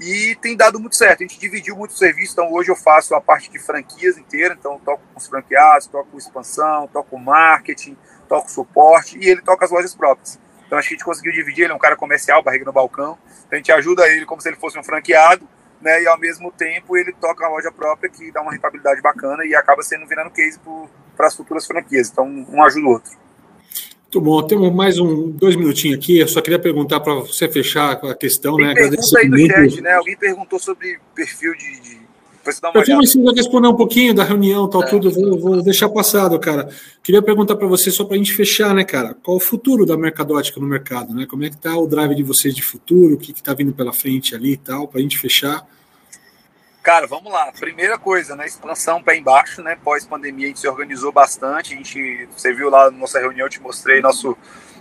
e 0.00 0.36
tem 0.42 0.56
dado 0.56 0.80
muito 0.80 0.96
certo. 0.96 1.22
A 1.22 1.26
gente 1.26 1.38
dividiu 1.38 1.76
muito 1.76 1.92
o 1.92 1.96
serviço, 1.96 2.32
então 2.32 2.52
hoje 2.52 2.72
eu 2.72 2.76
faço 2.76 3.14
a 3.14 3.20
parte 3.20 3.48
de 3.48 3.58
franquias 3.60 4.18
inteira, 4.18 4.56
então 4.58 4.80
toco 4.84 5.04
com 5.12 5.16
os 5.20 5.28
franqueados, 5.28 5.86
toco 5.86 6.18
expansão, 6.18 6.88
toco 6.88 7.16
marketing, 7.16 7.96
toco 8.28 8.50
suporte 8.50 9.16
e 9.16 9.28
ele 9.28 9.42
toca 9.42 9.64
as 9.64 9.70
lojas 9.70 9.94
próprias. 9.94 10.40
Então 10.66 10.76
acho 10.76 10.88
que 10.88 10.94
a 10.94 10.96
gente 10.96 11.04
conseguiu 11.04 11.30
dividir, 11.30 11.64
ele 11.64 11.72
é 11.72 11.76
um 11.76 11.78
cara 11.78 11.94
comercial, 11.94 12.42
barriga 12.42 12.64
no 12.64 12.72
balcão, 12.72 13.16
então 13.46 13.52
a 13.52 13.56
gente 13.56 13.70
ajuda 13.70 14.08
ele 14.08 14.26
como 14.26 14.40
se 14.40 14.48
ele 14.48 14.56
fosse 14.56 14.76
um 14.76 14.82
franqueado 14.82 15.48
né? 15.84 16.02
E 16.02 16.08
ao 16.08 16.18
mesmo 16.18 16.50
tempo 16.50 16.96
ele 16.96 17.12
toca 17.12 17.44
uma 17.44 17.56
loja 17.56 17.70
própria 17.70 18.08
que 18.08 18.32
dá 18.32 18.40
uma 18.40 18.52
rentabilidade 18.52 19.02
bacana 19.02 19.44
e 19.44 19.54
acaba 19.54 19.82
sendo 19.82 20.06
virando 20.06 20.30
case 20.30 20.58
para 21.14 21.26
as 21.26 21.36
futuras 21.36 21.66
franquias. 21.66 22.10
Então 22.10 22.26
um 22.26 22.62
ajuda 22.64 22.86
o 22.86 22.90
outro. 22.90 23.12
Muito 24.14 24.20
bom. 24.20 24.46
Temos 24.46 24.72
mais 24.72 24.98
um 24.98 25.28
dois 25.30 25.56
minutinhos 25.56 25.98
aqui. 25.98 26.20
Eu 26.20 26.28
só 26.28 26.40
queria 26.40 26.58
perguntar 26.58 27.00
para 27.00 27.14
você 27.14 27.48
fechar 27.48 27.92
a 27.92 28.14
questão, 28.14 28.56
Tem 28.56 28.66
né? 28.66 28.74
Pergunta 28.74 29.18
aí 29.18 29.28
no 29.28 29.38
chat, 29.38 29.80
né? 29.80 29.92
Alguém 29.92 30.16
perguntou 30.16 30.58
sobre 30.58 30.98
perfil 31.14 31.52
de, 31.54 31.80
de 31.80 32.03
eu 32.46 32.84
fui 32.84 32.94
ensinar 32.94 33.30
a 33.30 33.34
responder 33.34 33.68
um 33.68 33.76
pouquinho 33.76 34.14
da 34.14 34.24
reunião, 34.24 34.68
tal, 34.68 34.82
é. 34.82 34.86
tudo, 34.86 35.10
vou, 35.10 35.38
vou, 35.38 35.62
deixar 35.62 35.88
passado, 35.88 36.38
cara. 36.38 36.68
Queria 37.02 37.22
perguntar 37.22 37.56
para 37.56 37.66
você, 37.66 37.90
só 37.90 38.04
para 38.04 38.14
a 38.14 38.18
gente 38.18 38.34
fechar, 38.34 38.74
né, 38.74 38.84
cara? 38.84 39.14
Qual 39.22 39.36
o 39.36 39.40
futuro 39.40 39.86
da 39.86 39.96
mercadótica 39.96 40.60
no 40.60 40.66
mercado, 40.66 41.14
né? 41.14 41.26
Como 41.26 41.44
é 41.44 41.50
que 41.50 41.56
tá 41.56 41.76
o 41.76 41.86
drive 41.86 42.14
de 42.14 42.22
vocês 42.22 42.54
de 42.54 42.62
futuro? 42.62 43.14
O 43.14 43.18
que 43.18 43.32
está 43.32 43.54
vindo 43.54 43.72
pela 43.72 43.92
frente 43.92 44.34
ali 44.34 44.52
e 44.52 44.56
tal, 44.56 44.86
para 44.86 45.00
a 45.00 45.02
gente 45.02 45.18
fechar? 45.18 45.66
Cara, 46.84 47.06
vamos 47.06 47.32
lá. 47.32 47.50
Primeira 47.50 47.98
coisa, 47.98 48.36
né? 48.36 48.44
Expansão 48.44 49.02
pé 49.02 49.16
embaixo, 49.16 49.62
né? 49.62 49.74
Pós-pandemia 49.82 50.44
a 50.44 50.48
gente 50.48 50.60
se 50.60 50.68
organizou 50.68 51.10
bastante. 51.10 51.72
A 51.72 51.76
gente, 51.78 52.28
você 52.36 52.52
viu 52.52 52.68
lá 52.68 52.90
na 52.90 52.98
nossa 52.98 53.18
reunião, 53.18 53.46
eu 53.46 53.50
te 53.50 53.58
mostrei 53.58 54.02
nosso, 54.02 54.36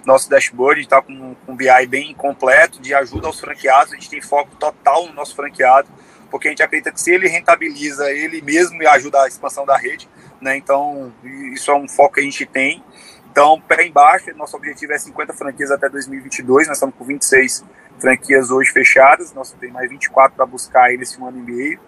nosso 0.05 0.29
dashboard, 0.29 0.79
a 0.79 0.81
gente 0.81 0.89
tá 0.89 1.01
com 1.01 1.33
um 1.47 1.55
BI 1.55 1.87
bem 1.87 2.13
completo 2.13 2.81
de 2.81 2.93
ajuda 2.93 3.27
aos 3.27 3.39
franqueados. 3.39 3.93
A 3.93 3.95
gente 3.95 4.09
tem 4.09 4.21
foco 4.21 4.53
total 4.57 5.07
no 5.07 5.13
nosso 5.13 5.33
franqueado, 5.33 5.87
porque 6.33 6.47
a 6.47 6.51
gente 6.51 6.63
acredita 6.63 6.91
que 6.91 6.99
se 6.99 7.11
ele 7.11 7.27
rentabiliza 7.27 8.09
ele 8.09 8.41
mesmo 8.41 8.81
e 8.81 8.87
ajuda 8.87 9.21
a 9.21 9.27
expansão 9.27 9.67
da 9.67 9.77
rede, 9.77 10.09
né? 10.41 10.57
Então, 10.57 11.13
isso 11.53 11.69
é 11.69 11.75
um 11.75 11.87
foco 11.87 12.15
que 12.15 12.21
a 12.21 12.23
gente 12.23 12.43
tem. 12.43 12.83
Então, 13.31 13.61
pé 13.61 13.85
embaixo, 13.85 14.35
nosso 14.35 14.57
objetivo 14.57 14.93
é 14.93 14.97
50 14.97 15.31
franquias 15.31 15.69
até 15.69 15.87
2022. 15.87 16.67
Nós 16.67 16.77
estamos 16.77 16.95
com 16.95 17.05
26 17.05 17.63
franquias 17.99 18.49
hoje 18.49 18.71
fechadas. 18.71 19.31
Nós 19.31 19.51
temos 19.51 19.75
mais 19.75 19.87
24 19.87 20.35
para 20.35 20.43
buscar 20.47 20.85
aí 20.85 20.97
nesse 20.97 21.21
ano 21.21 21.37
e 21.37 21.41
meio 21.43 21.79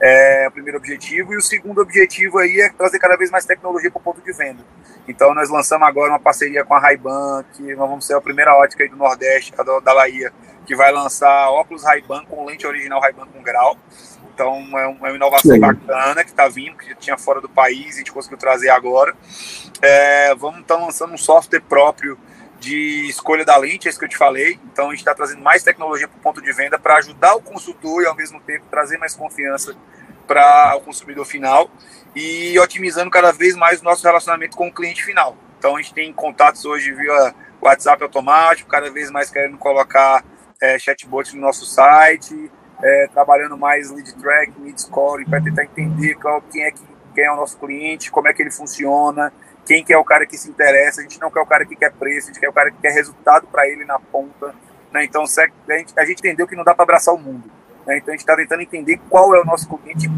é 0.00 0.48
o 0.48 0.50
primeiro 0.50 0.78
objetivo. 0.78 1.34
E 1.34 1.36
o 1.36 1.42
segundo 1.42 1.82
objetivo 1.82 2.38
aí 2.38 2.60
é 2.60 2.70
trazer 2.70 2.98
cada 2.98 3.16
vez 3.16 3.30
mais 3.30 3.44
tecnologia 3.44 3.90
para 3.90 4.00
o 4.00 4.02
ponto 4.02 4.22
de 4.22 4.32
venda. 4.32 4.64
Então, 5.06 5.34
nós 5.34 5.50
lançamos 5.50 5.86
agora 5.86 6.10
uma 6.10 6.18
parceria 6.18 6.64
com 6.64 6.74
a 6.74 6.80
Ray-Ban, 6.80 7.44
que 7.52 7.74
nós 7.74 7.88
vamos 7.88 8.06
ser 8.06 8.14
a 8.14 8.20
primeira 8.20 8.56
ótica 8.56 8.82
aí 8.82 8.88
do 8.88 8.96
Nordeste, 8.96 9.52
da 9.54 9.94
Bahia, 9.94 10.32
que 10.70 10.76
vai 10.76 10.92
lançar 10.92 11.50
óculos 11.50 11.82
Ray-Ban 11.82 12.24
com 12.26 12.44
lente 12.44 12.64
original 12.64 13.00
Ray-Ban 13.00 13.26
com 13.26 13.42
grau. 13.42 13.76
Então, 14.32 14.54
é, 14.78 14.84
é 14.84 14.86
uma 14.86 15.10
inovação 15.10 15.52
Sim. 15.52 15.58
bacana 15.58 16.22
que 16.22 16.30
está 16.30 16.46
vindo, 16.46 16.76
que 16.76 16.90
já 16.90 16.94
tinha 16.94 17.18
fora 17.18 17.40
do 17.40 17.48
país, 17.48 17.96
a 17.96 17.98
gente 17.98 18.12
conseguiu 18.12 18.38
trazer 18.38 18.68
agora. 18.68 19.12
É, 19.82 20.32
vamos 20.36 20.60
estar 20.60 20.76
tá 20.76 20.80
lançando 20.80 21.12
um 21.12 21.18
software 21.18 21.58
próprio 21.58 22.16
de 22.60 23.08
escolha 23.08 23.44
da 23.44 23.56
lente, 23.56 23.88
é 23.88 23.90
isso 23.90 23.98
que 23.98 24.04
eu 24.04 24.08
te 24.08 24.16
falei. 24.16 24.60
Então, 24.72 24.86
a 24.86 24.90
gente 24.90 25.00
está 25.00 25.12
trazendo 25.12 25.42
mais 25.42 25.64
tecnologia 25.64 26.06
para 26.06 26.18
o 26.18 26.20
ponto 26.20 26.40
de 26.40 26.52
venda 26.52 26.78
para 26.78 26.98
ajudar 26.98 27.34
o 27.34 27.42
consultor 27.42 28.04
e, 28.04 28.06
ao 28.06 28.14
mesmo 28.14 28.38
tempo, 28.38 28.64
trazer 28.70 28.96
mais 28.96 29.16
confiança 29.16 29.74
para 30.24 30.76
o 30.76 30.82
consumidor 30.82 31.24
final 31.24 31.68
e 32.14 32.56
otimizando 32.60 33.10
cada 33.10 33.32
vez 33.32 33.56
mais 33.56 33.80
o 33.80 33.84
nosso 33.84 34.04
relacionamento 34.04 34.56
com 34.56 34.68
o 34.68 34.72
cliente 34.72 35.04
final. 35.04 35.36
Então, 35.58 35.74
a 35.74 35.82
gente 35.82 35.94
tem 35.94 36.12
contatos 36.12 36.64
hoje 36.64 36.92
via 36.92 37.34
WhatsApp 37.60 38.04
automático, 38.04 38.70
cada 38.70 38.88
vez 38.88 39.10
mais 39.10 39.30
querendo 39.30 39.58
colocar 39.58 40.24
é, 40.60 40.78
chatbots 40.78 41.34
no 41.34 41.40
nosso 41.40 41.64
site, 41.64 42.50
é, 42.82 43.08
trabalhando 43.12 43.56
mais 43.56 43.90
lead 43.90 44.14
track, 44.14 44.52
lead 44.60 44.80
score, 44.80 45.24
para 45.24 45.40
tentar 45.40 45.64
entender 45.64 46.14
qual, 46.14 46.42
quem, 46.42 46.64
é, 46.64 46.72
quem 47.14 47.24
é 47.24 47.32
o 47.32 47.36
nosso 47.36 47.58
cliente, 47.58 48.10
como 48.10 48.28
é 48.28 48.32
que 48.32 48.42
ele 48.42 48.50
funciona, 48.50 49.32
quem 49.64 49.84
que 49.84 49.92
é 49.92 49.98
o 49.98 50.04
cara 50.04 50.26
que 50.26 50.36
se 50.36 50.48
interessa. 50.48 51.00
A 51.00 51.02
gente 51.02 51.20
não 51.20 51.30
quer 51.30 51.40
o 51.40 51.46
cara 51.46 51.64
que 51.64 51.76
quer 51.76 51.92
preço, 51.92 52.28
a 52.28 52.32
gente 52.32 52.40
quer 52.40 52.48
o 52.48 52.52
cara 52.52 52.70
que 52.70 52.78
quer 52.78 52.92
resultado 52.92 53.46
para 53.46 53.68
ele 53.68 53.84
na 53.84 53.98
ponta. 53.98 54.54
Né? 54.92 55.04
Então, 55.04 55.22
a 55.22 55.76
gente, 55.76 55.92
a 55.96 56.04
gente 56.04 56.18
entendeu 56.18 56.46
que 56.46 56.56
não 56.56 56.64
dá 56.64 56.74
para 56.74 56.82
abraçar 56.82 57.14
o 57.14 57.18
mundo. 57.18 57.50
Né? 57.86 57.98
Então 57.98 58.08
a 58.08 58.16
gente 58.16 58.20
está 58.20 58.36
tentando 58.36 58.62
entender 58.62 59.00
qual 59.08 59.34
é 59.34 59.40
o 59.40 59.44
nosso 59.44 59.68
cliente, 59.68 60.08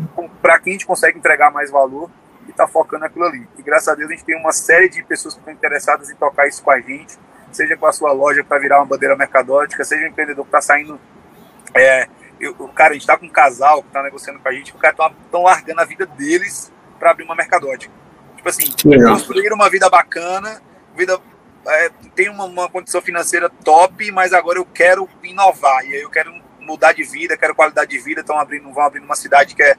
para 0.40 0.58
quem 0.58 0.72
a 0.72 0.74
gente 0.74 0.86
consegue 0.86 1.18
entregar 1.18 1.50
mais 1.50 1.70
valor 1.70 2.10
e 2.46 2.50
está 2.50 2.66
focando 2.66 3.02
naquilo 3.02 3.24
ali. 3.24 3.48
E 3.58 3.62
graças 3.62 3.88
a 3.88 3.94
Deus 3.94 4.10
a 4.10 4.12
gente 4.12 4.24
tem 4.24 4.36
uma 4.36 4.52
série 4.52 4.88
de 4.88 5.02
pessoas 5.02 5.34
que 5.34 5.40
estão 5.40 5.54
interessadas 5.54 6.10
em 6.10 6.14
tocar 6.16 6.46
isso 6.46 6.62
com 6.62 6.70
a 6.70 6.80
gente, 6.80 7.16
seja 7.52 7.76
com 7.76 7.86
a 7.86 7.92
sua 7.92 8.12
loja 8.12 8.42
para 8.42 8.58
virar 8.58 8.78
uma 8.78 8.86
bandeira 8.86 9.16
mercadótica, 9.16 9.84
seja 9.84 10.04
um 10.04 10.08
empreendedor 10.08 10.44
que 10.44 10.48
está 10.48 10.60
saindo. 10.60 11.00
É, 11.74 12.08
eu, 12.40 12.54
cara, 12.68 12.90
a 12.90 12.92
gente 12.94 13.02
está 13.02 13.16
com 13.16 13.26
um 13.26 13.30
casal 13.30 13.82
que 13.82 13.88
está 13.88 14.02
negociando 14.02 14.40
com 14.40 14.48
a 14.48 14.52
gente, 14.52 14.74
o 14.74 14.78
cara 14.78 14.94
estão 15.24 15.42
largando 15.42 15.80
a 15.80 15.84
vida 15.84 16.06
deles 16.06 16.72
para 16.98 17.10
abrir 17.10 17.24
uma 17.24 17.34
mercadótica. 17.34 17.92
Tipo 18.36 18.48
assim, 18.48 18.72
construir 19.06 19.52
uma 19.52 19.70
vida 19.70 19.88
bacana, 19.88 20.60
vida 20.96 21.18
é, 21.66 21.90
tem 22.14 22.28
uma, 22.28 22.44
uma, 22.44 22.68
condição 22.68 23.00
financeira 23.00 23.48
top, 23.48 24.10
mas 24.10 24.32
agora 24.32 24.58
eu 24.58 24.64
quero 24.64 25.08
inovar. 25.22 25.84
E 25.84 25.94
aí 25.94 26.02
eu 26.02 26.10
quero 26.10 26.34
mudar 26.60 26.92
de 26.92 27.04
vida, 27.04 27.36
quero 27.36 27.54
qualidade 27.54 27.90
de 27.90 27.98
vida, 27.98 28.20
estão 28.20 28.38
abrindo, 28.38 28.72
vão 28.72 28.82
abrir 28.82 29.00
uma 29.00 29.14
cidade 29.14 29.54
que 29.54 29.62
é 29.62 29.76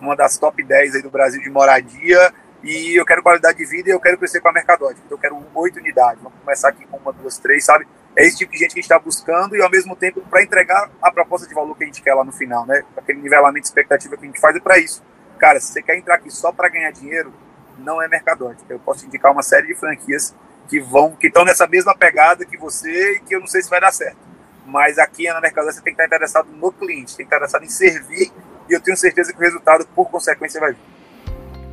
uma 0.00 0.14
das 0.14 0.38
top 0.38 0.62
10 0.62 0.96
aí 0.96 1.02
do 1.02 1.10
Brasil 1.10 1.40
de 1.40 1.50
moradia, 1.50 2.32
e 2.64 2.98
eu 2.98 3.04
quero 3.04 3.22
qualidade 3.22 3.58
de 3.58 3.64
vida 3.66 3.90
e 3.90 3.92
eu 3.92 4.00
quero 4.00 4.16
crescer 4.16 4.40
com 4.40 4.48
a 4.48 4.52
Mercadótica, 4.52 5.02
então 5.04 5.18
eu 5.18 5.20
quero 5.20 5.46
oito 5.54 5.78
unidades, 5.78 6.22
vamos 6.22 6.38
começar 6.40 6.70
aqui 6.70 6.86
com 6.86 6.96
uma, 6.96 7.12
duas, 7.12 7.38
três, 7.38 7.64
sabe? 7.64 7.86
É 8.16 8.24
esse 8.24 8.38
tipo 8.38 8.52
de 8.52 8.58
gente 8.58 8.72
que 8.72 8.80
a 8.80 8.82
gente 8.82 8.90
está 8.90 8.98
buscando 8.98 9.54
e 9.54 9.62
ao 9.62 9.70
mesmo 9.70 9.94
tempo 9.94 10.22
para 10.22 10.42
entregar 10.42 10.90
a 11.02 11.10
proposta 11.10 11.46
de 11.46 11.54
valor 11.54 11.76
que 11.76 11.84
a 11.84 11.86
gente 11.86 12.00
quer 12.00 12.14
lá 12.14 12.24
no 12.24 12.32
final, 12.32 12.64
né? 12.64 12.82
Aquele 12.96 13.20
nivelamento 13.20 13.62
de 13.62 13.66
expectativa 13.66 14.16
que 14.16 14.22
a 14.22 14.26
gente 14.26 14.40
faz 14.40 14.56
é 14.56 14.60
para 14.60 14.78
isso. 14.78 15.02
Cara, 15.38 15.60
se 15.60 15.72
você 15.72 15.82
quer 15.82 15.98
entrar 15.98 16.14
aqui 16.14 16.30
só 16.30 16.52
para 16.52 16.68
ganhar 16.68 16.90
dinheiro, 16.90 17.34
não 17.76 18.00
é 18.00 18.08
Mercadótica. 18.08 18.72
Eu 18.72 18.78
posso 18.78 19.04
indicar 19.04 19.32
uma 19.32 19.42
série 19.42 19.66
de 19.66 19.74
franquias 19.74 20.34
que 20.68 20.80
vão, 20.80 21.14
que 21.14 21.26
estão 21.26 21.44
nessa 21.44 21.66
mesma 21.66 21.94
pegada 21.94 22.46
que 22.46 22.56
você 22.56 23.16
e 23.16 23.20
que 23.20 23.34
eu 23.34 23.40
não 23.40 23.46
sei 23.46 23.62
se 23.62 23.68
vai 23.68 23.80
dar 23.80 23.92
certo. 23.92 24.16
Mas 24.64 24.98
aqui 24.98 25.26
na 25.28 25.40
Mercado 25.40 25.66
você 25.66 25.82
tem 25.82 25.94
que 25.94 26.00
estar 26.00 26.06
interessado 26.06 26.48
no 26.50 26.72
cliente, 26.72 27.16
tem 27.16 27.26
que 27.26 27.34
estar 27.34 27.36
interessado 27.36 27.64
em 27.64 27.68
servir 27.68 28.32
e 28.68 28.72
eu 28.72 28.80
tenho 28.80 28.96
certeza 28.96 29.32
que 29.32 29.38
o 29.38 29.42
resultado, 29.42 29.86
por 29.94 30.08
consequência, 30.08 30.60
vai 30.60 30.72
vir. 30.72 30.93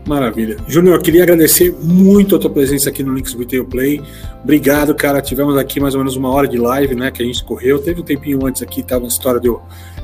Maravilha. 0.08 0.58
Júnior, 0.68 1.02
queria 1.02 1.24
agradecer 1.24 1.72
muito 1.80 2.36
a 2.36 2.40
tua 2.40 2.50
presença 2.50 2.90
aqui 2.90 3.04
no 3.04 3.14
Links 3.14 3.34
Retail 3.34 3.66
Play. 3.66 4.02
Obrigado, 4.44 4.96
cara. 4.96 5.22
Tivemos 5.22 5.56
aqui 5.58 5.80
mais 5.80 5.94
ou 5.94 6.00
menos 6.00 6.16
uma 6.16 6.30
hora 6.30 6.48
de 6.48 6.58
live, 6.58 6.96
né? 6.96 7.12
Que 7.12 7.22
a 7.22 7.26
gente 7.26 7.44
correu. 7.44 7.80
Teve 7.80 8.02
um 8.02 8.04
tempinho 8.04 8.46
antes 8.46 8.62
aqui, 8.62 8.82
tava 8.82 9.02
na 9.02 9.08
história 9.08 9.40
de 9.40 9.48
eu 9.48 9.62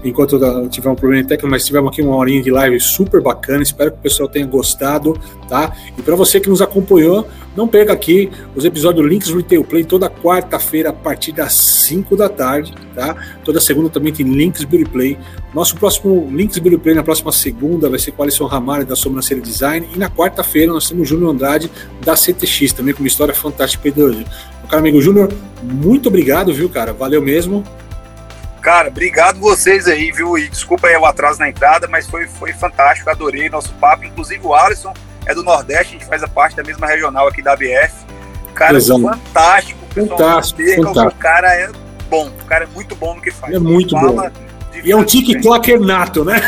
enquanto 0.10 0.40
tiver 0.70 0.90
um 0.90 0.96
problema 0.96 1.24
técnico, 1.24 1.50
mas 1.50 1.66
tivemos 1.66 1.92
aqui 1.92 2.02
uma 2.02 2.16
horinha 2.16 2.42
de 2.42 2.50
live 2.50 2.80
super 2.80 3.22
bacana. 3.22 3.64
Espero 3.64 3.92
que 3.92 3.98
o 3.98 4.02
pessoal 4.02 4.30
tenha 4.30 4.46
gostado, 4.46 5.18
tá? 5.48 5.76
E 5.98 6.02
para 6.02 6.16
você 6.16 6.40
que 6.40 6.50
nos 6.50 6.62
acompanhou, 6.62 7.28
não 7.56 7.68
perca 7.68 7.92
aqui 7.92 8.30
os 8.56 8.66
episódios 8.66 9.08
Links 9.08 9.30
Retail 9.30 9.64
Play 9.64 9.84
toda 9.84 10.10
quarta-feira 10.10 10.90
a 10.90 10.94
partir 10.94 11.32
das 11.32 11.54
5 11.54 12.16
da 12.16 12.30
tarde, 12.30 12.74
tá? 12.94 13.16
Toda 13.44 13.60
segunda 13.60 13.90
também 13.90 14.14
tem 14.14 14.26
Links 14.26 14.64
Beauty 14.64 14.90
Play. 14.90 15.18
Nosso 15.54 15.76
próximo 15.76 16.30
Links 16.32 16.60
Beauty 16.60 16.78
Play 16.78 16.94
na 16.94 17.04
próxima 17.04 17.32
segunda 17.32 17.90
vai 17.90 17.98
ser 17.98 18.12
com 18.12 18.22
Alisson 18.22 18.46
Ramalho 18.46 18.86
da 18.86 18.96
Sobrancelha 18.96 19.42
Design 19.42 19.88
e 19.96 19.98
na 19.98 20.10
quarta-feira 20.10 20.72
nós 20.72 20.88
temos 20.88 21.10
Júnior 21.10 21.32
Andrade 21.32 21.72
da 22.06 22.16
CTX 22.16 22.74
também 22.74 22.94
com 22.94 23.02
uma 23.02 23.08
história 23.08 23.34
fantástica 23.34 23.92
para 23.92 24.04
Meu 24.04 24.26
caro 24.70 24.80
amigo 24.80 25.02
Júnior, 25.02 25.32
muito 25.64 26.10
obrigado, 26.10 26.54
viu, 26.54 26.70
cara? 26.70 26.94
Valeu 26.94 27.22
mesmo. 27.22 27.64
Cara, 28.68 28.90
obrigado 28.90 29.40
vocês 29.40 29.88
aí, 29.88 30.12
viu? 30.12 30.38
E 30.38 30.50
desculpa 30.50 30.88
aí 30.88 30.98
o 30.98 31.06
atraso 31.06 31.40
na 31.40 31.48
entrada, 31.48 31.88
mas 31.88 32.06
foi, 32.06 32.28
foi 32.28 32.52
fantástico, 32.52 33.10
adorei 33.10 33.48
nosso 33.48 33.72
papo. 33.76 34.04
Inclusive 34.04 34.46
o 34.46 34.54
Alisson 34.54 34.94
é 35.26 35.34
do 35.34 35.42
Nordeste, 35.42 35.96
a 35.96 36.00
gente 36.00 36.06
faz 36.06 36.22
a 36.22 36.28
parte 36.28 36.58
da 36.58 36.64
mesma 36.64 36.86
regional 36.86 37.30
aqui 37.30 37.42
da 37.42 37.54
ABF. 37.54 37.94
Cara, 38.54 38.76
Exato. 38.76 39.04
fantástico. 39.04 39.80
Fantástico, 39.96 40.84
fantástico. 40.84 41.08
O 41.08 41.16
cara 41.16 41.48
é 41.56 41.70
bom, 42.10 42.28
o 42.28 42.46
cara 42.46 42.66
é 42.66 42.68
muito 42.68 42.94
bom 42.94 43.16
no 43.16 43.22
que 43.22 43.32
faz. 43.32 43.54
É 43.54 43.58
muito 43.58 43.96
bom. 43.98 44.30
E 44.84 44.92
é 44.92 44.96
um 44.98 45.06
TikToker 45.06 45.80
nato, 45.80 46.26
né? 46.26 46.42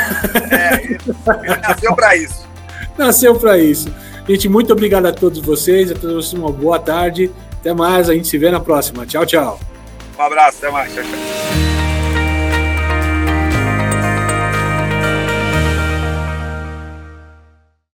É, 0.52 0.74
ele, 0.76 1.00
ele 1.44 1.62
nasceu 1.62 1.96
para 1.96 2.18
isso. 2.18 2.50
Nasceu 3.00 3.36
para 3.40 3.58
isso. 3.58 3.96
Gente, 4.28 4.50
muito 4.50 4.74
obrigado 4.74 5.06
a 5.06 5.14
todos 5.14 5.40
vocês, 5.40 5.90
a 5.90 5.96
todos 5.96 6.26
vocês 6.26 6.34
uma 6.34 6.52
boa 6.52 6.80
tarde. 6.80 7.32
Até 7.62 7.74
mais, 7.74 8.10
a 8.10 8.14
gente 8.14 8.28
se 8.28 8.38
vê 8.38 8.52
na 8.52 8.60
próxima. 8.60 9.06
Tchau, 9.06 9.26
tchau. 9.26 9.58
Um 10.18 10.22
abraço, 10.22 10.58
até 10.58 10.70
mais. 10.70 10.94
Tchau, 10.94 11.04
tchau. 11.06 12.09